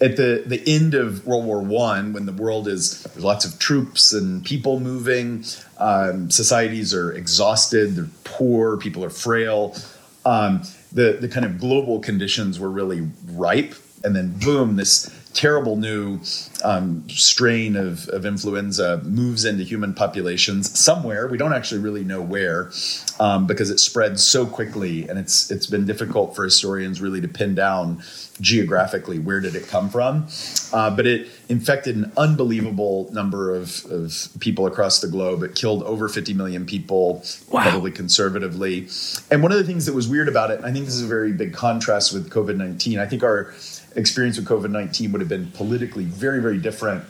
At 0.00 0.16
the, 0.16 0.44
the 0.46 0.62
end 0.64 0.94
of 0.94 1.26
World 1.26 1.44
War 1.44 1.60
One, 1.60 2.12
when 2.12 2.24
the 2.24 2.32
world 2.32 2.68
is 2.68 3.02
there's 3.02 3.24
lots 3.24 3.44
of 3.44 3.58
troops 3.58 4.12
and 4.12 4.44
people 4.44 4.78
moving, 4.78 5.44
um, 5.78 6.30
societies 6.30 6.94
are 6.94 7.12
exhausted, 7.12 7.96
they're 7.96 8.08
poor, 8.24 8.76
people 8.76 9.04
are 9.04 9.10
frail. 9.10 9.76
Um, 10.24 10.62
the 10.92 11.18
the 11.20 11.28
kind 11.28 11.44
of 11.44 11.58
global 11.58 12.00
conditions 12.00 12.58
were 12.58 12.70
really 12.70 13.08
ripe, 13.32 13.74
and 14.04 14.14
then 14.14 14.38
boom, 14.38 14.76
this 14.76 15.10
terrible 15.38 15.76
new 15.76 16.18
um, 16.64 17.08
strain 17.08 17.76
of, 17.76 18.08
of 18.08 18.26
influenza 18.26 19.00
moves 19.04 19.44
into 19.44 19.62
human 19.62 19.94
populations 19.94 20.76
somewhere. 20.76 21.28
We 21.28 21.38
don't 21.38 21.52
actually 21.52 21.80
really 21.80 22.02
know 22.02 22.20
where, 22.20 22.72
um, 23.20 23.46
because 23.46 23.70
it 23.70 23.78
spreads 23.78 24.26
so 24.26 24.46
quickly, 24.46 25.08
and 25.08 25.16
it's 25.16 25.48
it's 25.52 25.68
been 25.68 25.86
difficult 25.86 26.34
for 26.34 26.42
historians 26.42 27.00
really 27.00 27.20
to 27.20 27.28
pin 27.28 27.54
down 27.54 28.02
geographically 28.40 29.18
where 29.20 29.40
did 29.40 29.54
it 29.54 29.68
come 29.68 29.88
from. 29.88 30.26
Uh, 30.72 30.90
but 30.94 31.06
it 31.06 31.28
infected 31.48 31.96
an 31.96 32.12
unbelievable 32.16 33.08
number 33.12 33.54
of, 33.54 33.84
of 33.86 34.28
people 34.40 34.66
across 34.66 35.00
the 35.00 35.08
globe. 35.08 35.42
It 35.42 35.54
killed 35.54 35.82
over 35.84 36.08
50 36.08 36.34
million 36.34 36.66
people, 36.66 37.24
probably 37.50 37.90
conservatively. 37.90 38.88
And 39.30 39.42
one 39.42 39.52
of 39.52 39.58
the 39.58 39.64
things 39.64 39.86
that 39.86 39.94
was 39.94 40.08
weird 40.08 40.28
about 40.28 40.50
it, 40.50 40.58
and 40.58 40.66
I 40.66 40.72
think 40.72 40.84
this 40.84 40.94
is 40.94 41.02
a 41.02 41.06
very 41.06 41.32
big 41.32 41.52
contrast 41.52 42.12
with 42.12 42.28
COVID 42.30 42.56
19, 42.56 42.98
I 42.98 43.06
think 43.06 43.22
our 43.22 43.52
experience 43.96 44.36
with 44.36 44.46
COVID 44.46 44.70
19 44.70 45.12
would 45.12 45.20
have 45.20 45.28
been 45.28 45.50
politically 45.52 46.04
very, 46.04 46.40
very 46.40 46.58
different. 46.58 47.04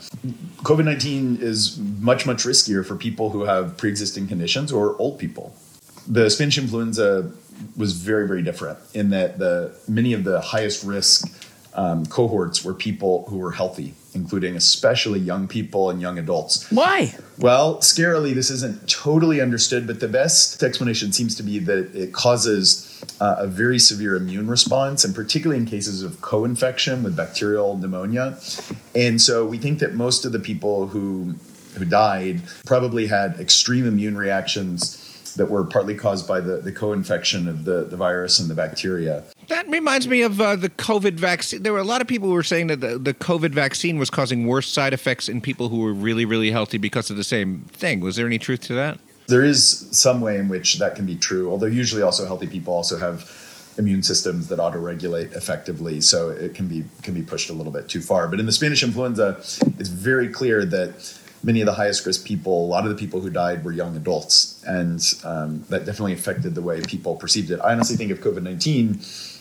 COVID 0.63 0.85
19 0.85 1.39
is 1.41 1.79
much, 1.79 2.27
much 2.27 2.45
riskier 2.45 2.85
for 2.85 2.97
people 2.97 3.31
who 3.31 3.45
have 3.45 3.77
pre 3.77 3.91
existing 3.91 4.29
conditions 4.29 4.73
or 4.73 4.97
old 4.99 5.19
people. 5.19 5.55
The 6.07 6.31
Spanish 6.31 6.59
influenza 6.59 7.31
was 7.77 7.93
very, 7.93 8.27
very 8.27 8.43
different 8.43 8.79
in 8.95 9.11
that 9.11 9.39
the 9.39 9.75
many 9.89 10.13
of 10.13 10.25
the 10.25 10.41
highest 10.41 10.85
risk 10.85 11.29
um, 11.75 12.07
cohorts 12.07 12.65
were 12.65 12.75
people 12.75 13.25
who 13.29 13.39
were 13.39 13.53
healthy, 13.53 13.95
including 14.15 14.57
especially 14.57 15.21
young 15.21 15.47
people 15.47 15.91
and 15.91 16.01
young 16.01 16.19
adults. 16.19 16.69
Why? 16.73 17.15
Well, 17.39 17.77
scarily, 17.77 18.35
this 18.35 18.51
isn't 18.51 18.89
totally 18.89 19.41
understood, 19.41 19.87
but 19.87 20.01
the 20.01 20.09
best 20.09 20.63
explanation 20.63 21.13
seems 21.13 21.37
to 21.37 21.43
be 21.43 21.61
that 21.61 21.95
it 21.95 22.13
causes 22.13 22.88
uh, 23.21 23.37
a 23.39 23.47
very 23.47 23.79
severe 23.79 24.17
immune 24.17 24.49
response, 24.49 25.05
and 25.05 25.15
particularly 25.15 25.61
in 25.61 25.67
cases 25.67 26.03
of 26.03 26.21
co 26.21 26.45
infection 26.45 27.03
with 27.03 27.17
bacterial 27.17 27.77
pneumonia. 27.77 28.39
And 28.95 29.21
so 29.21 29.47
we 29.47 29.59
think 29.59 29.79
that 29.81 29.95
most 29.95 30.25
of 30.25 30.33
the 30.33 30.39
people 30.39 30.89
who, 30.89 31.35
who 31.75 31.85
died 31.85 32.43
probably 32.67 33.07
had 33.07 33.39
extreme 33.41 33.87
immune 33.87 34.17
reactions 34.17 35.05
that 35.37 35.47
were 35.47 35.65
partly 35.65 35.95
caused 35.95 36.29
by 36.29 36.41
the, 36.41 36.59
the 36.59 36.73
co 36.73 36.93
infection 36.93 37.49
of 37.49 37.65
the, 37.65 37.85
the 37.85 37.97
virus 37.97 38.39
and 38.39 38.51
the 38.51 38.55
bacteria. 38.55 39.25
That 39.49 39.67
reminds 39.69 40.07
me 40.07 40.23
of 40.23 40.41
uh, 40.41 40.57
the 40.57 40.69
COVID 40.69 41.15
vaccine. 41.15 41.63
There 41.63 41.73
were 41.73 41.79
a 41.79 41.85
lot 41.85 42.03
of 42.03 42.07
people 42.07 42.29
who 42.29 42.35
were 42.35 42.43
saying 42.43 42.67
that 42.67 42.81
the, 42.81 42.99
the 42.99 43.15
COVID 43.15 43.51
vaccine 43.51 43.99
was 43.99 44.11
causing 44.11 44.47
worse 44.47 44.69
side 44.69 44.93
effects 44.93 45.29
in 45.29 45.41
people 45.41 45.71
who 45.71 45.81
were 45.81 45.95
really, 45.95 46.25
really 46.25 46.51
healthy 46.51 46.79
because 46.79 47.11
of 47.11 47.17
the 47.17 47.25
same 47.25 47.61
thing. 47.73 48.01
Was 48.01 48.17
there 48.17 48.27
any 48.27 48.39
truth 48.39 48.61
to 48.63 48.75
that? 48.75 48.99
There 49.29 49.45
is 49.45 49.87
some 49.93 50.21
way 50.21 50.39
in 50.39 50.49
which 50.49 50.79
that 50.79 50.97
can 50.97 51.07
be 51.07 51.15
true, 51.15 51.51
although 51.51 51.67
usually 51.67 52.03
also 52.03 52.27
healthy 52.27 52.47
people 52.47 52.73
also 52.75 52.99
have 52.99 53.31
immune 53.77 54.03
systems 54.03 54.49
that 54.49 54.59
auto-regulate 54.59 55.33
effectively, 55.35 56.01
so 56.01 56.31
it 56.31 56.55
can 56.55 56.67
be 56.67 56.85
can 57.03 57.15
be 57.15 57.23
pushed 57.23 57.51
a 57.51 57.53
little 57.53 57.71
bit 57.71 57.89
too 57.89 58.01
far. 58.01 58.27
But 58.27 58.41
in 58.41 58.47
the 58.47 58.53
Spanish 58.53 58.83
influenza, 58.83 59.37
it's 59.79 59.91
very 59.91 60.29
clear 60.29 60.65
that 60.65 61.19
many 61.45 61.61
of 61.61 61.67
the 61.67 61.75
highest 61.75 62.05
risk 62.07 62.27
people, 62.27 62.65
a 62.65 62.69
lot 62.69 62.85
of 62.85 62.91
the 62.91 62.97
people 62.97 63.21
who 63.21 63.31
died 63.31 63.65
were 63.65 63.71
young 63.71 63.95
adults, 63.97 64.65
and 64.67 65.01
um, 65.25 65.63
that 65.69 65.85
definitely 65.85 66.15
affected 66.15 66.55
the 66.55 66.63
way 66.63 66.81
people 66.81 67.15
perceived 67.15 67.51
it. 67.51 67.61
I 67.61 67.73
honestly 67.75 67.97
think 67.97 68.11
if 68.11 68.21
COVID 68.21 68.43
nineteen 68.43 69.01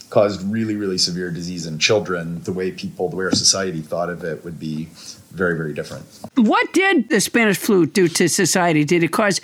caused 0.09 0.41
really 0.51 0.75
really 0.75 0.97
severe 0.97 1.31
disease 1.31 1.65
in 1.65 1.79
children, 1.79 2.43
the 2.43 2.53
way 2.53 2.71
people, 2.71 3.09
the 3.09 3.15
way 3.15 3.25
our 3.25 3.31
society 3.31 3.81
thought 3.81 4.09
of 4.09 4.23
it 4.23 4.43
would 4.43 4.59
be 4.59 4.89
very 5.31 5.55
very 5.57 5.73
different. 5.73 6.05
What 6.35 6.71
did 6.73 7.09
the 7.09 7.21
Spanish 7.21 7.57
flu 7.57 7.85
do 7.85 8.07
to 8.09 8.29
society? 8.29 8.83
Did 8.83 9.03
it 9.03 9.11
cause, 9.11 9.41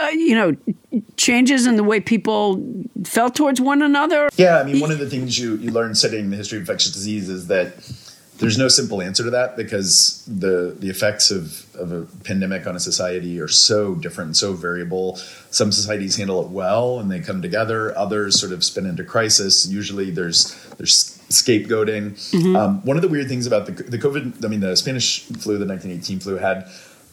uh, 0.00 0.08
you 0.08 0.34
know, 0.34 1.02
changes 1.16 1.66
in 1.66 1.76
the 1.76 1.84
way 1.84 2.00
people 2.00 2.62
felt 3.04 3.34
towards 3.34 3.60
one 3.60 3.82
another? 3.82 4.28
Yeah, 4.36 4.58
I 4.58 4.64
mean, 4.64 4.80
one 4.80 4.90
of 4.90 4.98
the 4.98 5.08
things 5.08 5.38
you, 5.38 5.56
you 5.56 5.70
learn 5.70 5.94
studying 5.94 6.30
the 6.30 6.36
history 6.36 6.58
of 6.58 6.62
infectious 6.62 6.92
disease 6.92 7.28
is 7.28 7.46
that 7.48 7.74
there's 8.38 8.56
no 8.56 8.68
simple 8.68 9.02
answer 9.02 9.22
to 9.22 9.30
that 9.30 9.54
because 9.54 10.24
the 10.26 10.74
the 10.78 10.88
effects 10.88 11.30
of, 11.30 11.66
of 11.76 11.92
a 11.92 12.06
pandemic 12.24 12.66
on 12.66 12.74
a 12.74 12.80
society 12.80 13.38
are 13.38 13.48
so 13.48 13.94
different 13.94 14.28
and 14.28 14.36
so 14.36 14.54
variable. 14.54 15.16
Some 15.50 15.70
societies 15.70 16.16
handle 16.16 16.42
it 16.42 16.48
well 16.48 16.98
and 16.98 17.10
they 17.10 17.20
come 17.20 17.42
together. 17.42 17.96
Others 17.98 18.40
sort 18.40 18.52
of 18.52 18.64
spin 18.64 18.86
into 18.86 19.04
crisis. 19.04 19.68
Usually, 19.68 20.10
there's 20.10 20.56
there's 20.78 21.18
scapegoating. 21.28 22.12
Mhm. 22.32 22.56
Um, 22.58 22.82
one 22.84 22.96
of 22.96 23.02
the 23.02 23.08
weird 23.08 23.28
things 23.28 23.46
about 23.46 23.66
the 23.66 23.72
the 23.72 23.98
COVID, 23.98 24.42
I 24.42 24.48
mean, 24.48 24.60
the 24.60 24.74
Spanish 24.74 25.24
flu, 25.24 25.58
the 25.58 25.66
1918 25.66 26.20
flu, 26.20 26.36
had 26.36 26.66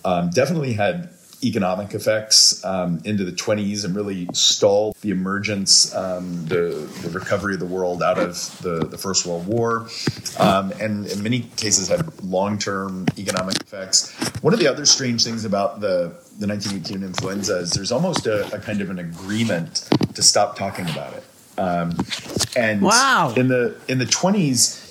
um, 0.05 0.29
definitely 0.29 0.73
had 0.73 1.09
economic 1.43 1.93
effects 1.93 2.63
um, 2.65 2.99
into 3.05 3.23
the 3.23 3.31
20s 3.31 3.85
and 3.85 3.95
really 3.95 4.27
stalled 4.33 4.95
the 5.01 5.11
emergence, 5.11 5.93
um, 5.95 6.45
the, 6.47 6.89
the 7.03 7.09
recovery 7.09 7.53
of 7.53 7.59
the 7.59 7.65
world 7.65 8.01
out 8.01 8.17
of 8.17 8.33
the, 8.61 8.79
the 8.87 8.97
First 8.97 9.25
World 9.25 9.45
War, 9.47 9.87
um, 10.39 10.71
and 10.79 11.05
in 11.07 11.21
many 11.21 11.41
cases 11.57 11.87
had 11.89 12.23
long 12.23 12.57
term 12.57 13.05
economic 13.17 13.55
effects. 13.61 14.11
One 14.41 14.53
of 14.53 14.59
the 14.59 14.67
other 14.67 14.85
strange 14.85 15.23
things 15.23 15.45
about 15.45 15.79
the, 15.79 16.15
the 16.39 16.47
1918 16.47 17.03
influenza 17.03 17.57
is 17.59 17.71
there's 17.71 17.91
almost 17.91 18.25
a, 18.25 18.53
a 18.55 18.59
kind 18.59 18.81
of 18.81 18.89
an 18.89 18.99
agreement 18.99 19.87
to 20.15 20.23
stop 20.23 20.55
talking 20.57 20.89
about 20.89 21.13
it. 21.13 21.23
Um, 21.59 21.97
and 22.55 22.81
Wow. 22.81 23.33
in 23.35 23.47
the 23.47 23.75
in 23.87 23.97
the 23.97 24.05
20s, 24.05 24.83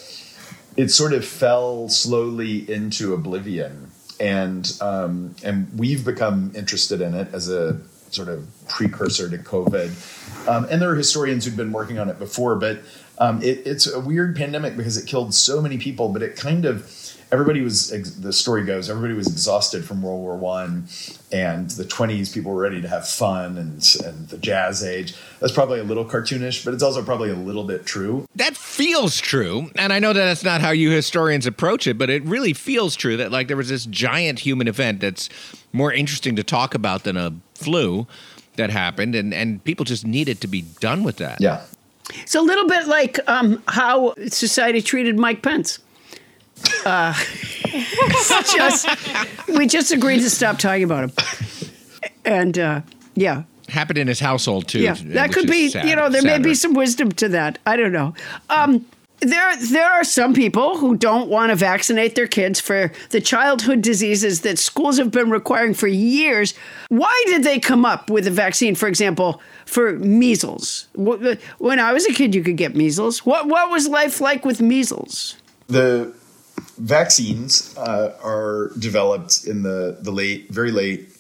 it 0.76 0.88
sort 0.90 1.12
of 1.12 1.24
fell 1.24 1.88
slowly 1.88 2.70
into 2.70 3.14
oblivion 3.14 3.85
and 4.20 4.72
um, 4.80 5.34
and 5.42 5.68
we've 5.78 6.04
become 6.04 6.52
interested 6.54 7.00
in 7.00 7.14
it 7.14 7.28
as 7.32 7.48
a 7.48 7.78
sort 8.10 8.28
of 8.28 8.46
precursor 8.68 9.28
to 9.28 9.38
covid. 9.38 9.90
Um, 10.48 10.66
and 10.70 10.80
there 10.80 10.90
are 10.90 10.94
historians 10.94 11.44
who've 11.44 11.56
been 11.56 11.72
working 11.72 11.98
on 11.98 12.08
it 12.08 12.18
before 12.18 12.56
but 12.56 12.80
um, 13.18 13.42
it, 13.42 13.66
it's 13.66 13.86
a 13.86 13.98
weird 13.98 14.36
pandemic 14.36 14.76
because 14.76 14.96
it 14.96 15.06
killed 15.06 15.34
so 15.34 15.60
many 15.60 15.78
people 15.78 16.08
but 16.08 16.22
it 16.22 16.36
kind 16.36 16.64
of 16.64 17.05
everybody 17.32 17.60
was 17.60 17.92
ex- 17.92 18.10
the 18.10 18.32
story 18.32 18.64
goes 18.64 18.88
everybody 18.88 19.14
was 19.14 19.26
exhausted 19.26 19.84
from 19.84 20.02
world 20.02 20.20
war 20.20 20.36
one 20.36 20.86
and 21.32 21.70
the 21.70 21.84
20s 21.84 22.32
people 22.32 22.52
were 22.52 22.60
ready 22.62 22.80
to 22.80 22.88
have 22.88 23.06
fun 23.08 23.58
and, 23.58 23.96
and 24.04 24.28
the 24.28 24.38
jazz 24.38 24.84
age 24.84 25.14
that's 25.40 25.52
probably 25.52 25.80
a 25.80 25.84
little 25.84 26.04
cartoonish 26.04 26.64
but 26.64 26.72
it's 26.72 26.82
also 26.82 27.02
probably 27.02 27.30
a 27.30 27.34
little 27.34 27.64
bit 27.64 27.84
true 27.84 28.26
That 28.36 28.56
feels 28.56 29.18
true. 29.20 29.70
And 29.76 29.92
I 29.92 29.98
know 29.98 30.12
that 30.12 30.24
that's 30.24 30.44
not 30.44 30.60
how 30.60 30.70
you 30.70 30.90
historians 30.90 31.46
approach 31.46 31.86
it, 31.86 31.96
but 31.96 32.10
it 32.10 32.22
really 32.24 32.52
feels 32.52 32.94
true 32.94 33.16
that 33.16 33.32
like 33.32 33.48
there 33.48 33.56
was 33.56 33.68
this 33.70 33.86
giant 33.86 34.40
human 34.40 34.68
event 34.68 35.00
that's 35.00 35.28
more 35.72 35.92
interesting 35.92 36.36
to 36.36 36.42
talk 36.44 36.74
about 36.74 37.04
than 37.04 37.16
a 37.16 37.32
flu 37.54 38.06
that 38.56 38.70
happened 38.70 39.14
and, 39.14 39.32
and 39.32 39.64
people 39.64 39.84
just 39.84 40.06
needed 40.06 40.40
to 40.42 40.46
be 40.46 40.62
done 40.80 41.04
with 41.04 41.16
that. 41.16 41.40
Yeah. 41.40 41.62
It's 42.22 42.34
a 42.34 42.40
little 42.40 42.68
bit 42.68 42.86
like 42.86 43.18
um, 43.28 43.62
how 43.68 44.14
society 44.28 44.82
treated 44.82 45.18
Mike 45.18 45.42
Pence. 45.42 45.78
Uh, 46.84 47.12
just 48.54 48.88
we 49.48 49.66
just 49.66 49.92
agreed 49.92 50.20
to 50.20 50.30
stop 50.30 50.58
talking 50.58 50.84
about 50.84 51.04
him, 51.04 51.12
and 52.24 52.58
uh, 52.58 52.80
yeah, 53.14 53.42
Happened 53.68 53.98
in 53.98 54.06
his 54.06 54.20
household 54.20 54.68
too. 54.68 54.80
yeah, 54.80 54.94
that 55.06 55.32
could 55.32 55.48
be. 55.48 55.68
sad- 55.68 55.88
you 55.88 55.96
know, 55.96 56.08
there 56.08 56.22
may 56.22 56.38
be 56.38 56.54
some 56.54 56.72
wisdom 56.74 57.10
to 57.12 57.28
that. 57.30 57.58
I 57.66 57.76
don't 57.76 57.92
know. 57.92 58.14
Um, 58.48 58.86
there 59.20 59.56
there 59.56 59.90
are 59.90 60.04
some 60.04 60.34
people 60.34 60.76
who 60.78 60.96
don't 60.96 61.28
want 61.28 61.50
to 61.50 61.56
vaccinate 61.56 62.14
their 62.14 62.26
kids 62.26 62.60
for 62.60 62.92
the 63.10 63.20
childhood 63.20 63.82
diseases 63.82 64.42
that 64.42 64.58
schools 64.58 64.98
have 64.98 65.10
been 65.10 65.30
requiring 65.30 65.74
for 65.74 65.88
years. 65.88 66.54
Why 66.90 67.22
did 67.26 67.42
they 67.42 67.58
come 67.58 67.84
up 67.84 68.08
with 68.10 68.26
a 68.26 68.30
vaccine, 68.30 68.74
for 68.74 68.88
example, 68.88 69.40
for 69.64 69.92
measles? 69.98 70.86
When 70.94 71.80
I 71.80 71.92
was 71.92 72.06
a 72.06 72.12
kid, 72.12 72.34
you 72.34 72.42
could 72.42 72.56
get 72.56 72.76
measles. 72.76 73.24
What 73.26 73.48
what 73.48 73.70
was 73.70 73.88
life 73.88 74.20
like 74.20 74.44
with 74.44 74.60
measles? 74.60 75.36
The 75.68 76.14
vaccines 76.78 77.76
uh, 77.76 78.16
are 78.22 78.70
developed 78.78 79.44
in 79.46 79.62
the, 79.62 79.98
the 80.00 80.10
late, 80.10 80.50
very 80.50 80.70
late 80.70 81.10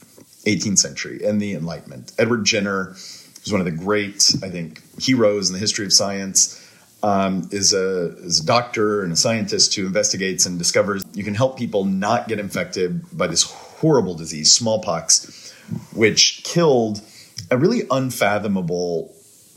18th 0.44 0.78
century 0.78 1.24
and 1.24 1.40
the 1.40 1.54
Enlightenment. 1.54 2.12
Edward 2.18 2.44
Jenner 2.44 2.92
is 2.92 3.50
one 3.50 3.60
of 3.60 3.64
the 3.64 3.72
great, 3.72 4.32
I 4.42 4.48
think, 4.48 4.82
heroes 5.00 5.48
in 5.48 5.54
the 5.54 5.58
history 5.58 5.84
of 5.84 5.92
science. 5.92 6.62
Um, 7.02 7.48
is 7.52 7.74
a 7.74 8.16
is 8.24 8.40
a 8.40 8.46
doctor 8.46 9.02
and 9.02 9.12
a 9.12 9.16
scientist 9.16 9.74
who 9.74 9.86
investigates 9.86 10.46
and 10.46 10.58
discovers 10.58 11.04
you 11.12 11.22
can 11.24 11.34
help 11.34 11.58
people 11.58 11.84
not 11.84 12.26
get 12.26 12.40
infected 12.40 13.02
by 13.16 13.26
this 13.26 13.42
horrible 13.42 14.14
disease, 14.14 14.50
smallpox, 14.50 15.54
which 15.94 16.42
killed 16.42 17.02
a 17.50 17.58
really 17.58 17.82
unfathomable 17.90 19.14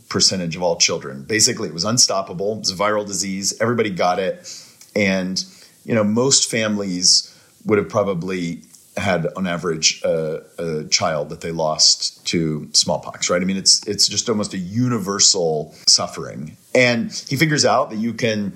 percentage 0.09 0.57
of 0.57 0.61
all 0.61 0.75
children. 0.75 1.23
Basically, 1.23 1.69
it 1.69 1.73
was 1.73 1.85
unstoppable. 1.85 2.57
It 2.57 2.59
was 2.59 2.71
a 2.71 2.75
viral 2.75 3.07
disease. 3.07 3.59
Everybody 3.61 3.89
got 3.89 4.19
it, 4.19 4.53
and 4.93 5.43
you 5.89 5.95
know 5.95 6.03
most 6.03 6.49
families 6.49 7.35
would 7.65 7.79
have 7.79 7.89
probably 7.89 8.61
had 8.95 9.27
on 9.35 9.47
average 9.47 10.03
a 10.03 10.85
child 10.91 11.29
that 11.29 11.41
they 11.41 11.51
lost 11.51 12.23
to 12.27 12.69
smallpox 12.73 13.29
right? 13.29 13.41
I 13.41 13.45
mean 13.45 13.57
it's 13.57 13.85
it's 13.87 14.07
just 14.07 14.29
almost 14.29 14.53
a 14.53 14.57
universal 14.57 15.73
suffering. 15.87 16.57
And 16.75 17.11
he 17.27 17.35
figures 17.35 17.65
out 17.65 17.89
that 17.89 17.97
you 17.97 18.13
can 18.13 18.53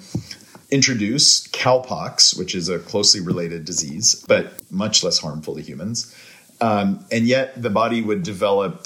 introduce 0.70 1.48
cowpox 1.48 2.38
which 2.38 2.54
is 2.54 2.70
a 2.70 2.78
closely 2.78 3.20
related 3.20 3.66
disease 3.66 4.24
but 4.28 4.54
much 4.72 5.04
less 5.04 5.18
harmful 5.18 5.56
to 5.56 5.62
humans. 5.62 6.16
Um, 6.62 7.04
and 7.12 7.26
yet 7.26 7.60
the 7.60 7.72
body 7.72 8.04
would 8.04 8.22
develop 8.22 8.86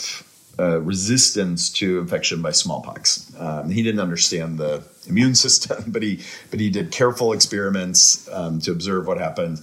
uh, 0.59 0.81
resistance 0.81 1.69
to 1.71 1.99
infection 1.99 2.41
by 2.41 2.51
smallpox. 2.51 3.31
Um, 3.39 3.69
he 3.69 3.83
didn't 3.83 3.99
understand 3.99 4.57
the 4.57 4.83
immune 5.07 5.35
system, 5.45 5.85
but 5.87 6.01
he 6.01 6.21
but 6.51 6.59
he 6.59 6.69
did 6.69 6.91
careful 6.91 7.33
experiments 7.33 8.27
um, 8.31 8.59
to 8.61 8.71
observe 8.71 9.07
what 9.07 9.17
happened. 9.17 9.57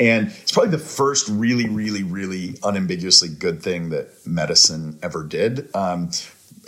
And 0.00 0.28
it's 0.28 0.52
probably 0.52 0.70
the 0.70 0.78
first 0.78 1.28
really, 1.28 1.68
really, 1.68 2.04
really 2.04 2.56
unambiguously 2.62 3.28
good 3.28 3.62
thing 3.62 3.90
that 3.90 4.08
medicine 4.24 4.98
ever 5.02 5.24
did. 5.24 5.74
Um, 5.74 6.10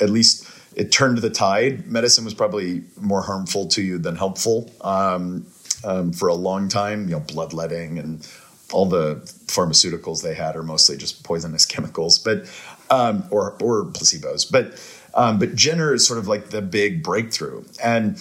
at 0.01 0.11
least 0.11 0.49
it 0.75 0.91
turned 0.91 1.19
the 1.19 1.31
tide. 1.31 1.87
Medicine 1.87 2.25
was 2.25 2.35
probably 2.35 2.83
more 3.01 3.23
harmful 3.23 3.67
to 3.69 3.83
you 3.83 3.99
than 3.99 4.17
helpful 4.17 4.71
um, 4.81 5.47
um, 5.85 6.13
for 6.13 6.29
a 6.29 6.35
long 6.35 6.69
time. 6.69 7.09
You 7.09 7.17
know, 7.17 7.21
bloodletting 7.21 7.99
and 7.99 8.27
all 8.73 8.87
the 8.87 9.17
pharmaceuticals 9.47 10.23
they 10.23 10.35
had 10.35 10.57
are 10.57 10.63
mostly 10.63 10.97
just 10.97 11.25
poisonous 11.25 11.67
chemicals, 11.75 12.19
but 12.19 12.45
um, 12.91 13.25
or 13.31 13.57
or 13.63 13.87
placebos. 13.87 14.51
But 14.51 14.75
um, 15.15 15.39
but 15.39 15.55
Jenner 15.55 15.95
is 15.95 16.07
sort 16.07 16.19
of 16.19 16.29
like 16.29 16.51
the 16.51 16.63
big 16.63 17.03
breakthrough, 17.03 17.65
and 17.83 18.17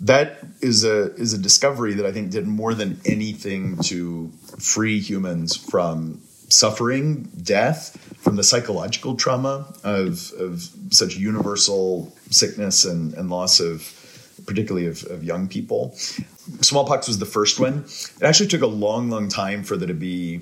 that 0.00 0.38
is 0.60 0.84
a 0.84 1.14
is 1.14 1.32
a 1.32 1.38
discovery 1.38 1.94
that 1.94 2.06
I 2.06 2.12
think 2.12 2.30
did 2.30 2.46
more 2.46 2.74
than 2.74 3.00
anything 3.04 3.78
to 3.84 4.30
free 4.58 5.00
humans 5.00 5.56
from 5.56 6.20
suffering, 6.50 7.28
death, 7.42 7.96
from 8.20 8.36
the 8.36 8.44
psychological 8.44 9.16
trauma 9.16 9.72
of 9.84 10.32
of 10.38 10.68
such 10.90 11.16
universal 11.16 12.14
sickness 12.30 12.84
and, 12.84 13.14
and 13.14 13.30
loss 13.30 13.60
of 13.60 13.94
particularly 14.46 14.86
of, 14.86 15.04
of 15.04 15.22
young 15.24 15.48
people. 15.48 15.94
Smallpox 16.60 17.06
was 17.06 17.18
the 17.18 17.26
first 17.26 17.60
one. 17.60 17.84
It 17.84 18.22
actually 18.22 18.48
took 18.48 18.62
a 18.62 18.66
long, 18.66 19.10
long 19.10 19.28
time 19.28 19.62
for 19.62 19.76
there 19.76 19.88
to 19.88 19.94
be 19.94 20.40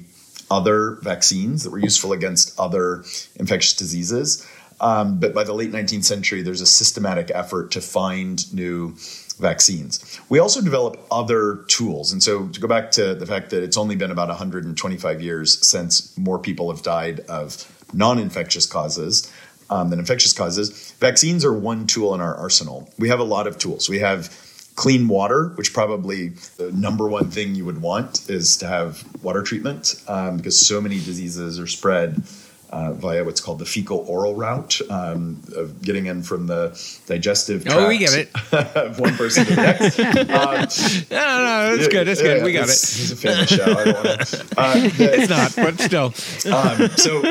other 0.50 0.98
vaccines 1.02 1.64
that 1.64 1.70
were 1.70 1.78
useful 1.78 2.12
against 2.12 2.58
other 2.58 3.04
infectious 3.36 3.74
diseases. 3.74 4.46
Um, 4.80 5.18
but 5.18 5.34
by 5.34 5.44
the 5.44 5.54
late 5.54 5.72
19th 5.72 6.04
century, 6.04 6.42
there's 6.42 6.60
a 6.60 6.66
systematic 6.66 7.30
effort 7.34 7.70
to 7.72 7.80
find 7.80 8.52
new 8.52 8.94
vaccines. 9.38 10.20
We 10.28 10.38
also 10.38 10.60
develop 10.60 10.98
other 11.10 11.64
tools. 11.68 12.12
And 12.12 12.22
so 12.22 12.48
to 12.48 12.60
go 12.60 12.68
back 12.68 12.90
to 12.92 13.14
the 13.14 13.26
fact 13.26 13.50
that 13.50 13.62
it's 13.62 13.76
only 13.76 13.96
been 13.96 14.10
about 14.10 14.28
125 14.28 15.22
years 15.22 15.66
since 15.66 16.16
more 16.16 16.38
people 16.38 16.70
have 16.70 16.82
died 16.82 17.20
of 17.20 17.70
non 17.92 18.18
infectious 18.18 18.66
causes 18.66 19.30
um, 19.70 19.90
than 19.90 19.98
infectious 19.98 20.32
causes, 20.32 20.92
vaccines 21.00 21.44
are 21.44 21.52
one 21.52 21.86
tool 21.86 22.14
in 22.14 22.20
our 22.20 22.34
arsenal. 22.34 22.88
We 22.98 23.08
have 23.08 23.20
a 23.20 23.24
lot 23.24 23.46
of 23.46 23.58
tools. 23.58 23.88
We 23.88 23.98
have 24.00 24.28
clean 24.76 25.08
water, 25.08 25.48
which 25.56 25.72
probably 25.72 26.28
the 26.58 26.70
number 26.72 27.08
one 27.08 27.30
thing 27.30 27.54
you 27.54 27.64
would 27.64 27.80
want 27.82 28.28
is 28.30 28.58
to 28.58 28.66
have 28.66 29.02
water 29.24 29.42
treatment 29.42 29.94
um, 30.06 30.36
because 30.36 30.58
so 30.64 30.80
many 30.80 30.96
diseases 30.96 31.58
are 31.58 31.66
spread 31.66 32.22
uh, 32.68 32.92
via 32.92 33.24
what's 33.24 33.40
called 33.40 33.58
the 33.60 33.64
fecal 33.64 33.98
oral 34.08 34.34
route 34.34 34.80
um, 34.90 35.40
of 35.54 35.80
getting 35.80 36.06
in 36.06 36.20
from 36.22 36.46
the 36.48 36.70
digestive 37.06 37.64
tract 37.64 37.78
Oh, 37.78 37.88
we 37.88 37.96
get 37.96 38.12
it. 38.12 38.30
of 38.76 38.98
one 38.98 39.14
person 39.14 39.46
to 39.46 39.54
the 39.54 39.62
next. 39.62 39.98
Um, 40.36 41.06
No, 41.10 41.26
no, 41.26 41.68
no, 41.70 41.76
that's 41.76 41.88
good. 41.88 42.06
That's 42.06 42.20
good. 42.20 42.42
We 42.44 42.52
got 42.52 42.64
it. 42.64 42.72
It's 42.72 43.12
a 43.12 43.16
family 43.16 43.46
show. 43.46 43.64
I 43.64 43.84
don't 43.84 44.04
want 44.04 44.20
to. 44.26 44.46
Uh, 44.58 44.72
It's 44.98 45.30
not, 45.30 45.54
but 45.56 45.80
still. 45.80 46.06
um, 46.52 46.88
so 46.96 47.22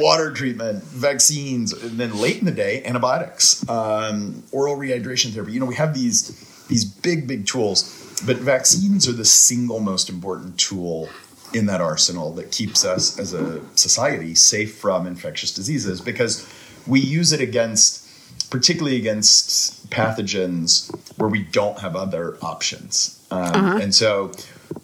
water 0.00 0.32
treatment, 0.32 0.82
vaccines, 0.84 1.72
and 1.72 1.98
then 1.98 2.16
late 2.18 2.38
in 2.38 2.44
the 2.46 2.52
day, 2.52 2.82
antibiotics, 2.84 3.68
um, 3.68 4.42
oral 4.52 4.76
rehydration 4.76 5.32
therapy. 5.32 5.52
You 5.52 5.60
know, 5.60 5.66
we 5.66 5.74
have 5.74 5.92
these 5.92 6.30
these 6.68 6.84
big, 6.84 7.26
big 7.26 7.46
tools, 7.46 8.20
but 8.26 8.36
vaccines 8.38 9.08
are 9.08 9.12
the 9.12 9.24
single 9.24 9.80
most 9.80 10.08
important 10.08 10.58
tool 10.58 11.08
in 11.52 11.66
that 11.66 11.80
arsenal 11.80 12.32
that 12.34 12.50
keeps 12.50 12.84
us 12.84 13.18
as 13.18 13.32
a 13.32 13.60
society 13.76 14.34
safe 14.34 14.76
from 14.76 15.06
infectious 15.06 15.54
diseases 15.54 16.00
because 16.00 16.48
we 16.86 17.00
use 17.00 17.32
it 17.32 17.40
against, 17.40 18.06
particularly 18.50 18.96
against 18.96 19.88
pathogens 19.90 20.90
where 21.16 21.28
we 21.28 21.42
don't 21.44 21.78
have 21.78 21.94
other 21.96 22.36
options. 22.42 23.24
Um, 23.30 23.40
Uh-huh. 23.40 23.78
And 23.82 23.94
so, 23.94 24.32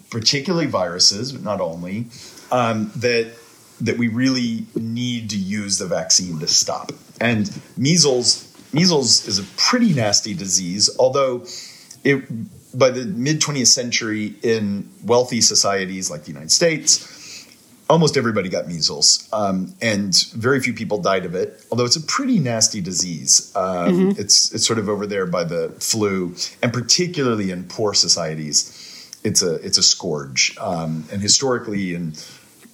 particularly 0.09 0.67
viruses, 0.67 1.31
but 1.31 1.43
not 1.43 1.59
only, 1.61 2.07
um, 2.51 2.91
that 2.95 3.33
that 3.81 3.97
we 3.97 4.07
really 4.07 4.65
need 4.75 5.29
to 5.31 5.37
use 5.37 5.79
the 5.79 5.87
vaccine 5.87 6.39
to 6.39 6.47
stop. 6.47 6.91
And 7.19 7.49
measles, 7.77 8.45
measles 8.71 9.27
is 9.27 9.39
a 9.39 9.43
pretty 9.57 9.93
nasty 9.93 10.35
disease, 10.35 10.89
although 10.99 11.43
it 12.03 12.23
by 12.77 12.89
the 12.89 13.05
mid 13.05 13.41
20th 13.41 13.67
century 13.67 14.33
in 14.43 14.89
wealthy 15.03 15.41
societies 15.41 16.09
like 16.09 16.23
the 16.23 16.29
United 16.31 16.51
States, 16.51 17.45
almost 17.89 18.15
everybody 18.15 18.47
got 18.47 18.67
measles, 18.67 19.27
um, 19.33 19.73
and 19.81 20.15
very 20.33 20.61
few 20.61 20.73
people 20.73 20.97
died 21.01 21.25
of 21.25 21.35
it. 21.35 21.65
Although 21.69 21.83
it's 21.85 21.97
a 21.97 22.01
pretty 22.01 22.39
nasty 22.39 22.79
disease, 22.81 23.51
um, 23.55 24.13
Mhm. 24.13 24.19
it's 24.19 24.51
it's 24.53 24.65
sort 24.65 24.79
of 24.79 24.87
over 24.87 25.05
there 25.05 25.25
by 25.25 25.43
the 25.43 25.73
flu, 25.79 26.33
and 26.63 26.71
particularly 26.71 27.51
in 27.51 27.65
poor 27.65 27.93
societies, 27.93 28.71
it's 29.23 29.41
a 29.41 29.55
it's 29.55 29.77
a 29.77 29.83
scourge. 29.83 30.55
Um, 30.59 31.03
and 31.11 31.21
historically, 31.21 31.93
in 31.93 32.13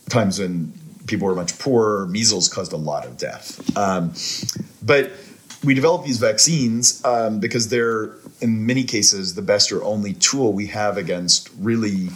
times 0.10 0.38
when 0.40 0.72
people 1.08 1.28
were 1.28 1.36
much 1.36 1.58
poorer, 1.58 2.06
measles 2.06 2.48
caused 2.50 2.72
a 2.74 2.78
lot 2.78 3.06
of 3.06 3.18
death. 3.18 3.60
Um, 3.76 4.14
but 4.84 5.12
we 5.64 5.74
develop 5.74 6.06
these 6.06 6.18
vaccines 6.18 7.04
um, 7.04 7.40
because 7.40 7.70
they're 7.70 8.12
in 8.42 8.66
many 8.66 8.84
cases 8.84 9.36
the 9.36 9.42
best 9.42 9.72
or 9.72 9.84
only 9.84 10.14
tool 10.14 10.54
we 10.54 10.68
have 10.68 10.98
against 10.98 11.50
really 11.60 12.10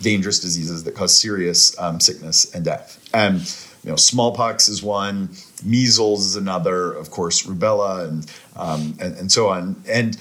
dangerous 0.00 0.38
diseases 0.38 0.84
that 0.84 0.94
cause 0.94 1.18
serious 1.18 1.78
um, 1.78 1.98
sickness 1.98 2.52
and 2.54 2.64
death. 2.64 3.00
And 3.12 3.40
you 3.82 3.90
know, 3.90 3.96
smallpox 3.96 4.68
is 4.68 4.82
one, 4.82 5.30
measles 5.62 6.24
is 6.24 6.36
another, 6.36 6.92
of 6.92 7.10
course, 7.10 7.46
rubella, 7.46 8.08
and 8.08 8.32
um, 8.56 8.96
and, 9.00 9.16
and 9.16 9.32
so 9.32 9.48
on. 9.48 9.82
And 9.88 10.16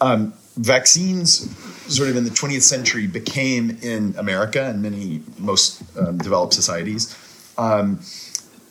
um, 0.00 0.34
vaccines, 0.56 1.48
sort 1.92 2.10
of 2.10 2.16
in 2.16 2.24
the 2.24 2.30
20th 2.30 2.62
century, 2.62 3.06
became 3.06 3.78
in 3.80 4.14
America 4.18 4.64
and 4.64 4.82
many 4.82 5.22
most 5.38 5.82
um, 5.96 6.18
developed 6.18 6.52
societies 6.52 7.16
um, 7.56 8.00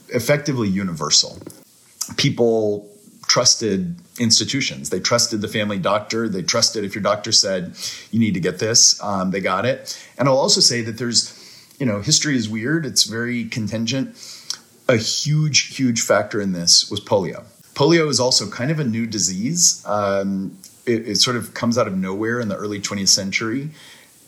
effectively 0.10 0.68
universal. 0.68 1.38
People 2.16 2.90
trusted 3.28 3.96
institutions. 4.20 4.90
They 4.90 5.00
trusted 5.00 5.42
the 5.42 5.48
family 5.48 5.78
doctor. 5.78 6.28
They 6.30 6.42
trusted 6.42 6.84
if 6.84 6.96
your 6.96 7.02
doctor 7.02 7.32
said 7.32 7.76
you 8.12 8.20
need 8.20 8.34
to 8.34 8.40
get 8.40 8.60
this, 8.60 9.02
um, 9.04 9.32
they 9.32 9.42
got 9.42 9.66
it. 9.66 10.02
And 10.18 10.28
I'll 10.28 10.38
also 10.38 10.62
say 10.62 10.82
that 10.82 10.98
there's, 10.98 11.34
you 11.80 11.86
know, 11.86 12.02
history 12.02 12.36
is 12.36 12.50
weird. 12.50 12.86
It's 12.86 13.04
very 13.04 13.46
contingent. 13.46 14.16
A 14.88 14.96
huge, 14.96 15.76
huge 15.76 16.02
factor 16.02 16.40
in 16.40 16.54
this 16.54 16.90
was 16.90 17.02
polio. 17.02 17.44
Polio 17.74 18.10
is 18.10 18.20
also 18.20 18.50
kind 18.50 18.72
of 18.72 18.80
a 18.80 18.84
new 18.84 19.06
disease. 19.06 19.84
Um, 19.86 20.58
it, 20.86 21.10
it 21.10 21.16
sort 21.18 21.36
of 21.36 21.54
comes 21.54 21.78
out 21.78 21.88
of 21.88 21.98
nowhere 21.98 22.40
in 22.40 22.48
the 22.48 22.56
early 22.56 22.80
20th 22.80 23.10
century. 23.10 23.70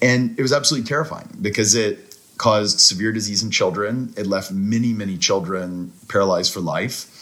And 0.01 0.37
it 0.37 0.41
was 0.41 0.53
absolutely 0.53 0.87
terrifying 0.87 1.29
because 1.41 1.73
it 1.73 2.17
caused 2.37 2.79
severe 2.79 3.11
disease 3.11 3.43
in 3.43 3.51
children. 3.51 4.13
It 4.17 4.27
left 4.27 4.51
many, 4.51 4.93
many 4.93 5.17
children 5.17 5.93
paralyzed 6.09 6.53
for 6.53 6.59
life. 6.59 7.15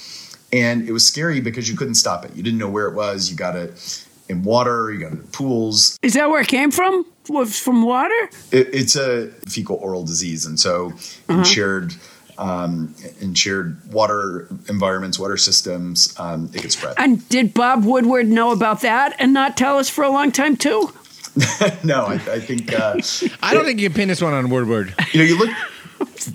And 0.53 0.87
it 0.87 0.91
was 0.91 1.05
scary 1.05 1.41
because 1.41 1.69
you 1.69 1.75
couldn't 1.75 1.95
stop 1.95 2.23
it. 2.23 2.35
You 2.35 2.43
didn't 2.43 2.59
know 2.59 2.69
where 2.69 2.87
it 2.87 2.95
was. 2.95 3.29
You 3.29 3.35
got 3.35 3.55
it 3.55 4.05
in 4.29 4.43
water, 4.43 4.91
you 4.91 4.99
got 4.99 5.13
it 5.13 5.19
in 5.19 5.27
pools. 5.27 5.97
Is 6.01 6.13
that 6.13 6.29
where 6.29 6.41
it 6.41 6.47
came 6.47 6.71
from? 6.71 7.05
Was 7.29 7.59
from 7.59 7.83
water? 7.83 8.15
It, 8.51 8.73
it's 8.73 8.95
a 8.95 9.27
fecal 9.47 9.75
oral 9.77 10.03
disease, 10.03 10.45
and 10.45 10.57
so 10.57 10.93
in 11.27 11.43
shared 11.43 11.93
um, 12.37 12.93
in 13.19 13.33
shared 13.33 13.77
water 13.91 14.47
environments, 14.69 15.19
water 15.19 15.37
systems, 15.37 16.17
um, 16.19 16.49
it 16.53 16.61
gets 16.61 16.77
spread. 16.77 16.95
And 16.97 17.27
did 17.29 17.53
Bob 17.53 17.83
Woodward 17.83 18.27
know 18.27 18.51
about 18.51 18.81
that 18.81 19.15
and 19.19 19.33
not 19.33 19.57
tell 19.57 19.77
us 19.77 19.89
for 19.89 20.03
a 20.03 20.09
long 20.09 20.31
time 20.31 20.55
too? 20.55 20.93
no, 21.83 22.05
I, 22.05 22.13
I 22.13 22.39
think 22.39 22.73
uh, 22.73 22.99
I 23.41 23.53
don't 23.53 23.65
think 23.65 23.79
you 23.79 23.89
can 23.89 23.95
pin 23.95 24.07
this 24.07 24.21
one 24.21 24.33
on 24.33 24.49
Woodward. 24.49 24.93
you 25.11 25.19
know 25.19 25.25
you 25.25 25.37
look, 25.37 25.49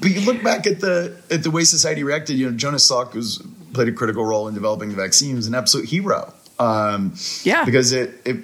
but 0.00 0.10
you 0.10 0.20
look 0.20 0.42
back 0.42 0.66
at 0.66 0.80
the 0.80 1.16
at 1.30 1.42
the 1.42 1.50
way 1.50 1.64
society 1.64 2.04
reacted. 2.04 2.36
You 2.36 2.50
know, 2.50 2.56
Jonas 2.56 2.88
Salk 2.88 3.14
was 3.14 3.42
played 3.72 3.88
a 3.88 3.92
critical 3.92 4.24
role 4.24 4.48
in 4.48 4.54
developing 4.54 4.90
the 4.90 4.96
vaccine. 4.96 5.36
Was 5.36 5.46
an 5.46 5.54
absolute 5.54 5.88
hero. 5.88 6.32
Um, 6.58 7.14
Yeah. 7.44 7.64
because 7.64 7.92
it, 7.92 8.20
it 8.24 8.36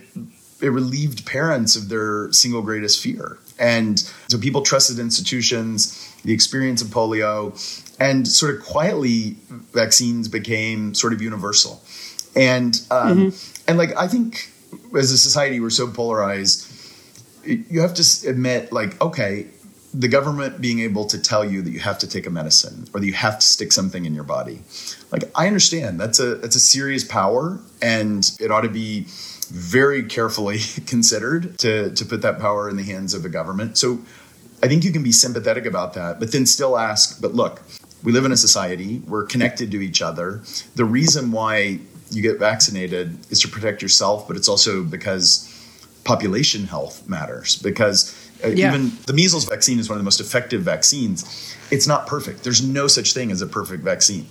it 0.61 0.71
relieved 0.71 1.25
parents 1.25 1.77
of 1.77 1.89
their 1.89 2.33
single 2.33 2.63
greatest 2.63 3.01
fear, 3.01 3.39
and 3.61 3.99
so 4.29 4.39
people 4.39 4.63
trusted 4.63 4.99
institutions. 4.99 6.05
The 6.25 6.33
experience 6.33 6.83
of 6.83 6.89
polio, 6.89 7.53
and 8.01 8.27
sort 8.27 8.57
of 8.57 8.65
quietly, 8.65 9.37
vaccines 9.73 10.27
became 10.27 10.95
sort 10.95 11.13
of 11.13 11.23
universal, 11.23 11.81
and 12.35 12.81
um, 12.91 13.33
and 13.69 13.79
like 13.79 13.97
I 13.97 14.09
think 14.09 14.51
as 14.99 15.13
a 15.13 15.19
society 15.19 15.61
we're 15.61 15.71
so 15.71 15.87
polarized 15.87 16.67
you 17.45 17.81
have 17.81 17.95
to 17.95 18.29
admit 18.29 18.71
like 18.73 19.01
okay 19.01 19.47
the 19.95 20.09
government 20.09 20.61
being 20.61 20.81
able 20.81 21.07
to 21.07 21.19
tell 21.19 21.45
you 21.45 21.63
that 21.63 21.71
you 21.71 21.81
have 21.81 21.99
to 21.99 22.07
take 22.07 22.27
a 22.27 22.31
medicine 22.31 22.87
or 22.93 23.01
that 23.01 23.07
you 23.07 23.15
have 23.15 23.39
to 23.39 23.47
stick 23.47 23.73
something 23.73 24.05
in 24.05 24.15
your 24.15 24.25
body. 24.25 24.61
Like 25.11 25.25
i 25.35 25.47
understand. 25.47 25.99
That's 25.99 26.21
a 26.21 26.35
that's 26.37 26.57
a 26.57 26.61
serious 26.61 27.05
power 27.05 27.59
and 27.81 28.31
it 28.41 28.51
ought 28.51 28.63
to 28.63 28.69
be 28.69 29.07
very 29.51 30.03
carefully 30.03 30.59
considered 30.87 31.59
to 31.61 31.91
to 31.91 32.05
put 32.05 32.23
that 32.23 32.39
power 32.39 32.69
in 32.69 32.77
the 32.77 32.83
hands 32.83 33.15
of 33.15 33.25
a 33.25 33.29
government. 33.29 33.79
So 33.79 34.01
i 34.63 34.67
think 34.67 34.85
you 34.85 34.93
can 34.93 35.03
be 35.03 35.13
sympathetic 35.13 35.67
about 35.67 35.95
that 35.95 36.19
but 36.19 36.33
then 36.33 36.45
still 36.45 36.77
ask 36.77 37.23
but 37.23 37.33
look 37.33 37.63
we 38.03 38.13
live 38.13 38.25
in 38.25 38.33
a 38.33 38.37
society 38.37 39.03
we're 39.07 39.25
connected 39.25 39.71
to 39.71 39.81
each 39.81 40.03
other. 40.03 40.43
The 40.75 40.85
reason 40.85 41.33
why 41.33 41.81
you 42.11 42.23
get 42.23 42.39
vaccinated 42.39 43.19
is 43.31 43.41
to 43.41 43.49
protect 43.49 43.81
yourself 43.81 44.29
but 44.29 44.37
it's 44.37 44.49
also 44.49 44.85
because 44.85 45.55
population 46.05 46.65
health 46.65 47.09
matters 47.09 47.57
because 47.57 48.15
Yeah. 48.43 48.69
even 48.69 48.93
the 49.07 49.13
measles 49.13 49.45
vaccine 49.45 49.79
is 49.79 49.89
one 49.89 49.97
of 49.97 50.01
the 50.01 50.05
most 50.05 50.21
effective 50.21 50.63
vaccines. 50.63 51.57
It's 51.71 51.87
not 51.87 52.07
perfect. 52.07 52.45
There's 52.45 52.67
no 52.67 52.87
such 52.87 53.13
thing 53.13 53.31
as 53.31 53.43
a 53.43 53.47
perfect 53.47 53.83
vaccine. 53.83 54.27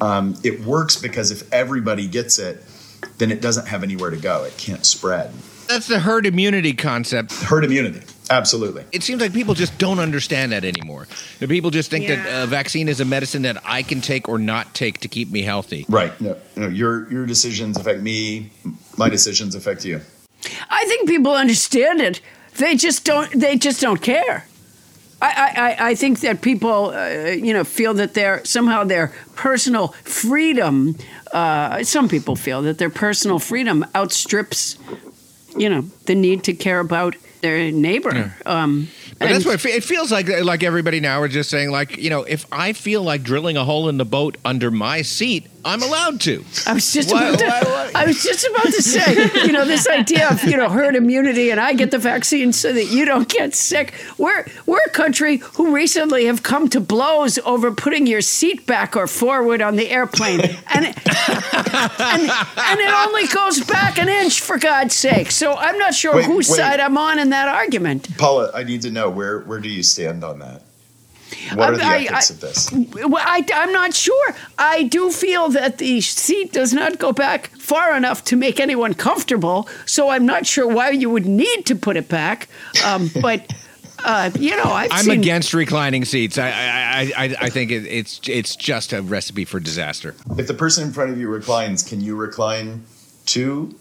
Um, 0.00 0.36
it 0.44 0.60
works 0.64 0.96
because 0.96 1.30
if 1.30 1.52
everybody 1.52 2.06
gets 2.06 2.38
it, 2.38 2.62
then 3.18 3.30
it 3.30 3.40
doesn't 3.40 3.66
have 3.66 3.82
anywhere 3.82 4.10
to 4.10 4.16
go. 4.16 4.44
It 4.44 4.56
can't 4.56 4.84
spread. 4.84 5.32
That's 5.68 5.88
the 5.88 5.98
herd 5.98 6.26
immunity 6.26 6.72
concept. 6.74 7.32
Herd 7.32 7.64
immunity, 7.64 8.02
absolutely. 8.30 8.84
It 8.92 9.02
seems 9.02 9.20
like 9.20 9.32
people 9.32 9.54
just 9.54 9.76
don't 9.78 9.98
understand 9.98 10.52
that 10.52 10.64
anymore. 10.64 11.08
The 11.40 11.48
people 11.48 11.70
just 11.70 11.90
think 11.90 12.06
that 12.06 12.44
a 12.44 12.46
vaccine 12.46 12.88
is 12.88 13.00
a 13.00 13.04
medicine 13.04 13.42
that 13.42 13.60
I 13.64 13.82
can 13.82 14.00
take 14.00 14.28
or 14.28 14.38
not 14.38 14.74
take 14.74 15.00
to 15.00 15.08
keep 15.08 15.30
me 15.30 15.42
healthy. 15.42 15.84
Right. 15.88 16.18
No, 16.20 16.36
no, 16.54 16.68
your 16.68 17.10
your 17.10 17.26
decisions 17.26 17.76
affect 17.76 18.00
me. 18.00 18.52
My 18.96 19.08
decisions 19.08 19.56
affect 19.56 19.84
you. 19.84 20.00
I 20.70 20.84
think 20.84 21.08
people 21.08 21.32
understand 21.32 22.00
it. 22.00 22.20
They 22.58 22.76
just 22.76 23.04
don't. 23.04 23.30
They 23.32 23.56
just 23.56 23.80
don't 23.80 24.00
care. 24.00 24.46
I, 25.22 25.76
I, 25.80 25.90
I- 25.90 25.94
think 25.94 26.20
that 26.20 26.42
people, 26.42 26.90
uh, 26.90 27.30
you 27.30 27.54
know, 27.54 27.64
feel 27.64 27.94
that 27.94 28.12
their 28.14 28.44
somehow 28.44 28.84
their 28.84 29.12
personal 29.34 29.88
freedom. 30.04 30.96
Uh, 31.32 31.82
some 31.84 32.08
people 32.08 32.36
feel 32.36 32.62
that 32.62 32.78
their 32.78 32.90
personal 32.90 33.38
freedom 33.38 33.84
outstrips, 33.94 34.78
you 35.56 35.68
know, 35.68 35.82
the 36.04 36.14
need 36.14 36.44
to 36.44 36.52
care 36.54 36.80
about 36.80 37.16
their 37.40 37.70
neighbor. 37.72 38.32
Um, 38.46 38.88
But 39.18 39.28
that's 39.30 39.44
what 39.46 39.54
it 39.54 39.60
fe- 39.60 39.76
it 39.76 39.84
feels 39.84 40.12
like. 40.12 40.28
Like 40.28 40.62
everybody 40.62 41.00
now 41.00 41.20
are 41.22 41.28
just 41.28 41.48
saying, 41.50 41.70
like 41.70 41.96
you 41.96 42.10
know, 42.10 42.22
if 42.24 42.44
I 42.52 42.72
feel 42.74 43.02
like 43.02 43.22
drilling 43.22 43.56
a 43.56 43.64
hole 43.64 43.88
in 43.88 43.96
the 43.96 44.04
boat 44.04 44.36
under 44.44 44.70
my 44.70 45.02
seat, 45.02 45.46
I'm 45.66 45.82
allowed 45.82 46.20
to. 46.22 46.44
I 46.66 46.72
was 46.74 46.92
just 46.92 47.12
Why- 47.12 47.26
about 47.28 47.38
to, 47.40 47.46
why- 47.46 47.62
why- 47.64 47.90
I 47.94 48.06
was 48.06 48.22
just 48.22 48.46
about 48.46 48.66
to 48.66 48.82
say, 48.82 49.44
you 49.46 49.52
know, 49.52 49.64
this 49.64 49.86
idea 49.88 50.28
of 50.30 50.42
you 50.44 50.56
know 50.56 50.68
herd 50.68 50.94
immunity, 50.96 51.50
and 51.50 51.60
I 51.60 51.74
get 51.74 51.90
the 51.90 51.98
vaccine 51.98 52.52
so 52.52 52.72
that 52.72 52.84
you 52.86 53.04
don't 53.04 53.28
get 53.28 53.54
sick. 53.54 53.92
We're 54.16 54.46
we're 54.66 54.82
a 54.86 54.90
country 54.90 55.38
who 55.54 55.74
recently 55.74 56.26
have 56.26 56.42
come 56.42 56.68
to 56.70 56.80
blows 56.80 57.38
over 57.44 57.72
putting 57.72 58.06
your 58.06 58.20
seat 58.20 58.66
back 58.66 58.96
or 58.96 59.06
forward 59.06 59.60
on 59.60 59.76
the 59.76 59.90
airplane, 59.90 60.40
and 60.40 60.84
it, 60.86 60.96
and, 61.06 62.22
and 62.30 62.80
it 62.80 62.92
only 63.06 63.26
goes 63.26 63.60
back 63.64 63.98
an 63.98 64.08
inch 64.08 64.40
for 64.40 64.58
God's 64.58 64.94
sake. 64.94 65.30
So 65.30 65.54
I'm 65.54 65.78
not 65.78 65.94
sure 65.94 66.14
Wait, 66.16 66.26
whose 66.26 66.48
wait. 66.48 66.56
side 66.56 66.80
I'm 66.80 66.96
on 66.96 67.18
in 67.18 67.30
that 67.30 67.48
argument. 67.48 68.16
Paula, 68.18 68.50
I 68.54 68.62
need 68.62 68.82
to 68.82 68.90
know 68.90 69.10
where 69.10 69.40
where 69.40 69.58
do 69.60 69.68
you 69.68 69.82
stand 69.82 70.22
on 70.22 70.38
that? 70.38 70.62
What 71.54 71.74
are 71.74 71.76
the 71.76 71.84
I- 71.84 71.96
ethics 72.10 72.30
I- 72.30 72.34
of 72.34 72.40
this? 72.40 72.72
Well, 73.06 73.22
I, 73.24 73.44
I'm 73.54 73.72
not 73.72 73.94
sure. 73.94 74.34
I 74.58 74.84
do 74.84 75.10
feel 75.10 75.48
that 75.50 75.78
the 75.78 76.00
seat 76.00 76.52
does 76.52 76.72
not 76.72 76.98
go 76.98 77.12
back 77.12 77.48
far 77.56 77.96
enough 77.96 78.24
to 78.24 78.36
make 78.36 78.60
anyone 78.60 78.94
comfortable. 78.94 79.68
So 79.86 80.08
I'm 80.10 80.26
not 80.26 80.46
sure 80.46 80.66
why 80.66 80.90
you 80.90 81.10
would 81.10 81.26
need 81.26 81.66
to 81.66 81.74
put 81.76 81.96
it 81.96 82.08
back. 82.08 82.48
Um, 82.84 83.10
but 83.20 83.52
uh, 84.04 84.30
you 84.38 84.50
know, 84.56 84.64
I've 84.64 84.92
I'm 84.92 85.04
seen. 85.06 85.20
against 85.20 85.52
reclining 85.54 86.04
seats. 86.04 86.38
I 86.38 86.48
I, 86.48 86.52
I, 86.52 87.12
I- 87.24 87.36
I 87.42 87.50
think 87.50 87.70
it, 87.70 87.86
it's 87.86 88.20
it's 88.28 88.54
just 88.54 88.92
a 88.92 89.02
recipe 89.02 89.44
for 89.44 89.58
disaster. 89.58 90.14
If 90.38 90.46
the 90.46 90.54
person 90.54 90.86
in 90.86 90.92
front 90.92 91.10
of 91.10 91.18
you 91.18 91.28
reclines, 91.28 91.82
can 91.82 92.00
you 92.00 92.14
recline 92.14 92.84
too, 93.24 93.74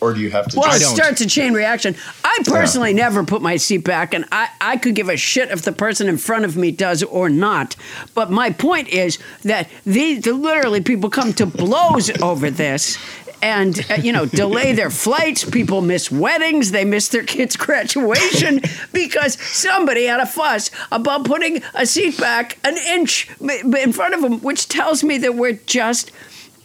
or 0.00 0.14
do 0.14 0.20
you 0.20 0.30
have 0.30 0.48
to? 0.48 0.58
Well, 0.58 0.74
it 0.74 0.80
starts 0.80 1.20
a 1.20 1.26
chain 1.26 1.54
reaction. 1.54 1.96
I 2.24 2.38
personally 2.44 2.92
never 2.92 3.24
put 3.24 3.42
my 3.42 3.56
seat 3.56 3.84
back, 3.84 4.14
and 4.14 4.24
I, 4.32 4.48
I 4.60 4.76
could 4.76 4.94
give 4.94 5.08
a 5.08 5.16
shit 5.16 5.50
if 5.50 5.62
the 5.62 5.72
person 5.72 6.08
in 6.08 6.18
front 6.18 6.44
of 6.44 6.56
me 6.56 6.70
does 6.70 7.02
or 7.02 7.28
not. 7.28 7.76
But 8.14 8.30
my 8.30 8.50
point 8.50 8.88
is 8.88 9.18
that 9.42 9.68
these 9.84 10.24
the, 10.24 10.32
literally 10.32 10.80
people 10.80 11.10
come 11.10 11.32
to 11.34 11.46
blows 11.46 12.10
over 12.22 12.50
this. 12.50 12.98
And 13.42 13.84
uh, 13.90 13.96
you 13.96 14.12
know, 14.12 14.24
delay 14.24 14.72
their 14.72 14.88
flights. 14.88 15.44
People 15.44 15.82
miss 15.82 16.10
weddings. 16.10 16.70
They 16.70 16.86
miss 16.86 17.08
their 17.08 17.22
kids' 17.22 17.54
graduation 17.66 18.62
because 18.94 19.38
somebody 19.40 20.06
had 20.06 20.20
a 20.20 20.26
fuss 20.26 20.70
about 20.90 21.26
putting 21.26 21.62
a 21.74 21.84
seat 21.84 22.18
back 22.18 22.58
an 22.64 22.78
inch 22.78 23.28
in 23.40 23.92
front 23.92 24.14
of 24.14 24.22
them, 24.22 24.40
which 24.40 24.68
tells 24.68 25.04
me 25.04 25.18
that 25.18 25.34
we're 25.34 25.52
just 25.66 26.10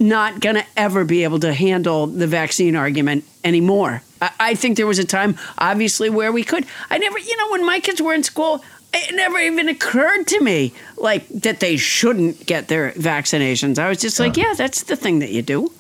not 0.01 0.39
going 0.39 0.55
to 0.55 0.65
ever 0.75 1.05
be 1.05 1.23
able 1.23 1.39
to 1.39 1.53
handle 1.53 2.07
the 2.07 2.27
vaccine 2.27 2.75
argument 2.75 3.23
anymore. 3.43 4.01
I, 4.21 4.31
I 4.39 4.55
think 4.55 4.75
there 4.75 4.87
was 4.87 4.99
a 4.99 5.05
time, 5.05 5.37
obviously, 5.57 6.09
where 6.09 6.31
we 6.31 6.43
could. 6.43 6.65
I 6.89 6.97
never, 6.97 7.19
you 7.19 7.37
know, 7.37 7.51
when 7.51 7.65
my 7.65 7.79
kids 7.79 8.01
were 8.01 8.13
in 8.13 8.23
school, 8.23 8.63
it 8.93 9.15
never 9.15 9.37
even 9.37 9.69
occurred 9.69 10.27
to 10.27 10.41
me 10.41 10.73
like 10.97 11.27
that 11.29 11.61
they 11.61 11.77
shouldn't 11.77 12.45
get 12.45 12.67
their 12.67 12.91
vaccinations. 12.91 13.79
I 13.79 13.87
was 13.87 13.99
just 13.99 14.19
like, 14.19 14.35
yeah, 14.35 14.53
that's 14.57 14.83
the 14.83 14.97
thing 14.97 15.19
that 15.19 15.29
you 15.29 15.41
do. 15.41 15.71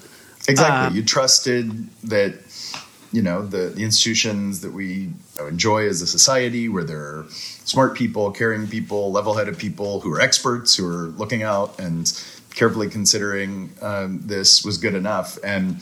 Exactly. 0.47 0.87
Um, 0.87 0.95
you 0.95 1.03
trusted 1.03 1.89
that, 2.03 2.39
you 3.11 3.21
know, 3.21 3.45
the, 3.45 3.73
the 3.75 3.83
institutions 3.83 4.61
that 4.61 4.71
we 4.71 5.09
enjoy 5.39 5.87
as 5.87 6.01
a 6.01 6.07
society, 6.07 6.69
where 6.69 6.83
there 6.83 7.01
are 7.01 7.25
smart 7.29 7.95
people, 7.95 8.31
caring 8.31 8.67
people, 8.67 9.11
level 9.11 9.33
headed 9.33 9.57
people 9.57 9.99
who 9.99 10.13
are 10.13 10.21
experts, 10.21 10.75
who 10.75 10.87
are 10.87 11.07
looking 11.17 11.43
out 11.43 11.79
and 11.79 12.07
carefully 12.53 12.89
considering 12.89 13.71
um, 13.81 14.21
this 14.25 14.63
was 14.63 14.77
good 14.77 14.95
enough. 14.95 15.37
And 15.43 15.81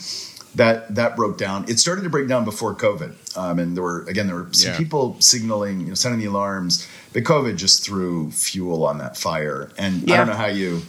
that 0.55 0.95
that 0.95 1.15
broke 1.15 1.37
down. 1.37 1.65
It 1.69 1.79
started 1.79 2.01
to 2.03 2.09
break 2.09 2.27
down 2.27 2.43
before 2.43 2.73
COVID. 2.73 3.37
Um, 3.37 3.59
and 3.59 3.75
there 3.75 3.83
were, 3.83 4.03
again, 4.05 4.25
there 4.27 4.35
were 4.35 4.47
some 4.51 4.71
Yeah. 4.71 4.77
people 4.77 5.15
signaling, 5.21 5.81
you 5.81 5.87
know, 5.87 5.93
sounding 5.93 6.19
the 6.19 6.25
alarms. 6.25 6.87
But 7.13 7.23
COVID 7.23 7.55
just 7.55 7.83
threw 7.83 8.31
fuel 8.31 8.83
on 8.85 8.97
that 8.97 9.15
fire. 9.15 9.69
And 9.77 10.11
I 10.11 10.17
don't 10.17 10.27
know 10.27 10.33
how 10.33 10.47
you. 10.47 10.81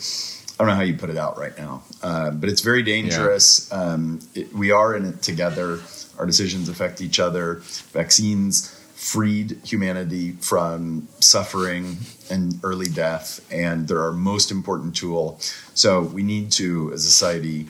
I 0.58 0.62
don't 0.64 0.68
know 0.68 0.74
how 0.74 0.82
you 0.82 0.94
put 0.94 1.08
it 1.08 1.16
out 1.16 1.38
right 1.38 1.56
now, 1.56 1.82
uh, 2.02 2.30
but 2.32 2.50
it's 2.50 2.60
very 2.60 2.82
dangerous. 2.82 3.72
Um, 3.72 4.20
it, 4.34 4.54
we 4.54 4.70
are 4.70 4.94
in 4.94 5.06
it 5.06 5.22
together. 5.22 5.80
Our 6.18 6.26
decisions 6.26 6.68
affect 6.68 7.00
each 7.00 7.18
other. 7.18 7.62
Vaccines 7.92 8.68
freed 8.94 9.58
humanity 9.64 10.32
from 10.32 11.08
suffering 11.20 11.96
and 12.30 12.58
early 12.62 12.88
death, 12.88 13.40
and 13.50 13.88
they're 13.88 14.02
our 14.02 14.12
most 14.12 14.50
important 14.50 14.94
tool. 14.94 15.38
So 15.74 16.02
we 16.02 16.22
need 16.22 16.50
to, 16.52 16.92
as 16.92 17.04
a 17.04 17.10
society, 17.10 17.68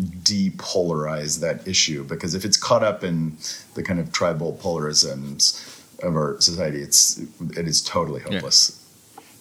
depolarize 0.00 1.40
that 1.40 1.66
issue 1.68 2.04
because 2.04 2.34
if 2.34 2.44
it's 2.44 2.56
caught 2.56 2.82
up 2.82 3.04
in 3.04 3.36
the 3.74 3.82
kind 3.82 4.00
of 4.00 4.12
tribal 4.12 4.58
polarisms 4.60 5.60
of 6.02 6.16
our 6.16 6.40
society, 6.40 6.80
it's 6.80 7.18
it 7.56 7.68
is 7.68 7.82
totally 7.82 8.20
hopeless. 8.20 8.78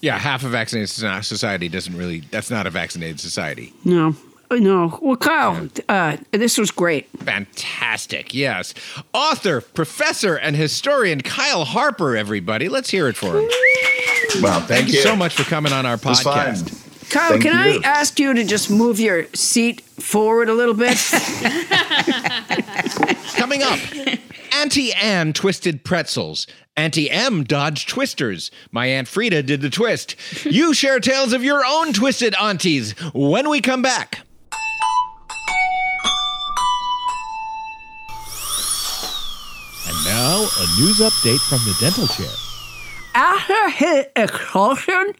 Yeah, 0.01 0.17
half 0.17 0.43
a 0.43 0.49
vaccinated 0.49 0.89
society 0.89 1.69
doesn't 1.69 1.95
really. 1.95 2.21
That's 2.31 2.49
not 2.49 2.65
a 2.65 2.69
vaccinated 2.69 3.19
society. 3.19 3.73
No, 3.85 4.15
no. 4.59 4.97
Well, 5.01 5.15
Kyle, 5.17 5.67
uh, 5.89 6.17
this 6.31 6.57
was 6.57 6.71
great. 6.71 7.07
Fantastic. 7.19 8.33
Yes. 8.33 8.73
Author, 9.13 9.61
professor, 9.61 10.35
and 10.35 10.55
historian 10.55 11.21
Kyle 11.21 11.65
Harper, 11.65 12.15
everybody. 12.17 12.69
Let's 12.69 12.89
hear 12.89 13.07
it 13.07 13.15
for 13.15 13.39
him. 13.39 13.49
Wow, 14.41 14.59
thank, 14.59 14.67
Thank 14.67 14.87
you 14.89 15.01
so 15.01 15.15
much 15.15 15.35
for 15.35 15.43
coming 15.43 15.73
on 15.73 15.85
our 15.85 15.95
It 15.95 16.05
was 16.05 16.21
fun. 16.21 16.55
podcast. 16.55 17.09
Kyle, 17.11 17.29
Thank 17.31 17.43
can 17.43 17.73
you. 17.73 17.81
I 17.83 17.87
ask 17.87 18.17
you 18.19 18.33
to 18.33 18.43
just 18.45 18.69
move 18.69 18.97
your 18.99 19.27
seat 19.33 19.81
forward 19.81 20.47
a 20.47 20.53
little 20.53 20.73
bit? 20.73 20.97
Coming 23.35 23.63
up, 23.63 23.79
Auntie 24.55 24.93
Anne 24.93 25.33
twisted 25.33 25.83
pretzels. 25.83 26.47
Auntie 26.77 27.11
M 27.11 27.43
dodged 27.43 27.89
twisters. 27.89 28.49
My 28.71 28.85
Aunt 28.85 29.09
Frida 29.09 29.43
did 29.43 29.59
the 29.61 29.69
twist. 29.69 30.15
You 30.45 30.73
share 30.73 31.01
tales 31.01 31.33
of 31.33 31.43
your 31.43 31.65
own 31.65 31.91
twisted 31.91 32.33
aunties 32.35 32.91
when 33.13 33.49
we 33.49 33.59
come 33.59 33.81
back. 33.81 34.19
Now, 40.21 40.37
a 40.37 40.65
news 40.79 40.99
update 40.99 41.41
from 41.49 41.57
the 41.65 41.75
dental 41.79 42.05
chair. 42.05 42.35
After 43.15 43.69
his 43.71 44.05
expulsion, 44.15 45.15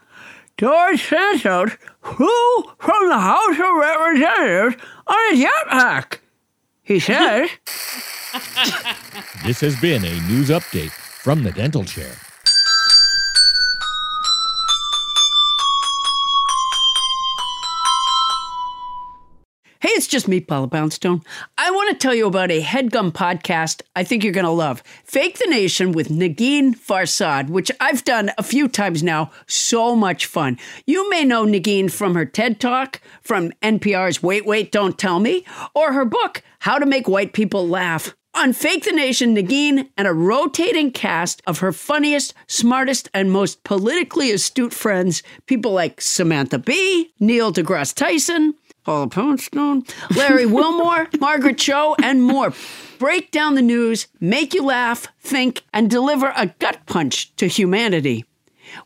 George 0.59 1.01
Santos 1.01 1.71
flew 2.03 2.53
from 2.77 3.09
the 3.09 3.17
House 3.17 3.57
of 3.67 3.71
Representatives 3.89 4.75
on 5.07 5.17
a 5.31 5.43
jetpack. 5.43 6.19
He 6.83 6.99
says, 6.99 7.49
This 9.43 9.59
has 9.61 9.75
been 9.81 10.05
a 10.05 10.21
news 10.29 10.49
update 10.49 10.91
from 10.91 11.41
the 11.41 11.51
dental 11.51 11.83
chair. 11.83 12.13
Hey, 19.81 19.89
it's 19.93 20.05
just 20.05 20.27
me, 20.27 20.39
Paula 20.39 20.67
Poundstone. 20.67 21.23
I 21.57 21.71
want 21.71 21.89
to 21.89 21.95
tell 21.95 22.13
you 22.13 22.27
about 22.27 22.51
a 22.51 22.61
headgum 22.61 23.11
podcast 23.11 23.81
I 23.95 24.03
think 24.03 24.23
you're 24.23 24.31
going 24.31 24.45
to 24.45 24.51
love. 24.51 24.83
Fake 25.03 25.39
the 25.39 25.47
Nation 25.49 25.91
with 25.91 26.09
Negin 26.09 26.75
Farsad, 26.75 27.49
which 27.49 27.71
I've 27.79 28.03
done 28.03 28.29
a 28.37 28.43
few 28.43 28.67
times 28.67 29.01
now. 29.01 29.31
So 29.47 29.95
much 29.95 30.27
fun. 30.27 30.59
You 30.85 31.09
may 31.09 31.25
know 31.25 31.47
Negin 31.47 31.91
from 31.91 32.13
her 32.13 32.25
TED 32.25 32.59
Talk, 32.59 33.01
from 33.23 33.53
NPR's 33.63 34.21
Wait, 34.21 34.45
Wait, 34.45 34.71
Don't 34.71 34.99
Tell 34.99 35.19
Me, 35.19 35.43
or 35.73 35.93
her 35.93 36.05
book, 36.05 36.43
How 36.59 36.77
to 36.77 36.85
Make 36.85 37.07
White 37.07 37.33
People 37.33 37.67
Laugh. 37.67 38.15
On 38.33 38.53
Fake 38.53 38.85
the 38.85 38.93
Nation, 38.93 39.35
Negin 39.35 39.89
and 39.97 40.07
a 40.07 40.13
rotating 40.13 40.91
cast 40.91 41.41
of 41.45 41.59
her 41.59 41.73
funniest, 41.73 42.33
smartest, 42.47 43.09
and 43.13 43.29
most 43.29 43.63
politically 43.65 44.31
astute 44.31 44.73
friends, 44.73 45.21
people 45.47 45.73
like 45.73 45.99
Samantha 45.99 46.57
Bee, 46.57 47.11
Neil 47.19 47.51
deGrasse 47.51 47.93
Tyson, 47.93 48.53
Paula 48.83 49.07
Poundstone, 49.07 49.83
Larry 50.15 50.45
Wilmore, 50.45 51.07
Margaret 51.19 51.57
Cho, 51.57 51.95
and 52.01 52.23
more. 52.23 52.53
Break 52.97 53.31
down 53.31 53.55
the 53.55 53.61
news, 53.61 54.07
make 54.19 54.53
you 54.53 54.63
laugh, 54.63 55.07
think, 55.19 55.63
and 55.73 55.89
deliver 55.89 56.33
a 56.35 56.47
gut 56.59 56.85
punch 56.85 57.35
to 57.37 57.47
humanity. 57.47 58.25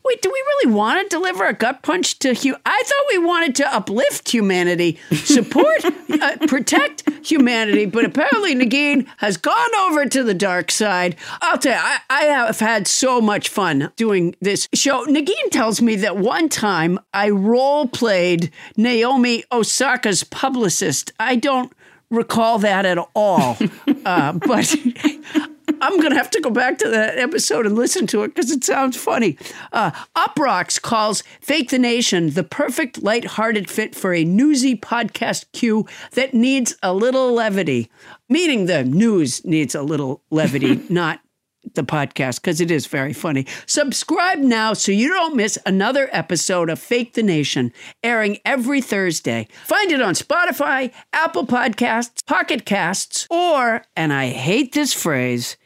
Wait, 0.04 0.22
do 0.22 0.30
we 0.30 0.38
really 0.38 0.72
want 0.72 1.02
to 1.02 1.16
deliver 1.16 1.44
a 1.44 1.52
gut 1.52 1.82
punch 1.82 2.18
to 2.20 2.34
hu? 2.34 2.54
I 2.64 2.82
thought 2.84 3.04
we 3.10 3.18
wanted 3.18 3.54
to 3.56 3.74
uplift 3.74 4.30
humanity, 4.30 4.98
support, 5.12 5.84
uh, 5.84 6.36
protect 6.46 7.08
humanity, 7.26 7.86
but 7.86 8.04
apparently 8.04 8.54
Negin 8.54 9.06
has 9.18 9.36
gone 9.36 9.74
over 9.80 10.06
to 10.06 10.22
the 10.22 10.34
dark 10.34 10.70
side. 10.70 11.16
I'll 11.40 11.58
tell 11.58 11.72
you, 11.74 11.80
I, 11.80 11.98
I 12.10 12.20
have 12.24 12.58
had 12.58 12.86
so 12.86 13.20
much 13.20 13.48
fun 13.48 13.92
doing 13.96 14.34
this 14.40 14.68
show. 14.74 15.04
Negin 15.06 15.50
tells 15.50 15.82
me 15.82 15.96
that 15.96 16.16
one 16.16 16.48
time 16.48 16.98
I 17.12 17.30
role 17.30 17.86
played 17.86 18.50
Naomi 18.76 19.44
Osaka's 19.52 20.24
publicist. 20.24 21.12
I 21.18 21.36
don't 21.36 21.72
recall 22.10 22.58
that 22.60 22.86
at 22.86 22.98
all, 23.14 23.56
uh, 24.04 24.32
but. 24.46 24.76
I'm 25.80 25.98
going 25.98 26.10
to 26.10 26.16
have 26.16 26.30
to 26.30 26.40
go 26.40 26.50
back 26.50 26.78
to 26.78 26.88
that 26.88 27.18
episode 27.18 27.66
and 27.66 27.74
listen 27.74 28.06
to 28.08 28.22
it 28.22 28.28
because 28.34 28.50
it 28.50 28.64
sounds 28.64 28.96
funny. 28.96 29.36
Uh, 29.72 29.90
Uproxx 30.14 30.80
calls 30.80 31.22
Fake 31.40 31.70
the 31.70 31.78
Nation 31.78 32.30
the 32.30 32.44
perfect 32.44 33.02
lighthearted 33.02 33.68
fit 33.68 33.94
for 33.94 34.14
a 34.14 34.24
newsy 34.24 34.76
podcast 34.76 35.46
cue 35.52 35.86
that 36.12 36.34
needs 36.34 36.76
a 36.82 36.94
little 36.94 37.32
levity, 37.32 37.90
meaning 38.28 38.66
the 38.66 38.84
news 38.84 39.44
needs 39.44 39.74
a 39.74 39.82
little 39.82 40.22
levity, 40.30 40.76
not 40.88 41.20
the 41.74 41.84
podcast 41.84 42.36
because 42.36 42.60
it 42.60 42.70
is 42.70 42.86
very 42.86 43.12
funny. 43.12 43.46
Subscribe 43.66 44.38
now 44.38 44.72
so 44.72 44.92
you 44.92 45.08
don't 45.08 45.36
miss 45.36 45.58
another 45.66 46.08
episode 46.12 46.70
of 46.70 46.78
Fake 46.78 47.14
the 47.14 47.22
Nation 47.22 47.72
airing 48.02 48.38
every 48.44 48.80
Thursday. 48.80 49.48
Find 49.64 49.92
it 49.92 50.00
on 50.02 50.14
Spotify, 50.14 50.92
Apple 51.12 51.46
Podcasts, 51.46 52.24
Pocket 52.26 52.64
Casts, 52.64 53.26
or, 53.30 53.82
and 53.96 54.12
I 54.12 54.28
hate 54.28 54.72
this 54.72 54.92
phrase, 54.92 55.56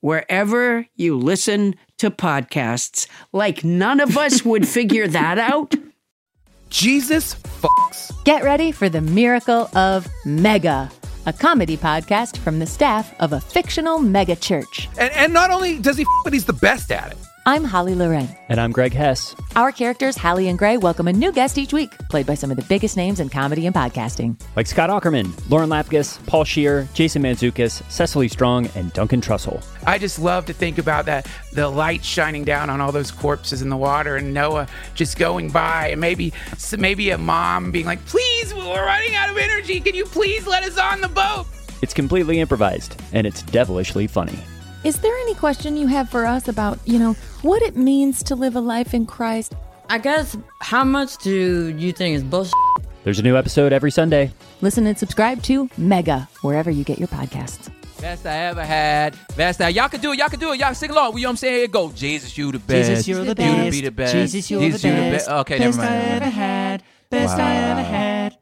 wherever 0.00 0.86
you 0.94 1.18
listen 1.18 1.74
to 1.98 2.10
podcasts. 2.10 3.08
Like 3.32 3.64
none 3.64 4.00
of 4.00 4.16
us 4.16 4.44
would 4.44 4.68
figure 4.76 5.08
that 5.08 5.38
out. 5.38 5.74
Jesus 6.70 7.34
fucks. 7.34 8.12
Get 8.24 8.42
ready 8.42 8.72
for 8.72 8.88
the 8.88 9.00
miracle 9.00 9.70
of 9.76 10.08
Mega, 10.24 10.90
a 11.26 11.32
comedy 11.32 11.76
podcast 11.76 12.38
from 12.38 12.58
the 12.58 12.66
staff 12.66 13.14
of 13.20 13.32
a 13.32 13.40
fictional 13.40 13.98
mega 13.98 14.36
church. 14.36 14.88
And, 14.98 15.12
and 15.12 15.32
not 15.32 15.50
only 15.50 15.78
does 15.78 15.96
he 15.96 16.04
f, 16.04 16.08
but 16.24 16.32
he's 16.32 16.46
the 16.46 16.52
best 16.52 16.90
at 16.90 17.12
it. 17.12 17.18
I'm 17.48 17.62
Holly 17.62 17.94
Loren. 17.94 18.28
And 18.48 18.60
I'm 18.60 18.72
Greg 18.72 18.92
Hess. 18.92 19.36
Our 19.54 19.70
characters, 19.70 20.16
Hallie 20.16 20.48
and 20.48 20.58
Gray, 20.58 20.78
welcome 20.78 21.06
a 21.06 21.12
new 21.12 21.30
guest 21.30 21.58
each 21.58 21.72
week, 21.72 21.96
played 22.10 22.26
by 22.26 22.34
some 22.34 22.50
of 22.50 22.56
the 22.56 22.64
biggest 22.64 22.96
names 22.96 23.20
in 23.20 23.28
comedy 23.28 23.66
and 23.66 23.74
podcasting. 23.74 24.36
Like 24.56 24.66
Scott 24.66 24.90
Aukerman, 24.90 25.32
Lauren 25.48 25.70
Lapkus, 25.70 26.18
Paul 26.26 26.42
Scheer, 26.42 26.88
Jason 26.92 27.22
Mantzoukas, 27.22 27.88
Cecily 27.88 28.26
Strong, 28.26 28.66
and 28.74 28.92
Duncan 28.94 29.20
Trussell. 29.20 29.64
I 29.86 29.96
just 29.96 30.18
love 30.18 30.44
to 30.46 30.52
think 30.52 30.78
about 30.78 31.06
that 31.06 31.28
the 31.52 31.68
light 31.68 32.04
shining 32.04 32.42
down 32.44 32.68
on 32.68 32.80
all 32.80 32.90
those 32.90 33.12
corpses 33.12 33.62
in 33.62 33.68
the 33.68 33.76
water 33.76 34.16
and 34.16 34.34
Noah 34.34 34.66
just 34.96 35.16
going 35.16 35.48
by 35.48 35.90
and 35.90 36.00
maybe 36.00 36.32
maybe 36.76 37.10
a 37.10 37.18
mom 37.18 37.70
being 37.70 37.86
like, 37.86 38.04
"Please, 38.06 38.52
we're 38.54 38.84
running 38.84 39.14
out 39.14 39.30
of 39.30 39.36
energy. 39.36 39.78
Can 39.78 39.94
you 39.94 40.04
please 40.06 40.48
let 40.48 40.64
us 40.64 40.76
on 40.78 41.00
the 41.00 41.08
boat?" 41.08 41.46
It's 41.80 41.94
completely 41.94 42.40
improvised, 42.40 43.00
and 43.12 43.24
it's 43.24 43.42
devilishly 43.42 44.08
funny. 44.08 44.40
Is 44.86 45.00
there 45.00 45.12
any 45.18 45.34
question 45.34 45.76
you 45.76 45.88
have 45.88 46.08
for 46.08 46.24
us 46.26 46.46
about, 46.46 46.78
you 46.84 47.00
know, 47.00 47.14
what 47.42 47.60
it 47.60 47.74
means 47.74 48.22
to 48.22 48.36
live 48.36 48.54
a 48.54 48.60
life 48.60 48.94
in 48.94 49.04
Christ? 49.04 49.52
I 49.90 49.98
guess, 49.98 50.36
how 50.60 50.84
much 50.84 51.16
do 51.18 51.74
you 51.76 51.90
think 51.92 52.14
is 52.14 52.22
bullshit? 52.22 52.54
There's 53.02 53.18
a 53.18 53.22
new 53.24 53.36
episode 53.36 53.72
every 53.72 53.90
Sunday. 53.90 54.30
Listen 54.60 54.86
and 54.86 54.96
subscribe 54.96 55.42
to 55.42 55.68
Mega, 55.76 56.28
wherever 56.42 56.70
you 56.70 56.84
get 56.84 57.00
your 57.00 57.08
podcasts. 57.08 57.68
Best 58.00 58.26
I 58.26 58.36
ever 58.44 58.64
had. 58.64 59.18
Best 59.36 59.60
I. 59.60 59.70
Y'all 59.70 59.88
can 59.88 60.00
do 60.00 60.12
it. 60.12 60.18
Y'all 60.20 60.28
can 60.28 60.38
do 60.38 60.52
it. 60.52 60.60
Y'all 60.60 60.72
sing 60.72 60.90
along. 60.92 61.16
You 61.16 61.22
know 61.22 61.30
what 61.30 61.30
I'm 61.30 61.36
saying? 61.38 61.54
Here 61.56 61.66
go. 61.66 61.90
Jesus, 61.90 62.38
you 62.38 62.52
the 62.52 62.60
best. 62.60 62.88
Jesus, 62.88 63.08
you're 63.08 63.24
the 63.24 63.30
You 63.30 63.34
best. 63.34 63.64
to 63.64 63.70
be 63.72 63.80
the 63.80 63.90
best. 63.90 64.12
Jesus, 64.12 64.48
you're 64.52 64.60
Jesus, 64.60 64.82
the 64.82 64.88
you 64.88 64.94
the 64.94 65.00
best. 65.00 65.26
best. 65.26 65.38
Okay, 65.40 65.58
Best 65.58 65.78
never 65.78 65.90
mind. 65.90 65.90
Best 65.90 66.12
I 66.12 66.14
ever 66.14 66.30
had. 66.30 66.82
Best 67.10 67.38
I 67.40 67.54
ever 67.56 67.82
had. 67.82 68.38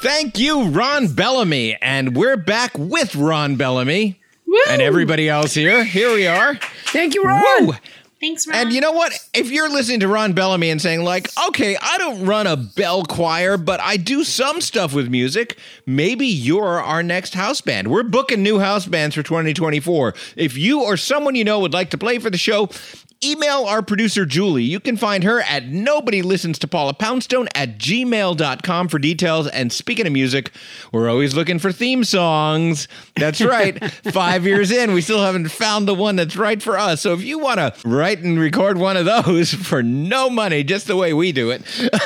Thank 0.00 0.38
you, 0.38 0.68
Ron 0.68 1.08
Bellamy. 1.08 1.76
And 1.82 2.16
we're 2.16 2.36
back 2.36 2.70
with 2.78 3.16
Ron 3.16 3.56
Bellamy 3.56 4.20
and 4.68 4.80
everybody 4.80 5.28
else 5.28 5.54
here. 5.54 5.82
Here 5.82 6.14
we 6.14 6.24
are. 6.24 6.54
Thank 6.86 7.14
you, 7.14 7.24
Ron. 7.24 7.66
Woo! 7.66 7.72
Thanks, 8.20 8.46
Ron. 8.46 8.56
And 8.56 8.72
you 8.72 8.80
know 8.80 8.92
what? 8.92 9.12
If 9.34 9.50
you're 9.50 9.68
listening 9.68 9.98
to 10.00 10.08
Ron 10.08 10.34
Bellamy 10.34 10.70
and 10.70 10.80
saying, 10.80 11.02
like, 11.02 11.28
okay, 11.48 11.76
I 11.80 11.98
don't 11.98 12.24
run 12.24 12.46
a 12.46 12.56
bell 12.56 13.04
choir, 13.04 13.56
but 13.56 13.80
I 13.80 13.96
do 13.96 14.22
some 14.22 14.60
stuff 14.60 14.94
with 14.94 15.08
music, 15.08 15.58
maybe 15.84 16.26
you're 16.26 16.80
our 16.80 17.02
next 17.02 17.34
house 17.34 17.60
band. 17.60 17.88
We're 17.88 18.04
booking 18.04 18.42
new 18.42 18.60
house 18.60 18.86
bands 18.86 19.16
for 19.16 19.24
2024. 19.24 20.14
If 20.36 20.56
you 20.56 20.82
or 20.82 20.96
someone 20.96 21.34
you 21.34 21.42
know 21.44 21.58
would 21.58 21.72
like 21.74 21.90
to 21.90 21.98
play 21.98 22.20
for 22.20 22.30
the 22.30 22.38
show, 22.38 22.68
email 23.22 23.64
our 23.64 23.82
producer 23.82 24.24
Julie. 24.24 24.62
You 24.62 24.80
can 24.80 24.96
find 24.96 25.24
her 25.24 25.40
at 25.40 25.66
nobody 25.66 26.22
listens 26.22 26.58
to 26.60 26.68
Paula 26.68 26.94
Poundstone 26.94 27.48
at 27.54 27.78
gmail.com 27.78 28.88
for 28.88 28.98
details. 28.98 29.48
And 29.48 29.72
speaking 29.72 30.06
of 30.06 30.12
music, 30.12 30.52
we're 30.92 31.08
always 31.08 31.34
looking 31.34 31.58
for 31.58 31.72
theme 31.72 32.04
songs. 32.04 32.86
That's 33.16 33.40
right. 33.40 33.82
Five 34.12 34.46
years 34.46 34.70
in, 34.70 34.92
we 34.92 35.00
still 35.00 35.22
haven't 35.22 35.48
found 35.48 35.88
the 35.88 35.94
one 35.94 36.16
that's 36.16 36.36
right 36.36 36.62
for 36.62 36.78
us. 36.78 37.00
So 37.00 37.12
if 37.12 37.22
you 37.22 37.38
want 37.38 37.58
to 37.58 37.74
write 37.88 38.20
and 38.20 38.38
record 38.38 38.78
one 38.78 38.96
of 38.96 39.04
those 39.04 39.52
for 39.68 39.82
no 39.82 40.30
money, 40.30 40.62
just 40.62 40.86
the 40.86 40.96
way 40.96 41.12
we 41.12 41.32
do 41.32 41.50
it, 41.50 41.62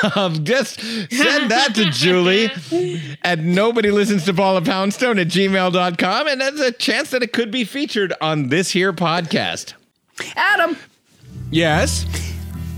um, 0.16 0.44
just 0.44 0.80
send 0.80 1.50
that 1.50 1.74
to 1.74 1.90
Julie 1.90 2.50
at 3.22 3.38
nobody 3.38 3.90
listens 3.90 4.24
to 4.24 4.34
Paula 4.34 4.62
Poundstone 4.62 5.18
at 5.18 5.28
gmail.com. 5.28 6.28
And 6.28 6.40
there's 6.40 6.60
a 6.60 6.72
chance 6.72 7.10
that 7.10 7.22
it 7.22 7.32
could 7.32 7.50
be 7.50 7.64
featured 7.64 8.12
on 8.20 8.48
this 8.48 8.70
here 8.70 8.92
podcast. 8.92 9.74
Adam, 10.36 10.76
Yes. 11.52 12.06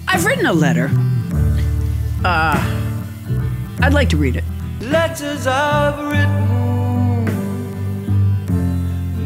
I've 0.09 0.25
written 0.25 0.47
a 0.47 0.53
letter. 0.53 0.91
Uh, 2.25 2.59
I'd 3.81 3.93
like 3.93 4.09
to 4.11 4.17
read 4.17 4.35
it. 4.35 4.43
Letters 4.81 5.47
I've 5.47 6.11
written, 6.11 6.45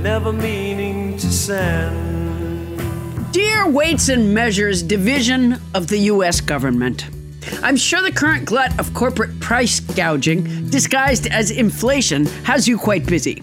never 0.02 0.34
meaning 0.34 1.16
to 1.16 1.26
send. 1.26 1.96
Dear 3.32 3.66
Weights 3.68 4.10
and 4.10 4.34
Measures 4.34 4.82
Division 4.82 5.58
of 5.74 5.86
the 5.88 5.98
U.S. 6.12 6.42
Government, 6.42 7.06
I'm 7.62 7.76
sure 7.76 8.02
the 8.02 8.12
current 8.12 8.44
glut 8.44 8.78
of 8.78 8.92
corporate 8.92 9.40
price 9.40 9.80
gouging, 9.80 10.68
disguised 10.68 11.26
as 11.28 11.50
inflation, 11.50 12.26
has 12.44 12.68
you 12.68 12.76
quite 12.76 13.06
busy. 13.06 13.42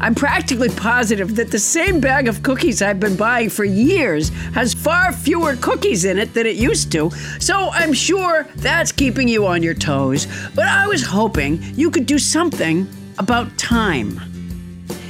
I'm 0.00 0.14
practically 0.14 0.68
positive 0.68 1.36
that 1.36 1.50
the 1.50 1.58
same 1.58 2.00
bag 2.00 2.28
of 2.28 2.42
cookies 2.42 2.82
I've 2.82 3.00
been 3.00 3.16
buying 3.16 3.50
for 3.50 3.64
years 3.64 4.30
has 4.54 4.74
far 4.74 5.12
fewer 5.12 5.56
cookies 5.56 6.04
in 6.04 6.18
it 6.18 6.34
than 6.34 6.46
it 6.46 6.56
used 6.56 6.92
to, 6.92 7.10
so 7.40 7.70
I'm 7.70 7.92
sure 7.92 8.46
that's 8.56 8.92
keeping 8.92 9.28
you 9.28 9.46
on 9.46 9.62
your 9.62 9.74
toes. 9.74 10.26
But 10.54 10.66
I 10.66 10.86
was 10.86 11.04
hoping 11.04 11.62
you 11.74 11.90
could 11.90 12.06
do 12.06 12.18
something 12.18 12.88
about 13.18 13.56
time. 13.58 14.20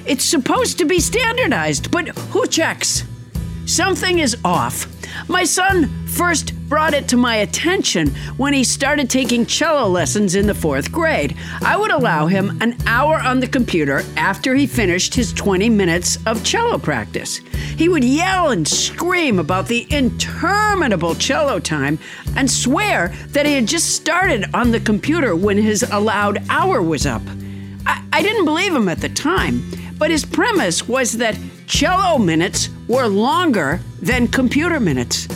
It's 0.06 0.24
supposed 0.24 0.78
to 0.78 0.84
be 0.84 1.00
standardized, 1.00 1.90
but 1.90 2.08
who 2.08 2.46
checks? 2.46 3.04
Something 3.66 4.18
is 4.18 4.36
off. 4.44 4.86
My 5.28 5.44
son 5.44 5.88
first 6.06 6.54
brought 6.68 6.94
it 6.94 7.08
to 7.08 7.16
my 7.16 7.36
attention 7.36 8.08
when 8.36 8.52
he 8.52 8.64
started 8.64 9.10
taking 9.10 9.46
cello 9.46 9.88
lessons 9.88 10.34
in 10.34 10.46
the 10.46 10.54
fourth 10.54 10.90
grade. 10.90 11.36
I 11.62 11.76
would 11.76 11.90
allow 11.90 12.26
him 12.26 12.60
an 12.60 12.76
hour 12.86 13.20
on 13.20 13.40
the 13.40 13.46
computer 13.46 14.02
after 14.16 14.54
he 14.54 14.66
finished 14.66 15.14
his 15.14 15.32
20 15.32 15.68
minutes 15.70 16.18
of 16.26 16.44
cello 16.44 16.78
practice. 16.78 17.38
He 17.76 17.88
would 17.88 18.04
yell 18.04 18.50
and 18.50 18.66
scream 18.66 19.38
about 19.38 19.66
the 19.66 19.86
interminable 19.90 21.14
cello 21.14 21.58
time 21.58 21.98
and 22.36 22.50
swear 22.50 23.08
that 23.28 23.46
he 23.46 23.54
had 23.54 23.66
just 23.66 23.94
started 23.96 24.46
on 24.54 24.70
the 24.70 24.80
computer 24.80 25.34
when 25.34 25.58
his 25.58 25.82
allowed 25.82 26.44
hour 26.48 26.80
was 26.80 27.06
up. 27.06 27.22
I, 27.86 28.02
I 28.12 28.22
didn't 28.22 28.44
believe 28.44 28.74
him 28.74 28.88
at 28.88 29.00
the 29.00 29.08
time, 29.08 29.62
but 29.98 30.10
his 30.10 30.24
premise 30.24 30.88
was 30.88 31.18
that 31.18 31.38
cello 31.66 32.18
minutes 32.18 32.68
were 32.88 33.06
longer 33.06 33.80
than 34.04 34.28
computer 34.28 34.78
minutes. 34.78 35.26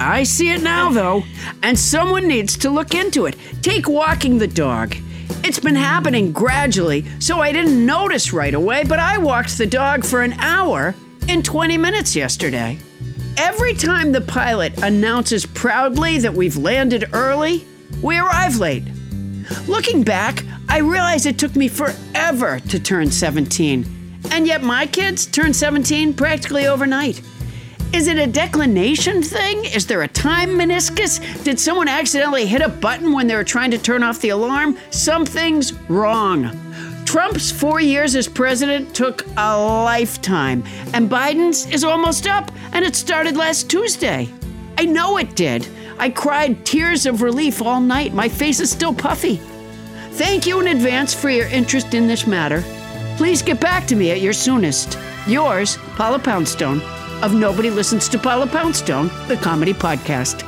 I 0.00 0.24
see 0.26 0.50
it 0.50 0.62
now, 0.62 0.90
though, 0.90 1.24
and 1.62 1.78
someone 1.78 2.26
needs 2.26 2.56
to 2.58 2.70
look 2.70 2.94
into 2.94 3.26
it. 3.26 3.36
Take 3.60 3.86
walking 3.86 4.38
the 4.38 4.46
dog. 4.46 4.96
It's 5.44 5.60
been 5.60 5.76
happening 5.76 6.32
gradually, 6.32 7.04
so 7.20 7.40
I 7.40 7.52
didn't 7.52 7.84
notice 7.84 8.32
right 8.32 8.54
away, 8.54 8.84
but 8.84 8.98
I 8.98 9.18
walked 9.18 9.58
the 9.58 9.66
dog 9.66 10.04
for 10.04 10.22
an 10.22 10.32
hour 10.34 10.94
in 11.28 11.42
20 11.42 11.76
minutes 11.76 12.16
yesterday. 12.16 12.78
Every 13.36 13.74
time 13.74 14.12
the 14.12 14.22
pilot 14.22 14.82
announces 14.82 15.44
proudly 15.44 16.18
that 16.18 16.32
we've 16.32 16.56
landed 16.56 17.10
early, 17.12 17.66
we 18.02 18.18
arrive 18.18 18.56
late. 18.56 18.84
Looking 19.68 20.02
back, 20.02 20.44
I 20.68 20.78
realize 20.78 21.26
it 21.26 21.38
took 21.38 21.54
me 21.54 21.68
forever 21.68 22.58
to 22.60 22.80
turn 22.80 23.10
17. 23.10 23.95
And 24.36 24.46
yet 24.46 24.62
my 24.62 24.86
kids 24.86 25.24
turn 25.24 25.54
17 25.54 26.12
practically 26.12 26.66
overnight. 26.66 27.22
Is 27.94 28.06
it 28.06 28.18
a 28.18 28.26
declination 28.26 29.22
thing? 29.22 29.64
Is 29.64 29.86
there 29.86 30.02
a 30.02 30.08
time 30.08 30.50
meniscus? 30.50 31.42
Did 31.42 31.58
someone 31.58 31.88
accidentally 31.88 32.44
hit 32.44 32.60
a 32.60 32.68
button 32.68 33.14
when 33.14 33.28
they 33.28 33.34
were 33.34 33.44
trying 33.44 33.70
to 33.70 33.78
turn 33.78 34.02
off 34.02 34.20
the 34.20 34.28
alarm? 34.28 34.76
Something's 34.90 35.72
wrong. 35.88 36.50
Trump's 37.06 37.50
four 37.50 37.80
years 37.80 38.14
as 38.14 38.28
president 38.28 38.94
took 38.94 39.24
a 39.38 39.56
lifetime, 39.58 40.62
and 40.92 41.08
Biden's 41.08 41.64
is 41.70 41.82
almost 41.82 42.26
up, 42.26 42.52
and 42.72 42.84
it 42.84 42.94
started 42.94 43.38
last 43.38 43.70
Tuesday. 43.70 44.28
I 44.76 44.84
know 44.84 45.16
it 45.16 45.34
did. 45.34 45.66
I 45.98 46.10
cried 46.10 46.66
tears 46.66 47.06
of 47.06 47.22
relief 47.22 47.62
all 47.62 47.80
night. 47.80 48.12
My 48.12 48.28
face 48.28 48.60
is 48.60 48.70
still 48.70 48.92
puffy. 48.92 49.36
Thank 50.10 50.46
you 50.46 50.60
in 50.60 50.66
advance 50.66 51.14
for 51.14 51.30
your 51.30 51.46
interest 51.46 51.94
in 51.94 52.06
this 52.06 52.26
matter. 52.26 52.62
Please 53.16 53.42
get 53.42 53.60
back 53.60 53.86
to 53.86 53.96
me 53.96 54.10
at 54.10 54.20
your 54.20 54.32
soonest. 54.32 54.98
Yours, 55.26 55.76
Paula 55.96 56.18
Poundstone, 56.18 56.80
of 57.22 57.34
Nobody 57.34 57.70
Listens 57.70 58.08
to 58.10 58.18
Paula 58.18 58.46
Poundstone, 58.46 59.08
the 59.26 59.36
comedy 59.38 59.72
podcast. 59.72 60.44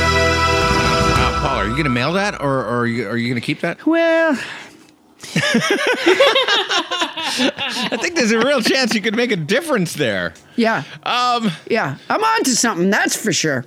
Uh, 0.00 1.40
Paul, 1.40 1.56
are 1.58 1.64
you 1.66 1.72
going 1.72 1.84
to 1.84 1.90
mail 1.90 2.12
that, 2.14 2.40
or, 2.40 2.60
or 2.60 2.80
are 2.80 2.86
you, 2.86 3.08
are 3.08 3.16
you 3.16 3.28
going 3.28 3.40
to 3.40 3.44
keep 3.46 3.60
that? 3.60 3.84
Well, 3.86 4.32
I 7.90 7.98
think 8.00 8.14
there's 8.14 8.30
a 8.32 8.38
real 8.38 8.60
chance 8.62 8.94
you 8.94 9.00
could 9.00 9.16
make 9.16 9.32
a 9.32 9.36
difference 9.36 9.94
there. 9.94 10.34
Yeah. 10.56 10.82
Um. 11.02 11.50
Yeah, 11.68 11.96
I'm 12.08 12.22
on 12.22 12.44
to 12.44 12.50
something, 12.50 12.90
that's 12.90 13.16
for 13.16 13.32
sure. 13.32 13.64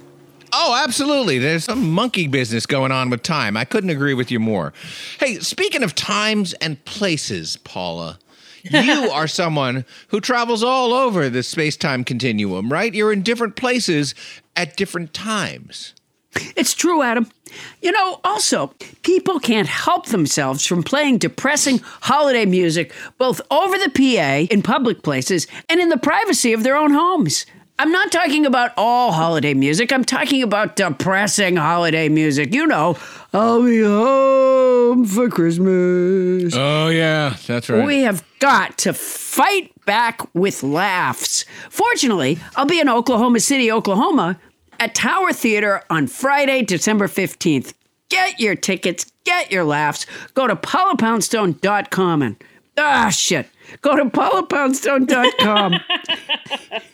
Oh, 0.53 0.75
absolutely. 0.83 1.39
There's 1.39 1.63
some 1.65 1.91
monkey 1.91 2.27
business 2.27 2.65
going 2.65 2.91
on 2.91 3.09
with 3.09 3.23
time. 3.23 3.55
I 3.55 3.65
couldn't 3.65 3.89
agree 3.89 4.13
with 4.13 4.31
you 4.31 4.39
more. 4.39 4.73
Hey, 5.19 5.39
speaking 5.39 5.83
of 5.83 5.95
times 5.95 6.53
and 6.53 6.83
places, 6.83 7.57
Paula, 7.57 8.19
you 8.63 9.09
are 9.13 9.27
someone 9.27 9.85
who 10.09 10.19
travels 10.19 10.63
all 10.63 10.93
over 10.93 11.29
the 11.29 11.43
space 11.43 11.77
time 11.77 12.03
continuum, 12.03 12.71
right? 12.71 12.93
You're 12.93 13.13
in 13.13 13.21
different 13.21 13.55
places 13.55 14.13
at 14.55 14.75
different 14.75 15.13
times. 15.13 15.93
It's 16.55 16.73
true, 16.73 17.01
Adam. 17.01 17.29
You 17.81 17.91
know, 17.91 18.21
also, 18.23 18.73
people 19.03 19.39
can't 19.39 19.67
help 19.67 20.07
themselves 20.07 20.65
from 20.65 20.83
playing 20.83 21.17
depressing 21.17 21.79
holiday 22.01 22.45
music 22.45 22.93
both 23.17 23.41
over 23.51 23.77
the 23.77 23.89
PA 23.89 24.53
in 24.53 24.61
public 24.61 25.03
places 25.03 25.47
and 25.67 25.81
in 25.81 25.89
the 25.89 25.97
privacy 25.97 26.53
of 26.53 26.63
their 26.63 26.77
own 26.77 26.91
homes. 26.91 27.45
I'm 27.81 27.91
not 27.91 28.11
talking 28.11 28.45
about 28.45 28.73
all 28.77 29.11
holiday 29.11 29.55
music. 29.55 29.91
I'm 29.91 30.05
talking 30.05 30.43
about 30.43 30.75
depressing 30.75 31.55
holiday 31.55 32.09
music. 32.09 32.53
You 32.53 32.67
know, 32.67 32.95
I'll 33.33 33.63
be 33.63 33.81
home 33.81 35.03
for 35.03 35.27
Christmas. 35.29 36.53
Oh, 36.55 36.89
yeah, 36.89 37.35
that's 37.47 37.71
right. 37.71 37.83
We 37.83 38.01
have 38.03 38.23
got 38.37 38.77
to 38.79 38.93
fight 38.93 39.71
back 39.85 40.21
with 40.35 40.61
laughs. 40.61 41.43
Fortunately, 41.71 42.37
I'll 42.55 42.67
be 42.67 42.79
in 42.79 42.87
Oklahoma 42.87 43.39
City, 43.39 43.71
Oklahoma 43.71 44.39
at 44.79 44.93
Tower 44.93 45.33
Theater 45.33 45.81
on 45.89 46.05
Friday, 46.05 46.61
December 46.61 47.07
15th. 47.07 47.73
Get 48.09 48.39
your 48.39 48.53
tickets, 48.53 49.11
get 49.23 49.51
your 49.51 49.63
laughs. 49.63 50.05
Go 50.35 50.45
to 50.45 50.55
paulapoundstone.com 50.55 52.21
and 52.21 52.43
ah 52.77 53.09
shit. 53.09 53.47
Go 53.81 53.95
to 53.95 54.05
paulapoundstone.com. 54.05 55.79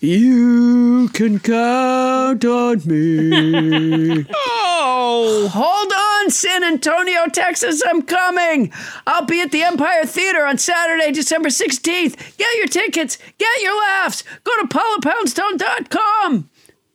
you 0.00 1.08
can 1.12 1.38
count 1.38 2.44
on 2.44 2.82
me. 2.84 4.26
oh, 4.34 5.48
hold 5.52 5.92
on, 5.92 6.30
San 6.30 6.64
Antonio, 6.64 7.26
Texas. 7.32 7.82
I'm 7.86 8.02
coming. 8.02 8.72
I'll 9.06 9.24
be 9.26 9.40
at 9.40 9.52
the 9.52 9.62
Empire 9.62 10.04
Theater 10.04 10.44
on 10.44 10.58
Saturday, 10.58 11.12
December 11.12 11.48
16th. 11.48 12.36
Get 12.36 12.56
your 12.56 12.66
tickets, 12.68 13.18
get 13.38 13.62
your 13.62 13.78
laughs. 13.78 14.24
Go 14.44 14.52
to 14.60 14.68
paulapoundstone.com. 14.68 16.50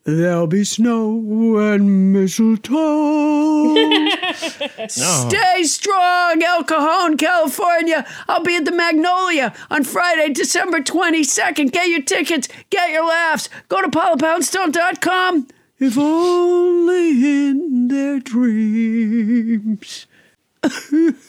There'll 0.08 0.48
be 0.48 0.64
snow 0.64 1.58
and 1.58 2.14
mistletoe. 2.14 3.76
Stay 4.88 5.64
strong, 5.64 6.42
El 6.42 6.64
Cajon, 6.64 7.18
California. 7.18 8.08
I'll 8.30 8.42
be 8.42 8.56
at 8.56 8.64
the 8.64 8.72
Magnolia 8.72 9.54
on 9.70 9.84
Friday, 9.84 10.32
December 10.32 10.80
22nd. 10.80 11.74
Get 11.74 11.90
your 11.90 12.04
tickets, 12.04 12.48
get 12.70 12.92
your 12.92 13.06
laughs. 13.06 13.50
Go 13.68 13.82
to 13.82 13.90
paulapoundstone.com. 13.90 15.50
If 15.78 15.98
only 15.98 17.50
in 17.50 17.90
their 17.90 18.22
dreams. 18.22 20.08
Don't 20.64 20.74
do 20.74 21.20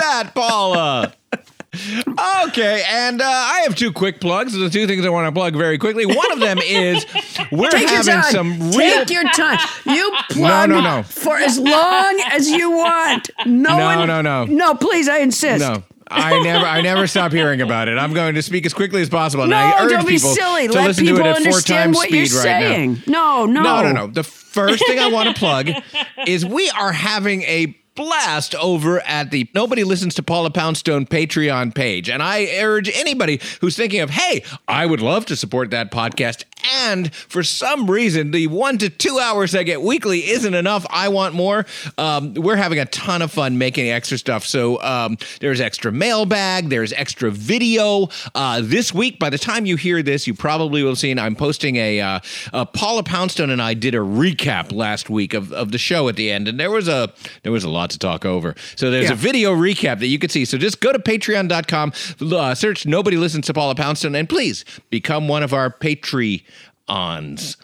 that, 0.00 0.32
Paula. 0.34 1.14
Okay, 1.74 2.84
and 2.88 3.20
uh, 3.22 3.24
I 3.26 3.60
have 3.66 3.74
two 3.74 3.92
quick 3.92 4.20
plugs. 4.20 4.52
The 4.52 4.68
two 4.68 4.86
things 4.86 5.06
I 5.06 5.08
want 5.08 5.26
to 5.26 5.32
plug 5.32 5.54
very 5.56 5.78
quickly. 5.78 6.04
One 6.04 6.30
of 6.32 6.38
them 6.40 6.58
is 6.58 7.06
we're 7.50 7.70
Take 7.70 7.88
having 7.88 8.22
some 8.24 8.60
real. 8.72 9.04
Take 9.04 9.10
your 9.10 9.24
time. 9.30 9.58
You 9.86 10.12
plug 10.30 10.68
no, 10.68 10.80
no. 10.80 10.96
no. 10.98 11.02
for 11.02 11.36
as 11.38 11.58
long 11.58 12.22
as 12.30 12.48
you 12.50 12.70
want. 12.72 13.30
No, 13.46 13.78
No, 13.78 13.84
one- 13.96 14.06
no, 14.06 14.20
no. 14.22 14.44
No, 14.44 14.74
please, 14.74 15.08
I 15.08 15.18
insist. 15.18 15.60
No. 15.60 15.82
I 16.14 16.38
never, 16.42 16.66
I 16.66 16.82
never 16.82 17.06
stop 17.06 17.32
hearing 17.32 17.62
about 17.62 17.88
it. 17.88 17.96
I'm 17.96 18.12
going 18.12 18.34
to 18.34 18.42
speak 18.42 18.66
as 18.66 18.74
quickly 18.74 19.00
as 19.00 19.08
possible. 19.08 19.44
and 19.44 19.54
I 19.54 19.82
urge 19.82 19.92
don't 19.92 20.06
be 20.06 20.14
people 20.16 20.34
silly. 20.34 20.66
to 20.68 20.74
Let 20.74 20.88
listen 20.88 21.06
people 21.06 21.20
to 21.22 21.24
it 21.24 21.28
at 21.30 21.36
four 21.38 21.46
understand 21.46 21.84
times 21.84 21.96
what 21.96 22.08
speed 22.08 22.30
you're 22.30 22.38
right 22.40 22.42
saying. 22.44 23.02
now. 23.06 23.46
No, 23.46 23.46
no. 23.46 23.62
no, 23.62 23.82
no, 23.84 23.92
no. 23.92 24.06
The 24.08 24.22
first 24.22 24.86
thing 24.86 24.98
I 24.98 25.08
want 25.08 25.30
to 25.30 25.34
plug 25.34 25.70
is 26.26 26.44
we 26.44 26.68
are 26.78 26.92
having 26.92 27.42
a 27.44 27.74
blast 27.94 28.54
over 28.54 29.00
at 29.00 29.30
the 29.30 29.48
Nobody 29.54 29.84
Listens 29.84 30.14
to 30.14 30.22
Paula 30.22 30.50
Poundstone 30.50 31.06
Patreon 31.06 31.74
page. 31.74 32.08
And 32.08 32.22
I 32.22 32.46
urge 32.60 32.90
anybody 32.94 33.40
who's 33.60 33.76
thinking 33.76 34.00
of, 34.00 34.10
hey, 34.10 34.44
I 34.68 34.86
would 34.86 35.00
love 35.00 35.26
to 35.26 35.36
support 35.36 35.70
that 35.70 35.90
podcast. 35.90 36.44
And 36.84 37.12
for 37.14 37.42
some 37.42 37.90
reason, 37.90 38.30
the 38.30 38.46
one 38.46 38.78
to 38.78 38.88
two 38.88 39.18
hours 39.18 39.54
I 39.54 39.62
get 39.62 39.82
weekly 39.82 40.30
isn't 40.30 40.54
enough. 40.54 40.86
I 40.90 41.08
want 41.08 41.34
more. 41.34 41.66
Um, 41.98 42.34
we're 42.34 42.56
having 42.56 42.78
a 42.78 42.86
ton 42.86 43.20
of 43.20 43.32
fun 43.32 43.58
making 43.58 43.90
extra 43.90 44.16
stuff. 44.16 44.44
So 44.44 44.80
um, 44.80 45.18
there's 45.40 45.60
extra 45.60 45.90
mailbag, 45.90 46.68
there's 46.68 46.92
extra 46.92 47.30
video. 47.30 48.08
Uh, 48.34 48.60
this 48.62 48.94
week, 48.94 49.18
by 49.18 49.28
the 49.28 49.38
time 49.38 49.66
you 49.66 49.76
hear 49.76 50.02
this, 50.02 50.26
you 50.26 50.34
probably 50.34 50.82
will 50.82 50.90
have 50.90 50.98
seen 50.98 51.18
I'm 51.18 51.34
posting 51.34 51.76
a 51.76 52.00
uh, 52.00 52.20
Paula 52.66 53.02
Poundstone 53.02 53.50
and 53.50 53.60
I 53.60 53.74
did 53.74 53.94
a 53.94 53.98
recap 53.98 54.72
last 54.72 55.10
week 55.10 55.34
of, 55.34 55.52
of 55.52 55.72
the 55.72 55.78
show 55.78 56.08
at 56.08 56.16
the 56.16 56.30
end, 56.30 56.48
and 56.48 56.58
there 56.58 56.70
was 56.70 56.88
a 56.88 57.12
there 57.42 57.52
was 57.52 57.64
a 57.64 57.68
lot 57.68 57.81
to 57.90 57.98
talk 57.98 58.24
over. 58.24 58.54
So 58.76 58.90
there's 58.90 59.06
Yeah. 59.06 59.12
a 59.12 59.16
video 59.16 59.54
recap 59.54 59.98
that 60.00 60.06
you 60.08 60.18
could 60.18 60.30
see. 60.30 60.44
So 60.44 60.58
just 60.58 60.80
go 60.80 60.92
to 60.92 60.98
patreon.com, 60.98 61.92
uh, 62.32 62.54
search 62.54 62.86
Nobody 62.86 63.16
Listens 63.16 63.46
to 63.46 63.54
Paula 63.54 63.74
Poundstone, 63.74 64.14
and 64.14 64.28
please 64.28 64.64
become 64.90 65.28
one 65.28 65.42
of 65.42 65.52
our 65.54 65.70
Patreons. 65.70 67.56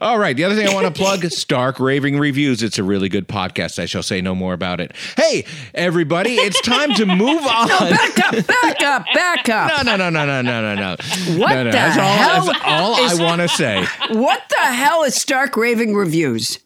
All 0.00 0.16
right. 0.18 0.36
The 0.36 0.44
other 0.44 0.54
thing 0.54 0.68
I 0.68 0.72
want 0.72 0.86
to 0.86 0.92
plug 0.92 1.24
Stark 1.32 1.80
Raving 1.80 2.18
Reviews. 2.20 2.62
It's 2.62 2.78
a 2.78 2.84
really 2.84 3.08
good 3.08 3.26
podcast. 3.26 3.80
I 3.82 3.86
shall 3.86 4.02
say 4.02 4.20
no 4.20 4.32
more 4.32 4.52
about 4.54 4.80
it. 4.80 4.92
Hey, 5.16 5.44
everybody, 5.74 6.34
it's 6.34 6.60
time 6.60 6.94
to 6.94 7.04
move 7.04 7.42
on. 7.44 7.68
No, 7.68 7.78
back 7.90 8.18
up, 8.32 8.46
back 8.46 8.82
up, 8.82 9.04
back 9.12 9.48
up. 9.48 9.84
No, 9.84 9.96
no, 9.96 10.08
no, 10.08 10.24
no, 10.24 10.40
no, 10.40 10.42
no, 10.42 10.62
no, 10.62 10.74
no. 10.76 10.96
What 11.36 11.48
no, 11.54 11.64
no. 11.64 11.64
the 11.64 11.70
that's 11.72 11.98
all, 11.98 12.16
hell 12.16 12.46
That's 12.46 12.60
all 12.64 13.04
is- 13.06 13.18
I 13.20 13.24
want 13.24 13.40
to 13.42 13.48
say. 13.48 13.84
What 14.10 14.40
the 14.48 14.56
hell 14.64 15.02
is 15.02 15.16
Stark 15.16 15.56
Raving 15.56 15.94
Reviews? 15.94 16.60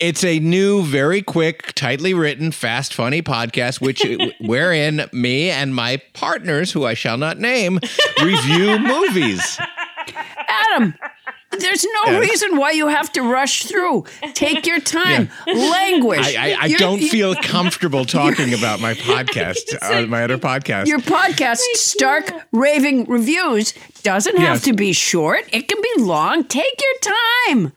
It's 0.00 0.24
a 0.24 0.38
new, 0.38 0.82
very 0.82 1.20
quick, 1.20 1.74
tightly 1.74 2.14
written, 2.14 2.52
fast, 2.52 2.94
funny 2.94 3.20
podcast, 3.20 3.80
which 3.82 4.02
wherein 4.40 5.02
me 5.12 5.50
and 5.50 5.74
my 5.74 6.00
partners, 6.14 6.72
who 6.72 6.86
I 6.86 6.94
shall 6.94 7.18
not 7.18 7.38
name, 7.38 7.78
review 8.22 8.78
movies. 8.80 9.58
Adam, 10.48 10.94
there's 11.50 11.84
no 11.84 12.12
Yes. 12.12 12.30
reason 12.30 12.56
why 12.56 12.70
you 12.70 12.88
have 12.88 13.12
to 13.12 13.22
rush 13.22 13.64
through. 13.64 14.06
Take 14.32 14.66
your 14.66 14.80
time. 14.80 15.28
Languish. 15.46 16.34
I, 16.34 16.52
I, 16.52 16.56
I 16.62 16.68
don't 16.68 17.00
feel 17.00 17.34
comfortable 17.42 18.06
talking 18.06 18.54
about 18.54 18.80
my 18.80 18.94
podcast, 18.94 19.76
uh, 19.82 20.06
my 20.06 20.24
other 20.24 20.38
podcast. 20.38 20.86
Your 20.86 21.00
podcast, 21.00 21.58
Stark 21.74 22.32
Raving 22.52 23.04
Reviews, 23.04 23.74
doesn't 24.02 24.38
have 24.38 24.62
to 24.62 24.72
be 24.72 24.94
short. 24.94 25.44
It 25.52 25.68
can 25.68 25.80
be 25.82 26.02
long. 26.02 26.44
Take 26.44 26.80
your 26.80 27.14
time. 27.50 27.72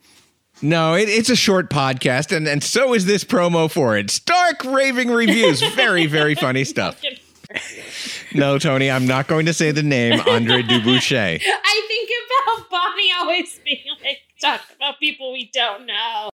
No, 0.63 0.95
it, 0.95 1.09
it's 1.09 1.29
a 1.29 1.35
short 1.35 1.69
podcast, 1.69 2.33
and, 2.35 2.47
and 2.47 2.63
so 2.63 2.93
is 2.93 3.03
this 3.03 3.25
promo 3.25 3.69
for 3.69 3.97
it. 3.97 4.09
Stark 4.09 4.63
raving 4.63 5.11
reviews. 5.11 5.61
Very, 5.75 6.05
very 6.05 6.35
funny 6.35 6.63
stuff. 6.63 7.01
No, 8.33 8.57
Tony, 8.57 8.89
I'm 8.89 9.05
not 9.05 9.27
going 9.27 9.45
to 9.47 9.53
say 9.53 9.71
the 9.71 9.83
name 9.83 10.21
Andre 10.21 10.63
Dubouche. 10.63 11.41
I 11.45 11.85
think 11.87 12.09
about 12.55 12.69
Bonnie 12.69 13.11
always 13.19 13.59
being 13.65 13.83
like, 14.03 14.19
talk 14.41 14.61
about 14.77 14.99
people 15.01 15.33
we 15.33 15.51
don't 15.53 15.85
know. 15.85 16.29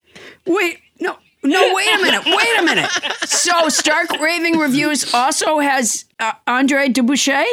Wait, 0.45 0.77
no, 0.99 1.17
no, 1.43 1.73
wait 1.73 1.91
a 1.91 1.97
minute. 1.97 2.23
Wait 2.25 2.59
a 2.59 2.61
minute. 2.61 2.89
So, 3.25 3.67
Stark 3.69 4.11
Raving 4.19 4.59
Reviews 4.59 5.11
also 5.11 5.57
has 5.57 6.05
uh, 6.19 6.33
Andre 6.45 6.89
Dubouche? 6.89 7.43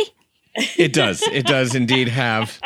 It 0.77 0.93
does. 0.93 1.23
It 1.23 1.47
does 1.47 1.75
indeed 1.75 2.09
have 2.09 2.61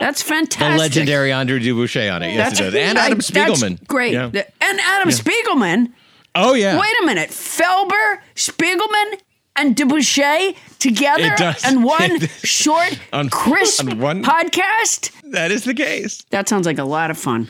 That's 0.00 0.22
fantastic. 0.22 0.72
the 0.72 0.78
legendary 0.78 1.30
Andre 1.32 1.60
Dubouche 1.60 2.12
on 2.12 2.22
it. 2.24 2.34
Yes, 2.34 2.58
That's 2.58 2.60
it 2.60 2.64
does. 2.64 2.74
And 2.74 2.98
Adam 2.98 3.18
that's 3.18 3.30
Spiegelman. 3.30 3.86
great. 3.86 4.12
Yeah. 4.14 4.24
And 4.60 4.80
Adam 4.80 5.08
Yeah. 5.10 5.14
Spiegelman. 5.16 5.92
Oh, 6.34 6.54
yeah. 6.54 6.80
Wait 6.80 6.90
a 7.02 7.06
minute. 7.06 7.30
Felber, 7.30 8.18
Spiegelman, 8.34 9.20
and 9.56 9.76
Dubouche 9.76 10.56
together 10.78 11.36
in 11.68 11.82
one 11.84 12.20
short, 12.42 12.98
on- 13.12 13.28
crisp 13.28 13.80
on 13.84 13.98
one- 13.98 14.24
podcast? 14.24 15.10
That 15.32 15.50
is 15.50 15.64
the 15.64 15.74
case. 15.74 16.24
That 16.30 16.48
sounds 16.48 16.66
like 16.66 16.78
a 16.78 16.84
lot 16.84 17.10
of 17.10 17.18
fun. 17.18 17.48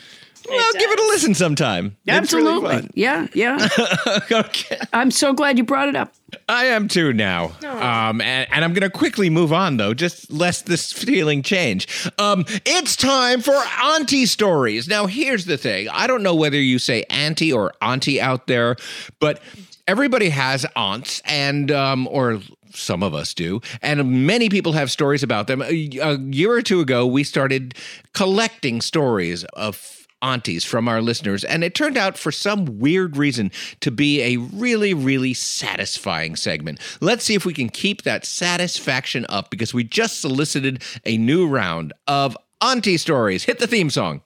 Well, 0.48 0.72
give 0.72 0.90
it 0.90 0.98
a 0.98 1.02
listen 1.04 1.34
sometime. 1.34 1.96
It's 2.06 2.32
really 2.32 2.48
Absolutely. 2.48 2.76
fun. 2.76 2.90
yeah, 2.94 3.26
yeah. 3.34 3.68
okay. 4.32 4.78
I'm 4.92 5.10
so 5.10 5.32
glad 5.32 5.58
you 5.58 5.64
brought 5.64 5.88
it 5.88 5.96
up. 5.96 6.12
I 6.48 6.66
am 6.66 6.88
too 6.88 7.12
now. 7.12 7.52
Um, 7.64 8.20
and, 8.20 8.48
and 8.50 8.64
I'm 8.64 8.72
going 8.72 8.82
to 8.82 8.90
quickly 8.90 9.30
move 9.30 9.52
on, 9.52 9.76
though, 9.76 9.94
just 9.94 10.30
lest 10.30 10.66
this 10.66 10.92
feeling 10.92 11.42
change. 11.42 12.10
Um, 12.18 12.44
it's 12.64 12.96
time 12.96 13.40
for 13.40 13.54
auntie 13.82 14.26
stories. 14.26 14.88
Now, 14.88 15.06
here's 15.06 15.44
the 15.44 15.56
thing 15.56 15.88
I 15.88 16.06
don't 16.06 16.22
know 16.22 16.34
whether 16.34 16.58
you 16.58 16.78
say 16.78 17.04
auntie 17.10 17.52
or 17.52 17.72
auntie 17.82 18.20
out 18.20 18.46
there, 18.46 18.76
but 19.18 19.40
everybody 19.86 20.28
has 20.30 20.66
aunts, 20.76 21.20
and, 21.24 21.70
um, 21.70 22.08
or 22.08 22.40
some 22.72 23.02
of 23.02 23.14
us 23.14 23.34
do, 23.34 23.60
and 23.82 24.26
many 24.26 24.48
people 24.48 24.72
have 24.72 24.90
stories 24.90 25.22
about 25.24 25.48
them. 25.48 25.60
A, 25.62 25.98
a 25.98 26.18
year 26.18 26.52
or 26.52 26.62
two 26.62 26.80
ago, 26.80 27.06
we 27.06 27.24
started 27.24 27.74
collecting 28.12 28.80
stories 28.80 29.42
of 29.54 29.99
aunties 30.22 30.64
from 30.64 30.88
our 30.88 31.00
listeners, 31.00 31.44
and 31.44 31.64
it 31.64 31.74
turned 31.74 31.96
out 31.96 32.18
for 32.18 32.32
some 32.32 32.78
weird 32.78 33.16
reason 33.16 33.50
to 33.80 33.90
be 33.90 34.22
a 34.22 34.36
really, 34.36 34.94
really 34.94 35.34
satisfying 35.34 36.36
segment. 36.36 36.78
Let's 37.00 37.24
see 37.24 37.34
if 37.34 37.44
we 37.44 37.54
can 37.54 37.68
keep 37.68 38.02
that 38.02 38.24
satisfaction 38.24 39.26
up 39.28 39.50
because 39.50 39.72
we 39.72 39.84
just 39.84 40.20
solicited 40.20 40.82
a 41.04 41.16
new 41.16 41.46
round 41.46 41.92
of 42.06 42.36
auntie 42.60 42.96
stories. 42.96 43.44
Hit 43.44 43.58
the 43.58 43.66
theme 43.66 43.90
song. 43.90 44.22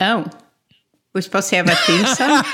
Oh. 0.00 0.26
We're 1.12 1.22
supposed 1.22 1.50
to 1.50 1.56
have 1.56 1.68
a 1.68 1.74
theme 1.74 2.06
song? 2.06 2.28
that 2.28 2.44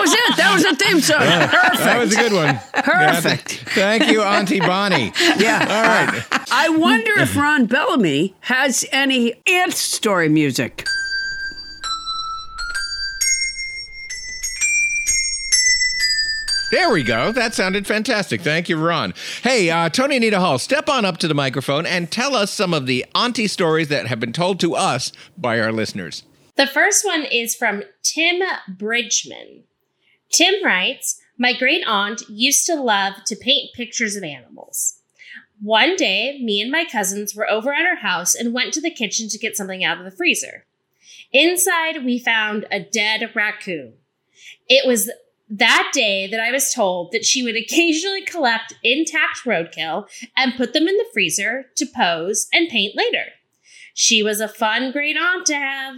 was 0.00 0.12
it. 0.14 0.36
That 0.38 0.54
was 0.54 0.64
a 0.64 0.74
theme 0.74 1.00
song. 1.02 1.18
Perfect. 1.18 1.84
That 1.84 1.98
was 1.98 2.14
a 2.14 2.16
good 2.16 2.32
one. 2.32 2.58
Perfect. 2.72 3.64
Thank 3.74 4.08
you, 4.08 4.22
Auntie 4.22 4.60
Bonnie. 4.60 5.12
Yeah. 5.36 5.58
All 5.60 5.82
right. 5.82 6.24
I 6.50 6.70
wonder 6.70 7.18
if 7.18 7.36
Ron 7.36 7.66
Bellamy 7.66 8.34
has 8.40 8.86
any 8.92 9.34
aunt 9.46 9.74
story 9.74 10.30
music. 10.30 10.86
There 16.72 16.90
we 16.90 17.02
go. 17.02 17.32
That 17.32 17.52
sounded 17.52 17.86
fantastic. 17.86 18.40
Thank 18.40 18.70
you, 18.70 18.78
Ron. 18.78 19.12
Hey, 19.42 19.68
uh, 19.68 19.90
Toni 19.90 20.16
Anita 20.16 20.40
Hull, 20.40 20.58
step 20.58 20.88
on 20.88 21.04
up 21.04 21.18
to 21.18 21.28
the 21.28 21.34
microphone 21.34 21.84
and 21.84 22.10
tell 22.10 22.34
us 22.34 22.50
some 22.50 22.72
of 22.72 22.86
the 22.86 23.04
auntie 23.14 23.46
stories 23.46 23.88
that 23.88 24.06
have 24.06 24.18
been 24.18 24.32
told 24.32 24.58
to 24.60 24.74
us 24.74 25.12
by 25.36 25.60
our 25.60 25.70
listeners. 25.70 26.22
The 26.56 26.66
first 26.66 27.04
one 27.04 27.24
is 27.24 27.54
from 27.54 27.82
Tim 28.02 28.40
Bridgman. 28.70 29.64
Tim 30.32 30.64
writes 30.64 31.20
My 31.36 31.52
great 31.52 31.84
aunt 31.86 32.22
used 32.30 32.64
to 32.68 32.74
love 32.74 33.16
to 33.26 33.36
paint 33.36 33.74
pictures 33.74 34.16
of 34.16 34.24
animals. 34.24 34.98
One 35.60 35.94
day, 35.94 36.40
me 36.42 36.62
and 36.62 36.72
my 36.72 36.86
cousins 36.90 37.34
were 37.34 37.50
over 37.50 37.74
at 37.74 37.84
her 37.84 37.96
house 37.96 38.34
and 38.34 38.54
went 38.54 38.72
to 38.72 38.80
the 38.80 38.90
kitchen 38.90 39.28
to 39.28 39.38
get 39.38 39.58
something 39.58 39.84
out 39.84 39.98
of 39.98 40.06
the 40.06 40.10
freezer. 40.10 40.64
Inside, 41.34 42.02
we 42.02 42.18
found 42.18 42.64
a 42.70 42.80
dead 42.80 43.30
raccoon. 43.34 43.92
It 44.70 44.86
was 44.86 45.10
that 45.54 45.90
day 45.92 46.26
that 46.28 46.40
I 46.40 46.50
was 46.50 46.72
told 46.72 47.12
that 47.12 47.24
she 47.26 47.42
would 47.42 47.56
occasionally 47.56 48.22
collect 48.22 48.72
intact 48.82 49.44
roadkill 49.44 50.06
and 50.36 50.54
put 50.56 50.72
them 50.72 50.88
in 50.88 50.96
the 50.96 51.04
freezer 51.12 51.66
to 51.76 51.84
pose 51.86 52.48
and 52.54 52.68
paint 52.70 52.96
later. 52.96 53.24
She 53.94 54.22
was 54.22 54.40
a 54.40 54.48
fun 54.48 54.92
great 54.92 55.16
aunt 55.16 55.44
to 55.46 55.54
have. 55.54 55.96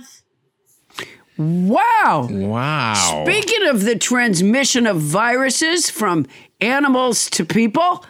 Wow. 1.38 2.28
Wow. 2.30 3.24
Speaking 3.24 3.66
of 3.68 3.84
the 3.84 3.96
transmission 3.96 4.86
of 4.86 5.00
viruses 5.00 5.88
from 5.88 6.26
animals 6.60 7.30
to 7.30 7.44
people, 7.44 8.04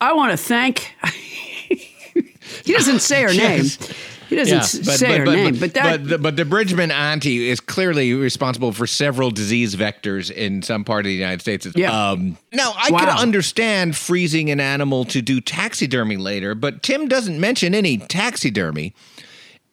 I 0.00 0.14
want 0.14 0.30
to 0.32 0.36
thank. 0.38 0.94
he 1.68 2.72
doesn't 2.72 3.00
say 3.00 3.22
her 3.22 3.32
Yes. 3.32 3.78
name. 3.80 3.96
He 4.30 4.36
doesn't 4.36 4.58
s- 4.58 4.98
say 4.98 5.18
her 5.18 5.26
name, 5.26 5.58
but, 5.58 5.74
that 5.74 5.82
but 6.02 6.08
the, 6.08 6.18
but 6.18 6.36
the 6.36 6.44
Bridgman 6.44 6.90
auntie 6.90 7.48
is 7.50 7.60
clearly 7.60 8.14
responsible 8.14 8.72
for 8.72 8.86
several 8.86 9.30
disease 9.30 9.74
vectors 9.76 10.30
in 10.30 10.62
some 10.62 10.84
part 10.84 11.00
of 11.00 11.06
the 11.10 11.14
United 11.14 11.40
States. 11.40 11.66
Yeah. 11.76 11.90
Um, 12.10 12.38
now 12.52 12.72
I 12.76 12.90
Wow. 12.90 13.00
could 13.00 13.08
understand 13.08 13.96
freezing 13.96 14.48
an 14.50 14.60
animal 14.60 15.04
to 15.06 15.20
do 15.20 15.40
taxidermy 15.40 16.16
later, 16.16 16.54
but 16.54 16.82
Tim 16.82 17.08
doesn't 17.08 17.38
mention 17.40 17.74
any 17.74 17.98
taxidermy. 17.98 18.94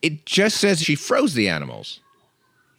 It 0.02 0.26
just 0.26 0.58
says 0.58 0.82
she 0.82 0.96
froze 0.96 1.34
the 1.36 1.48
animals. 1.48 2.00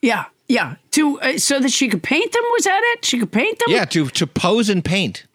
yeah, 0.02 0.26
yeah, 0.48 0.76
to 0.92 1.20
uh, 1.20 1.38
so 1.38 1.60
that 1.60 1.70
she 1.70 1.88
could 1.88 2.02
paint 2.02 2.32
them. 2.32 2.42
Was 2.52 2.64
that 2.64 2.80
it? 2.96 3.04
She 3.04 3.18
could 3.18 3.30
paint 3.32 3.58
them. 3.60 3.68
Yeah, 3.68 3.84
to 3.86 4.08
to 4.08 4.26
pose 4.26 4.68
and 4.68 4.84
paint. 4.84 5.26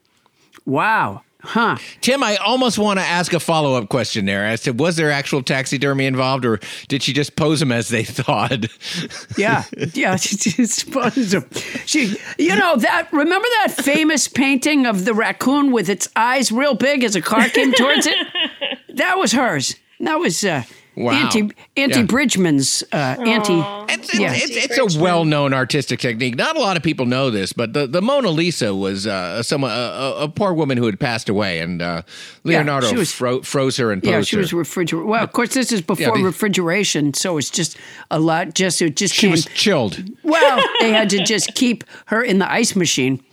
Wow. 0.65 1.21
Huh. 1.45 1.77
Tim, 1.99 2.23
I 2.23 2.37
almost 2.37 2.79
want 2.79 2.99
to 2.99 3.05
ask 3.05 3.33
a 3.33 3.39
follow 3.39 3.75
up 3.75 3.89
question 3.89 4.25
there 4.25 4.45
as 4.45 4.61
to 4.61 4.71
was 4.71 4.95
there 4.95 5.11
actual 5.11 5.43
taxidermy 5.43 6.05
involved 6.05 6.45
or 6.45 6.59
did 6.87 7.03
she 7.03 7.11
just 7.11 7.35
pose 7.35 7.59
them 7.59 7.71
as 7.71 7.89
they 7.89 8.03
thought? 8.03 8.65
Yeah, 9.37 9.63
yeah. 9.93 10.15
She 10.15 10.35
just 10.37 10.91
posed 10.91 11.31
them. 11.31 11.49
She, 11.85 12.17
you 12.37 12.55
know 12.55 12.75
that. 12.77 13.11
Remember 13.11 13.47
that 13.59 13.73
famous 13.73 14.27
painting 14.27 14.85
of 14.85 15.05
the 15.05 15.13
raccoon 15.13 15.71
with 15.71 15.89
its 15.89 16.07
eyes 16.15 16.51
real 16.51 16.75
big 16.75 17.03
as 17.03 17.15
a 17.15 17.21
car 17.21 17.49
came 17.49 17.73
towards 17.73 18.07
it? 18.07 18.15
That 18.95 19.17
was 19.17 19.31
hers. 19.31 19.75
That 19.99 20.19
was 20.19 20.43
uh, 20.43 20.63
Wow. 20.95 21.13
Auntie 21.13 21.49
Auntie 21.75 21.99
Yeah. 21.99 22.05
Bridgman's 22.05 22.83
uh, 22.91 22.95
Auntie. 23.19 23.63
It's, 23.93 24.19
yeah. 24.19 24.31
it's, 24.35 24.77
it's 24.77 24.95
a 24.95 24.99
well-known 25.01 25.53
artistic 25.53 25.99
technique. 25.99 26.35
Not 26.35 26.55
a 26.55 26.59
lot 26.59 26.77
of 26.77 26.83
people 26.83 27.05
know 27.05 27.29
this, 27.31 27.51
but 27.51 27.73
the, 27.73 27.87
the 27.87 28.01
Mona 28.01 28.29
Lisa 28.29 28.75
was 28.75 29.07
uh, 29.07 29.41
some 29.41 29.63
a, 29.63 29.67
a, 29.67 30.23
a 30.25 30.29
poor 30.29 30.53
woman 30.53 30.77
who 30.77 30.85
had 30.85 30.99
passed 30.99 31.29
away, 31.29 31.59
and 31.59 31.81
uh, 31.81 32.03
Yeah, 32.43 32.57
Leonardo 32.59 32.87
she 32.87 32.95
was- 32.95 33.11
fro- 33.11 33.41
froze 33.41 33.77
her 33.77 33.91
and 33.91 34.03
posed 34.03 34.11
Yeah, 34.13 34.21
she 34.21 34.37
was 34.37 34.51
her. 34.51 34.57
refrigerated. 34.57 35.07
Well, 35.09 35.23
of 35.23 35.31
course, 35.31 35.53
this 35.53 35.71
is 35.71 35.81
before 35.81 36.05
Yeah, 36.05 36.13
the- 36.17 36.23
refrigeration, 36.23 37.13
so 37.15 37.37
it's 37.37 37.49
just 37.49 37.75
a 38.11 38.19
lot. 38.19 38.53
Just 38.53 38.81
it 38.81 38.95
just 38.95 39.13
She 39.15 39.21
came. 39.21 39.31
was 39.31 39.45
chilled. 39.55 40.03
Well, 40.23 40.63
they 40.79 40.91
had 40.91 41.09
to 41.11 41.23
just 41.23 41.55
keep 41.55 41.83
her 42.07 42.21
in 42.21 42.37
the 42.39 42.51
ice 42.51 42.75
machine. 42.75 43.23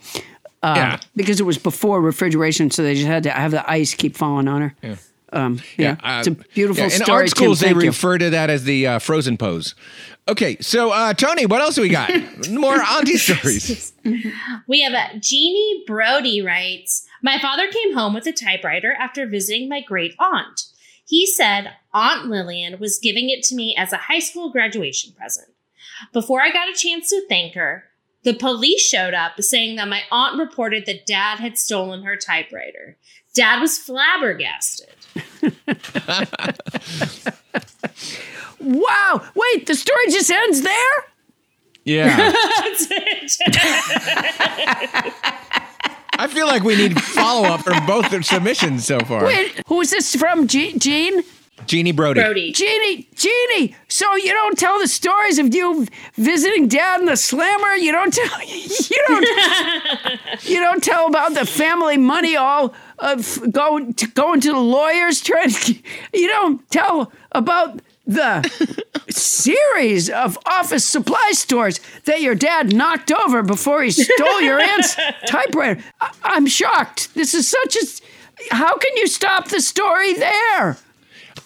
Uh, 0.63 0.73
Yeah. 0.75 0.99
Because 1.15 1.39
it 1.39 1.43
was 1.43 1.57
before 1.57 2.01
refrigeration, 2.01 2.71
so 2.71 2.83
they 2.83 2.93
just 2.95 3.07
had 3.07 3.23
to 3.23 3.31
have 3.31 3.51
the 3.51 3.69
ice 3.69 3.93
keep 3.93 4.15
falling 4.17 4.47
on 4.47 4.61
her. 4.61 4.97
Yeah. 5.31 5.45
Um, 5.45 5.61
yeah. 5.77 5.97
uh, 6.03 6.19
it's 6.19 6.27
a 6.27 6.31
beautiful 6.31 6.83
yeah, 6.83 6.89
story. 6.89 7.05
In 7.05 7.21
art 7.21 7.29
schools, 7.29 7.59
Tim. 7.59 7.77
they 7.77 7.83
you. 7.83 7.89
refer 7.89 8.17
to 8.17 8.29
that 8.31 8.49
as 8.49 8.63
the 8.63 8.87
uh, 8.87 8.99
frozen 8.99 9.37
pose. 9.37 9.75
Okay, 10.27 10.57
so 10.61 10.91
uh, 10.91 11.13
Tony, 11.13 11.45
what 11.45 11.61
else 11.61 11.75
do 11.75 11.81
we 11.81 11.89
got? 11.89 12.11
More 12.49 12.81
auntie 12.81 13.17
stories. 13.17 13.93
We 14.67 14.81
have 14.81 14.93
a 14.93 15.19
Jeannie 15.19 15.83
Brody 15.85 16.41
writes 16.41 17.05
My 17.21 17.37
father 17.39 17.67
came 17.67 17.93
home 17.93 18.13
with 18.13 18.25
a 18.25 18.31
typewriter 18.31 18.93
after 18.93 19.27
visiting 19.27 19.69
my 19.69 19.81
great 19.81 20.15
aunt. 20.19 20.63
He 21.05 21.27
said 21.27 21.73
Aunt 21.93 22.27
Lillian 22.27 22.79
was 22.79 22.97
giving 22.97 23.29
it 23.29 23.43
to 23.43 23.55
me 23.55 23.75
as 23.77 23.93
a 23.93 23.97
high 23.97 24.19
school 24.19 24.51
graduation 24.51 25.13
present. 25.13 25.49
Before 26.13 26.41
I 26.41 26.51
got 26.51 26.69
a 26.69 26.73
chance 26.73 27.09
to 27.09 27.25
thank 27.27 27.53
her, 27.53 27.85
the 28.23 28.33
police 28.33 28.81
showed 28.81 29.13
up 29.13 29.41
saying 29.41 29.75
that 29.75 29.87
my 29.87 30.03
aunt 30.11 30.39
reported 30.39 30.85
that 30.85 31.05
dad 31.05 31.39
had 31.39 31.57
stolen 31.57 32.03
her 32.03 32.15
typewriter. 32.15 32.97
Dad 33.33 33.59
was 33.59 33.77
flabbergasted. 33.77 34.95
Wow. 38.59 39.23
Wait, 39.35 39.65
the 39.65 39.75
story 39.75 40.05
just 40.09 40.29
ends 40.29 40.61
there? 40.61 41.05
Yeah. 41.83 42.15
That's 42.59 42.87
it. 42.91 43.41
I 46.13 46.27
feel 46.27 46.45
like 46.45 46.63
we 46.63 46.75
need 46.75 47.01
follow 47.01 47.47
up 47.47 47.61
from 47.61 47.83
both 47.87 48.11
their 48.11 48.21
submissions 48.21 48.85
so 48.85 48.99
far. 48.99 49.25
Wait, 49.25 49.61
who 49.67 49.81
is 49.81 49.89
this 49.89 50.15
from? 50.15 50.47
Je- 50.47 50.77
Gene? 50.77 51.23
Jeannie 51.65 51.91
Brody. 51.91 52.21
Brody. 52.21 52.51
Jeannie, 52.51 53.07
Jeannie. 53.15 53.75
So 53.87 54.15
you 54.15 54.31
don't 54.31 54.57
tell 54.57 54.79
the 54.79 54.87
stories 54.87 55.37
of 55.39 55.53
you 55.53 55.87
visiting 56.15 56.67
dad 56.67 56.99
in 57.01 57.05
the 57.07 57.15
slammer. 57.17 57.75
You 57.75 57.91
don't 57.91 58.13
tell. 58.13 58.39
You 58.91 59.05
don't. 59.07 59.25
you 60.43 60.59
don't 60.59 60.83
tell 60.83 61.07
about 61.07 61.33
the 61.33 61.45
family 61.45 61.97
money 61.97 62.35
all 62.35 62.73
of 63.01 63.51
going 63.51 63.93
to 63.95 64.07
going 64.07 64.39
to 64.41 64.51
the 64.51 64.59
lawyers 64.59 65.19
trying 65.21 65.49
to. 65.49 65.73
You 66.13 66.27
don't 66.27 66.69
tell 66.71 67.11
about 67.33 67.81
the 68.07 68.41
series 69.09 70.09
of 70.09 70.37
office 70.45 70.85
supply 70.85 71.31
stores 71.33 71.79
that 72.05 72.21
your 72.21 72.35
dad 72.35 72.73
knocked 72.73 73.11
over 73.11 73.43
before 73.43 73.83
he 73.83 73.91
stole 73.91 74.41
your 74.41 74.59
aunt's 74.59 74.95
typewriter. 75.27 75.81
I- 75.99 76.11
I'm 76.23 76.47
shocked. 76.47 77.13
This 77.15 77.33
is 77.33 77.47
such 77.47 77.75
a. 77.75 78.55
How 78.55 78.77
can 78.77 78.97
you 78.97 79.07
stop 79.07 79.49
the 79.49 79.61
story 79.61 80.13
there? 80.13 80.77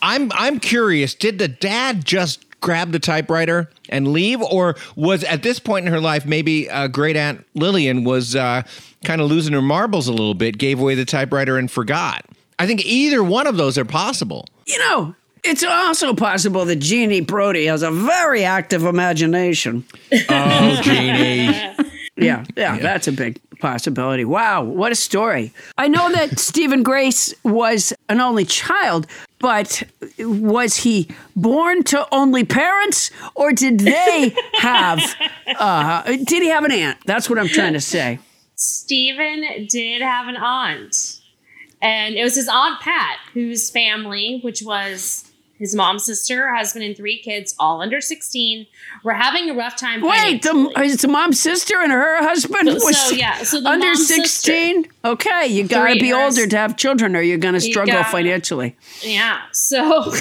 I'm 0.02 0.32
I'm 0.34 0.60
curious. 0.60 1.14
Did 1.16 1.40
the 1.40 1.48
dad 1.48 2.06
just 2.06 2.42
grab 2.62 2.92
the 2.92 3.00
typewriter 3.00 3.70
and 3.90 4.08
leave, 4.08 4.42
or 4.42 4.76
was 4.96 5.24
at 5.24 5.44
this 5.44 5.60
point 5.60 5.86
in 5.86 5.92
her 5.94 6.00
life 6.02 6.26
maybe 6.26 6.70
uh, 6.70 6.88
great 6.88 7.16
aunt 7.16 7.46
Lillian 7.54 8.04
was 8.04 8.36
uh, 8.36 8.64
kind 9.06 9.22
of 9.22 9.30
losing 9.30 9.54
her 9.54 9.62
marbles 9.62 10.08
a 10.08 10.12
little 10.12 10.34
bit, 10.34 10.58
gave 10.58 10.80
away 10.80 10.96
the 10.96 11.06
typewriter 11.06 11.58
and 11.58 11.70
forgot? 11.70 12.26
I 12.60 12.68
think 12.68 12.86
either 12.86 13.24
one 13.24 13.48
of 13.48 13.58
those 13.58 13.78
are 13.78 13.86
possible. 13.86 14.48
You 14.66 14.80
know, 14.80 15.16
it's 15.44 15.64
also 15.64 16.14
possible 16.14 16.66
that 16.66 16.78
Jeannie 16.78 17.22
Brody 17.22 17.66
has 17.66 17.84
a 17.84 17.92
very 17.92 18.44
active 18.44 18.84
imagination. 18.84 19.86
Oh, 20.30 20.82
Jeannie. 20.82 21.74
Yeah, 22.18 22.46
yeah, 22.56 22.78
that's 22.78 23.10
a 23.10 23.12
big 23.12 23.42
possibility. 23.60 24.24
Wow, 24.24 24.64
what 24.64 24.90
a 24.90 24.96
story. 24.96 25.52
I 25.78 25.90
know 25.90 26.10
that 26.14 26.40
Stephen 26.40 26.82
Grace 26.82 27.34
was 27.44 27.92
an 28.08 28.22
only 28.22 28.46
child, 28.46 29.06
but 29.40 29.84
was 30.20 30.78
he 30.78 31.10
born 31.36 31.84
to 31.84 32.08
only 32.14 32.46
parents 32.46 33.12
or 33.36 33.52
did 33.52 33.82
they 33.82 34.34
have 34.60 35.02
uh 35.60 36.04
did 36.04 36.42
he 36.42 36.48
have 36.48 36.64
an 36.64 36.72
aunt? 36.72 37.00
That's 37.06 37.30
what 37.30 37.38
I'm 37.38 37.50
trying 37.50 37.74
to 37.74 37.82
say. 37.82 38.20
Stephen 38.56 39.68
did 39.70 40.02
have 40.02 40.28
an 40.28 40.38
aunt. 40.38 41.22
And 41.82 42.16
it 42.16 42.24
was 42.24 42.36
his 42.36 42.48
aunt 42.48 42.80
Pat, 42.82 43.20
whose 43.34 43.70
family, 43.70 44.40
which 44.42 44.64
was 44.64 45.32
his 45.58 45.74
mom's 45.74 46.04
sister, 46.06 46.54
husband, 46.54 46.84
and 46.84 46.98
three 46.98 47.18
kids, 47.22 47.56
all 47.60 47.82
under 47.82 48.02
16, 48.02 48.68
were 49.04 49.14
having 49.14 49.50
a 49.50 49.54
rough 49.54 49.78
time. 49.78 50.02
Wait, 50.02 50.42
the, 50.42 50.72
his 50.78 51.06
mom's 51.08 51.40
sister 51.40 51.82
and 51.82 51.92
her 51.92 52.18
husband 52.18 52.68
So- 52.68 52.86
was 52.86 52.98
so, 52.98 53.16
yeah, 53.16 53.44
so 53.44 53.62
the 53.62 53.70
under 53.70 53.96
16? 53.96 54.88
Okay, 55.06 55.48
you 55.48 55.68
got 55.68 55.88
to 55.94 56.00
be 56.00 56.12
older 56.12 56.46
to 56.48 56.58
have 56.58 56.76
children 56.76 57.16
or 57.16 57.22
you're 57.22 57.38
going 57.38 57.54
to 57.54 57.62
struggle 57.62 57.94
gotta- 57.94 58.10
financially. 58.10 58.76
Yeah. 59.02 59.42
So 59.54 60.14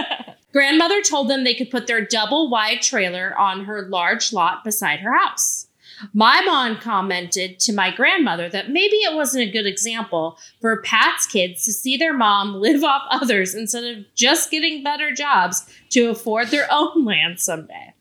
grandmother 0.52 1.02
told 1.02 1.28
them 1.28 1.44
they 1.44 1.54
could 1.54 1.70
put 1.70 1.86
their 1.86 2.04
double 2.04 2.48
wide 2.48 2.80
trailer 2.80 3.36
on 3.38 3.64
her 3.64 3.82
large 3.88 4.32
lot 4.32 4.64
beside 4.64 5.00
her 5.00 5.16
house. 5.16 5.67
My 6.12 6.40
mom 6.42 6.76
commented 6.78 7.58
to 7.60 7.72
my 7.72 7.90
grandmother 7.94 8.48
that 8.48 8.70
maybe 8.70 8.96
it 8.96 9.14
wasn't 9.14 9.48
a 9.48 9.50
good 9.50 9.66
example 9.66 10.38
for 10.60 10.80
Pat's 10.82 11.26
kids 11.26 11.64
to 11.64 11.72
see 11.72 11.96
their 11.96 12.14
mom 12.16 12.54
live 12.60 12.84
off 12.84 13.02
others 13.10 13.54
instead 13.54 13.84
of 13.84 14.04
just 14.14 14.50
getting 14.50 14.82
better 14.84 15.12
jobs 15.12 15.68
to 15.90 16.08
afford 16.10 16.48
their 16.48 16.66
own 16.70 17.04
land 17.04 17.40
someday. 17.40 17.94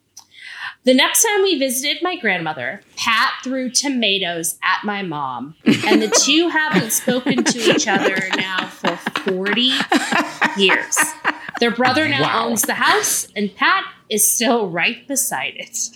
The 0.84 0.94
next 0.94 1.24
time 1.24 1.42
we 1.44 1.60
visited 1.60 2.02
my 2.02 2.16
grandmother, 2.16 2.82
Pat 2.96 3.34
threw 3.44 3.70
tomatoes 3.70 4.58
at 4.64 4.86
my 4.86 5.02
mom, 5.02 5.56
and 5.66 6.02
the 6.02 6.08
two 6.24 6.48
haven't 6.54 6.92
spoken 6.92 7.44
to 7.44 7.60
each 7.60 7.88
other 7.90 8.16
now 8.38 8.68
for 8.68 8.96
40 9.30 9.72
years. 10.56 10.98
Their 11.60 11.72
brother 11.72 12.08
now 12.08 12.22
Wow. 12.22 12.46
owns 12.48 12.62
the 12.62 12.76
house, 12.76 13.28
and 13.36 13.54
Pat 13.54 13.84
is 14.10 14.32
still 14.32 14.70
right 14.70 15.06
beside 15.08 15.56
it. 15.58 15.90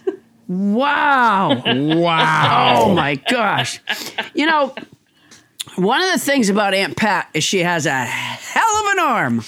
Wow. 0.51 1.63
Wow. 1.65 2.75
Oh 2.77 2.93
my 2.93 3.15
gosh. 3.15 3.79
You 4.33 4.45
know, 4.45 4.75
one 5.75 6.01
of 6.01 6.11
the 6.11 6.19
things 6.19 6.49
about 6.49 6.73
Aunt 6.73 6.97
Pat 6.97 7.29
is 7.33 7.45
she 7.45 7.59
has 7.59 7.85
a 7.85 8.03
hell 8.03 8.75
of 8.85 8.91
an 8.91 8.99
arm. 8.99 9.43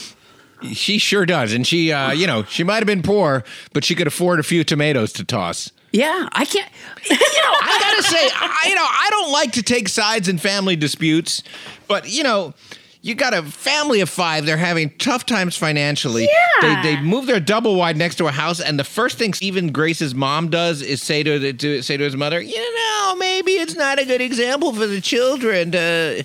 She 0.72 0.98
sure 1.00 1.26
does, 1.26 1.52
and 1.52 1.68
she, 1.68 1.92
uh, 1.92 2.14
you 2.14 2.26
know, 2.26 2.44
she 2.44 2.64
might 2.64 2.78
have 2.78 2.86
been 2.86 3.02
poor, 3.02 3.44
but 3.74 3.84
she 3.84 3.96
could 3.96 4.08
afford 4.08 4.40
a 4.40 4.44
few 4.44 4.64
tomatoes 4.64 5.12
to 5.14 5.26
toss. 5.26 5.74
Yeah, 5.92 6.30
I 6.32 6.46
can't. 6.46 6.72
You 7.04 7.18
know, 7.18 7.20
I 7.22 7.80
gotta 7.82 8.04
say, 8.04 8.30
I, 8.34 8.66
you 8.70 8.76
know, 8.76 8.88
I 8.88 9.08
don't 9.10 9.32
like 9.34 9.52
to 9.54 9.62
take 9.62 9.90
sides 9.90 10.30
in 10.30 10.38
family 10.38 10.78
disputes, 10.78 11.44
but 11.90 12.10
you 12.10 12.24
know, 12.24 12.54
you 13.04 13.16
got 13.16 13.34
a 13.34 13.44
family 13.44 14.00
of 14.00 14.10
five. 14.10 14.46
They're 14.46 14.56
having 14.56 14.90
tough 14.92 15.26
times 15.26 15.58
financially. 15.58 16.24
Yeah. 16.24 16.82
They 16.82 16.96
they 16.96 17.02
move 17.02 17.28
their 17.28 17.42
double 17.42 17.76
wide 17.76 17.98
next 17.98 18.16
to 18.16 18.28
a 18.28 18.32
house, 18.32 18.62
and 18.62 18.80
the 18.80 18.86
first 18.86 19.18
thing 19.18 19.34
Stephen 19.34 19.74
Grace's 19.74 20.16
mom 20.16 20.50
does 20.50 20.82
is 20.82 21.04
say 21.04 21.22
to, 21.22 21.38
the, 21.38 21.52
to 21.54 21.82
say 21.82 21.98
to 21.98 22.04
his 22.04 22.16
mother, 22.16 22.42
you 22.42 22.76
know, 22.76 23.16
maybe 23.18 23.52
it's 23.52 23.76
not 23.76 24.00
a 24.00 24.06
good 24.06 24.22
example 24.22 24.74
for 24.74 24.88
the 24.88 25.02
children. 25.02 25.74
To, 25.74 26.24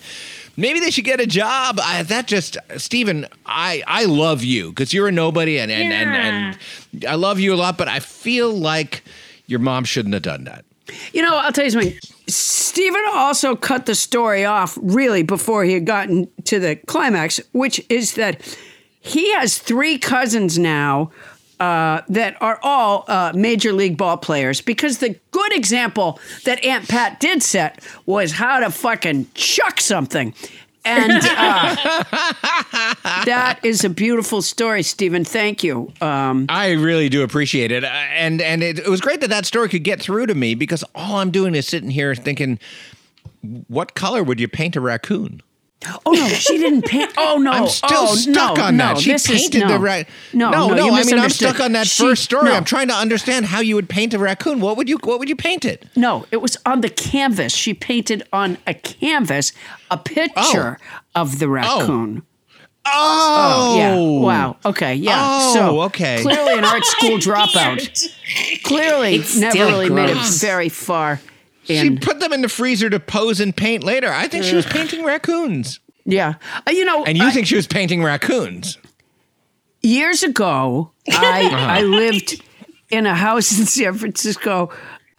maybe 0.56 0.78
they 0.78 0.92
should 0.92 1.04
get 1.04 1.20
a 1.20 1.26
job. 1.26 1.80
I, 1.82 2.04
that 2.04 2.28
just 2.28 2.56
Stephen, 2.76 3.26
I 3.44 3.82
I 3.88 4.04
love 4.04 4.44
you 4.44 4.68
because 4.68 4.94
you're 4.94 5.08
a 5.08 5.12
nobody, 5.12 5.58
and 5.58 5.72
and, 5.72 5.92
and 5.92 6.56
and 6.94 7.04
I 7.06 7.16
love 7.16 7.40
you 7.40 7.52
a 7.54 7.56
lot, 7.56 7.76
but 7.76 7.88
I 7.88 7.98
feel 7.98 8.52
like 8.52 9.02
your 9.46 9.58
mom 9.58 9.82
shouldn't 9.82 10.14
have 10.14 10.22
done 10.22 10.44
that. 10.44 10.64
You 11.12 11.22
know, 11.22 11.36
I'll 11.38 11.52
tell 11.52 11.64
you 11.64 11.72
something. 11.72 11.98
Stephen 12.28 13.02
also 13.12 13.56
cut 13.56 13.86
the 13.86 13.94
story 13.94 14.44
off 14.44 14.78
really 14.80 15.22
before 15.22 15.64
he 15.64 15.72
had 15.72 15.86
gotten 15.86 16.28
to 16.44 16.58
the 16.58 16.76
climax, 16.76 17.40
which 17.52 17.84
is 17.88 18.14
that 18.14 18.56
he 19.00 19.32
has 19.32 19.58
three 19.58 19.98
cousins 19.98 20.58
now 20.58 21.10
uh, 21.60 22.02
that 22.08 22.40
are 22.40 22.60
all 22.62 23.04
uh, 23.08 23.32
major 23.34 23.72
league 23.72 23.96
ball 23.96 24.16
players 24.16 24.60
because 24.60 24.98
the 24.98 25.18
good 25.30 25.52
example 25.52 26.20
that 26.44 26.62
Aunt 26.64 26.88
Pat 26.88 27.18
did 27.18 27.42
set 27.42 27.82
was 28.06 28.32
how 28.32 28.60
to 28.60 28.70
fucking 28.70 29.26
chuck 29.34 29.80
something. 29.80 30.34
And 30.88 31.12
uh, 31.12 32.04
that 33.24 33.58
is 33.62 33.84
a 33.84 33.90
beautiful 33.90 34.42
story, 34.42 34.82
Stephen. 34.82 35.24
Thank 35.24 35.62
you. 35.62 35.92
Um, 36.00 36.46
I 36.48 36.72
really 36.72 37.08
do 37.08 37.22
appreciate 37.22 37.70
it, 37.72 37.84
Uh, 37.84 37.88
and 37.88 38.40
and 38.40 38.62
it, 38.62 38.78
it 38.78 38.88
was 38.88 39.00
great 39.00 39.20
that 39.20 39.28
that 39.28 39.44
story 39.46 39.68
could 39.68 39.84
get 39.84 40.00
through 40.00 40.26
to 40.26 40.34
me 40.34 40.54
because 40.54 40.84
all 40.94 41.16
I'm 41.16 41.30
doing 41.30 41.54
is 41.54 41.66
sitting 41.66 41.90
here 41.90 42.14
thinking, 42.14 42.58
what 43.68 43.94
color 43.94 44.22
would 44.22 44.40
you 44.40 44.48
paint 44.48 44.76
a 44.76 44.80
raccoon? 44.80 45.42
Oh 46.04 46.12
no, 46.12 46.26
she 46.28 46.58
didn't 46.58 46.82
paint. 46.82 47.12
Oh 47.18 47.38
no, 47.38 47.50
I'm 47.50 47.68
still 47.68 47.90
oh, 47.92 48.14
stuck 48.14 48.56
no, 48.56 48.64
on 48.64 48.76
no, 48.76 48.84
that. 48.84 48.98
She 48.98 49.12
this 49.12 49.28
is- 49.28 49.42
painted 49.42 49.60
no. 49.60 49.68
the 49.68 49.78
ra- 49.78 50.02
No, 50.32 50.50
no, 50.50 50.68
no, 50.68 50.74
no. 50.74 50.94
I 50.94 51.04
mean, 51.04 51.18
I'm 51.18 51.30
stuck 51.30 51.60
on 51.60 51.72
that 51.72 51.86
She- 51.86 52.02
first 52.02 52.24
story. 52.24 52.46
no. 52.46 52.52
I'm 52.52 52.64
trying 52.64 52.88
to 52.88 52.94
understand 52.94 53.46
how 53.46 53.60
you 53.60 53.74
would 53.76 53.88
paint 53.88 54.12
a 54.14 54.18
raccoon. 54.18 54.60
What 54.60 54.76
would 54.76 54.88
you 54.88 54.98
What 55.04 55.18
would 55.18 55.28
you 55.28 55.36
paint 55.36 55.64
it? 55.64 55.86
No, 55.94 56.26
it 56.30 56.38
was 56.38 56.56
on 56.66 56.80
the 56.80 56.88
canvas. 56.88 57.54
She 57.54 57.74
painted 57.74 58.24
on 58.32 58.58
a 58.66 58.74
canvas 58.74 59.52
a 59.90 59.98
picture 59.98 60.78
oh. 60.80 61.00
of 61.14 61.38
the 61.38 61.46
oh. 61.46 61.50
raccoon. 61.50 62.22
Oh, 62.90 63.76
yeah. 63.76 63.96
Wow. 63.96 64.56
Okay. 64.64 64.94
Yeah. 64.94 65.18
Oh, 65.20 65.54
so 65.54 65.80
okay. 65.82 66.22
Clearly, 66.22 66.54
an 66.54 66.64
art 66.64 66.84
school 66.84 67.18
dropout. 67.18 68.08
Clearly, 68.62 69.16
It's 69.16 69.36
never 69.36 69.52
still 69.52 69.68
really 69.68 69.90
made 69.90 70.10
it 70.10 70.16
very 70.40 70.68
far. 70.68 71.20
She 71.68 71.96
put 71.96 72.18
them 72.20 72.32
in 72.32 72.40
the 72.40 72.48
freezer 72.48 72.88
to 72.90 72.98
pose 72.98 73.40
and 73.40 73.54
paint 73.56 73.84
later. 73.84 74.10
I 74.12 74.26
think 74.28 74.44
she 74.44 74.56
was 74.56 74.64
painting 74.66 75.04
raccoons. 75.04 75.80
yeah. 76.04 76.34
Uh, 76.66 76.70
you 76.70 76.84
know, 76.84 77.04
And 77.04 77.16
you 77.18 77.24
I- 77.26 77.30
think 77.30 77.46
she 77.46 77.56
was 77.56 77.66
painting 77.66 78.02
raccoons? 78.02 78.78
years 79.82 80.22
ago, 80.22 80.92
I 81.10 81.44
Uh-huh. 81.52 81.56
I 81.56 81.82
lived 81.82 82.42
in 82.90 83.06
a 83.06 83.14
house 83.14 83.58
in 83.58 83.66
San 83.66 83.94
Francisco 83.94 84.70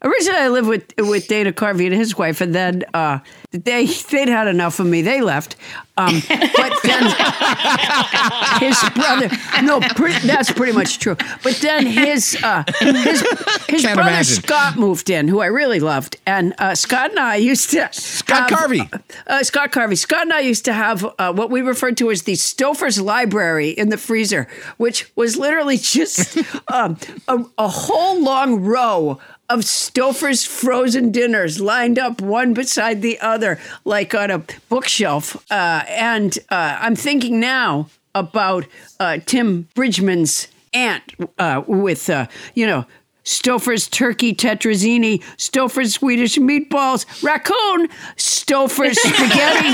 Originally, 0.01 0.39
I 0.39 0.47
lived 0.47 0.67
with 0.69 0.93
with 0.97 1.27
Dana 1.27 1.51
Carvey 1.51 1.85
and 1.85 1.93
his 1.93 2.17
wife, 2.17 2.39
and 2.39 2.55
then 2.55 2.83
uh, 2.93 3.19
they 3.51 3.85
they'd 3.85 4.29
had 4.29 4.47
enough 4.47 4.79
of 4.79 4.87
me. 4.87 5.01
They 5.01 5.19
left. 5.21 5.57
Um, 5.97 6.21
but 6.29 6.73
then 6.83 7.03
his 8.59 8.79
brother, 8.95 9.29
no, 9.61 9.81
that's 10.23 10.51
pretty 10.53 10.71
much 10.71 10.99
true. 10.99 11.17
But 11.43 11.55
then 11.61 11.85
his 11.85 12.37
uh, 12.41 12.63
his 12.79 13.21
his 13.67 13.81
Can't 13.81 13.95
brother 13.95 14.09
imagine. 14.11 14.41
Scott 14.43 14.77
moved 14.77 15.09
in, 15.09 15.27
who 15.27 15.41
I 15.41 15.47
really 15.47 15.81
loved, 15.81 16.15
and 16.25 16.53
uh, 16.59 16.75
Scott 16.75 17.09
and 17.11 17.19
I 17.19 17.35
used 17.35 17.69
to 17.71 17.89
Scott 17.91 18.49
have- 18.49 18.59
Carvey. 18.59 19.01
uh, 19.27 19.43
Scott 19.43 19.71
Carvey. 19.73 19.97
Scott 19.97 20.21
and 20.21 20.31
I 20.33 20.39
used 20.39 20.63
to 20.65 20.73
have 20.73 21.05
uh, 21.19 21.33
what 21.33 21.49
we 21.49 21.61
referred 21.61 21.97
to 21.97 22.09
as 22.11 22.23
the 22.23 22.33
Stouffer's 22.33 23.01
Library 23.01 23.69
in 23.71 23.89
the 23.89 23.97
freezer, 23.97 24.47
which 24.77 25.11
was 25.17 25.35
literally 25.35 25.77
just 25.77 26.37
um, 26.69 26.97
a, 27.27 27.43
a 27.57 27.67
whole 27.67 28.21
long 28.23 28.61
row 28.61 29.19
of 29.49 29.61
Stouffer's 29.61 30.45
frozen 30.45 31.11
dinners 31.11 31.59
lined 31.59 31.97
up 31.97 32.21
one 32.21 32.53
beside 32.53 33.01
the 33.01 33.19
other, 33.19 33.59
like 33.83 34.13
on 34.13 34.29
a 34.29 34.43
bookshelf. 34.69 35.35
Uh, 35.51 35.83
and 35.87 36.37
uh, 36.49 36.77
I'm 36.79 36.95
thinking 36.95 37.39
now 37.39 37.89
about 38.13 38.65
uh, 38.99 39.17
Tim 39.25 39.67
Bridgman's 39.73 40.47
aunt 40.73 41.15
uh, 41.39 41.63
with, 41.65 42.09
uh, 42.09 42.27
you 42.53 42.67
know, 42.67 42.85
Stouffer's 43.25 43.87
turkey 43.87 44.33
tetrazzini, 44.33 45.21
Stouffer's 45.37 45.95
Swedish 45.95 46.37
meatballs, 46.37 47.05
raccoon, 47.21 47.87
Stouffer's 48.15 48.99
spaghetti, 49.01 49.69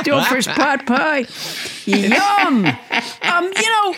Stouffer's 0.00 0.46
pot 0.46 0.86
pie. 0.86 1.26
Yum! 1.84 2.66
Um, 3.22 3.44
you 3.44 3.70
know, 3.70 3.94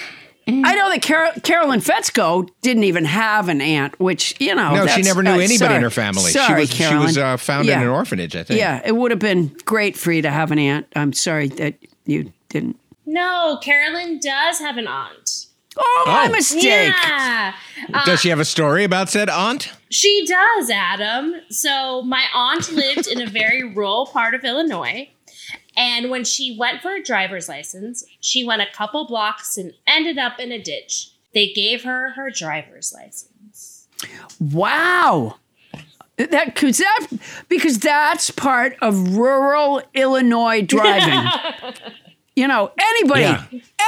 I 0.48 0.74
know 0.74 0.90
that 0.90 1.02
Carol- 1.02 1.32
Carolyn 1.43 1.81
Fetzko 1.81 2.48
didn't 2.62 2.85
even 2.85 3.05
have 3.05 3.48
an 3.48 3.60
aunt, 3.60 3.98
which 4.01 4.35
you 4.40 4.55
know. 4.55 4.74
No, 4.74 4.86
she 4.86 5.02
never 5.02 5.23
knew 5.23 5.31
uh, 5.31 5.35
anybody 5.35 5.56
sorry. 5.59 5.77
in 5.77 5.82
her 5.82 5.90
family. 5.90 6.24
She 6.32 6.39
Sorry, 6.39 6.60
was- 6.62 6.70
she 6.74 6.94
was, 6.94 7.16
uh, 7.19 7.36
found 7.36 7.69
in 7.69 7.81
an 7.81 7.89
orphanage, 7.89 8.35
I 8.35 8.43
think. 8.43 8.59
Yeah, 8.59 8.81
it 8.85 8.93
would 8.97 9.10
have 9.12 9.20
been 9.20 9.56
great 9.64 9.97
for 9.97 10.10
you 10.12 10.23
to 10.23 10.31
have 10.31 10.51
an 10.51 10.59
aunt. 10.59 10.86
I'm 10.97 11.12
sorry 11.12 11.48
that 11.48 11.74
you 12.06 12.32
didn't. 12.48 12.77
No, 13.06 13.59
Carolyn 13.62 14.19
does 14.20 14.59
have 14.59 14.77
an 14.78 14.86
aunt. 14.86 15.47
Oh, 15.77 16.05
my 16.06 16.27
Oh. 16.27 16.32
mistake. 16.32 16.62
Yeah. 16.64 17.55
Uh, 17.94 18.05
Does 18.05 18.20
she 18.20 18.28
have 18.28 18.39
a 18.40 18.44
story 18.44 18.85
about 18.85 19.09
said 19.09 19.31
aunt? 19.31 19.70
She 19.90 20.27
does, 20.27 20.69
Adam. 20.70 21.35
So 21.48 22.02
my 22.02 22.24
aunt 22.35 22.70
lived 22.73 23.06
in 23.06 23.23
a 23.23 23.27
very 23.27 23.62
rural 23.64 24.05
part 24.06 24.35
of 24.35 24.44
Illinois. 24.44 25.09
And 25.77 26.11
when 26.11 26.24
she 26.24 26.57
went 26.59 26.82
for 26.82 26.94
a 26.94 27.03
driver's 27.03 27.49
license, 27.49 28.05
she 28.20 28.44
went 28.44 28.62
a 28.62 28.66
couple 28.74 29.07
blocks 29.07 29.57
and 29.57 29.73
ended 29.86 30.19
up 30.19 30.39
in 30.39 30.53
a 30.53 30.62
ditch. 30.62 31.11
They 31.35 31.53
gave 31.53 31.85
her 31.85 32.11
her 32.11 32.31
driver's 32.31 32.93
license. 32.93 33.89
Wow. 34.40 35.36
That 36.19 36.55
cause 36.55 36.78
that 36.78 37.07
because 37.49 37.78
that's 37.78 38.31
part 38.31 38.77
of 38.82 39.16
rural 39.16 39.81
Illinois 39.94 40.61
driving. 40.66 41.27
you 42.36 42.47
know, 42.47 42.70
anybody 42.78 43.23
Yeah. 43.23 43.44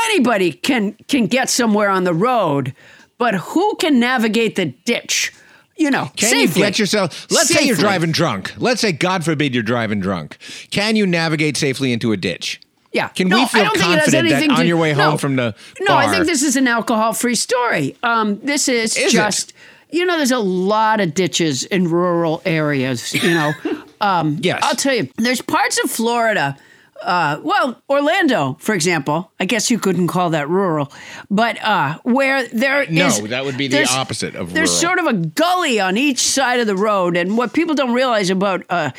anybody 0.06 0.52
can 0.52 0.94
can 1.06 1.26
get 1.26 1.50
somewhere 1.50 1.90
on 1.90 2.04
the 2.04 2.14
road, 2.14 2.74
but 3.18 3.34
who 3.34 3.76
can 3.76 4.00
navigate 4.00 4.56
the 4.56 4.66
ditch? 4.66 5.32
You 5.76 5.90
know, 5.90 6.10
Can 6.16 6.28
safely. 6.30 6.60
you 6.62 6.66
get 6.68 6.78
yourself? 6.78 7.26
Let's 7.30 7.48
say 7.48 7.64
you're 7.66 7.76
driving 7.76 8.12
drunk. 8.12 8.54
Let's 8.58 8.80
say, 8.80 8.92
God 8.92 9.24
forbid, 9.24 9.54
you're 9.54 9.62
driving 9.64 9.98
drunk. 10.00 10.38
Can 10.70 10.94
you 10.94 11.04
navigate 11.06 11.56
safely 11.56 11.92
into 11.92 12.12
a 12.12 12.16
ditch? 12.16 12.60
Yeah. 12.92 13.08
Can 13.08 13.28
No, 13.28 13.38
we 13.38 13.46
feel 13.46 13.64
don't 13.64 13.72
think 13.76 13.84
it 13.86 13.88
has 13.88 13.98
confident 14.04 14.28
that 14.28 14.34
anything 14.36 14.50
on 14.52 14.66
your 14.68 14.76
way 14.76 14.94
no. 14.94 15.10
home 15.10 15.18
from 15.18 15.34
the 15.34 15.54
No, 15.80 15.96
I 15.96 16.08
think 16.08 16.26
this 16.26 16.42
is 16.44 16.54
an 16.56 16.68
alcohol-free 16.68 17.34
story. 17.34 17.96
Um, 18.04 18.38
this 18.40 18.68
is, 18.68 18.96
Is 18.96 19.12
it? 19.12 19.16
just, 19.16 19.52
you 19.90 20.06
know, 20.06 20.16
there's 20.16 20.30
a 20.30 20.38
lot 20.38 21.00
of 21.00 21.12
ditches 21.12 21.64
in 21.64 21.88
rural 21.90 22.40
areas. 22.44 23.12
You 23.12 23.34
know, 23.34 23.52
um, 24.00 24.38
Yes. 24.40 24.60
I'll 24.62 24.76
tell 24.76 24.94
you, 24.94 25.08
there's 25.16 25.42
parts 25.42 25.82
of 25.82 25.90
Florida. 25.90 26.56
Uh, 27.04 27.38
well, 27.42 27.82
Orlando, 27.88 28.56
for 28.60 28.74
example, 28.74 29.30
I 29.38 29.44
guess 29.44 29.70
you 29.70 29.78
couldn't 29.78 30.06
call 30.08 30.30
that 30.30 30.48
rural, 30.48 30.90
but 31.30 31.62
uh, 31.62 31.98
where 32.02 32.46
there 32.48 32.86
No, 32.90 33.06
is- 33.08 33.20
that 33.28 33.44
would 33.44 33.58
be 33.58 33.68
the 33.68 33.86
opposite 33.90 34.28
of 34.34 34.34
rural. 34.34 34.54
There's 34.54 34.70
rural. 34.82 34.96
sort 34.96 34.98
of 35.00 35.06
a 35.06 35.12
gully 35.26 35.78
on 35.80 35.96
each 35.98 36.20
side 36.20 36.60
of 36.60 36.66
the 36.66 36.76
road, 36.76 37.16
and 37.16 37.36
what 37.36 37.52
people 37.52 37.74
don't 37.74 37.92
realize 37.92 38.30
about 38.30 38.64
uh, 38.70 38.90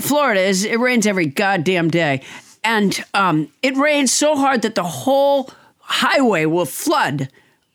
Florida 0.00 0.40
is 0.40 0.64
it 0.64 0.78
rains 0.80 1.06
every 1.06 1.26
goddamn 1.26 1.88
day, 1.88 2.22
and 2.64 3.02
um, 3.14 3.48
it 3.62 3.76
rains 3.76 4.12
so 4.12 4.34
hard 4.36 4.62
that 4.62 4.74
the 4.74 4.82
whole 4.84 5.50
highway 5.78 6.44
will 6.46 6.66
flood, 6.66 7.28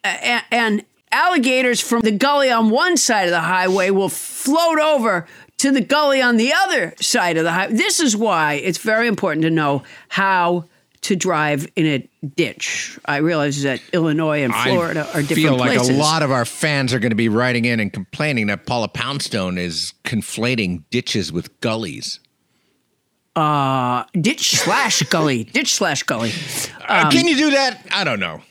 and 0.04 0.84
alligators 1.12 1.80
from 1.80 2.02
the 2.02 2.12
gully 2.12 2.52
on 2.52 2.70
one 2.70 2.98
side 2.98 3.24
of 3.26 3.32
the 3.32 3.40
highway 3.42 3.90
will 3.90 4.10
float 4.10 4.80
over 4.80 5.26
to 5.58 5.72
the 5.72 5.82
gully 5.82 6.22
on 6.22 6.38
the 6.38 6.54
other 6.54 6.94
side 7.02 7.38
of 7.38 7.44
the 7.44 7.52
highway. 7.52 7.74
This 7.74 8.00
is 8.00 8.16
why 8.16 8.54
it's 8.56 8.78
very 8.78 9.08
important 9.08 9.42
to 9.44 9.50
know 9.50 9.84
how 10.10 10.66
to 11.02 11.16
drive 11.16 11.68
in 11.76 11.86
a 11.86 12.10
ditch. 12.36 12.98
I 13.06 13.18
realize 13.18 13.62
that 13.64 13.82
Illinois 13.94 14.44
and 14.44 14.54
Florida 14.54 15.08
I 15.14 15.20
are 15.20 15.22
different 15.22 15.32
I 15.32 15.36
feel 15.36 15.56
like 15.58 15.78
places. 15.78 15.90
a 15.96 16.00
lot 16.00 16.22
of 16.24 16.32
our 16.32 16.44
fans 16.46 16.94
are 16.94 17.00
going 17.00 17.12
to 17.12 17.16
be 17.16 17.30
writing 17.30 17.66
in 17.66 17.80
and 17.80 17.94
complaining 17.94 18.48
that 18.48 18.66
Paula 18.66 18.88
Poundstone 18.88 19.58
is 19.58 19.94
conflating 20.04 20.84
ditches 20.90 21.32
with 21.32 21.60
gullies. 21.62 22.20
uh, 23.36 24.04
ditch 24.20 24.52
slash 24.58 25.02
gully, 25.04 25.44
ditch 25.54 25.74
slash 25.76 26.04
gully. 26.04 26.32
Uh, 26.88 27.04
Um, 27.06 27.12
can 27.12 27.28
you 27.28 27.38
do 27.38 27.52
that? 27.52 27.86
I 27.92 28.04
don't 28.04 28.20
know. 28.20 28.42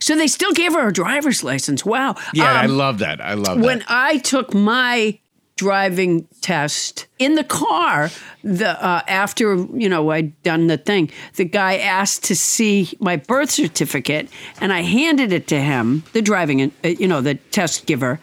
So 0.00 0.14
they 0.16 0.28
still 0.28 0.52
gave 0.52 0.72
her 0.74 0.86
a 0.88 0.92
driver's 0.92 1.42
license. 1.42 1.84
Wow. 1.84 2.14
Yeah, 2.32 2.52
I 2.52 2.64
Um, 2.66 2.76
love 2.78 2.98
that. 3.00 3.20
I 3.20 3.34
love 3.34 3.56
when 3.58 3.60
that. 3.60 3.64
When 3.66 3.84
I 3.88 4.18
took 4.18 4.54
my 4.54 5.18
driving 5.58 6.26
test 6.40 7.06
in 7.18 7.34
the 7.34 7.44
car, 7.44 8.10
the 8.42 8.70
uh, 8.82 9.02
after 9.08 9.54
you 9.74 9.88
know 9.88 10.10
I'd 10.10 10.32
done 10.42 10.68
the 10.68 10.78
thing, 10.78 11.10
the 11.34 11.44
guy 11.44 11.76
asked 11.76 12.24
to 12.24 12.34
see 12.36 12.96
my 13.00 13.16
birth 13.16 13.50
certificate, 13.50 14.28
and 14.60 14.72
I 14.72 14.80
handed 14.82 15.32
it 15.32 15.46
to 15.48 15.60
him, 15.60 16.04
the 16.14 16.22
driving, 16.22 16.72
uh, 16.84 16.88
you 16.88 17.08
know, 17.08 17.20
the 17.20 17.34
test 17.50 17.84
giver. 17.86 18.18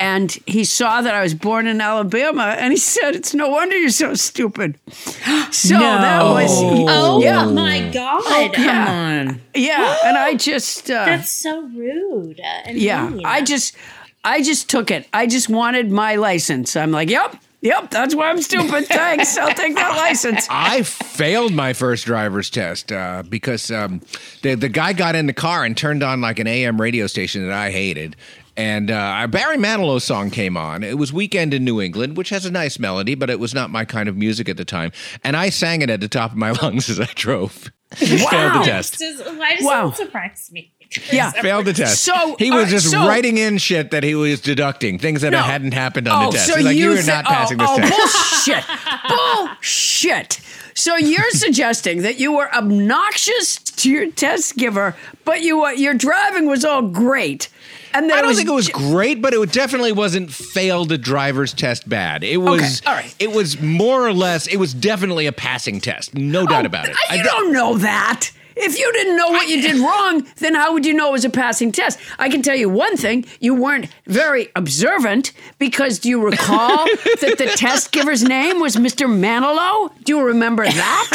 And 0.00 0.30
he 0.46 0.62
saw 0.64 1.02
that 1.02 1.12
I 1.12 1.22
was 1.22 1.34
born 1.34 1.66
in 1.66 1.80
Alabama, 1.80 2.54
and 2.56 2.72
he 2.72 2.78
said, 2.78 3.16
"It's 3.16 3.34
no 3.34 3.48
wonder 3.50 3.76
you're 3.76 3.90
so 3.90 4.14
stupid." 4.14 4.78
So 5.50 5.78
that 5.78 6.22
was, 6.24 6.50
Oh 6.88 7.20
yeah. 7.22 7.46
my 7.46 7.80
god! 7.90 8.22
Oh, 8.24 8.50
come 8.54 8.86
on. 8.88 9.40
Yeah, 9.54 9.96
and 10.04 10.16
I 10.16 10.34
just 10.34 10.90
uh, 10.90 11.06
That's 11.06 11.30
so 11.32 11.62
rude. 11.62 12.38
uh, 12.38 12.44
And 12.68 12.78
yeah, 12.78 13.08
mean. 13.08 13.24
I 13.26 13.40
just 13.42 13.74
I 14.24 14.42
just 14.42 14.68
took 14.68 14.90
it. 14.90 15.06
I 15.12 15.26
just 15.26 15.48
wanted 15.48 15.90
my 15.90 16.16
license. 16.16 16.76
I'm 16.76 16.90
like, 16.90 17.08
yep, 17.08 17.36
yep, 17.60 17.90
that's 17.90 18.14
why 18.14 18.30
I'm 18.30 18.42
stupid. 18.42 18.86
Thanks, 18.86 19.36
I'll 19.38 19.54
take 19.54 19.74
that 19.76 19.96
license. 19.96 20.46
I 20.50 20.82
failed 20.82 21.52
my 21.54 21.72
first 21.72 22.04
driver's 22.04 22.50
test 22.50 22.92
uh, 22.92 23.22
because 23.28 23.70
um, 23.70 24.00
the 24.42 24.54
the 24.54 24.68
guy 24.68 24.92
got 24.92 25.14
in 25.14 25.26
the 25.26 25.32
car 25.32 25.64
and 25.64 25.76
turned 25.76 26.02
on 26.02 26.20
like 26.20 26.38
an 26.38 26.46
AM 26.46 26.80
radio 26.80 27.06
station 27.06 27.46
that 27.46 27.56
I 27.56 27.70
hated. 27.70 28.16
And 28.56 28.90
uh, 28.90 29.20
a 29.22 29.28
Barry 29.28 29.56
Manilow 29.56 30.02
song 30.02 30.30
came 30.30 30.56
on. 30.56 30.82
It 30.82 30.98
was 30.98 31.12
"Weekend 31.12 31.54
in 31.54 31.64
New 31.64 31.80
England," 31.80 32.16
which 32.16 32.30
has 32.30 32.44
a 32.44 32.50
nice 32.50 32.76
melody, 32.80 33.14
but 33.14 33.30
it 33.30 33.38
was 33.38 33.54
not 33.54 33.70
my 33.70 33.84
kind 33.84 34.08
of 34.08 34.16
music 34.16 34.48
at 34.48 34.56
the 34.56 34.64
time. 34.64 34.90
And 35.22 35.36
I 35.36 35.48
sang 35.50 35.80
it 35.80 35.90
at 35.90 36.00
the 36.00 36.08
top 36.08 36.32
of 36.32 36.36
my 36.36 36.50
lungs 36.62 36.90
as 36.90 36.98
I 36.98 37.06
drove. 37.14 37.70
Failed 37.94 38.54
the 38.54 38.62
test. 38.64 38.98
Does, 38.98 39.20
why 39.38 39.54
does 39.54 39.64
Wow. 39.64 39.88
that 39.88 39.96
surprise 39.96 40.50
me? 40.52 40.72
Yeah. 41.12 41.30
Failed 41.42 41.66
the 41.66 41.72
test. 41.74 42.02
So, 42.02 42.36
he 42.38 42.50
was 42.50 42.64
right, 42.64 42.70
just 42.70 42.90
so- 42.90 43.06
writing 43.06 43.36
in 43.38 43.58
shit 43.58 43.90
that 43.90 44.02
he 44.04 44.14
was 44.14 44.40
deducting, 44.40 44.98
things 44.98 45.20
that 45.20 45.30
No. 45.30 45.42
hadn't 45.42 45.72
happened 45.74 46.08
on 46.08 46.26
Oh, 46.26 46.30
the 46.30 46.36
test. 46.38 46.48
so 46.48 46.56
He's 46.56 46.64
like, 46.64 46.76
you 46.76 46.92
you 46.92 46.98
are 46.98 47.02
thi- 47.02 47.06
not 47.10 47.24
passing 47.26 47.58
oh, 47.60 47.76
this 47.76 47.90
oh, 47.90 48.48
test. 48.48 48.66
Bullshit. 49.08 49.46
Bullshit. 49.56 50.40
So 50.74 50.96
you're 50.96 51.30
suggesting 51.30 52.02
that 52.02 52.18
you 52.20 52.32
were 52.32 52.54
obnoxious 52.54 53.58
to 53.58 53.90
your 53.90 54.10
test 54.12 54.56
giver, 54.56 54.94
but 55.24 55.42
you 55.42 55.58
were, 55.60 55.72
your 55.72 55.92
driving 55.94 56.46
was 56.46 56.64
all 56.64 56.82
great. 56.82 57.48
And 57.94 58.12
I 58.12 58.20
don't 58.22 58.34
think 58.34 58.48
it 58.48 58.52
was 58.52 58.68
great, 58.68 59.20
but 59.20 59.32
it 59.34 59.52
definitely 59.52 59.92
wasn't 59.92 60.30
failed 60.30 60.88
the 60.90 60.98
driver's 60.98 61.52
test 61.54 61.88
bad. 61.88 62.22
It 62.22 62.36
was 62.36 62.82
all 62.86 62.94
right. 62.94 63.14
it 63.18 63.32
was 63.32 63.60
more 63.60 64.06
or 64.06 64.12
less 64.12 64.46
it 64.46 64.56
was 64.58 64.74
definitely 64.74 65.26
a 65.26 65.32
passing 65.32 65.80
test. 65.80 66.14
No 66.14 66.46
doubt 66.46 66.64
oh, 66.64 66.66
about 66.66 66.86
it. 66.88 66.96
You 67.10 67.20
I- 67.20 67.22
don't 67.22 67.52
know 67.52 67.78
that. 67.78 68.30
If 68.60 68.78
you 68.78 68.92
didn't 68.92 69.16
know 69.16 69.28
what 69.28 69.48
you 69.48 69.62
did 69.62 69.76
wrong, 69.80 70.26
then 70.36 70.54
how 70.54 70.72
would 70.72 70.84
you 70.84 70.92
know 70.94 71.08
it 71.10 71.12
was 71.12 71.24
a 71.24 71.30
passing 71.30 71.72
test? 71.72 71.98
I 72.18 72.28
can 72.28 72.42
tell 72.42 72.56
you 72.56 72.68
one 72.68 72.96
thing: 72.96 73.24
you 73.40 73.54
weren't 73.54 73.86
very 74.06 74.48
observant 74.56 75.32
because 75.58 75.98
do 75.98 76.08
you 76.08 76.22
recall 76.24 76.86
that 77.20 77.36
the 77.38 77.52
test 77.56 77.92
giver's 77.92 78.22
name 78.22 78.60
was 78.60 78.76
Mr. 78.76 79.06
Manilow? 79.08 79.90
Do 80.04 80.16
you 80.16 80.22
remember 80.26 80.64
that? 80.64 81.10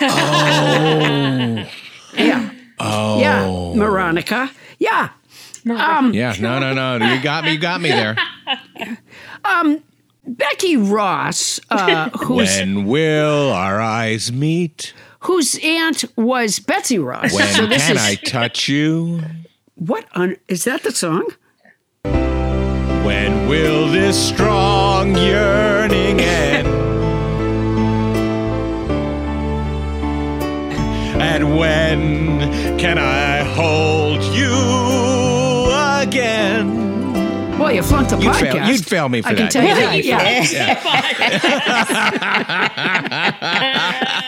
Oh. 0.00 1.68
Yeah. 2.18 2.50
Oh. 2.78 3.20
Yeah, 3.20 3.72
Veronica. 3.74 4.50
Yeah. 4.78 5.10
Um, 5.68 6.14
Yeah, 6.14 6.34
no, 6.38 6.58
no, 6.60 6.72
no. 6.98 7.12
You 7.12 7.20
got 7.20 7.44
me. 7.44 7.52
You 7.52 7.58
got 7.58 7.80
me 7.80 7.88
there. 7.90 8.16
um, 9.44 9.82
Becky 10.26 10.76
Ross, 10.76 11.60
uh, 11.70 12.10
who's 12.10 12.56
when 12.58 12.86
will 12.86 13.52
our 13.52 13.80
eyes 13.80 14.30
meet? 14.32 14.92
Whose 15.26 15.58
aunt 15.62 16.04
was 16.16 16.58
Betsy 16.58 16.98
Ross. 16.98 17.32
When 17.34 17.46
So 17.54 17.66
this 17.66 17.86
can 17.86 17.96
is- 17.96 18.02
I 18.02 18.14
touch 18.16 18.68
you? 18.68 19.22
What 19.74 20.06
on 20.14 20.36
is 20.48 20.64
that 20.64 20.82
the 20.84 20.92
song? 20.92 21.28
When 22.04 23.48
will 23.48 23.88
this 23.90 24.16
strong 24.28 25.16
yearning 25.16 26.20
end? 26.20 26.66
And 31.20 31.56
when 31.58 32.78
can 32.78 32.98
I 32.98 33.42
hold 33.42 34.22
you 34.34 34.52
again? 36.02 36.84
Well, 37.58 37.72
you 37.72 37.82
flunked 37.82 38.10
the 38.10 38.18
You'd 38.18 38.32
podcast. 38.32 38.52
fail- 38.52 38.68
you'd 38.68 38.86
fail 38.86 39.08
me 39.08 39.22
for 39.22 39.28
I 39.28 39.34
can 39.34 39.44
that. 39.44 39.52
tell 39.52 39.64
you 39.64 40.02
Yeah, 40.02 40.34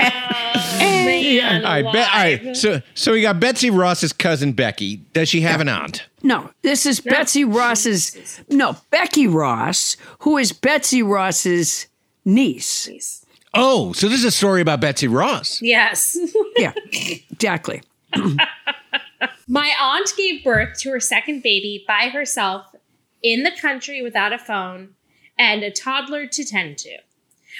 that. 1.04 1.64
All 1.64 1.70
right, 1.70 1.92
Be- 1.92 1.98
all 1.98 2.48
right. 2.48 2.56
So, 2.56 2.82
so 2.94 3.12
we 3.12 3.22
got 3.22 3.40
Betsy 3.40 3.70
Ross's 3.70 4.12
cousin 4.12 4.52
Becky. 4.52 4.96
Does 5.12 5.28
she 5.28 5.40
have 5.42 5.60
an 5.60 5.68
aunt? 5.68 6.06
No, 6.22 6.50
this 6.62 6.84
is 6.86 7.00
Betsy 7.00 7.44
Ross's. 7.44 8.40
No, 8.48 8.76
Becky 8.90 9.26
Ross, 9.26 9.96
who 10.20 10.36
is 10.36 10.52
Betsy 10.52 11.02
Ross's 11.02 11.86
niece. 12.24 13.24
Oh, 13.54 13.92
so 13.92 14.08
this 14.08 14.18
is 14.20 14.24
a 14.26 14.30
story 14.30 14.60
about 14.60 14.80
Betsy 14.80 15.08
Ross. 15.08 15.60
Yes. 15.62 16.16
Yeah, 16.56 16.72
exactly. 17.30 17.82
My 19.46 19.72
aunt 19.80 20.12
gave 20.16 20.42
birth 20.42 20.76
to 20.80 20.90
her 20.90 20.98
second 20.98 21.42
baby 21.44 21.84
by 21.86 22.08
herself 22.08 22.66
in 23.22 23.44
the 23.44 23.52
country 23.52 24.02
without 24.02 24.32
a 24.32 24.38
phone 24.38 24.94
and 25.38 25.62
a 25.62 25.70
toddler 25.70 26.26
to 26.26 26.44
tend 26.44 26.78
to. 26.78 26.98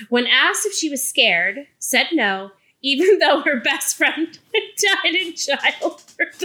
When 0.09 0.27
asked 0.27 0.67
if 0.67 0.75
she 0.75 0.89
was 0.91 1.07
scared, 1.07 1.69
said 1.79 2.09
no, 2.13 2.51
even 2.83 3.19
though 3.19 3.41
her 3.43 3.61
best 3.61 3.97
friend 3.97 4.39
died 4.55 5.15
in 5.15 5.35
childbirth. 5.35 6.45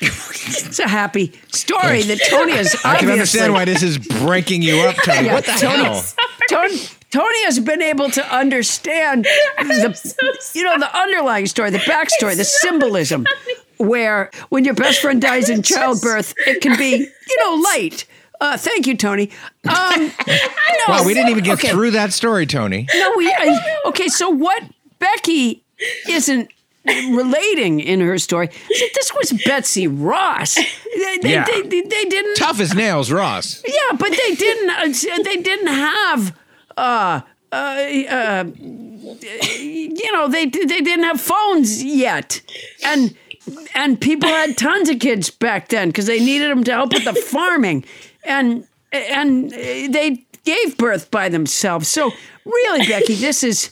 It's 0.00 0.78
a 0.78 0.88
happy 0.88 1.32
story 1.52 2.02
that 2.02 2.20
Tony 2.28 2.52
is. 2.52 2.76
I 2.84 2.98
can 2.98 3.10
understand 3.10 3.52
why 3.52 3.64
this 3.64 3.82
is 3.82 3.98
breaking 3.98 4.62
you 4.62 4.78
up, 4.80 4.96
Tony. 5.04 5.26
Yeah, 5.26 5.34
what 5.34 5.44
the 5.44 5.52
Tony, 5.52 5.82
hell? 5.82 6.04
Tony, 6.48 6.78
Tony 7.10 7.44
has 7.44 7.58
been 7.58 7.82
able 7.82 8.10
to 8.10 8.34
understand 8.34 9.24
the, 9.58 10.50
you 10.54 10.62
know, 10.62 10.78
the 10.78 10.96
underlying 10.96 11.46
story, 11.46 11.70
the 11.70 11.78
backstory, 11.78 12.36
the 12.36 12.44
symbolism, 12.44 13.26
where 13.78 14.30
when 14.50 14.64
your 14.64 14.74
best 14.74 15.00
friend 15.00 15.20
dies 15.20 15.50
in 15.50 15.62
childbirth, 15.62 16.34
it 16.46 16.60
can 16.60 16.78
be, 16.78 17.08
you 17.28 17.44
know, 17.44 17.62
light. 17.70 18.04
Uh, 18.40 18.56
thank 18.56 18.86
you, 18.86 18.96
Tony. 18.96 19.30
Um, 19.68 20.12
no, 20.26 20.34
Wow, 20.88 21.04
we 21.04 21.12
didn't 21.14 21.30
even 21.30 21.44
get 21.44 21.58
okay. 21.58 21.70
through 21.70 21.90
that 21.92 22.12
story, 22.12 22.46
Tony. 22.46 22.86
No, 22.94 23.12
we. 23.16 23.26
I, 23.28 23.80
okay, 23.86 24.08
so 24.08 24.30
what 24.30 24.62
Becky 24.98 25.62
isn't 26.08 26.50
relating 26.86 27.80
in 27.80 28.00
her 28.00 28.16
story 28.18 28.46
that 28.46 28.90
this 28.94 29.12
was 29.14 29.32
Betsy 29.44 29.86
Ross. 29.86 30.54
They, 30.54 31.18
they, 31.22 31.32
Yeah. 31.32 31.44
they, 31.44 31.62
they, 31.62 31.80
they 31.82 32.04
didn't. 32.04 32.36
Tough 32.36 32.60
as 32.60 32.74
nails, 32.74 33.10
Ross. 33.12 33.62
Yeah, 33.66 33.96
but 33.98 34.10
they 34.10 34.34
didn't. 34.34 34.70
Uh, 34.70 35.22
they 35.24 35.36
didn't 35.36 35.66
have. 35.66 36.36
Uh, 36.76 37.20
uh, 37.50 37.54
uh, 37.56 38.44
you 39.58 40.12
know, 40.12 40.28
they 40.28 40.46
they 40.46 40.80
didn't 40.80 41.04
have 41.04 41.20
phones 41.20 41.82
yet, 41.82 42.40
and 42.84 43.16
and 43.74 44.00
people 44.00 44.28
had 44.28 44.56
tons 44.58 44.88
of 44.88 44.98
kids 45.00 45.30
back 45.30 45.68
then 45.68 45.88
because 45.88 46.06
they 46.06 46.18
needed 46.20 46.50
them 46.50 46.64
to 46.64 46.72
help 46.72 46.92
with 46.92 47.04
the 47.04 47.14
farming, 47.14 47.84
and 48.24 48.66
and 48.92 49.50
they 49.50 50.24
gave 50.44 50.76
birth 50.78 51.10
by 51.10 51.28
themselves. 51.28 51.88
So 51.88 52.12
really, 52.44 52.86
Becky, 52.86 53.14
this 53.14 53.42
is. 53.42 53.70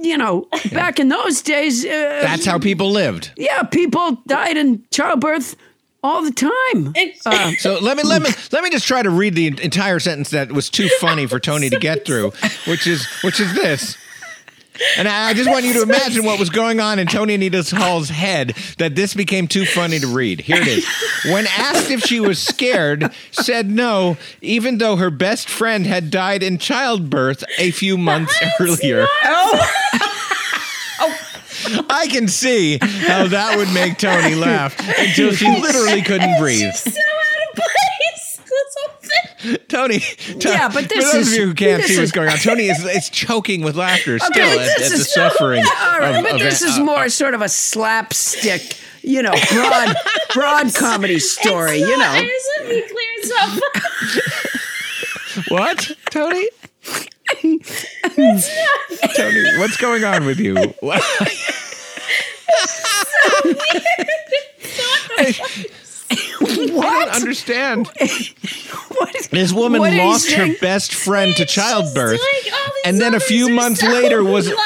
You 0.00 0.16
know, 0.18 0.48
back 0.72 0.98
in 0.98 1.08
those 1.08 1.40
days, 1.40 1.84
uh, 1.84 1.88
That's 2.22 2.44
how 2.44 2.58
people 2.58 2.90
lived. 2.90 3.30
yeah, 3.36 3.62
people 3.62 4.18
died 4.26 4.56
in 4.56 4.82
childbirth 4.90 5.56
all 6.02 6.22
the 6.22 6.32
time. 6.32 6.92
Uh, 7.24 7.52
So 7.58 7.78
let 7.80 7.96
me 7.96 8.02
let 8.02 8.22
me 8.22 8.30
let 8.50 8.64
me 8.64 8.70
just 8.70 8.86
try 8.88 9.02
to 9.02 9.10
read 9.10 9.34
the 9.34 9.46
entire 9.46 10.00
sentence 10.00 10.30
that 10.30 10.50
was 10.52 10.68
too 10.68 10.88
funny 11.00 11.26
for 11.26 11.38
Tony 11.38 11.70
to 11.70 11.78
get 11.78 12.04
through, 12.04 12.32
which 12.66 12.86
is 12.86 13.06
which 13.22 13.38
is 13.40 13.54
this. 13.54 13.96
And 14.98 15.08
I 15.08 15.30
I 15.30 15.34
just 15.34 15.48
want 15.48 15.64
you 15.64 15.72
to 15.74 15.82
imagine 15.90 16.24
what 16.24 16.38
was 16.38 16.50
going 16.50 16.80
on 16.80 16.98
in 16.98 17.06
Toni 17.06 17.34
Anita 17.34 17.62
Hull's 17.74 18.08
head 18.08 18.54
that 18.78 18.94
this 18.94 19.14
became 19.14 19.48
too 19.48 19.64
funny 19.64 19.98
to 19.98 20.06
read. 20.06 20.40
Here 20.40 20.60
it 20.60 20.66
is. 20.68 20.86
When 21.30 21.46
asked 21.46 21.90
if 21.90 22.02
she 22.02 22.20
was 22.20 22.38
scared, 22.38 23.12
said 23.30 23.70
no, 23.70 24.16
even 24.40 24.78
though 24.78 24.96
her 24.96 25.10
best 25.10 25.48
friend 25.48 25.86
had 25.86 26.10
died 26.10 26.42
in 26.42 26.58
childbirth 26.58 27.44
a 27.58 27.70
few 27.70 27.96
months 27.96 28.38
earlier. 28.60 29.06
Oh. 31.04 31.18
I 31.90 32.06
can 32.08 32.28
see 32.28 32.78
how 32.80 33.26
that 33.28 33.56
would 33.56 33.72
make 33.72 33.98
Tony 33.98 34.34
laugh 34.34 34.76
until 34.98 35.32
she 35.32 35.48
literally 35.48 36.02
couldn't 36.02 36.38
breathe. 36.38 36.72
Tony, 39.68 39.98
Tony 40.00 40.54
Yeah, 40.54 40.68
but 40.68 40.88
this 40.88 41.04
for 41.10 41.16
those 41.18 41.26
is- 41.28 41.32
of 41.32 41.38
you 41.38 41.46
who 41.48 41.54
can't 41.54 41.82
see 41.82 41.98
what's 41.98 42.12
going 42.12 42.28
on, 42.28 42.36
Tony 42.38 42.68
is, 42.68 42.84
is 42.84 43.08
choking 43.10 43.62
with 43.62 43.76
laughter 43.76 44.18
still 44.18 44.30
Okay, 44.30 44.52
at, 44.58 44.78
this 44.78 44.86
at 44.86 44.88
the 44.90 44.94
is- 45.00 45.12
suffering. 45.12 45.64
All 45.82 45.98
right, 45.98 46.16
of- 46.16 46.22
but 46.24 46.34
of- 46.34 46.40
this 46.40 46.62
is 46.62 46.78
uh, 46.78 46.84
more 46.84 47.08
sort 47.08 47.34
of 47.34 47.42
a 47.42 47.48
slapstick, 47.48 48.76
you 49.02 49.22
know, 49.22 49.34
broad, 49.52 49.96
broad 50.34 50.74
comedy 50.74 51.18
story. 51.18 51.78
You 51.78 51.96
know, 51.98 52.04
I 52.08 52.22
just 52.22 52.48
want 52.60 52.68
to 52.68 52.74
be 52.74 52.82
clear. 52.88 53.08
It's 53.18 53.28
not 53.30 53.60
what, 55.48 55.90
Tony? 56.10 56.48
Tony, 59.16 59.58
what's 59.58 59.76
going 59.78 60.04
on 60.04 60.24
with 60.26 60.38
you? 60.38 60.54
What? 60.80 61.02
I 66.40 67.04
don't 67.04 67.14
understand. 67.14 67.90
This 69.30 69.52
woman 69.52 69.80
what 69.80 69.92
lost 69.94 70.30
her 70.32 70.44
saying? 70.44 70.56
best 70.60 70.94
friend 70.94 71.34
to 71.36 71.44
childbirth, 71.46 72.20
like 72.20 72.52
all 72.52 72.72
and 72.84 73.00
then 73.00 73.14
a 73.14 73.20
few 73.20 73.48
months 73.48 73.80
so 73.80 73.88
later 73.88 74.22
was 74.22 74.46
light. 74.48 74.56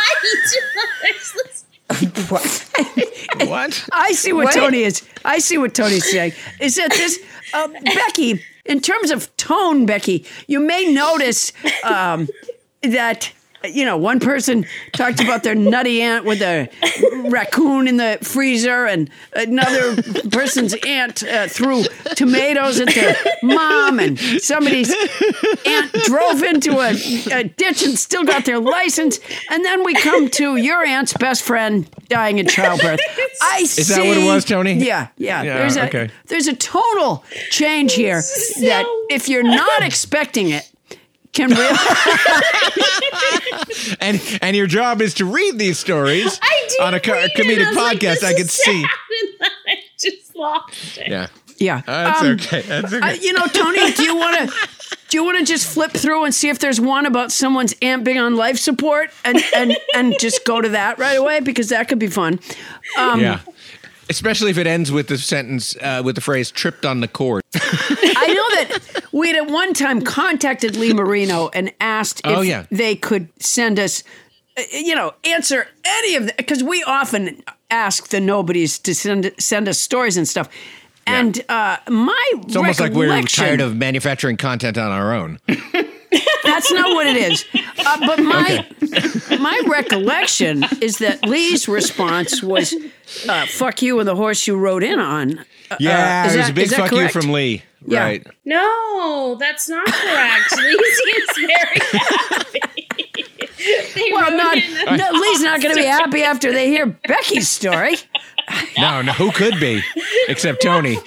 what? 3.49 3.89
I 3.93 4.13
see 4.13 4.33
what, 4.33 4.47
What? 4.47 4.55
Tony 4.55 4.83
is. 4.83 5.07
I 5.25 5.39
see 5.39 5.57
what 5.57 5.75
Tony's 5.75 6.11
saying. 6.11 6.33
Is 6.61 6.75
that 6.77 6.91
this, 6.91 7.19
uh, 7.55 7.69
Becky? 7.69 8.43
In 8.65 8.81
terms 8.81 9.11
of 9.11 9.35
tone, 9.37 9.87
Becky, 9.87 10.27
you 10.49 10.59
may 10.61 10.93
notice 10.93 11.53
um, 11.85 12.29
that. 12.83 13.33
You 13.65 13.85
know, 13.85 13.97
one 13.97 14.21
person 14.21 14.67
talked 14.93 15.21
about 15.21 15.43
their 15.43 15.55
nutty 15.55 16.03
aunt 16.03 16.25
with 16.25 16.43
a 16.43 16.69
raccoon 17.29 17.89
in 17.89 17.97
the 17.97 18.19
freezer, 18.23 18.87
and 18.87 19.11
another 19.35 20.03
person's 20.31 20.75
aunt 20.87 21.23
uh, 21.23 21.49
threw 21.49 21.85
tomatoes 22.15 22.81
at 22.81 22.95
their 22.95 23.17
mom, 23.43 23.99
and 23.99 24.19
somebody's 24.19 24.95
aunt 25.65 25.93
drove 26.05 26.43
into 26.43 26.79
a, 26.79 26.91
a 27.33 27.45
ditch 27.45 27.83
and 27.83 27.99
still 27.99 28.25
got 28.25 28.45
their 28.45 28.59
license. 28.61 29.19
And 29.51 29.65
then 29.65 29.85
we 29.85 29.95
come 29.95 30.29
to 30.31 30.57
your 30.57 30.85
aunt's 30.85 31.13
best 31.15 31.43
friend 31.43 31.89
dying 32.09 32.39
in 32.39 32.47
childbirth. 32.47 33.01
I 33.43 33.61
Is 33.63 33.89
that 33.89 34.05
what 34.05 34.17
it 34.17 34.27
was, 34.27 34.45
Tony? 34.45 34.75
Yeah, 34.75 35.09
yeah. 35.17 35.43
Yeah, 35.43 35.59
there's 35.59 35.77
a 35.77 35.87
okay. 35.87 36.11
there's 36.27 36.47
a 36.47 36.57
tonal 36.57 37.25
change 37.51 37.95
here 37.95 38.21
that 38.61 38.85
if 39.11 39.29
you're 39.29 39.43
not 39.43 39.83
expecting 39.83 40.51
it, 40.51 40.71
can 41.37 41.51
really 41.51 41.77
and 44.01 44.21
and 44.43 44.57
your 44.57 44.67
job 44.67 45.01
is 45.03 45.15
to 45.15 45.25
read 45.25 45.59
these 45.59 45.79
stories 45.79 46.39
I 46.43 46.69
on 46.83 46.95
a 46.95 47.01
co- 47.01 47.13
read 47.13 47.31
it. 47.35 47.37
comedic 47.37 47.65
I 47.67 47.69
was 47.69 47.77
like, 47.77 47.99
podcast. 47.99 48.25
I 48.25 48.35
could 48.35 48.51
see. 48.51 48.83
sad, 48.83 49.51
I 49.69 49.75
just 49.99 50.37
lost 50.37 50.99
it. 50.99 51.09
Yeah, 51.09 51.27
yeah. 51.59 51.83
that's 51.87 52.23
Um, 52.23 52.27
okay. 52.33 52.61
That's 52.63 52.93
okay. 52.93 53.11
uh, 53.11 53.15
you 53.15 53.33
know, 53.33 53.47
Tony, 53.47 53.93
do 53.93 54.03
you 54.05 54.17
want 54.17 54.51
to 54.51 54.69
do 55.09 55.19
you 55.19 55.25
want 55.25 55.39
to 55.39 55.45
just 55.45 55.73
flip 55.73 55.93
through 55.93 56.25
and 56.25 56.35
see 56.35 56.49
if 56.49 56.59
there's 56.59 56.81
one 56.81 57.07
about 57.07 57.31
someone's 57.33 57.75
aunt 57.83 58.05
being 58.05 58.19
on 58.19 58.37
life 58.37 58.59
support 58.59 59.11
and 59.25 59.39
and 59.55 59.77
and 59.95 60.15
just 60.19 60.45
go 60.45 60.61
to 60.61 60.71
that 60.71 60.99
right 60.99 61.19
away 61.19 61.41
because 61.41 61.69
that 61.69 61.89
could 61.89 61.99
be 61.99 62.09
fun. 62.09 62.41
Um, 62.99 63.21
yeah. 63.21 63.41
Especially 64.09 64.51
if 64.51 64.59
it 64.59 64.67
ends 64.67 64.93
with 64.93 65.09
the 65.09 65.19
sentence 65.19 65.75
uh, 65.77 66.03
with 66.05 66.15
the 66.15 66.21
phrase 66.21 66.51
"tripped 66.51 66.85
on 66.87 67.01
the 67.01 67.09
cord." 67.09 67.43
I 67.55 68.27
know 68.29 68.63
that 68.65 69.05
we 69.13 69.29
had 69.29 69.37
at 69.37 69.51
one 69.51 69.73
time 69.75 70.03
contacted 70.03 70.77
Lee 70.77 70.93
Marino 70.93 71.49
and 71.53 71.73
asked 71.81 72.21
if 72.21 72.27
Oh, 72.27 72.41
yeah. 72.43 72.67
they 72.71 72.95
could 72.95 73.29
send 73.43 73.79
us, 73.81 74.03
uh, 74.57 74.63
you 74.73 74.95
know, 74.95 75.13
answer 75.25 75.67
any 75.85 76.15
of 76.17 76.27
the 76.27 76.35
because 76.37 76.63
we 76.63 76.83
often 76.85 77.43
ask 77.71 78.09
the 78.09 78.21
nobodies 78.21 78.79
to 78.81 78.95
send 78.95 79.33
send 79.39 79.69
us 79.69 79.79
stories 79.81 80.17
and 80.17 80.29
stuff. 80.29 80.49
And 81.09 81.41
uh, 81.49 81.77
my 81.89 82.25
It's 82.43 82.57
almost 82.57 82.81
like 82.81 82.93
we're 82.93 83.23
tired 83.23 83.61
of 83.61 83.77
manufacturing 83.77 84.37
content 84.37 84.77
on 84.77 84.91
our 84.91 85.15
own. 85.15 85.39
That's 86.57 86.73
not 86.73 86.95
what 86.95 87.07
it 87.07 87.17
is. 87.17 87.45
Uh, 87.85 88.07
but 88.07 88.19
my 88.19 88.67
my 89.39 89.61
recollection 89.67 90.65
is 90.81 90.99
that 90.99 91.25
Lee's 91.27 91.69
response 91.69 92.43
was 92.43 92.75
uh, 93.29 93.45
"fuck 93.47 93.83
you" 93.83 93.99
and 94.01 94.09
the 94.09 94.17
horse 94.17 94.47
you 94.47 94.57
rode 94.57 94.83
in 94.83 94.99
on. 94.99 95.39
Uh, 95.71 95.77
Yeah, 95.79 96.27
is 96.27 96.35
it 96.35 96.39
was 96.39 96.47
that- 96.47 96.51
a 96.53 96.55
big 96.55 96.65
is 96.65 96.71
that 96.71 96.79
fuck 96.89 96.93
you 96.93 97.09
from 97.09 97.31
Lee. 97.33 97.63
Yeah. 97.87 98.01
Right. 98.05 98.27
No, 98.47 99.37
that's 99.39 99.69
not 99.69 99.87
correct. 99.87 100.57
Lee 100.57 100.97
seems 101.05 101.37
very 101.47 101.81
happy. 101.93 102.61
Well, 104.13 104.37
not, 104.37 104.57
in 104.57 104.75
the 104.75 104.97
no, 104.97 105.11
Lee's 105.19 105.41
not 105.43 105.61
going 105.61 105.75
to 105.75 105.81
be 105.81 105.87
happy 106.01 106.23
after 106.23 106.53
they 106.53 106.69
hear 106.69 106.87
Becky's 106.87 107.49
story. 107.51 107.97
No, 108.79 109.03
no, 109.03 109.13
who 109.13 109.33
could 109.33 109.59
be 109.59 109.83
except 110.29 110.63
Tony? 110.63 110.97
I 110.97 111.03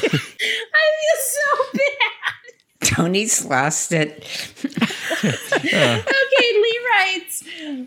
feel 0.00 1.18
so 1.20 1.64
bad. 1.74 2.01
Tony's 2.92 3.44
lost 3.44 3.92
it. 3.92 4.24
okay, 5.24 6.02
Lee 6.52 6.80
writes 6.90 7.44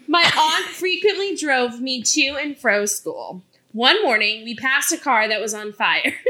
My 0.07 0.31
aunt 0.37 0.65
frequently 0.67 1.35
drove 1.35 1.79
me 1.79 2.01
to 2.01 2.37
and 2.41 2.57
fro 2.57 2.85
school. 2.85 3.41
One 3.71 4.01
morning, 4.03 4.43
we 4.45 4.55
passed 4.55 4.91
a 4.93 4.97
car 4.97 5.27
that 5.27 5.41
was 5.41 5.53
on 5.53 5.73
fire. 5.73 6.13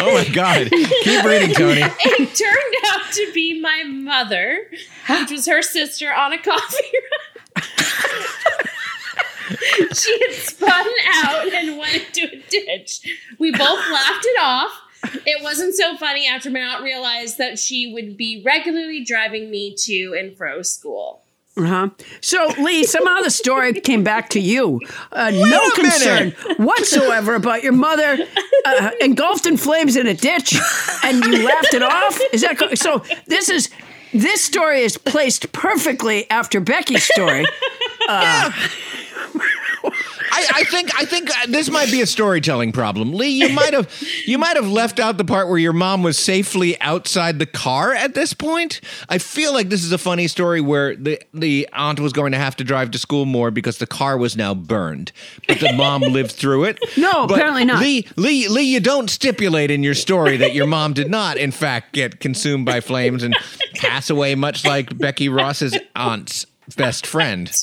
Oh 0.00 0.14
my 0.14 0.28
God. 0.32 0.70
Keep 0.70 1.24
reading, 1.24 1.52
Tony. 1.54 1.80
it 1.82 2.34
turned 2.34 2.74
out 2.92 3.12
to 3.12 3.30
be 3.34 3.60
my 3.60 3.82
mother, 3.84 4.70
which 5.10 5.30
was 5.30 5.46
her 5.46 5.60
sister 5.60 6.12
on 6.12 6.32
a 6.32 6.38
coffee 6.38 6.76
run. 7.56 7.64
she 9.92 10.20
had 10.20 10.32
spun 10.34 10.86
out 11.08 11.52
and 11.52 11.78
went 11.78 11.96
into 11.96 12.32
a 12.32 12.42
ditch. 12.48 13.00
We 13.38 13.50
both 13.50 13.90
laughed 13.90 14.24
it 14.24 14.40
off. 14.40 14.70
It 15.26 15.42
wasn't 15.42 15.74
so 15.74 15.96
funny 15.96 16.26
after 16.26 16.50
my 16.50 16.60
aunt 16.60 16.82
realized 16.82 17.38
that 17.38 17.58
she 17.58 17.92
would 17.92 18.16
be 18.16 18.42
regularly 18.44 19.04
driving 19.04 19.50
me 19.50 19.74
to 19.84 20.16
and 20.18 20.36
fro 20.36 20.62
school. 20.62 21.22
Uh-huh. 21.58 21.90
So, 22.20 22.52
Lee, 22.58 22.84
somehow 22.84 23.20
the 23.20 23.30
story 23.30 23.72
came 23.74 24.04
back 24.04 24.28
to 24.30 24.40
you. 24.40 24.80
Uh, 25.10 25.30
no 25.30 25.60
a 25.66 25.70
concern 25.72 26.30
whatsoever 26.56 27.34
about 27.34 27.64
your 27.64 27.72
mother 27.72 28.16
uh, 28.64 28.90
engulfed 29.00 29.44
in 29.44 29.56
flames 29.56 29.96
in 29.96 30.06
a 30.06 30.14
ditch, 30.14 30.56
and 31.02 31.24
you 31.24 31.44
laughed 31.44 31.74
it 31.74 31.82
off. 31.82 32.18
Is 32.32 32.42
that 32.42 32.58
co- 32.58 32.74
so? 32.74 33.02
This 33.26 33.48
is 33.48 33.70
this 34.14 34.42
story 34.42 34.82
is 34.82 34.96
placed 34.96 35.52
perfectly 35.52 36.30
after 36.30 36.60
Becky's 36.60 37.04
story. 37.04 37.44
Uh, 38.08 38.50
I, 40.30 40.46
I 40.56 40.64
think 40.64 40.90
I 40.98 41.04
think 41.04 41.30
uh, 41.30 41.46
this 41.48 41.70
might 41.70 41.90
be 41.90 42.00
a 42.00 42.06
storytelling 42.06 42.72
problem. 42.72 43.12
Lee, 43.14 43.28
you 43.28 43.48
might 43.50 43.72
have 43.72 43.90
you 44.26 44.38
might 44.38 44.56
have 44.56 44.68
left 44.68 45.00
out 45.00 45.16
the 45.16 45.24
part 45.24 45.48
where 45.48 45.58
your 45.58 45.72
mom 45.72 46.02
was 46.02 46.18
safely 46.18 46.80
outside 46.80 47.38
the 47.38 47.46
car 47.46 47.94
at 47.94 48.14
this 48.14 48.32
point. 48.34 48.80
I 49.08 49.18
feel 49.18 49.52
like 49.52 49.68
this 49.68 49.84
is 49.84 49.92
a 49.92 49.98
funny 49.98 50.28
story 50.28 50.60
where 50.60 50.96
the 50.96 51.20
the 51.32 51.68
aunt 51.72 52.00
was 52.00 52.12
going 52.12 52.32
to 52.32 52.38
have 52.38 52.56
to 52.56 52.64
drive 52.64 52.90
to 52.92 52.98
school 52.98 53.24
more 53.24 53.50
because 53.50 53.78
the 53.78 53.86
car 53.86 54.16
was 54.18 54.36
now 54.36 54.54
burned, 54.54 55.12
but 55.46 55.60
the 55.60 55.72
mom 55.72 56.02
lived 56.02 56.32
through 56.32 56.64
it. 56.64 56.78
No, 56.96 57.26
But 57.26 57.36
apparently 57.36 57.64
not. 57.64 57.80
Lee, 57.80 58.06
Lee, 58.16 58.48
Lee, 58.48 58.62
you 58.72 58.80
don't 58.80 59.08
stipulate 59.10 59.70
in 59.70 59.82
your 59.82 59.94
story 59.94 60.36
that 60.38 60.54
your 60.54 60.66
mom 60.66 60.92
did 60.92 61.10
not, 61.10 61.36
in 61.36 61.50
fact, 61.50 61.92
get 61.92 62.20
consumed 62.20 62.66
by 62.66 62.80
flames 62.80 63.22
and 63.22 63.36
pass 63.76 64.10
away, 64.10 64.34
much 64.34 64.64
like 64.64 64.96
Becky 64.98 65.28
Ross's 65.28 65.76
aunt's 65.96 66.46
best 66.76 67.06
friend. 67.06 67.50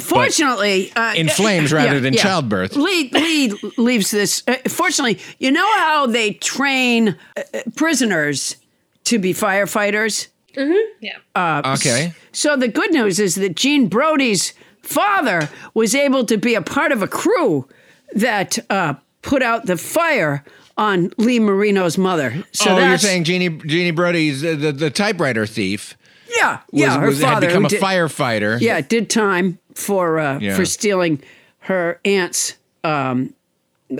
Fortunately, 0.00 0.92
uh, 0.94 1.14
in 1.14 1.28
flames 1.28 1.72
rather 1.72 2.00
than 2.00 2.14
childbirth. 2.14 2.76
Lee, 2.76 3.10
Lee 3.10 3.52
leaves 3.76 4.10
this. 4.10 4.42
Uh, 4.46 4.56
fortunately, 4.68 5.18
you 5.38 5.50
know 5.50 5.78
how 5.78 6.06
they 6.06 6.34
train 6.34 7.16
uh, 7.36 7.42
prisoners 7.76 8.56
to 9.04 9.18
be 9.18 9.32
firefighters? 9.32 10.28
Mm-hmm. 10.54 10.92
Yeah. 11.00 11.18
Uh, 11.34 11.74
Okay. 11.76 12.12
So 12.32 12.56
the 12.56 12.68
good 12.68 12.92
news 12.92 13.18
is 13.18 13.34
that 13.36 13.56
Gene 13.56 13.88
Brody's 13.88 14.54
father 14.82 15.48
was 15.74 15.94
able 15.94 16.24
to 16.26 16.36
be 16.36 16.54
a 16.54 16.62
part 16.62 16.92
of 16.92 17.02
a 17.02 17.08
crew 17.08 17.68
that 18.12 18.58
uh, 18.70 18.94
put 19.22 19.42
out 19.42 19.66
the 19.66 19.76
fire 19.76 20.44
on 20.76 21.10
Lee 21.18 21.40
Marino's 21.40 21.98
mother. 21.98 22.44
So 22.52 22.76
oh, 22.76 22.78
you're 22.78 22.98
saying 22.98 23.24
Jeannie 23.24 23.48
Jeannie 23.48 23.90
Brody's 23.90 24.42
the, 24.42 24.54
the 24.72 24.90
typewriter 24.90 25.46
thief 25.46 25.96
yeah, 26.36 26.60
was, 26.70 26.80
yeah. 26.80 27.00
Her 27.00 27.06
was- 27.06 27.20
had 27.20 27.40
become 27.40 27.64
a 27.64 27.68
did- 27.68 27.82
firefighter. 27.82 28.60
Yeah, 28.60 28.80
did 28.80 29.10
time 29.10 29.58
for 29.78 30.18
uh, 30.18 30.38
Yeah. 30.40 30.56
for 30.56 30.64
stealing 30.64 31.22
her 31.60 32.00
aunt's 32.04 32.54
um, 32.84 33.34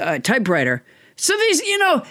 uh, 0.00 0.18
typewriter. 0.18 0.82
So 1.16 1.34
these, 1.36 1.60
you 1.62 1.78
know, 1.78 2.02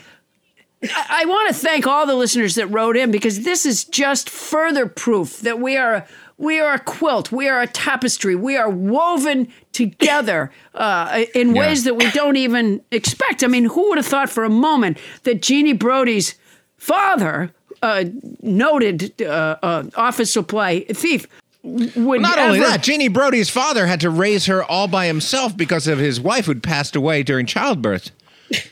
I, 0.84 1.06
I 1.22 1.26
want 1.26 1.50
to 1.50 1.54
thank 1.54 1.88
all 1.88 2.06
the 2.06 2.16
listeners 2.16 2.56
that 2.56 2.68
wrote 2.68 2.96
in 2.98 3.12
because 3.12 3.42
this 3.44 3.66
is 3.66 3.84
just 3.84 4.30
further 4.30 4.86
proof 4.88 5.40
that 5.42 5.60
we 5.60 5.76
are 5.78 6.06
we 6.38 6.60
are 6.60 6.76
a 6.76 6.80
quilt, 6.80 7.32
we 7.32 7.48
are 7.50 7.62
a 7.62 7.68
tapestry, 7.68 8.36
we 8.36 8.56
are 8.56 8.70
woven 8.70 9.48
together 9.72 10.52
uh, 10.76 11.24
in 11.34 11.56
Yeah. 11.56 11.62
ways 11.62 11.84
that 11.86 11.96
we 11.96 12.10
don't 12.12 12.36
even 12.38 12.82
expect. 12.92 13.44
I 13.44 13.48
mean, 13.48 13.66
who 13.66 13.90
would 13.90 13.98
have 13.98 14.06
thought 14.06 14.30
for 14.30 14.44
a 14.44 14.50
moment 14.50 14.98
that 15.24 15.42
Jeannie 15.42 15.74
Brody's 15.74 16.36
father, 16.78 17.52
uh, 17.82 18.06
noted 18.42 19.20
uh, 19.22 19.58
uh, 19.64 19.84
office 19.96 20.32
supply 20.32 20.82
thief, 20.94 21.28
would 21.68 22.22
Not 22.22 22.40
only 22.40 22.60
that, 22.60 22.84
Jeannie 22.84 23.08
Brody's 23.08 23.50
father 23.50 23.88
had 23.88 24.02
to 24.02 24.10
raise 24.10 24.46
her 24.46 24.64
all 24.64 24.88
by 24.88 25.08
himself 25.08 25.56
because 25.56 25.88
of 25.88 26.00
his 26.00 26.20
wife 26.20 26.46
who'd 26.46 26.64
passed 26.64 26.96
away 26.96 27.24
during 27.24 27.46
childbirth. 27.46 28.12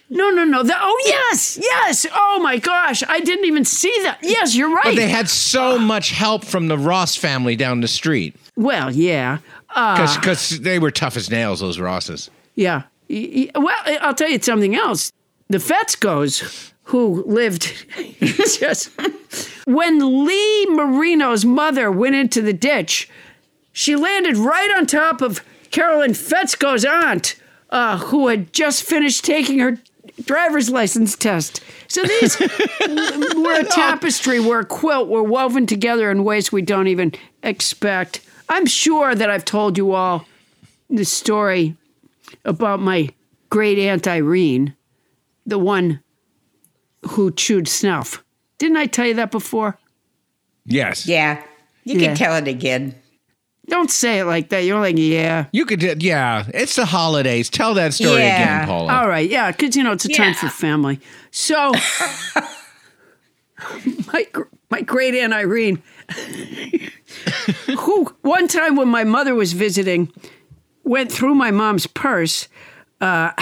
No, 0.09 0.29
no, 0.29 0.45
no. 0.45 0.63
The, 0.63 0.73
oh, 0.77 1.03
yes, 1.05 1.59
yes. 1.61 2.05
Oh 2.13 2.39
my 2.41 2.57
gosh, 2.57 3.03
I 3.07 3.19
didn't 3.19 3.45
even 3.45 3.65
see 3.65 3.93
that. 4.03 4.19
Yes, 4.21 4.55
you're 4.55 4.73
right. 4.73 4.85
But 4.85 4.95
they 4.95 5.09
had 5.09 5.27
so 5.27 5.77
much 5.77 6.11
help 6.11 6.45
from 6.45 6.67
the 6.69 6.77
Ross 6.77 7.17
family 7.17 7.57
down 7.57 7.81
the 7.81 7.87
street 7.89 8.35
well, 8.55 8.91
yeah, 8.91 9.39
uh, 9.75 10.15
because 10.15 10.59
they 10.59 10.79
were 10.79 10.91
tough 10.91 11.17
as 11.17 11.29
nails. 11.29 11.59
Those 11.59 11.79
Rosses. 11.79 12.29
yeah. 12.55 12.83
Well, 13.09 13.75
I'll 14.01 14.15
tell 14.15 14.29
you 14.29 14.41
something 14.41 14.75
else. 14.75 15.11
The 15.49 15.59
Fetzkos, 15.59 16.71
who 16.85 17.23
lived 17.25 17.73
just 18.59 18.91
when 19.65 20.25
Lee 20.25 20.65
Marino's 20.67 21.43
mother 21.43 21.91
went 21.91 22.15
into 22.15 22.41
the 22.41 22.53
ditch, 22.53 23.09
she 23.73 23.95
landed 23.95 24.37
right 24.37 24.73
on 24.77 24.85
top 24.85 25.21
of 25.21 25.43
Carolyn 25.71 26.11
Fetzko's 26.11 26.85
aunt, 26.85 27.35
uh, 27.69 27.97
who 27.97 28.27
had 28.27 28.53
just 28.53 28.83
finished 28.83 29.25
taking 29.25 29.59
her 29.59 29.77
driver's 30.23 30.69
license 30.69 31.15
test. 31.15 31.61
So 31.87 32.03
these 32.03 32.39
we're 33.35 33.61
a 33.61 33.65
tapestry, 33.65 34.39
we're 34.39 34.61
a 34.61 34.65
quilt, 34.65 35.09
we're 35.09 35.23
woven 35.23 35.65
together 35.65 36.09
in 36.11 36.23
ways 36.23 36.51
we 36.51 36.61
don't 36.61 36.87
even 36.87 37.13
expect. 37.43 38.21
I'm 38.47 38.65
sure 38.65 39.15
that 39.15 39.29
I've 39.29 39.45
told 39.45 39.77
you 39.77 39.91
all 39.91 40.25
the 40.89 41.03
story 41.03 41.75
about 42.45 42.79
my 42.79 43.09
great 43.49 43.79
aunt 43.79 44.07
Irene, 44.07 44.75
the 45.45 45.59
one 45.59 46.01
who 47.09 47.31
chewed 47.31 47.67
snuff. 47.67 48.23
Didn't 48.57 48.77
I 48.77 48.85
tell 48.85 49.05
you 49.05 49.15
that 49.15 49.31
before? 49.31 49.77
Yes. 50.65 51.07
Yeah. 51.07 51.43
You 51.83 51.99
Yeah. 51.99 52.07
can 52.07 52.15
tell 52.17 52.35
it 52.35 52.47
again. 52.47 52.95
Don't 53.67 53.89
say 53.89 54.19
it 54.19 54.25
like 54.25 54.49
that. 54.49 54.59
You're 54.63 54.79
like, 54.79 54.97
yeah. 54.97 55.45
You 55.51 55.65
could, 55.65 55.79
do- 55.79 55.95
yeah. 55.99 56.45
It's 56.53 56.75
the 56.75 56.85
holidays. 56.85 57.49
Tell 57.49 57.73
that 57.75 57.93
story 57.95 58.21
Yeah. 58.21 58.57
again, 58.63 58.67
Paula. 58.67 58.93
All 58.93 59.07
right, 59.07 59.27
yeah, 59.29 59.51
because 59.51 59.75
you 59.75 59.83
know 59.83 59.91
it's 59.91 60.05
a 60.05 60.09
time 60.09 60.35
for 60.35 60.49
family. 60.49 60.99
So, 61.31 61.71
my 64.13 64.27
my 64.69 64.81
great 64.81 65.15
aunt 65.15 65.33
Irene, 65.33 65.81
who 67.79 68.05
one 68.21 68.47
time 68.47 68.75
when 68.75 68.87
my 68.87 69.03
mother 69.03 69.35
was 69.35 69.53
visiting, 69.53 70.11
went 70.83 71.11
through 71.11 71.35
my 71.35 71.51
mom's 71.51 71.87
purse. 71.87 72.47
Uh, 73.01 73.31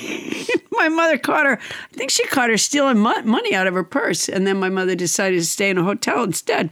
my 0.72 0.88
mother 0.88 1.18
caught 1.18 1.46
her. 1.46 1.58
I 1.58 1.96
think 1.96 2.10
she 2.10 2.26
caught 2.26 2.50
her 2.50 2.56
stealing 2.56 2.98
mo- 2.98 3.22
money 3.22 3.54
out 3.54 3.66
of 3.66 3.74
her 3.74 3.84
purse, 3.84 4.28
and 4.28 4.46
then 4.46 4.58
my 4.58 4.68
mother 4.68 4.94
decided 4.94 5.36
to 5.36 5.46
stay 5.46 5.70
in 5.70 5.78
a 5.78 5.84
hotel 5.84 6.22
instead. 6.24 6.70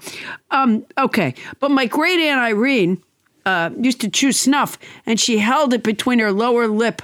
Um, 0.50 0.86
okay, 0.96 1.34
but 1.60 1.70
my 1.70 1.86
great 1.86 2.18
aunt 2.18 2.40
Irene 2.40 3.02
uh, 3.44 3.70
used 3.78 4.00
to 4.00 4.10
chew 4.10 4.32
snuff, 4.32 4.78
and 5.06 5.18
she 5.20 5.38
held 5.38 5.72
it 5.74 5.82
between 5.82 6.18
her 6.18 6.32
lower 6.32 6.68
lip 6.68 7.02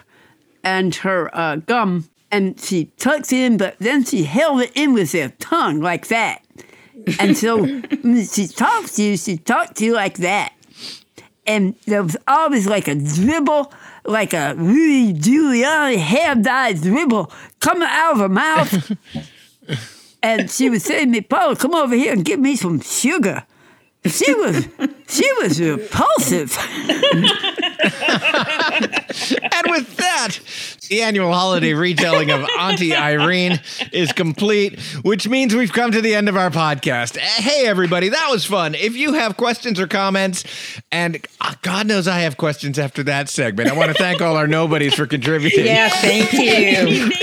and 0.62 0.94
her 0.96 1.30
uh, 1.36 1.56
gum, 1.56 2.09
and 2.30 2.59
she 2.60 2.86
tucked 2.96 3.32
it 3.32 3.38
in, 3.38 3.56
but 3.56 3.76
then 3.78 4.05
she 4.05 4.24
held 4.24 4.62
it 4.62 4.72
in 4.74 4.92
with 4.92 5.12
her 5.12 5.28
tongue 5.38 5.80
like 5.80 6.09
that. 6.09 6.42
And 7.18 7.36
so 7.36 7.64
she 8.32 8.46
talked 8.46 8.96
to 8.96 9.02
you, 9.02 9.16
she 9.16 9.36
talked 9.36 9.76
to 9.76 9.84
you 9.84 9.94
like 9.94 10.18
that. 10.18 10.52
And 11.46 11.74
there 11.86 12.02
was 12.02 12.16
always 12.26 12.66
like 12.66 12.88
a 12.88 12.94
dribble, 12.94 13.72
like 14.05 14.35
a 14.35 14.55
Rudy 14.55 15.14
Giuliani 15.14 15.97
hair-dyed 15.97 16.82
dribble 16.82 17.31
coming 17.60 17.89
out 17.90 18.12
of 18.12 18.18
her 18.18 18.28
mouth. 18.28 18.93
and 20.22 20.51
she 20.51 20.70
would 20.70 20.82
say 20.82 21.01
to 21.01 21.06
me, 21.06 21.20
Paula, 21.20 21.56
come 21.56 21.74
over 21.74 21.94
here 21.94 22.12
and 22.12 22.24
give 22.24 22.40
me 22.40 22.56
some 22.56 22.81
sugar. 22.81 23.44
She 24.06 24.35
was 24.35 24.68
she 25.09 25.31
was 25.40 25.60
repulsive. 25.60 26.56
and 28.35 29.70
with 29.70 29.97
that, 29.97 30.39
the 30.89 31.02
annual 31.02 31.32
holiday 31.32 31.72
retelling 31.74 32.31
of 32.31 32.47
Auntie 32.59 32.94
Irene 32.94 33.60
is 33.93 34.12
complete, 34.12 34.78
which 35.02 35.28
means 35.28 35.55
we've 35.55 35.72
come 35.72 35.90
to 35.93 36.01
the 36.01 36.14
end 36.14 36.28
of 36.28 36.36
our 36.36 36.51
podcast. 36.51 37.16
Eh, 37.16 37.20
Hey, 37.44 37.66
everybody, 37.66 38.09
that 38.10 38.28
was 38.31 38.44
fun. 38.44 38.74
If 38.74 38.97
you 38.97 39.12
have 39.14 39.36
questions 39.36 39.78
or 39.81 39.86
comments, 39.86 40.44
and 40.90 41.24
ah, 41.40 41.56
God 41.62 41.86
knows 41.86 42.09
I 42.09 42.20
have 42.20 42.36
questions 42.36 42.78
after 42.78 43.02
that 43.05 43.28
segment, 43.28 43.70
I 43.70 43.74
want 43.76 43.89
to 43.93 43.94
thank 43.98 44.20
all 44.22 44.36
our 44.36 44.47
nobodies 44.47 44.94
for 44.94 45.06
contributing. 45.06 45.66
Yeah, 45.66 45.89
thank 45.89 46.32
you. 46.32 46.40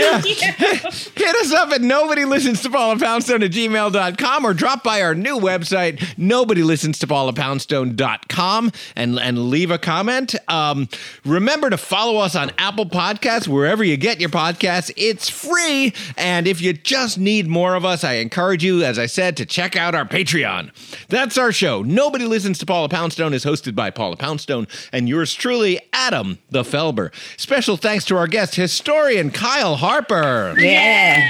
Hit 1.15 1.35
us 1.37 1.53
up 1.53 1.69
at 1.71 1.81
nobody 1.81 2.25
listens 2.25 2.61
to 2.63 2.69
Paula 2.69 2.97
Poundstone 2.97 3.43
at 3.43 3.51
gmail.com 3.51 4.45
or 4.45 4.53
drop 4.53 4.83
by 4.83 5.01
our 5.01 5.15
new 5.15 5.39
website, 5.39 6.01
nobody 6.17 6.61
listens 6.71 6.97
to 6.99 7.05
paulapoundstone.com 7.05 8.71
and, 8.95 9.19
and 9.19 9.49
leave 9.49 9.71
a 9.71 9.77
comment. 9.77 10.35
Um, 10.47 10.87
remember 11.25 11.69
to 11.69 11.75
follow 11.75 12.17
us 12.19 12.33
on 12.33 12.49
Apple 12.57 12.85
Podcasts, 12.85 13.45
wherever 13.45 13.83
you 13.83 13.97
get 13.97 14.21
your 14.21 14.29
podcasts. 14.29 14.89
It's 14.95 15.29
free. 15.29 15.93
And 16.15 16.47
if 16.47 16.61
you 16.61 16.71
just 16.71 17.17
need 17.17 17.47
more 17.47 17.75
of 17.75 17.83
us, 17.83 18.05
I 18.05 18.13
encourage 18.13 18.63
you, 18.63 18.85
as 18.85 18.97
I 18.97 19.07
said, 19.07 19.35
to 19.35 19.45
check 19.45 19.75
out 19.75 19.93
our 19.93 20.05
Patreon. 20.05 20.71
That's 21.09 21.37
our 21.37 21.51
show. 21.51 21.81
Nobody 21.81 22.23
Listens 22.25 22.57
to 22.59 22.65
Paula 22.65 22.87
Poundstone 22.87 23.33
is 23.33 23.43
hosted 23.43 23.75
by 23.75 23.89
Paula 23.89 24.15
Poundstone 24.15 24.65
and 24.93 25.09
yours 25.09 25.33
truly, 25.33 25.81
Adam 25.91 26.39
the 26.49 26.63
Felber. 26.63 27.11
Special 27.37 27.75
thanks 27.75 28.05
to 28.05 28.15
our 28.15 28.27
guest, 28.27 28.55
historian 28.55 29.29
Kyle 29.29 29.75
Harper. 29.75 30.55
Yeah. 30.57 31.29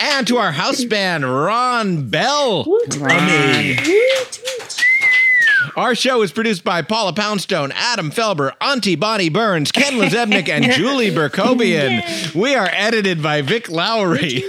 And 0.00 0.26
to 0.28 0.38
our 0.38 0.50
house 0.52 0.84
band, 0.86 1.24
Ron 1.24 2.08
Bell. 2.08 2.64
Ronnie. 2.98 3.76
Our 5.76 5.94
show 5.94 6.22
is 6.22 6.32
produced 6.32 6.64
by 6.64 6.82
Paula 6.82 7.12
Poundstone, 7.12 7.70
Adam 7.74 8.10
Felber, 8.10 8.52
Auntie 8.60 8.96
Bonnie 8.96 9.28
Burns, 9.28 9.70
Ken 9.70 9.94
Lazebnik, 9.94 10.48
and 10.48 10.64
Julie 10.72 11.10
Berkobian. 11.10 12.34
We 12.34 12.54
are 12.54 12.68
edited 12.72 13.22
by 13.22 13.42
Vic 13.42 13.68
Lowry. 13.68 14.42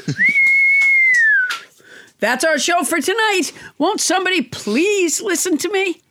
That's 2.19 2.43
our 2.43 2.57
show 2.57 2.83
for 2.83 2.99
tonight. 3.01 3.51
Won't 3.77 3.99
somebody 3.99 4.41
please 4.41 5.21
listen 5.21 5.57
to 5.59 5.71
me? 5.71 6.01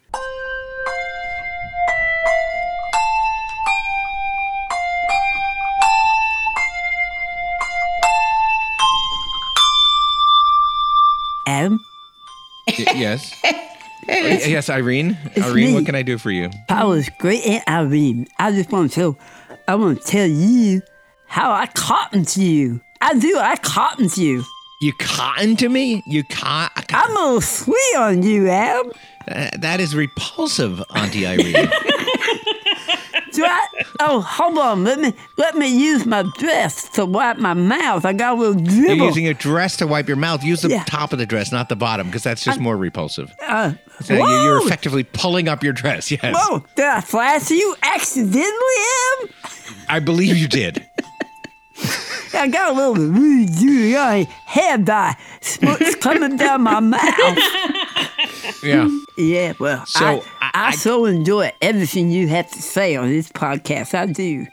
Yes. 12.95 13.43
yes, 14.09 14.69
Irene. 14.71 15.19
It's 15.35 15.47
Irene, 15.47 15.69
me. 15.69 15.75
what 15.75 15.87
can 15.87 15.95
I 15.95 16.03
do 16.03 16.19
for 16.19 16.31
you? 16.31 16.51
Paula's 16.69 17.09
great 17.19 17.45
Aunt 17.47 17.65
Irene. 17.69 18.27
I 18.39 18.53
just 18.53 18.71
want 18.71 18.91
to 18.93 18.95
tell, 18.95 19.19
I 19.69 19.75
want 19.75 20.01
to 20.01 20.07
tell 20.07 20.27
you 20.27 20.83
how 21.27 21.53
I 21.53 21.67
cotton 21.67 22.25
to 22.27 22.43
you. 22.43 22.81
I 23.01 23.19
do. 23.19 23.39
I 23.39 23.57
cotton 23.57 24.09
to 24.11 24.23
you. 24.23 24.45
You 24.83 24.93
cotton 24.99 25.57
to 25.57 25.69
me? 25.69 26.03
You 26.07 26.25
cotton? 26.25 26.85
I'm 26.91 27.11
a 27.11 27.21
little 27.21 27.41
sweet 27.41 27.97
on 27.99 28.23
you, 28.23 28.49
Adam. 28.49 28.93
Uh, 29.29 29.51
that 29.59 29.79
is 29.81 29.95
repulsive, 29.95 30.83
Auntie 30.95 31.27
Irene. 31.27 31.55
Do 33.33 33.45
I? 33.45 33.67
Oh, 34.01 34.21
hold 34.21 34.59
on. 34.59 34.85
Let 34.85 34.99
me 34.99 35.13
let 35.37 35.57
me 35.57 35.69
use 35.69 36.05
my 36.07 36.25
dress 36.39 36.89
to 36.91 37.05
wipe 37.05 37.39
my 37.39 37.55
mouth. 37.55 38.05
I 38.05 38.13
got 38.13 38.37
a 38.37 38.41
little 38.41 38.61
You're 38.61 38.95
using 38.95 39.25
your 39.25 39.35
dress 39.35 39.77
to 39.79 39.87
wipe 39.87 40.09
your 40.09 40.17
mouth. 40.17 40.43
Use 40.45 40.63
the 40.63 40.69
Yeah. 40.71 40.85
top 40.85 41.13
of 41.13 41.19
the 41.19 41.27
dress, 41.27 41.53
not 41.53 41.69
the 41.69 41.77
bottom, 41.77 42.07
because 42.09 42.23
that's 42.23 42.45
just 42.45 42.59
more 42.61 42.77
repulsive. 42.77 43.33
Uh, 43.47 43.73
So 44.03 44.15
you- 44.15 44.43
you're 44.43 44.67
effectively 44.67 45.05
pulling 45.05 45.47
up 45.49 45.63
your 45.63 45.73
dress. 45.75 46.11
Yes, 46.11 46.35
Whoa! 46.35 46.65
Did 46.75 46.87
I 46.87 47.01
flash 47.03 47.51
you 47.51 47.77
accidentally, 47.83 48.45
Em? 49.23 49.29
I 49.89 49.99
believe 50.01 50.37
you 50.37 50.49
did. 50.49 50.87
I 52.35 52.49
got 52.49 52.71
a 52.71 52.73
little 52.73 54.25
hair 54.47 54.79
dye 54.79 55.17
smuts 55.41 55.95
coming 55.97 56.37
down 56.37 56.63
my 56.63 56.81
mouth. 56.81 57.39
Yeah. 58.63 58.89
Yeah, 59.17 59.53
well, 59.59 59.85
So, 59.87 60.23
I, 60.41 60.51
I, 60.55 60.71
so 60.77 61.05
enjoy 61.07 61.53
everything 61.63 62.11
you 62.11 62.29
have 62.29 62.51
to 62.51 62.63
say 62.63 62.97
on 62.97 63.09
this 63.09 63.29
podcast. 63.31 63.95
I 63.95 64.07
do. 64.07 64.47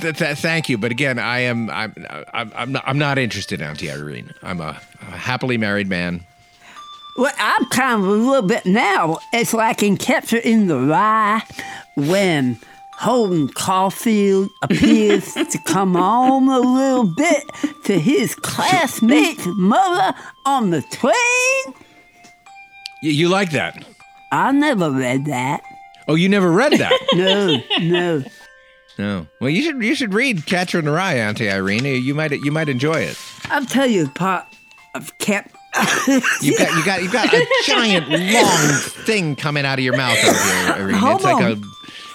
Th- 0.00 0.16
th- 0.16 0.38
thank 0.38 0.68
you, 0.68 0.78
but 0.78 0.90
again, 0.90 1.18
I 1.18 1.40
am 1.40 1.68
I'm 1.70 1.94
I'm 2.32 2.52
I'm 2.54 2.72
not, 2.72 2.84
I'm 2.86 2.98
not 2.98 3.18
interested, 3.18 3.60
Auntie 3.60 3.90
Irene. 3.90 4.32
I'm 4.42 4.60
a, 4.60 4.80
a 5.00 5.04
happily 5.04 5.58
married 5.58 5.88
man. 5.88 6.24
Well, 7.18 7.32
I'm 7.38 7.64
kind 7.66 8.02
of 8.02 8.08
a 8.08 8.12
little 8.12 8.48
bit 8.48 8.64
now. 8.66 9.18
It's 9.32 9.52
like 9.54 9.82
in 9.82 9.96
Catcher 9.98 10.38
in 10.38 10.66
the 10.68 10.78
Rye 10.78 11.42
when 11.96 12.58
Holden 13.04 13.48
Caulfield 13.48 14.48
appears 14.62 15.34
to 15.34 15.58
come 15.66 15.94
on 15.94 16.48
a 16.48 16.58
little 16.58 17.04
bit 17.04 17.44
to 17.84 17.98
his 18.00 18.34
classmate's 18.34 19.44
mother 19.44 20.16
on 20.46 20.70
the 20.70 20.80
train. 20.80 21.74
You, 23.02 23.10
you 23.10 23.28
like 23.28 23.50
that? 23.50 23.84
I 24.32 24.52
never 24.52 24.90
read 24.90 25.26
that. 25.26 25.62
Oh, 26.08 26.14
you 26.14 26.30
never 26.30 26.50
read 26.50 26.72
that? 26.72 26.98
No, 27.14 27.62
no. 27.78 28.24
no. 28.98 29.26
Well, 29.38 29.50
you 29.50 29.60
should 29.60 29.82
you 29.82 29.94
should 29.94 30.14
read 30.14 30.46
Catcher 30.46 30.78
in 30.78 30.86
the 30.86 30.90
Rye, 30.90 31.16
Auntie 31.18 31.50
Irene. 31.50 31.84
You 31.84 32.14
might 32.14 32.32
you 32.32 32.52
might 32.52 32.70
enjoy 32.70 33.00
it. 33.02 33.18
I'll 33.50 33.66
tell 33.66 33.86
you, 33.86 34.08
Pop. 34.08 34.50
I've 34.94 35.16
kept. 35.18 35.54
You 36.40 36.56
got 36.56 36.74
you 36.74 36.84
got 36.86 37.02
you 37.02 37.12
got 37.12 37.34
a 37.34 37.46
giant 37.66 38.08
long 38.08 38.78
thing 39.04 39.36
coming 39.36 39.66
out 39.66 39.78
of 39.78 39.84
your 39.84 39.94
mouth 39.94 40.16
out 40.16 40.76
here, 40.76 40.84
Irene. 40.84 40.94
Hold 40.94 41.16
it's 41.16 41.24
like 41.24 41.44
on. 41.44 41.62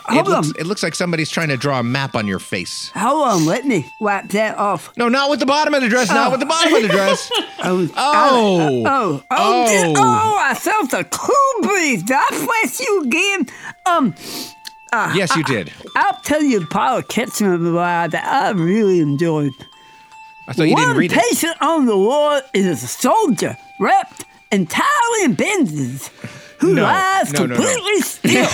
A. 0.09 0.13
It 0.13 0.25
Hold 0.25 0.27
looks, 0.45 0.59
it 0.59 0.65
looks 0.65 0.83
like 0.83 0.95
somebody's 0.95 1.29
trying 1.29 1.49
to 1.49 1.57
draw 1.57 1.79
a 1.79 1.83
map 1.83 2.15
on 2.15 2.27
your 2.27 2.39
face. 2.39 2.91
Hold 2.95 3.27
on, 3.27 3.45
let 3.45 3.65
me 3.65 3.85
wipe 3.99 4.29
that 4.29 4.57
off. 4.57 4.95
No, 4.97 5.09
not 5.09 5.29
with 5.29 5.39
the 5.39 5.45
bottom 5.45 5.73
of 5.73 5.81
the 5.81 5.89
dress. 5.89 6.09
Not 6.09 6.27
Oh. 6.27 6.31
with 6.31 6.39
the 6.39 6.45
bottom 6.45 6.73
of 6.73 6.81
the 6.81 6.87
dress. 6.89 7.31
Oh, 7.61 7.89
Oh. 7.97 8.83
oh, 8.85 8.85
oh, 8.87 9.23
Oh. 9.31 9.67
did- 9.67 9.97
oh, 9.97 10.37
I 10.39 10.53
felt 10.53 10.93
a 10.93 11.03
cool 11.03 11.61
breeze. 11.67 12.03
Did 12.03 12.15
I 12.17 12.27
flash 12.29 12.79
you 12.79 13.01
again? 13.03 13.47
Um, 13.85 14.15
uh, 14.93 15.11
Yes, 15.15 15.35
you 15.35 15.43
I- 15.45 15.51
did. 15.51 15.73
I'll 15.95 16.19
tell 16.21 16.41
you, 16.41 16.65
Paul 16.67 17.01
Ketchum 17.03 17.73
that 17.75 18.15
I 18.15 18.51
really 18.51 18.99
enjoyed. 19.01 19.51
I 20.47 20.53
thought 20.53 20.63
you 20.63 20.73
One 20.73 20.83
didn't 20.83 20.97
read 20.97 21.11
it. 21.11 21.19
patient 21.19 21.57
on 21.61 21.85
the 21.85 21.97
ward 21.97 22.43
is 22.53 22.81
a 22.83 22.87
soldier 22.87 23.55
wrapped 23.79 24.25
entirely 24.51 25.23
in 25.25 25.33
bandages 25.35 26.09
who 26.59 26.73
No, 26.73 26.83
lies 26.83 27.31
no, 27.33 27.45
no, 27.45 27.45
no. 27.45 27.55
completely 27.55 28.01
still. 28.01 28.49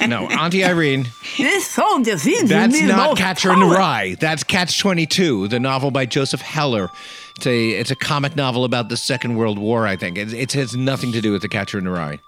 No, 0.08 0.28
Auntie 0.28 0.62
Irene. 0.64 1.06
this 1.38 1.66
soldier 1.66 2.18
seems 2.18 2.42
to 2.42 2.46
That's 2.48 2.78
not 2.82 3.16
Catcher 3.16 3.52
in 3.52 3.60
the 3.60 3.66
Rye. 3.66 4.16
That's 4.20 4.44
Catch 4.44 4.78
22, 4.80 5.48
the 5.48 5.58
novel 5.58 5.90
by 5.90 6.04
Joseph 6.04 6.42
Heller. 6.42 6.90
It's 7.36 7.46
a 7.46 7.70
it's 7.70 7.90
a 7.90 7.96
comic 7.96 8.36
novel 8.36 8.64
about 8.64 8.90
the 8.90 8.96
Second 8.98 9.36
World 9.36 9.58
War, 9.58 9.86
I 9.86 9.96
think. 9.96 10.18
It, 10.18 10.32
it 10.34 10.52
has 10.52 10.76
nothing 10.76 11.10
to 11.12 11.20
do 11.22 11.32
with 11.32 11.40
the 11.42 11.48
Catcher 11.48 11.78
in 11.78 11.84
the 11.84 11.90
Rye. 11.90 12.18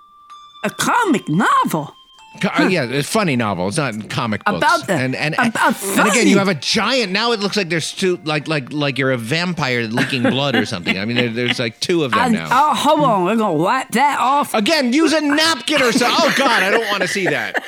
A 0.65 0.71
comic 0.71 1.29
novel. 1.29 1.95
Co- 2.41 2.65
uh, 2.65 2.69
yeah, 2.69 2.85
it's 2.85 3.09
a 3.09 3.11
funny 3.11 3.37
novel. 3.37 3.69
It's 3.69 3.77
not 3.77 4.09
comic 4.11 4.45
books. 4.45 4.59
About 4.59 4.87
the- 4.87 4.95
and 4.95 5.15
and 5.15 5.35
about 5.35 5.83
and 5.83 6.09
again, 6.09 6.27
you 6.27 6.39
have 6.39 6.49
a 6.49 6.55
giant. 6.55 7.13
Now 7.13 7.33
it 7.33 7.41
looks 7.41 7.57
like 7.57 7.69
there's 7.69 7.93
two, 7.93 8.19
like 8.25 8.49
like 8.49 8.73
like 8.73 8.99
you're 8.99 9.13
a 9.13 9.19
vampire 9.19 9.87
leaking 9.87 10.23
blood 10.23 10.55
or 10.55 10.67
something. 10.67 10.99
I 10.99 11.05
mean, 11.05 11.17
there, 11.17 11.29
there's 11.31 11.59
like 11.59 11.81
two 11.81 12.05
of 12.05 12.13
them 12.13 12.21
I, 12.21 12.29
now. 12.29 12.49
oh, 12.51 12.75
hold 12.75 13.01
on. 13.01 13.25
We're 13.25 13.37
going 13.37 13.57
to 13.57 13.63
wipe 13.63 13.91
that 13.91 14.19
off. 14.21 14.55
Again, 14.55 14.93
use 14.93 15.13
a 15.13 15.21
napkin 15.21 15.83
or 15.83 15.93
so. 15.93 16.07
Oh 16.09 16.35
God, 16.37 16.63
I 16.63 16.71
don't 16.71 16.87
want 16.89 17.03
to 17.03 17.09
see 17.09 17.25
that. 17.27 17.63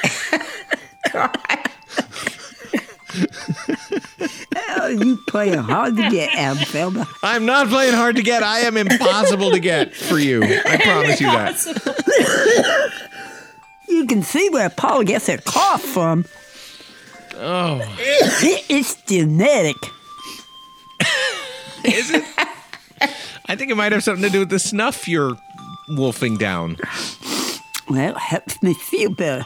Oh, 4.81 4.87
you 4.89 5.17
playing 5.29 5.59
hard 5.59 5.97
to 5.97 6.11
get, 6.11 6.35
Adam 6.35 7.05
I'm 7.23 7.47
not 7.47 7.69
playing 7.69 7.95
hard 7.95 8.17
to 8.17 8.23
get. 8.23 8.43
I 8.43 8.61
am 8.61 8.77
impossible 8.77 9.51
to 9.51 9.59
get 9.59 9.95
for 9.95 10.19
you. 10.19 10.43
I 10.45 10.77
promise 10.83 11.21
you 11.21 11.27
that. 11.27 12.93
You 13.89 14.07
can 14.07 14.23
see 14.23 14.49
where 14.51 14.71
Paul 14.71 15.05
gets 15.05 15.27
their 15.27 15.39
cough 15.39 15.83
from. 15.83 16.25
Oh, 17.35 17.81
it's 17.99 18.95
genetic. 19.03 19.77
is 21.85 22.11
it? 22.11 22.25
I 23.47 23.57
think 23.57 23.71
it 23.71 23.77
might 23.77 23.93
have 23.93 24.03
something 24.03 24.25
to 24.25 24.31
do 24.31 24.41
with 24.41 24.51
the 24.51 24.59
snuff 24.59 25.09
you're 25.09 25.37
wolfing 25.91 26.37
down. 26.37 26.77
Well, 27.89 28.11
it 28.11 28.19
helps 28.19 28.63
me 28.63 28.75
feel 28.75 29.11
better. 29.11 29.45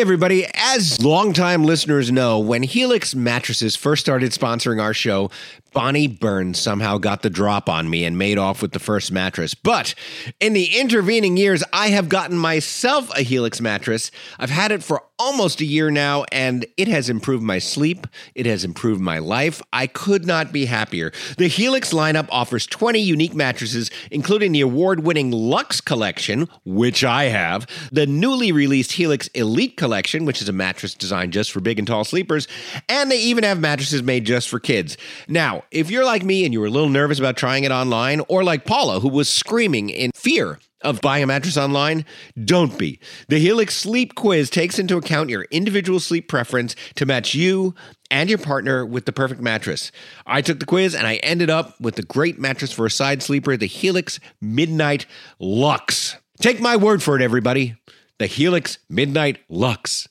Everybody. 0.00 0.46
As 0.54 1.04
longtime 1.04 1.62
listeners 1.64 2.10
know, 2.10 2.38
when 2.38 2.62
Helix 2.62 3.14
Mattresses 3.14 3.76
first 3.76 4.00
started 4.00 4.32
sponsoring 4.32 4.80
our 4.80 4.94
show, 4.94 5.30
Bonnie 5.74 6.06
Burns 6.06 6.58
somehow 6.58 6.96
got 6.96 7.20
the 7.20 7.28
drop 7.28 7.68
on 7.68 7.90
me 7.90 8.06
and 8.06 8.16
made 8.16 8.38
off 8.38 8.62
with 8.62 8.72
the 8.72 8.78
first 8.78 9.12
mattress. 9.12 9.52
But 9.52 9.94
in 10.40 10.54
the 10.54 10.78
intervening 10.80 11.36
years, 11.36 11.62
I 11.74 11.88
have 11.88 12.08
gotten 12.08 12.38
myself 12.38 13.14
a 13.14 13.20
Helix 13.20 13.60
mattress. 13.60 14.10
I've 14.38 14.48
had 14.48 14.72
it 14.72 14.82
for 14.82 15.02
almost 15.20 15.60
a 15.60 15.66
year 15.66 15.90
now, 15.90 16.24
and 16.32 16.64
it 16.78 16.88
has 16.88 17.10
improved 17.10 17.44
my 17.44 17.58
sleep. 17.58 18.06
It 18.34 18.46
has 18.46 18.64
improved 18.64 19.02
my 19.02 19.18
life. 19.18 19.60
I 19.72 19.86
could 19.86 20.26
not 20.26 20.50
be 20.50 20.64
happier. 20.64 21.12
The 21.36 21.46
Helix 21.46 21.92
lineup 21.92 22.26
offers 22.30 22.66
20 22.66 22.98
unique 22.98 23.34
mattresses 23.34 23.90
including 24.10 24.52
the 24.52 24.62
award 24.62 25.00
winning 25.00 25.30
Luxe 25.30 25.80
Collection, 25.80 26.48
which 26.64 27.04
I 27.04 27.24
have, 27.24 27.66
the 27.92 28.06
newly 28.06 28.52
released 28.52 28.92
Helix 28.92 29.28
Elite 29.28 29.76
Collection, 29.76 30.24
which 30.24 30.40
is 30.40 30.48
a 30.48 30.52
mattress 30.52 30.94
designed 30.94 31.32
just 31.32 31.52
for 31.52 31.60
big 31.60 31.78
and 31.78 31.86
tall 31.86 32.04
sleepers, 32.04 32.48
and 32.88 33.10
they 33.10 33.20
even 33.20 33.44
have 33.44 33.60
mattresses 33.60 34.02
made 34.02 34.24
just 34.24 34.48
for 34.48 34.58
kids. 34.58 34.96
Now, 35.28 35.64
if 35.70 35.90
you're 35.90 36.04
like 36.04 36.24
me 36.24 36.44
and 36.44 36.52
you 36.52 36.60
were 36.60 36.66
a 36.66 36.70
little 36.70 36.88
nervous 36.88 37.18
about 37.18 37.36
trying 37.36 37.64
it 37.64 37.72
online, 37.72 38.22
or 38.28 38.42
like 38.42 38.64
Paula, 38.64 39.00
who 39.00 39.08
was 39.08 39.28
screaming 39.28 39.90
in 39.90 40.10
fear 40.14 40.58
of 40.82 41.00
buying 41.00 41.22
a 41.22 41.26
mattress 41.26 41.56
online? 41.56 42.04
Don't 42.44 42.78
be. 42.78 43.00
The 43.28 43.38
Helix 43.38 43.76
Sleep 43.76 44.14
Quiz 44.14 44.50
takes 44.50 44.78
into 44.78 44.96
account 44.96 45.30
your 45.30 45.46
individual 45.50 46.00
sleep 46.00 46.28
preference 46.28 46.76
to 46.96 47.06
match 47.06 47.34
you 47.34 47.74
and 48.10 48.28
your 48.28 48.38
partner 48.38 48.84
with 48.84 49.06
the 49.06 49.12
perfect 49.12 49.40
mattress. 49.40 49.92
I 50.26 50.42
took 50.42 50.58
the 50.58 50.66
quiz 50.66 50.94
and 50.94 51.06
I 51.06 51.16
ended 51.16 51.48
up 51.50 51.80
with 51.80 51.94
the 51.94 52.02
great 52.02 52.38
mattress 52.38 52.72
for 52.72 52.86
a 52.86 52.90
side 52.90 53.22
sleeper, 53.22 53.56
the 53.56 53.66
Helix 53.66 54.18
Midnight 54.40 55.06
Luxe. 55.38 56.16
Take 56.40 56.60
my 56.60 56.76
word 56.76 57.02
for 57.02 57.16
it, 57.16 57.22
everybody. 57.22 57.76
The 58.18 58.26
Helix 58.26 58.78
Midnight 58.88 59.38
Luxe. 59.48 60.08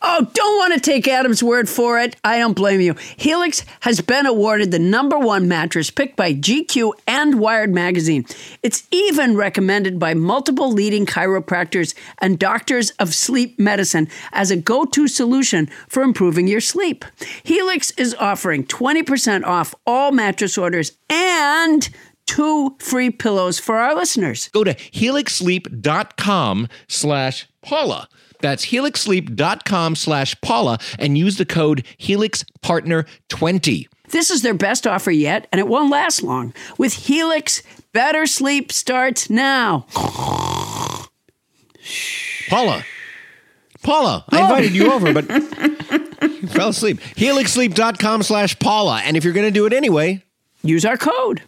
Oh, 0.00 0.28
don't 0.32 0.58
want 0.58 0.74
to 0.74 0.80
take 0.80 1.08
Adam's 1.08 1.42
word 1.42 1.68
for 1.68 1.98
it. 1.98 2.14
I 2.22 2.38
don't 2.38 2.54
blame 2.54 2.80
you. 2.80 2.94
Helix 3.16 3.64
has 3.80 4.00
been 4.00 4.24
awarded 4.26 4.70
the 4.70 4.78
number 4.78 5.18
one 5.18 5.48
mattress 5.48 5.90
picked 5.90 6.16
by 6.16 6.32
GQ 6.34 6.92
and 7.06 7.40
Wired 7.40 7.74
Magazine. 7.74 8.24
It's 8.62 8.86
even 8.92 9.36
recommended 9.36 9.98
by 9.98 10.14
multiple 10.14 10.70
leading 10.70 11.06
chiropractors 11.06 11.94
and 12.18 12.38
doctors 12.38 12.90
of 12.92 13.14
sleep 13.14 13.58
medicine 13.58 14.08
as 14.32 14.50
a 14.50 14.56
go 14.56 14.84
to 14.84 15.08
solution 15.08 15.68
for 15.88 16.02
improving 16.02 16.46
your 16.46 16.60
sleep. 16.60 17.04
Helix 17.42 17.90
is 17.92 18.14
offering 18.14 18.64
20% 18.64 19.44
off 19.44 19.74
all 19.86 20.12
mattress 20.12 20.56
orders 20.56 20.92
and 21.10 21.88
two 22.26 22.76
free 22.78 23.10
pillows 23.10 23.58
for 23.58 23.76
our 23.78 23.94
listeners. 23.94 24.48
Go 24.48 24.64
to 24.64 24.74
helixsleep.com 24.74 26.68
slash 26.88 27.48
Paula. 27.60 28.08
That's 28.44 28.66
helixsleep.com 28.66 29.96
slash 29.96 30.38
Paula 30.42 30.78
and 30.98 31.16
use 31.16 31.38
the 31.38 31.46
code 31.46 31.82
HelixPartner20. 31.98 33.88
This 34.10 34.30
is 34.30 34.42
their 34.42 34.52
best 34.52 34.86
offer 34.86 35.10
yet, 35.10 35.48
and 35.50 35.58
it 35.58 35.66
won't 35.66 35.90
last 35.90 36.22
long. 36.22 36.52
With 36.76 36.92
Helix, 36.92 37.62
better 37.94 38.26
sleep 38.26 38.70
starts 38.70 39.30
now. 39.30 39.86
Paula. 42.50 42.84
Paula, 43.82 44.26
I 44.28 44.40
oh. 44.40 44.44
invited 44.44 44.74
you 44.74 44.92
over, 44.92 45.14
but 45.14 45.26
you 46.22 46.46
fell 46.48 46.68
asleep. 46.68 47.00
Helixsleep.com 47.00 48.22
slash 48.24 48.58
Paula. 48.58 49.00
And 49.06 49.16
if 49.16 49.24
you're 49.24 49.32
going 49.32 49.46
to 49.46 49.52
do 49.52 49.64
it 49.64 49.72
anyway, 49.72 50.22
use 50.62 50.84
our 50.84 50.98
code. 50.98 51.40